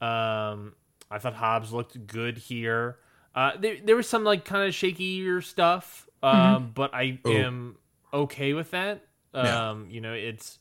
Um, 0.00 0.74
I 1.10 1.18
thought 1.18 1.34
Hobbs 1.34 1.72
looked 1.72 2.06
good 2.06 2.38
here. 2.38 2.98
Uh, 3.34 3.52
there, 3.58 3.76
there 3.84 3.96
was 3.96 4.08
some 4.08 4.24
like 4.24 4.44
kind 4.44 4.66
of 4.66 4.74
shakier 4.74 5.42
stuff, 5.42 6.08
um, 6.22 6.32
Mm-hmm. 6.32 6.66
but 6.74 6.94
I 6.94 7.18
Oh. 7.24 7.32
am 7.32 7.76
okay 8.12 8.52
with 8.54 8.70
that. 8.72 9.04
Yeah. 9.34 9.70
Um, 9.70 9.88
you 9.90 10.00
know, 10.00 10.12
it's 10.12 10.58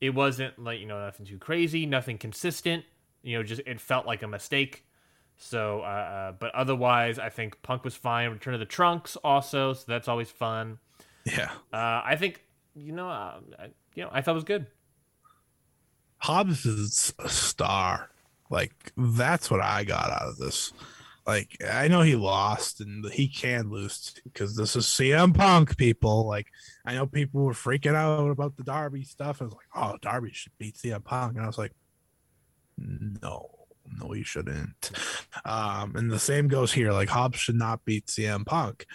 it 0.00 0.10
wasn't 0.10 0.58
like 0.58 0.80
you 0.80 0.86
know 0.86 1.04
nothing 1.04 1.26
too 1.26 1.38
crazy, 1.38 1.86
nothing 1.86 2.18
consistent. 2.18 2.84
You 3.22 3.38
know, 3.38 3.42
just 3.42 3.62
it 3.66 3.80
felt 3.80 4.06
like 4.06 4.22
a 4.22 4.28
mistake. 4.28 4.84
So, 5.36 5.80
uh, 5.80 5.84
uh, 5.84 6.32
but 6.32 6.54
otherwise, 6.54 7.18
I 7.18 7.28
think 7.30 7.62
Punk 7.62 7.84
was 7.84 7.94
fine. 7.94 8.30
Return 8.30 8.54
of 8.54 8.60
the 8.60 8.66
Trunks 8.66 9.16
also, 9.16 9.72
so 9.72 9.84
that's 9.88 10.06
always 10.08 10.30
fun. 10.30 10.78
Yeah. 11.24 11.50
Uh, 11.72 12.02
I 12.04 12.16
think 12.16 12.42
you 12.74 12.92
know, 12.92 13.08
uh, 13.08 13.40
I, 13.58 13.64
you 13.94 14.04
know, 14.04 14.10
I 14.12 14.20
thought 14.20 14.32
it 14.32 14.34
was 14.34 14.44
good. 14.44 14.66
Hobbs 16.18 16.64
is 16.66 17.14
a 17.18 17.28
star. 17.28 18.10
Like 18.50 18.92
that's 18.96 19.50
what 19.50 19.60
I 19.60 19.84
got 19.84 20.10
out 20.10 20.28
of 20.28 20.36
this. 20.36 20.72
Like 21.26 21.56
I 21.68 21.88
know 21.88 22.00
he 22.00 22.16
lost 22.16 22.80
and 22.80 23.04
he 23.12 23.28
can 23.28 23.70
lose 23.70 24.14
because 24.24 24.56
this 24.56 24.74
is 24.74 24.86
CM 24.86 25.36
Punk 25.36 25.76
people. 25.76 26.26
Like 26.26 26.48
I 26.84 26.94
know 26.94 27.06
people 27.06 27.42
were 27.42 27.52
freaking 27.52 27.94
out 27.94 28.30
about 28.30 28.56
the 28.56 28.64
Darby 28.64 29.04
stuff. 29.04 29.40
I 29.40 29.44
was 29.44 29.54
like, 29.54 29.66
oh, 29.74 29.96
Darby 30.02 30.30
should 30.32 30.52
beat 30.58 30.76
CM 30.76 31.04
Punk, 31.04 31.36
and 31.36 31.44
I 31.44 31.46
was 31.46 31.58
like, 31.58 31.72
no, 32.76 33.50
no, 34.00 34.10
he 34.10 34.24
shouldn't. 34.24 34.90
Um, 35.44 35.94
and 35.94 36.10
the 36.10 36.18
same 36.18 36.48
goes 36.48 36.72
here. 36.72 36.92
Like 36.92 37.08
Hobbs 37.08 37.38
should 37.38 37.56
not 37.56 37.84
beat 37.84 38.06
CM 38.06 38.44
Punk, 38.44 38.86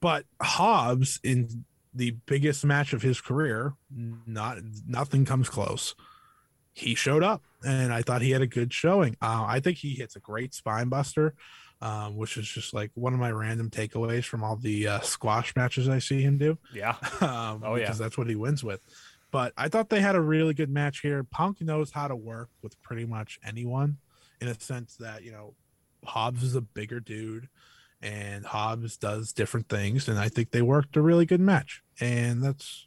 but 0.00 0.24
Hobbs 0.40 1.20
in 1.22 1.64
the 1.94 2.12
biggest 2.26 2.64
match 2.64 2.92
of 2.92 3.02
his 3.02 3.20
career, 3.20 3.74
not 3.90 4.58
nothing 4.86 5.24
comes 5.24 5.48
close 5.48 5.94
he 6.72 6.94
showed 6.94 7.22
up 7.22 7.42
and 7.64 7.92
I 7.92 8.02
thought 8.02 8.22
he 8.22 8.30
had 8.30 8.42
a 8.42 8.46
good 8.46 8.72
showing. 8.72 9.16
Uh, 9.20 9.44
I 9.46 9.60
think 9.60 9.78
he 9.78 9.90
hits 9.90 10.16
a 10.16 10.20
great 10.20 10.54
spine 10.54 10.88
buster, 10.88 11.34
um, 11.80 12.16
which 12.16 12.36
is 12.36 12.48
just 12.48 12.72
like 12.72 12.90
one 12.94 13.12
of 13.12 13.20
my 13.20 13.30
random 13.30 13.70
takeaways 13.70 14.24
from 14.24 14.42
all 14.42 14.56
the 14.56 14.88
uh, 14.88 15.00
squash 15.00 15.54
matches 15.56 15.88
I 15.88 15.98
see 15.98 16.22
him 16.22 16.38
do. 16.38 16.58
Yeah, 16.74 16.96
Um, 17.20 17.62
Oh, 17.64 17.74
yeah. 17.74 17.82
because 17.84 17.98
that's 17.98 18.16
what 18.16 18.28
he 18.28 18.36
wins 18.36 18.64
with. 18.64 18.80
But 19.30 19.52
I 19.56 19.68
thought 19.68 19.88
they 19.90 20.00
had 20.00 20.14
a 20.14 20.20
really 20.20 20.54
good 20.54 20.70
match 20.70 21.00
here. 21.00 21.24
Punk 21.24 21.60
knows 21.60 21.90
how 21.90 22.08
to 22.08 22.16
work 22.16 22.50
with 22.62 22.80
pretty 22.82 23.06
much 23.06 23.38
anyone 23.44 23.96
in 24.40 24.48
a 24.48 24.58
sense 24.60 24.96
that, 24.96 25.22
you 25.24 25.32
know, 25.32 25.54
Hobbs 26.04 26.42
is 26.42 26.54
a 26.54 26.60
bigger 26.60 27.00
dude 27.00 27.48
and 28.02 28.44
Hobbs 28.44 28.96
does 28.96 29.32
different 29.32 29.68
things. 29.68 30.08
And 30.08 30.18
I 30.18 30.28
think 30.28 30.50
they 30.50 30.60
worked 30.62 30.96
a 30.96 31.02
really 31.02 31.24
good 31.26 31.40
match. 31.40 31.82
And 32.00 32.42
that's 32.42 32.86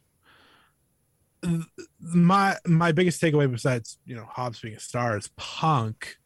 my 2.00 2.56
my 2.66 2.92
biggest 2.92 3.20
takeaway 3.20 3.50
besides 3.50 3.98
you 4.04 4.14
know 4.14 4.26
Hobbs 4.28 4.60
being 4.60 4.74
a 4.74 4.80
star 4.80 5.16
is 5.16 5.30
Punk 5.36 6.16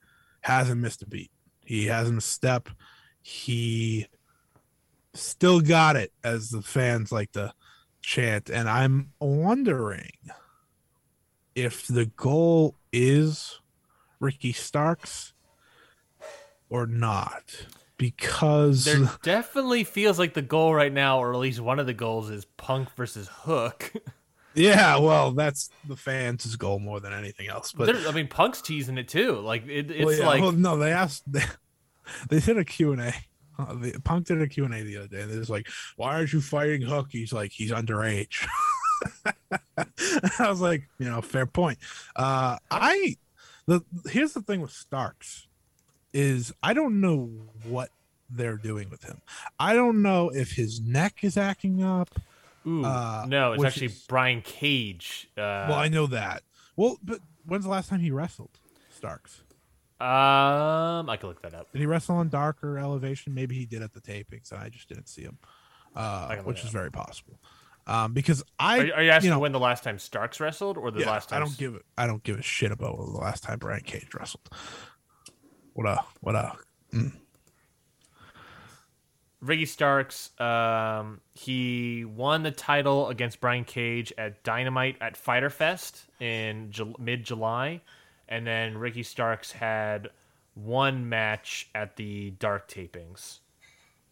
hasn't 0.41 0.81
missed 0.81 1.03
a 1.03 1.07
beat. 1.07 1.31
He 1.65 1.87
hasn't 1.87 2.19
a 2.19 2.23
step. 2.23 2.69
He 3.23 4.07
still 5.15 5.61
got 5.61 5.97
it, 5.97 6.13
as 6.25 6.51
the 6.51 6.63
fans 6.63 7.13
like 7.13 7.33
to 7.33 7.53
chant. 8.03 8.51
And 8.51 8.69
I'm 8.69 9.13
wondering 9.21 10.11
if 11.55 11.87
the 11.87 12.07
goal 12.07 12.77
is 12.93 13.61
Ricky 14.19 14.53
Starks 14.53 15.33
or 16.69 16.87
not. 16.87 17.67
Because 17.97 18.87
there 18.87 19.11
definitely 19.23 19.85
feels 19.85 20.19
like 20.19 20.33
the 20.33 20.41
goal 20.41 20.73
right 20.73 20.93
now, 20.93 21.19
or 21.19 21.35
at 21.35 21.39
least 21.39 21.61
one 21.61 21.79
of 21.79 21.85
the 21.85 21.93
goals, 21.93 22.31
is 22.31 22.47
Punk 22.47 22.89
versus 22.97 23.29
Hook. 23.29 23.93
yeah, 24.55 24.97
well, 24.99 25.33
that's 25.33 25.71
the 25.87 25.97
fans' 25.97 26.57
goal 26.57 26.79
more 26.79 27.01
than 27.01 27.13
anything 27.13 27.49
else. 27.49 27.73
But 27.73 27.87
There- 27.87 28.09
I 28.09 28.13
mean, 28.13 28.29
Punk's 28.29 28.61
teasing 28.61 28.99
it 28.99 29.09
too. 29.09 29.37
Like 29.41 29.67
it, 29.67 29.91
it's 29.91 30.05
Well, 30.05 30.15
yeah, 30.15 30.27
like 30.27 30.43
well, 30.43 30.53
no, 30.53 30.77
they 30.77 30.93
asked 30.93 31.25
they, 31.33 31.45
they 32.29 32.41
did 32.41 32.59
a 32.59 32.65
Q&A. 32.65 33.13
Uh, 33.59 33.75
the, 33.75 34.01
Punk 34.03 34.27
did 34.27 34.41
a 34.41 34.49
Q&A 34.49 34.83
the 34.83 34.97
other 34.97 35.09
day, 35.09 35.21
and 35.21 35.31
it's 35.31 35.51
like, 35.51 35.69
"Why 35.97 36.15
aren't 36.15 36.33
you 36.33 36.41
fighting 36.41 36.81
Hook?" 36.81 37.09
He's 37.11 37.33
like, 37.33 37.53
"He's 37.53 37.71
underage." 37.71 38.47
I 39.77 40.49
was 40.49 40.61
like, 40.61 40.89
you 40.99 41.09
know, 41.09 41.21
fair 41.21 41.47
point. 41.47 41.79
Uh, 42.17 42.57
I 42.71 43.17
the 43.67 43.83
here's 44.09 44.33
the 44.33 44.43
thing 44.43 44.61
with 44.61 44.73
Starks 44.73 45.47
is 46.13 46.53
I 46.63 46.73
don't 46.73 47.01
know 47.01 47.31
what 47.65 47.91
they're 48.31 48.57
doing 48.57 48.91
with 48.91 49.05
him. 49.05 49.21
I 49.59 49.75
don't 49.75 50.03
know 50.03 50.31
if 50.31 50.53
his 50.53 50.81
neck 50.81 51.19
is 51.23 51.37
acting 51.37 51.83
up. 51.83 52.11
Ooh, 52.67 52.85
uh, 52.85 53.25
no, 53.29 53.53
it's 53.53 53.65
actually 53.65 53.87
is- 53.87 54.05
Brian 54.09 54.43
Cage. 54.43 55.29
Uh, 55.37 55.67
well, 55.69 55.75
I 55.75 55.89
know 55.89 56.07
that. 56.09 56.43
Well, 56.77 56.99
but 57.03 57.21
when's 57.45 57.65
the 57.65 57.71
last 57.71 57.89
time 57.89 58.01
he 58.01 58.11
wrestled 58.11 58.59
Starks? 58.91 59.43
um, 60.01 61.11
I 61.11 61.17
can 61.19 61.29
look 61.29 61.43
that 61.43 61.55
up. 61.55 61.71
Did 61.73 61.81
he 61.81 61.87
wrestle 61.87 62.17
on 62.17 62.29
darker 62.31 62.79
elevation? 62.79 63.35
Maybe 63.35 63.55
he 63.57 63.67
did 63.67 63.83
at 63.83 63.93
the 63.93 64.01
tapings, 64.01 64.51
and 64.53 64.61
I 64.61 64.69
just 64.71 64.89
didn't 64.89 65.09
see 65.09 65.23
him, 65.23 65.39
uh, 65.95 66.37
which 66.39 66.65
is 66.65 66.71
very 66.71 66.91
possible. 66.91 67.39
Um, 67.87 68.13
because 68.13 68.43
I, 68.59 68.79
Are, 68.79 68.85
you- 68.87 68.93
are 68.93 69.03
you 69.03 69.11
asking 69.11 69.31
know, 69.31 69.39
when 69.41 69.53
the 69.53 69.59
last 69.61 69.83
time 69.85 69.99
Starks 69.99 70.39
wrestled, 70.41 70.79
or 70.79 70.91
the 70.91 71.01
yeah, 71.01 71.11
last 71.11 71.29
time? 71.31 71.43
I 71.43 71.45
don't 71.45 71.57
give 71.59 71.75
it. 71.75 71.83
I 71.99 72.07
don't 72.07 72.23
give 72.23 72.39
a 72.39 72.43
shit 72.43 72.71
about 72.73 72.97
the 72.97 73.03
last 73.19 73.43
time 73.43 73.59
Brian 73.59 73.83
Cage 73.83 74.09
wrestled. 74.15 74.49
What 75.75 75.87
a 75.87 75.99
what 76.21 76.35
a 76.35 76.53
Ricky 79.41 79.65
Starks, 79.67 80.39
um, 80.41 81.21
he 81.35 82.05
won 82.05 82.43
the 82.43 82.51
title 82.51 83.09
against 83.09 83.41
Brian 83.41 83.65
Cage 83.65 84.13
at 84.19 84.43
Dynamite 84.45 84.97
at 85.01 85.17
Fighter 85.17 85.49
Fest 85.51 86.05
in 86.21 86.71
Ju- 86.71 86.95
mid 86.99 87.25
July, 87.25 87.81
and 88.29 88.47
then 88.47 88.77
Ricky 88.77 89.03
Starks 89.03 89.51
had 89.53 90.11
one 90.55 91.09
match 91.09 91.71
at 91.75 91.97
the 91.97 92.33
Dark 92.33 92.69
tapings. 92.69 93.39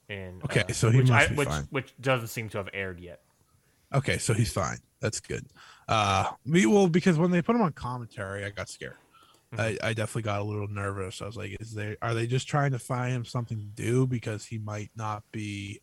In, 0.09 0.41
Okay, 0.47 0.63
uh, 0.69 0.73
so 0.73 0.91
he 0.91 0.99
which, 1.01 1.11
must 1.11 1.27
I, 1.27 1.29
be 1.29 1.35
which, 1.37 1.49
fine. 1.49 1.67
which 1.71 1.95
doesn't 2.01 2.29
seem 2.29 2.49
to 2.51 2.59
have 2.59 2.71
aired 2.73 2.99
yet. 2.99 3.21
okay. 3.93 4.17
So 4.17 4.33
he's 4.33 4.51
fine. 4.53 4.79
That's 5.01 5.21
good. 5.21 5.47
Uh, 5.87 6.31
we 6.47 6.65
well 6.65 6.89
because 6.89 7.19
when 7.19 7.31
they 7.31 7.43
put 7.43 7.55
him 7.55 7.63
on 7.63 7.73
commentary, 7.73 8.45
I 8.47 8.51
got 8.51 8.69
scared. 8.71 8.97
I, 9.53 9.57
mm-hmm. 9.57 9.87
I 9.87 9.93
definitely 9.95 10.23
got 10.23 10.41
a 10.41 10.45
little 10.45 10.69
nervous. 10.69 11.23
I 11.23 11.27
was 11.27 11.37
like, 11.37 11.57
"Is 11.61 11.73
they 11.73 11.97
are 12.03 12.15
they 12.15 12.27
just 12.27 12.49
trying 12.49 12.73
to 12.73 12.79
find 12.79 13.15
him 13.15 13.25
something 13.25 13.59
to 13.59 13.83
do 13.83 14.07
because 14.07 14.45
he 14.45 14.59
might 14.59 14.91
not 14.95 15.23
be, 15.33 15.81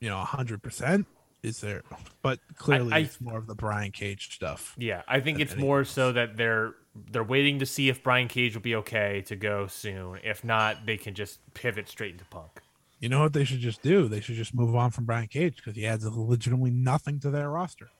you 0.00 0.08
know, 0.08 0.18
hundred 0.18 0.62
percent? 0.62 1.06
Is 1.42 1.60
there? 1.60 1.82
But 2.22 2.38
clearly, 2.54 2.92
I- 2.92 2.98
it's 3.00 3.20
more 3.20 3.38
of 3.38 3.46
the 3.48 3.56
Brian 3.56 3.90
Cage 3.90 4.34
stuff. 4.34 4.74
Yeah, 4.78 5.02
I 5.08 5.20
think 5.20 5.40
it's 5.40 5.56
more 5.56 5.80
else. 5.80 5.90
so 5.90 6.12
that 6.12 6.36
they're 6.36 6.74
they're 7.10 7.24
waiting 7.24 7.58
to 7.60 7.66
see 7.66 7.88
if 7.88 8.02
Brian 8.02 8.28
Cage 8.28 8.54
will 8.54 8.62
be 8.62 8.76
okay 8.76 9.22
to 9.26 9.34
go 9.34 9.66
soon. 9.66 10.20
If 10.22 10.44
not, 10.44 10.86
they 10.86 10.96
can 10.96 11.14
just 11.14 11.40
pivot 11.54 11.88
straight 11.88 12.12
into 12.12 12.24
Punk. 12.26 12.60
You 13.00 13.08
know 13.08 13.20
what 13.20 13.32
they 13.32 13.44
should 13.44 13.58
just 13.58 13.82
do? 13.82 14.06
They 14.06 14.20
should 14.20 14.36
just 14.36 14.54
move 14.54 14.76
on 14.76 14.92
from 14.92 15.04
Brian 15.06 15.26
Cage 15.26 15.56
because 15.56 15.74
he 15.74 15.84
adds 15.84 16.06
legitimately 16.06 16.70
nothing 16.70 17.18
to 17.20 17.30
their 17.30 17.50
roster. 17.50 17.90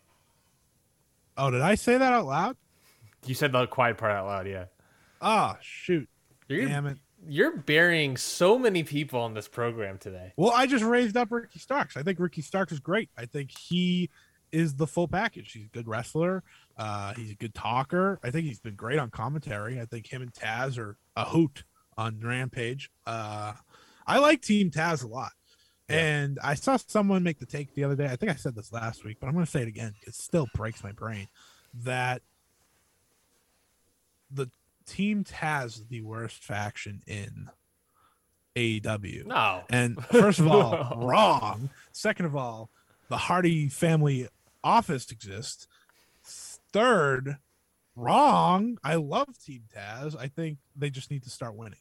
Oh, 1.36 1.50
did 1.50 1.62
I 1.62 1.74
say 1.74 1.99
that 1.99 2.12
out 2.12 2.26
loud? 2.26 2.57
You 3.26 3.34
said 3.34 3.52
the 3.52 3.67
quiet 3.67 3.99
part 3.99 4.12
out 4.12 4.26
loud, 4.26 4.49
yeah. 4.49 4.65
Ah, 5.20 5.59
shoot. 5.60 6.09
You're, 6.49 6.67
Damn 6.67 6.86
it. 6.86 6.99
you're 7.26 7.57
burying 7.57 8.17
so 8.17 8.59
many 8.59 8.83
people 8.83 9.20
on 9.20 9.34
this 9.34 9.49
program 9.49 9.99
today. 9.99 10.33
Well, 10.36 10.52
I 10.52 10.67
just 10.67 10.84
raised 10.84 11.17
up 11.17 11.31
Ricky 11.31 11.59
Starks. 11.60 11.97
I 11.97 12.02
think 12.02 12.18
Ricky 12.18 12.42
Starks 12.42 12.73
is 12.73 12.81
great. 12.81 13.10
I 13.17 13.26
think 13.26 13.51
he 13.57 14.10
is 14.51 14.75
the 14.75 14.86
full 14.86 15.09
package. 15.09 15.52
He's 15.52 15.65
a 15.67 15.68
good 15.68 15.86
wrestler. 15.89 16.42
Uh, 16.76 17.15
he's 17.15 17.31
a 17.31 17.36
good 17.36 17.55
talker. 17.55 18.18
I 18.25 18.31
think 18.31 18.47
he's 18.47 18.60
been 18.60 18.75
great 18.75 18.99
on 18.99 19.10
commentary. 19.10 19.81
I 19.81 19.84
think 19.84 20.12
him 20.12 20.20
and 20.23 20.33
Taz 20.33 20.76
are 20.78 20.97
a 21.17 21.25
hoot 21.25 21.65
on 21.97 22.20
Rampage. 22.20 22.91
Uh, 23.07 23.52
I 24.07 24.18
like 24.18 24.42
Team 24.42 24.70
Taz 24.70 25.05
a 25.05 25.07
lot. 25.07 25.31
Yeah. 25.89 25.97
And 25.97 26.39
I 26.42 26.55
saw 26.55 26.76
someone 26.76 27.23
make 27.23 27.39
the 27.39 27.47
take 27.47 27.75
the 27.75 27.84
other 27.84 27.97
day. 27.97 28.07
I 28.07 28.17
think 28.17 28.33
I 28.33 28.34
said 28.34 28.55
this 28.55 28.73
last 28.73 29.05
week, 29.05 29.18
but 29.20 29.28
I'm 29.28 29.34
going 29.34 29.44
to 29.44 29.51
say 29.51 29.62
it 29.62 29.68
again. 29.68 29.94
It 30.07 30.15
still 30.15 30.49
breaks 30.55 30.83
my 30.83 30.92
brain 30.92 31.28
that 31.84 32.23
the 34.33 34.51
Team 34.86 35.25
Taz 35.25 35.89
the 35.89 36.02
worst 36.02 36.43
faction 36.43 37.02
in 37.07 37.49
AEW. 38.57 39.27
No. 39.27 39.62
And 39.70 40.02
first 40.07 40.39
of 40.39 40.49
all, 40.49 40.97
wrong. 41.07 41.70
Second 41.93 42.27
of 42.27 42.36
all, 42.36 42.70
the 43.09 43.17
Hardy 43.17 43.69
family 43.69 44.28
office 44.65 45.11
exists. 45.11 45.67
Third, 46.25 47.36
wrong. 47.97 48.78
I 48.83 48.94
love 48.97 49.39
Team 49.39 49.62
Taz. 49.77 50.17
I 50.19 50.28
think 50.28 50.59
they 50.77 50.91
just 50.91 51.11
need 51.11 51.23
to 51.25 51.31
start 51.31 51.55
winning. 51.55 51.78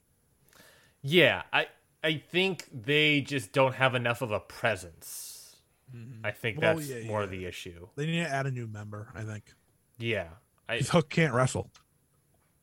Yeah, 1.02 1.44
I 1.52 1.68
I 2.04 2.18
think 2.18 2.68
they 2.74 3.22
just 3.22 3.52
don't 3.54 3.76
have 3.76 3.96
enough 3.96 4.22
of 4.22 4.32
a 4.32 4.40
presence. 4.40 5.56
Mm-hmm. 5.96 6.26
I 6.26 6.32
think 6.32 6.60
Well, 6.62 6.76
that's 6.76 6.90
yeah, 6.90 7.04
more 7.08 7.22
yeah. 7.22 7.28
the 7.28 7.46
issue. 7.46 7.88
They 7.96 8.06
need 8.06 8.24
to 8.24 8.30
add 8.30 8.46
a 8.46 8.52
new 8.52 8.68
member. 8.68 9.10
I 9.14 9.24
think 9.24 9.44
Yeah, 9.98 10.28
I, 10.70 10.78
Hook 10.92 11.10
can't 11.10 11.34
wrestle. 11.34 11.70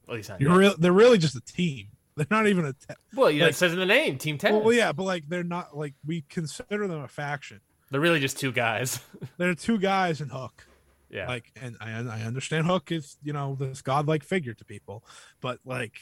At 0.08 0.14
least 0.14 0.28
not 0.28 0.40
You're 0.40 0.50
yet. 0.52 0.58
real. 0.58 0.74
They're 0.78 0.92
really 0.92 1.18
just 1.18 1.36
a 1.36 1.40
team. 1.40 1.88
They're 2.16 2.26
not 2.30 2.46
even 2.48 2.64
a. 2.64 2.72
Te- 2.72 2.94
Well, 3.14 3.30
yeah, 3.30 3.44
like- 3.44 3.52
it 3.52 3.56
says 3.56 3.72
in 3.72 3.78
the 3.78 3.86
name, 3.86 4.18
Team 4.18 4.38
Ten. 4.38 4.54
well, 4.62 4.72
yeah, 4.72 4.92
but 4.92 5.04
like 5.04 5.28
they're 5.28 5.44
not 5.44 5.76
like 5.76 5.94
we 6.06 6.22
consider 6.28 6.86
them 6.88 7.00
a 7.02 7.08
faction. 7.08 7.60
They're 7.90 8.00
really 8.00 8.20
just 8.20 8.38
two 8.38 8.52
guys. 8.52 9.00
They're 9.38 9.54
two 9.54 9.78
guys 9.78 10.20
in 10.20 10.28
Hook. 10.28 10.66
yeah, 11.10 11.26
like 11.28 11.52
and 11.60 11.76
I, 11.80 11.90
I 12.00 12.20
understand 12.22 12.66
hook 12.66 12.90
is 12.92 13.16
you 13.22 13.32
know 13.32 13.54
this 13.58 13.80
godlike 13.82 14.22
figure 14.24 14.52
to 14.52 14.64
people 14.64 15.02
but 15.40 15.58
like 15.64 15.94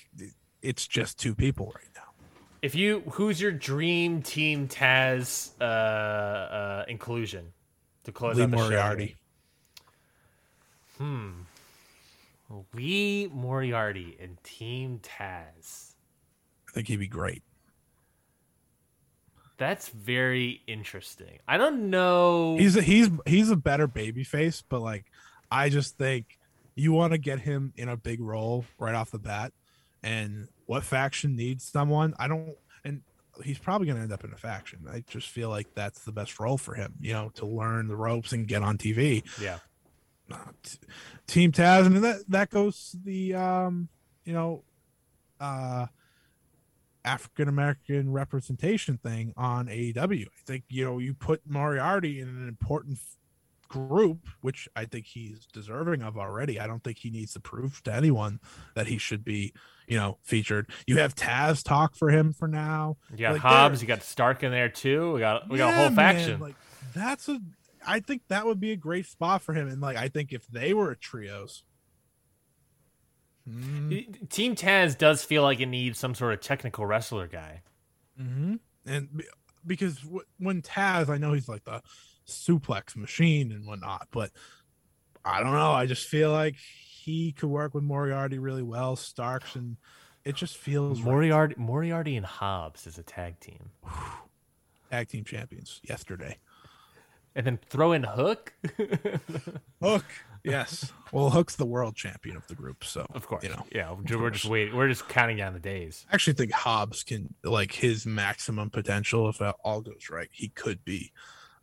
it's 0.62 0.86
just 0.88 1.18
two 1.18 1.34
people 1.34 1.66
right 1.76 1.88
now. 1.94 2.02
If 2.62 2.74
you, 2.74 3.02
who's 3.12 3.40
your 3.40 3.52
dream 3.52 4.22
team 4.22 4.66
Taz 4.66 5.50
uh, 5.60 5.64
uh, 5.64 6.84
inclusion 6.88 7.52
to 8.04 8.10
close 8.10 8.36
Lee 8.36 8.42
out 8.44 8.50
the 8.50 8.56
Moriarty. 8.56 9.14
show? 10.98 11.04
Hmm. 11.04 11.30
Lee 12.74 13.28
Moriarty 13.32 14.16
and 14.20 14.42
Team 14.44 15.00
Taz. 15.02 15.94
I 16.68 16.72
think 16.72 16.88
he'd 16.88 16.96
be 16.96 17.08
great. 17.08 17.42
That's 19.58 19.88
very 19.88 20.62
interesting. 20.66 21.38
I 21.48 21.56
don't 21.56 21.88
know. 21.90 22.56
He's 22.58 22.76
a, 22.76 22.82
he's 22.82 23.08
he's 23.24 23.50
a 23.50 23.56
better 23.56 23.86
baby 23.86 24.22
face, 24.22 24.62
but 24.68 24.80
like 24.80 25.06
I 25.50 25.70
just 25.70 25.96
think 25.96 26.38
you 26.74 26.92
want 26.92 27.12
to 27.12 27.18
get 27.18 27.40
him 27.40 27.72
in 27.76 27.88
a 27.88 27.96
big 27.96 28.20
role 28.20 28.66
right 28.78 28.94
off 28.94 29.10
the 29.10 29.18
bat. 29.18 29.52
And 30.02 30.48
what 30.66 30.84
faction 30.84 31.36
needs 31.36 31.64
someone? 31.64 32.14
I 32.18 32.28
don't 32.28 32.54
and 32.84 33.00
he's 33.42 33.58
probably 33.58 33.86
going 33.86 33.96
to 33.96 34.02
end 34.02 34.12
up 34.12 34.24
in 34.24 34.32
a 34.32 34.36
faction. 34.36 34.86
I 34.90 35.02
just 35.08 35.28
feel 35.28 35.48
like 35.48 35.74
that's 35.74 36.00
the 36.00 36.12
best 36.12 36.38
role 36.38 36.58
for 36.58 36.74
him, 36.74 36.94
you 37.00 37.14
know, 37.14 37.30
to 37.36 37.46
learn 37.46 37.88
the 37.88 37.96
ropes 37.96 38.32
and 38.32 38.46
get 38.46 38.62
on 38.62 38.76
TV. 38.76 39.24
yeah. 39.40 39.58
Team 41.26 41.52
Taz, 41.52 41.86
and 41.86 41.96
that 42.02 42.24
that 42.28 42.50
goes 42.50 42.94
the 43.04 43.34
um, 43.34 43.88
you 44.24 44.32
know, 44.32 44.64
uh, 45.40 45.86
African 47.04 47.48
American 47.48 48.10
representation 48.12 48.98
thing 48.98 49.32
on 49.36 49.66
AEW. 49.66 50.26
I 50.26 50.28
think 50.44 50.64
you 50.68 50.84
know 50.84 50.98
you 50.98 51.14
put 51.14 51.42
Moriarty 51.46 52.20
in 52.20 52.28
an 52.28 52.48
important 52.48 52.98
group, 53.68 54.26
which 54.42 54.68
I 54.76 54.84
think 54.84 55.06
he's 55.06 55.46
deserving 55.52 56.02
of 56.02 56.16
already. 56.16 56.60
I 56.60 56.66
don't 56.66 56.82
think 56.82 56.98
he 56.98 57.10
needs 57.10 57.32
to 57.34 57.40
prove 57.40 57.82
to 57.84 57.92
anyone 57.94 58.38
that 58.74 58.86
he 58.86 58.96
should 58.96 59.24
be, 59.24 59.52
you 59.88 59.96
know, 59.96 60.18
featured. 60.22 60.70
You 60.86 60.98
have 60.98 61.14
Taz 61.16 61.64
talk 61.64 61.96
for 61.96 62.10
him 62.10 62.32
for 62.32 62.46
now. 62.46 62.96
You 63.10 63.18
got 63.18 63.32
Like, 63.34 63.42
Hobbs. 63.42 63.82
You 63.82 63.88
got 63.88 64.02
Stark 64.04 64.42
in 64.44 64.50
there 64.52 64.68
too. 64.68 65.12
We 65.14 65.20
got 65.20 65.48
we 65.48 65.58
got 65.58 65.68
a 65.68 65.70
Yeah, 65.72 65.76
whole 65.78 65.90
man, 65.90 66.14
faction. 66.14 66.40
like 66.40 66.54
that's 66.94 67.28
a. 67.28 67.40
I 67.86 68.00
think 68.00 68.22
that 68.28 68.46
would 68.46 68.60
be 68.60 68.72
a 68.72 68.76
great 68.76 69.06
spot 69.06 69.42
for 69.42 69.54
him, 69.54 69.68
and 69.68 69.80
like 69.80 69.96
I 69.96 70.08
think 70.08 70.32
if 70.32 70.46
they 70.46 70.74
were 70.74 70.90
a 70.90 70.96
trios. 70.96 71.62
Mm, 73.48 74.28
Team 74.28 74.56
Taz 74.56 74.98
does 74.98 75.24
feel 75.24 75.42
like 75.42 75.60
it 75.60 75.66
needs 75.66 75.98
some 75.98 76.14
sort 76.14 76.34
of 76.34 76.40
technical 76.40 76.84
wrestler 76.84 77.28
guy. 77.28 77.62
hmm 78.18 78.56
And 78.84 79.22
because 79.64 80.00
when 80.38 80.62
Taz, 80.62 81.08
I 81.08 81.18
know 81.18 81.32
he's 81.32 81.48
like 81.48 81.64
the 81.64 81.82
suplex 82.26 82.96
machine 82.96 83.52
and 83.52 83.66
whatnot, 83.66 84.08
but 84.10 84.30
I 85.24 85.40
don't 85.42 85.52
know. 85.52 85.72
I 85.72 85.86
just 85.86 86.06
feel 86.08 86.32
like 86.32 86.56
he 86.56 87.32
could 87.32 87.48
work 87.48 87.74
with 87.74 87.84
Moriarty 87.84 88.38
really 88.38 88.62
well. 88.62 88.96
Starks 88.96 89.54
and 89.54 89.76
it 90.24 90.34
just 90.34 90.56
feels 90.56 91.00
right. 91.00 91.06
Moriarty, 91.12 91.54
Moriarty 91.56 92.16
and 92.16 92.26
Hobbs 92.26 92.86
as 92.86 92.98
a 92.98 93.04
tag 93.04 93.38
team, 93.38 93.70
tag 94.90 95.08
team 95.08 95.24
champions 95.24 95.80
yesterday. 95.84 96.38
And 97.36 97.46
then 97.46 97.58
throw 97.70 97.92
in 97.92 98.02
Hook. 98.02 98.52
Hook, 99.82 100.04
yes. 100.42 100.92
Well, 101.12 101.30
Hook's 101.30 101.56
the 101.56 101.66
world 101.66 101.94
champion 101.94 102.36
of 102.36 102.46
the 102.48 102.54
group, 102.54 102.82
so 102.84 103.06
of 103.14 103.26
course, 103.26 103.44
you 103.44 103.50
know. 103.50 103.64
yeah. 103.72 103.92
We're 103.92 104.18
we're 104.20 104.30
just 104.30 104.46
waiting. 104.46 104.74
We're 104.74 104.88
just 104.88 105.08
counting 105.08 105.36
down 105.36 105.52
the 105.52 105.60
days. 105.60 106.04
I 106.10 106.14
actually 106.14 106.32
think 106.34 106.52
Hobbs 106.52 107.04
can 107.04 107.32
like 107.44 107.72
his 107.72 108.06
maximum 108.06 108.70
potential 108.70 109.28
if 109.28 109.40
all 109.62 109.80
goes 109.80 110.08
right. 110.10 110.28
He 110.32 110.48
could 110.48 110.84
be 110.84 111.12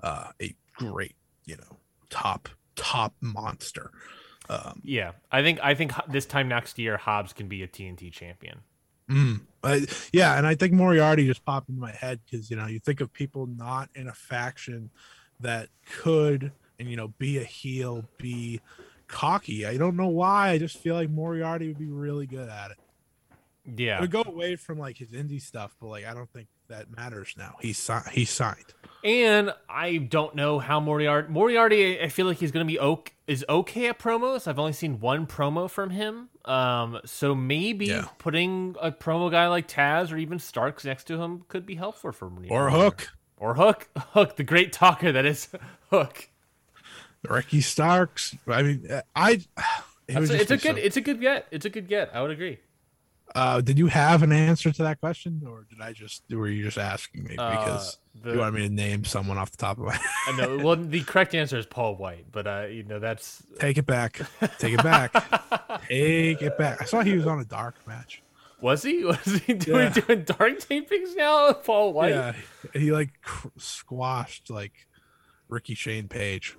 uh, 0.02 0.30
a 0.42 0.56
great, 0.76 1.16
you 1.45 1.58
know, 1.58 1.77
top 2.10 2.48
top 2.76 3.14
monster. 3.22 3.92
Um, 4.50 4.82
Yeah, 4.84 5.11
I 5.32 5.42
think 5.42 5.60
I 5.64 5.74
think 5.74 5.92
this 6.10 6.26
time 6.26 6.48
next 6.48 6.77
year 6.80 6.98
Hobbs 6.98 7.34
can 7.34 7.48
be 7.48 7.64
a 7.64 7.68
TNT 7.68 8.11
champion. 8.11 8.60
mm, 9.10 9.42
I- 9.64 9.85
yeah, 10.11 10.38
and 10.38 10.45
I 10.48 10.56
think 10.56 10.74
Moriarty 10.74 11.26
just 11.26 11.45
popped 11.45 11.69
into 11.69 11.80
my 11.82 11.92
head 11.92 12.19
because 12.26 12.50
you 12.50 12.56
know 12.58 12.68
you 12.68 12.80
think 12.80 13.00
of 13.02 13.11
people 13.14 13.48
not 13.48 13.90
in 13.95 14.08
a 14.08 14.14
faction 14.14 14.90
that 15.39 15.69
could 16.01 16.51
and 16.79 16.89
you 16.89 16.95
know 16.97 17.09
be 17.19 17.37
a 17.37 17.43
heel, 17.43 18.05
be 18.17 18.61
cocky. 19.07 19.65
I 19.65 19.77
don't 19.77 19.95
know 19.95 20.07
why. 20.07 20.49
I 20.49 20.57
just 20.57 20.77
feel 20.77 20.95
like 20.95 21.09
Moriarty 21.09 21.67
would 21.67 21.79
be 21.79 21.89
really 21.89 22.25
good 22.25 22.49
at 22.49 22.71
it. 22.71 22.77
It 23.65 23.79
Yeah, 23.79 24.01
would 24.01 24.11
go 24.11 24.23
away 24.25 24.55
from 24.55 24.77
like 24.79 24.97
his 24.97 25.09
indie 25.09 25.41
stuff, 25.41 25.75
but 25.79 25.87
like 25.87 26.05
I 26.05 26.13
don't 26.13 26.29
think 26.31 26.47
that 26.69 26.95
matters 26.95 27.35
now. 27.37 27.55
He's 27.61 27.77
si- 27.77 27.93
he's 28.11 28.29
signed. 28.29 28.73
and 29.03 29.53
I 29.69 29.97
don't 29.97 30.33
know 30.35 30.59
how 30.59 30.79
Moriarty. 30.79 31.27
Moriarty, 31.31 32.01
I 32.01 32.07
feel 32.09 32.25
like 32.25 32.37
he's 32.37 32.51
gonna 32.51 32.65
be 32.65 32.79
ok 32.79 33.11
is 33.25 33.45
okay 33.47 33.87
at 33.87 33.99
promos. 33.99 34.47
I've 34.47 34.59
only 34.59 34.73
seen 34.73 34.99
one 34.99 35.27
promo 35.27 35.69
from 35.69 35.91
him. 35.91 36.27
Um, 36.43 36.99
so 37.05 37.33
maybe 37.33 37.85
Yeah. 37.85 38.07
putting 38.17 38.75
a 38.81 38.91
promo 38.91 39.31
guy 39.31 39.47
like 39.47 39.65
Taz 39.67 40.11
or 40.11 40.17
even 40.17 40.39
Starks 40.39 40.83
next 40.83 41.05
to 41.05 41.21
him 41.21 41.45
could 41.47 41.65
be 41.65 41.75
helpful 41.75 42.11
for 42.11 42.29
Moriarty. 42.29 42.53
Or 42.53 42.69
Hook. 42.69 43.09
Or 43.37 43.55
Hook, 43.55 43.89
Hook, 43.97 44.35
the 44.37 44.43
great 44.43 44.71
talker 44.73 45.11
that 45.11 45.25
is 45.25 45.49
Hook. 45.89 46.29
Ricky 47.27 47.61
Starks. 47.61 48.35
I 48.47 48.63
mean, 48.63 48.87
uh, 48.91 49.01
I. 49.15 49.41
It 50.05 50.17
It's, 50.17 50.31
a- 50.31 50.41
it's 50.41 50.51
a 50.51 50.57
good, 50.57 50.75
so- 50.75 50.81
it's 50.81 50.97
a 50.97 51.01
good 51.01 51.21
get. 51.21 51.47
It's 51.49 51.65
a 51.65 51.69
good 51.69 51.87
get. 51.87 52.13
I 52.13 52.21
would 52.21 52.31
agree. 52.31 52.59
uh, 53.35 53.61
did 53.61 53.79
you 53.79 53.87
have 53.87 54.21
an 54.21 54.33
answer 54.33 54.69
to 54.69 54.83
that 54.83 54.99
question, 54.99 55.41
or 55.47 55.65
did 55.69 55.79
I 55.79 55.93
just? 55.93 56.23
Were 56.29 56.49
you 56.49 56.61
just 56.65 56.77
asking 56.77 57.23
me 57.23 57.37
Uh, 57.37 57.51
because 57.51 57.97
the- 58.21 58.33
you 58.33 58.39
want 58.39 58.53
me 58.53 58.67
to 58.67 58.73
name 58.73 59.05
someone 59.05 59.37
off 59.37 59.51
the 59.51 59.57
top 59.57 59.77
of 59.77 59.85
my? 59.85 59.93
head? 59.93 60.01
I 60.27 60.35
know. 60.35 60.57
Well, 60.57 60.75
the 60.75 61.01
correct 61.05 61.33
answer 61.33 61.57
is 61.57 61.65
Paul 61.65 61.95
White, 61.95 62.25
but 62.33 62.45
uh, 62.45 62.65
you 62.69 62.83
know 62.83 62.99
that's 62.99 63.43
Take 63.59 63.77
it 63.77 63.85
back. 63.85 64.19
Take 64.59 64.73
it 64.73 64.83
back. 64.83 65.13
Take 65.87 66.41
it 66.41 66.57
back. 66.57 66.81
I 66.81 66.85
saw 66.85 66.99
he 67.01 67.13
was 67.15 67.25
on 67.25 67.39
a 67.39 67.45
dark 67.45 67.75
match. 67.87 68.21
Was 68.64 68.82
he 68.82 69.03
was 69.03 69.24
he 69.45 69.53
doing 69.53 69.82
Yeah. 69.82 69.90
doing 69.90 70.24
dark 70.24 70.58
tapings 70.59 71.16
now? 71.16 71.53
Paul 71.53 71.93
White. 71.93 72.09
Yeah, 72.09 72.33
he 72.74 72.92
like 72.92 73.09
cr- 73.22 73.50
squashed 73.58 74.50
like 74.50 74.88
Ricky 75.50 75.75
Shane 75.75 76.08
Page. 76.08 76.58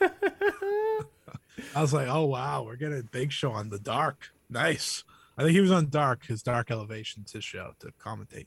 I 0.00 1.80
was 1.80 1.92
like, 1.92 2.08
oh 2.08 2.24
wow, 2.24 2.64
we're 2.64 2.76
getting 2.76 2.98
a 2.98 3.02
big 3.04 3.30
show 3.30 3.52
on 3.52 3.68
the 3.68 3.78
dark. 3.78 4.30
Nice. 4.50 5.04
I 5.38 5.42
think 5.42 5.52
he 5.54 5.60
was 5.60 5.72
on 5.72 5.88
Dark, 5.90 6.26
his 6.26 6.42
Dark 6.44 6.70
Elevations, 6.70 7.32
his 7.32 7.42
show 7.44 7.72
to 7.80 7.88
commentate. 8.00 8.46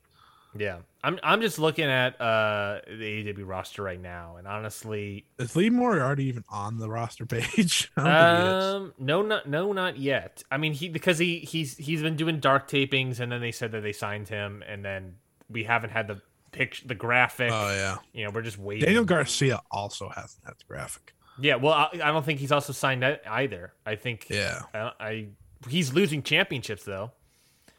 Yeah, 0.59 0.77
I'm 1.03 1.19
I'm 1.23 1.41
just 1.41 1.59
looking 1.59 1.85
at 1.85 2.19
uh 2.19 2.79
the 2.87 3.23
AEW 3.33 3.47
roster 3.47 3.83
right 3.83 4.01
now, 4.01 4.35
and 4.37 4.47
honestly, 4.47 5.25
Is 5.39 5.55
Lee 5.55 5.69
Moriarty 5.69 6.25
even 6.25 6.43
on 6.49 6.77
the 6.77 6.89
roster 6.89 7.25
page? 7.25 7.91
I 7.97 8.03
don't 8.03 8.13
think 8.13 8.43
he 8.43 8.57
is. 8.57 8.63
um, 8.75 8.93
no, 8.99 9.21
not 9.21 9.47
no, 9.49 9.73
not 9.73 9.97
yet. 9.97 10.43
I 10.51 10.57
mean, 10.57 10.73
he 10.73 10.89
because 10.89 11.17
he 11.17 11.39
he's 11.39 11.77
he's 11.77 12.01
been 12.01 12.15
doing 12.15 12.39
dark 12.39 12.69
tapings, 12.69 13.19
and 13.19 13.31
then 13.31 13.41
they 13.41 13.51
said 13.51 13.71
that 13.71 13.81
they 13.81 13.93
signed 13.93 14.27
him, 14.27 14.63
and 14.67 14.83
then 14.83 15.15
we 15.49 15.63
haven't 15.63 15.91
had 15.91 16.07
the 16.07 16.21
picture, 16.51 16.87
the 16.87 16.95
graphic. 16.95 17.51
Oh 17.53 17.69
yeah. 17.73 17.97
you 18.13 18.25
know, 18.25 18.31
we're 18.31 18.41
just 18.41 18.57
waiting. 18.57 18.85
Daniel 18.85 19.05
Garcia 19.05 19.61
also 19.71 20.09
hasn't 20.09 20.43
had 20.45 20.55
the 20.57 20.63
graphic. 20.67 21.13
yeah, 21.39 21.55
well, 21.55 21.73
I, 21.73 21.89
I 21.93 22.11
don't 22.11 22.25
think 22.25 22.39
he's 22.39 22.51
also 22.51 22.73
signed 22.73 23.03
either. 23.03 23.73
I 23.85 23.95
think 23.95 24.27
Yeah. 24.29 24.61
I, 24.73 24.91
I 24.99 25.27
he's 25.69 25.93
losing 25.93 26.23
championships 26.23 26.83
though. 26.83 27.11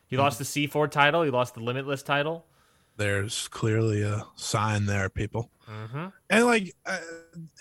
He 0.06 0.16
Hmm. 0.16 0.22
lost 0.22 0.38
the 0.38 0.44
C4 0.44 0.90
title. 0.90 1.22
He 1.22 1.30
lost 1.30 1.54
the 1.54 1.60
Limitless 1.60 2.02
title. 2.02 2.46
There's 2.98 3.46
clearly 3.48 4.02
a 4.02 4.26
sign 4.34 4.86
there, 4.86 5.08
people. 5.08 5.50
Mm-hmm. 5.70 6.06
And 6.30 6.44
like, 6.46 6.74
uh, 6.84 6.98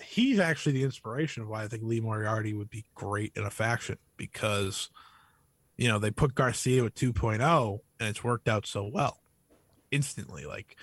he's 0.04 0.40
actually 0.40 0.74
the 0.74 0.84
inspiration 0.84 1.44
of 1.44 1.50
why 1.50 1.64
I 1.64 1.68
think 1.68 1.84
Lee 1.84 2.00
Moriarty 2.00 2.54
would 2.54 2.72
be 2.72 2.86
great 2.96 3.34
in 3.36 3.44
a 3.44 3.52
faction 3.52 4.00
because, 4.18 4.90
you 5.78 5.88
know, 5.88 6.00
they 6.00 6.10
put 6.10 6.34
Garcia 6.34 6.84
with 6.84 6.96
2.0 6.96 7.80
and 8.00 8.10
it's 8.10 8.24
worked 8.24 8.48
out 8.50 8.66
so 8.66 8.90
well 8.92 9.20
instantly. 9.92 10.46
Like, 10.46 10.76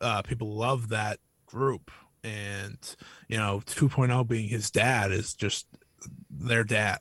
uh, 0.00 0.20
people 0.20 0.54
love 0.54 0.90
that 0.90 1.18
group. 1.46 1.90
And, 2.22 2.78
you 3.28 3.38
know, 3.38 3.62
2.0 3.64 4.28
being 4.28 4.48
his 4.48 4.70
dad 4.70 5.10
is 5.10 5.32
just 5.32 5.66
their 6.30 6.64
dad. 6.64 6.98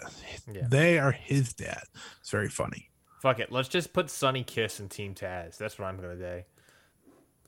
Yeah. 0.49 0.67
They 0.69 0.97
are 0.97 1.11
his 1.11 1.53
dad. 1.53 1.83
It's 2.21 2.29
very 2.29 2.49
funny. 2.49 2.89
Fuck 3.21 3.39
it. 3.39 3.51
Let's 3.51 3.69
just 3.69 3.91
put 3.91 4.09
Sonny 4.09 4.43
Kiss 4.43 4.79
in 4.79 4.87
Team 4.87 5.15
Taz. 5.15 5.57
That's 5.57 5.77
what 5.79 5.87
I'm 5.87 5.97
gonna 5.97 6.15
do. 6.15 6.43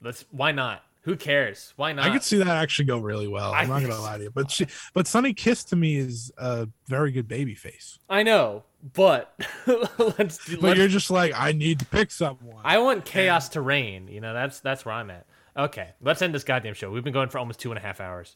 Let's. 0.01 0.25
Why 0.31 0.51
not? 0.51 0.83
Who 1.01 1.15
cares? 1.15 1.73
Why 1.77 1.93
not? 1.93 2.05
I 2.05 2.09
could 2.11 2.23
see 2.23 2.37
that 2.37 2.47
actually 2.47 2.85
go 2.85 2.97
really 2.97 3.29
well. 3.29 3.53
I 3.53 3.61
I'm 3.61 3.69
not 3.69 3.81
gonna 3.81 3.99
lie 3.99 4.17
to 4.17 4.23
you, 4.25 4.29
but 4.29 4.51
she, 4.51 4.67
but 4.93 5.07
Sonny 5.07 5.33
Kiss 5.33 5.63
to 5.65 5.77
me 5.77 5.95
is 5.95 6.33
a 6.37 6.67
very 6.87 7.11
good 7.11 7.29
baby 7.29 7.55
face. 7.55 7.97
I 8.09 8.23
know, 8.23 8.63
but 8.93 9.33
let's. 9.67 10.49
But 10.49 10.61
let's 10.61 10.77
you're 10.77 10.89
just 10.89 11.09
like, 11.09 11.31
I 11.33 11.53
need 11.53 11.79
to 11.79 11.85
pick 11.85 12.11
someone. 12.11 12.57
I 12.63 12.79
want 12.79 13.05
chaos 13.05 13.47
to 13.49 13.61
reign. 13.61 14.09
You 14.09 14.19
know, 14.19 14.33
that's 14.33 14.59
that's 14.59 14.83
where 14.85 14.95
I'm 14.95 15.09
at. 15.09 15.25
Okay, 15.55 15.91
let's 16.01 16.21
end 16.21 16.35
this 16.35 16.43
goddamn 16.43 16.73
show. 16.73 16.91
We've 16.91 17.05
been 17.05 17.13
going 17.13 17.29
for 17.29 17.39
almost 17.39 17.59
two 17.59 17.71
and 17.71 17.79
a 17.79 17.81
half 17.81 18.01
hours. 18.01 18.35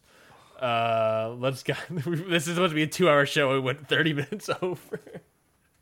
Uh, 0.61 1.35
let's 1.39 1.63
go. 1.63 1.73
this 1.89 2.47
is 2.47 2.55
supposed 2.55 2.71
to 2.71 2.75
be 2.75 2.83
a 2.83 2.87
two-hour 2.87 3.25
show. 3.25 3.51
We 3.53 3.59
went 3.59 3.87
30 3.89 4.13
minutes 4.31 4.49
over. 4.61 5.01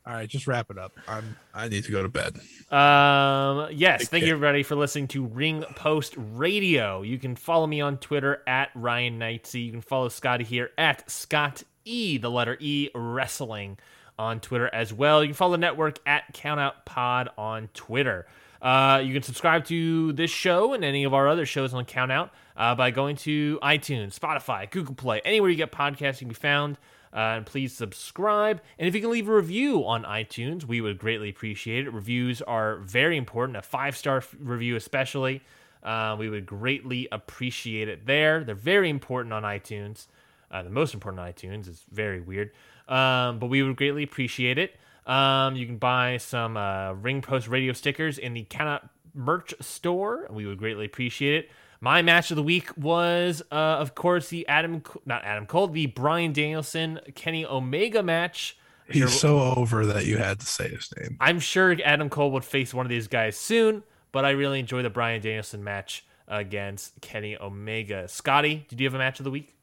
All 0.06 0.14
right, 0.14 0.28
just 0.28 0.48
wrap 0.48 0.72
it 0.72 0.78
up. 0.78 0.94
I'm 1.08 1.36
I 1.53 1.68
need 1.68 1.84
to 1.84 1.92
go 1.92 2.02
to 2.02 2.10
bed. 2.10 2.36
Um, 2.74 3.69
yes, 3.72 4.02
Take 4.02 4.10
thank 4.10 4.26
you 4.26 4.32
everybody 4.32 4.64
for 4.64 4.76
listening 4.76 5.08
to 5.10 5.26
Ring 5.26 5.64
Post 5.76 6.16
Radio. 6.18 7.02
You 7.02 7.19
can 7.19 7.36
follow 7.36 7.68
me 7.68 7.82
on 7.82 7.98
Twitter 7.98 8.42
at 8.48 8.69
Ryan 8.76 9.19
Knightsey. 9.19 9.66
You 9.66 9.72
can 9.72 9.82
follow 9.82 10.10
Scotty 10.10 10.44
here 10.44 10.72
at 10.78 11.10
Scott 11.10 11.64
E, 11.86 12.18
the 12.18 12.32
letter 12.32 12.58
E 12.60 12.90
Wrestling 12.95 13.78
on 14.18 14.40
Twitter 14.40 14.69
as 14.74 14.94
well. 14.94 15.24
You 15.24 15.30
can 15.30 15.36
follow 15.36 15.52
the 15.52 15.58
network 15.60 16.00
at 16.06 16.34
Countout 16.34 16.86
Pod 16.86 17.30
on 17.38 17.69
Twitter. 17.74 18.26
Uh, 18.61 19.02
you 19.03 19.14
can 19.14 19.24
subscribe 19.24 19.66
to 19.66 20.11
this 20.14 20.30
show 20.30 20.74
and 20.74 20.84
any 20.84 21.06
of 21.06 21.14
our 21.14 21.28
other 21.28 21.45
shows 21.45 21.74
on 21.74 21.86
Countout 21.86 22.30
uh, 22.58 22.76
by 22.76 22.92
going 22.92 23.16
to 23.16 23.58
iTunes, 23.64 24.19
Spotify, 24.19 24.69
Google 24.69 24.95
Play, 24.95 25.22
anywhere 25.24 25.50
you 25.50 25.56
get 25.56 25.72
podcasts, 25.72 26.19
you 26.19 26.26
can 26.26 26.30
be 26.30 26.34
found. 26.36 26.78
Uh, 27.14 27.38
and 27.38 27.46
please 27.46 27.74
subscribe. 27.74 28.62
And 28.78 28.88
if 28.88 28.94
you 28.94 29.02
can 29.02 29.10
leave 29.10 29.28
a 29.28 29.36
review 29.36 29.86
on 29.86 30.04
iTunes, 30.04 30.66
we 30.66 30.82
would 30.82 31.00
greatly 31.00 31.30
appreciate 31.30 31.88
it. 31.88 31.94
Reviews 31.94 32.42
are 32.42 32.78
very 32.78 33.18
important, 33.18 33.58
a 33.58 33.62
five 33.62 33.98
star 33.98 34.24
review, 34.40 34.76
especially. 34.76 35.42
Uh, 35.82 36.16
we 36.20 36.30
would 36.30 36.46
greatly 36.46 37.08
appreciate 37.12 37.88
it 37.88 38.06
there. 38.06 38.44
They're 38.44 38.56
very 38.56 38.90
important 38.90 39.34
on 39.34 39.44
iTunes. 39.44 40.08
Uh, 40.52 40.64
the 40.64 40.70
most 40.70 40.94
important 40.94 41.22
on 41.22 41.32
iTunes 41.32 41.68
is 41.68 41.84
very 41.92 42.20
weird, 42.20 42.52
um, 42.88 43.40
but 43.40 43.48
we 43.48 43.64
would 43.64 43.76
greatly 43.76 44.04
appreciate 44.04 44.58
it. 44.58 44.76
Um, 45.06 45.56
you 45.56 45.66
can 45.66 45.78
buy 45.78 46.18
some 46.18 46.58
uh, 46.58 46.94
Ring 46.94 47.22
Post 47.22 47.48
Radio 47.48 47.74
stickers 47.74 48.18
in 48.18 48.34
the 48.34 48.44
Count 48.44 48.84
merch 49.14 49.54
store, 49.60 50.28
we 50.30 50.46
would 50.46 50.58
greatly 50.58 50.86
appreciate 50.86 51.46
it. 51.46 51.52
My 51.82 52.01
match 52.01 52.30
of 52.32 52.35
the 52.35 52.43
week 52.43 52.69
was, 52.77 53.41
uh, 53.51 53.56
of 53.56 53.95
course, 53.95 54.30
the 54.30 54.48
Adam, 54.48 54.83
not 55.06 55.24
Adam 55.24 55.45
Cole, 55.45 55.67
the 55.67 55.85
Bryan 55.85 56.33
Danielson 56.33 56.99
Kenny 57.16 57.45
Omega 57.45 58.03
match. 58.03 58.58
He's 58.90 59.17
so 59.17 59.40
over 59.40 59.85
that 59.85 60.06
you 60.06 60.17
had 60.17 60.40
to 60.40 60.45
say 60.45 60.69
his 60.69 60.91
name. 60.99 61.17
I'm 61.19 61.40
sure 61.40 61.77
Adam 61.85 62.09
Cole 62.09 62.32
would 62.32 62.43
face 62.43 62.74
one 62.74 62.85
of 62.85 62.90
these 62.90 63.08
guys 63.08 63.38
soon, 63.38 63.83
but 64.11 64.25
I 64.25 64.32
really 64.32 64.59
enjoyed 64.59 64.83
the 64.83 64.90
Bryan 64.90 65.22
Danielson 65.22 65.64
match 65.64 66.06
against 66.27 66.99
Kenny 67.01 67.38
Omega. 67.38 68.08
Scotty, 68.08 68.66
did 68.67 68.80
you 68.80 68.88
have 68.88 68.95
a 68.95 68.98
match 68.98 69.19
of 69.19 69.25
the 69.25 69.32
week? 69.32 69.56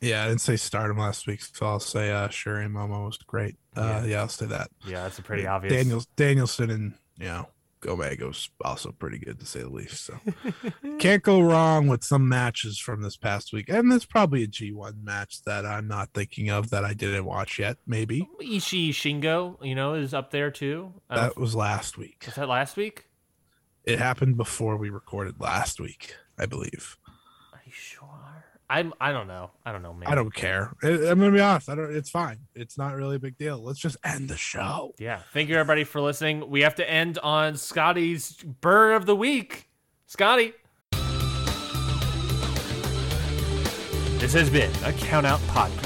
Yeah, 0.00 0.24
I 0.24 0.28
didn't 0.28 0.42
say 0.42 0.56
stardom 0.56 0.98
last 0.98 1.26
week, 1.26 1.40
so 1.40 1.66
I'll 1.66 1.80
say 1.80 2.10
uh 2.10 2.28
Shuri 2.28 2.66
Momo 2.66 3.06
was 3.06 3.16
great. 3.16 3.56
Uh 3.74 4.02
yeah. 4.02 4.04
yeah, 4.04 4.20
I'll 4.20 4.28
say 4.28 4.46
that. 4.46 4.70
Yeah, 4.86 5.04
that's 5.04 5.18
a 5.18 5.22
pretty 5.22 5.46
obvious. 5.46 5.72
Daniels 5.72 6.06
Danielson 6.16 6.70
and 6.70 6.94
you 7.18 7.26
know 7.26 7.48
Omega 7.86 8.26
was 8.26 8.48
also 8.64 8.92
pretty 8.92 9.18
good 9.18 9.38
to 9.40 9.46
say 9.46 9.60
the 9.60 9.68
least. 9.68 10.04
So 10.04 10.18
can't 10.98 11.22
go 11.22 11.40
wrong 11.40 11.86
with 11.86 12.04
some 12.04 12.28
matches 12.28 12.78
from 12.78 13.02
this 13.02 13.16
past 13.16 13.52
week. 13.52 13.68
And 13.68 13.90
there's 13.90 14.04
probably 14.04 14.44
a 14.44 14.48
G1 14.48 15.02
match 15.02 15.42
that 15.44 15.66
I'm 15.66 15.88
not 15.88 16.10
thinking 16.14 16.48
of 16.48 16.70
that 16.70 16.84
I 16.84 16.94
didn't 16.94 17.24
watch 17.24 17.58
yet. 17.58 17.76
Maybe 17.86 18.28
Ishii 18.40 18.90
Shingo, 18.90 19.62
you 19.64 19.74
know, 19.74 19.94
is 19.94 20.14
up 20.14 20.30
there 20.30 20.50
too. 20.50 20.92
Uh, 21.10 21.20
that 21.28 21.36
was 21.36 21.54
last 21.54 21.98
week. 21.98 22.24
Was 22.26 22.36
that 22.36 22.48
last 22.48 22.76
week? 22.76 23.06
It 23.84 23.98
happened 23.98 24.36
before 24.36 24.76
we 24.76 24.90
recorded 24.90 25.40
last 25.40 25.80
week, 25.80 26.16
I 26.38 26.46
believe. 26.46 26.96
Are 28.68 28.78
you 28.78 28.84
sure? 28.84 28.92
I'm. 28.92 28.94
I 29.00 29.12
don't 29.12 29.28
know. 29.28 29.50
I 29.64 29.72
don't 29.72 29.82
know, 29.82 29.92
man. 29.92 30.08
I 30.08 30.14
don't 30.14 30.34
care. 30.34 30.72
I, 30.82 30.88
am 30.88 31.18
gonna 31.18 31.32
be 31.32 31.40
honest. 31.40 31.68
I 31.68 31.74
don't. 31.74 31.94
It's 31.94 32.10
fine. 32.10 32.38
It's 32.54 32.78
not 32.78 32.94
really 32.94 33.16
a 33.16 33.18
big 33.18 33.38
deal. 33.38 33.62
Let's 33.62 33.78
just 33.78 33.96
end 34.04 34.28
the 34.28 34.36
show. 34.36 34.94
Yeah. 34.98 35.20
Thank 35.32 35.48
you 35.48 35.56
everybody 35.56 35.84
for 35.84 36.00
listening. 36.00 36.48
We 36.50 36.62
have 36.62 36.74
to 36.76 36.90
end 36.90 37.18
on 37.18 37.56
Scotty's 37.56 38.32
burn 38.60 38.94
of 38.94 39.06
the 39.06 39.16
week. 39.16 39.68
Scotty. 40.06 40.52
This 44.18 44.32
has 44.32 44.50
been 44.50 44.72
a 44.84 44.92
Count 44.92 45.26
Out 45.26 45.40
podcast. 45.40 45.85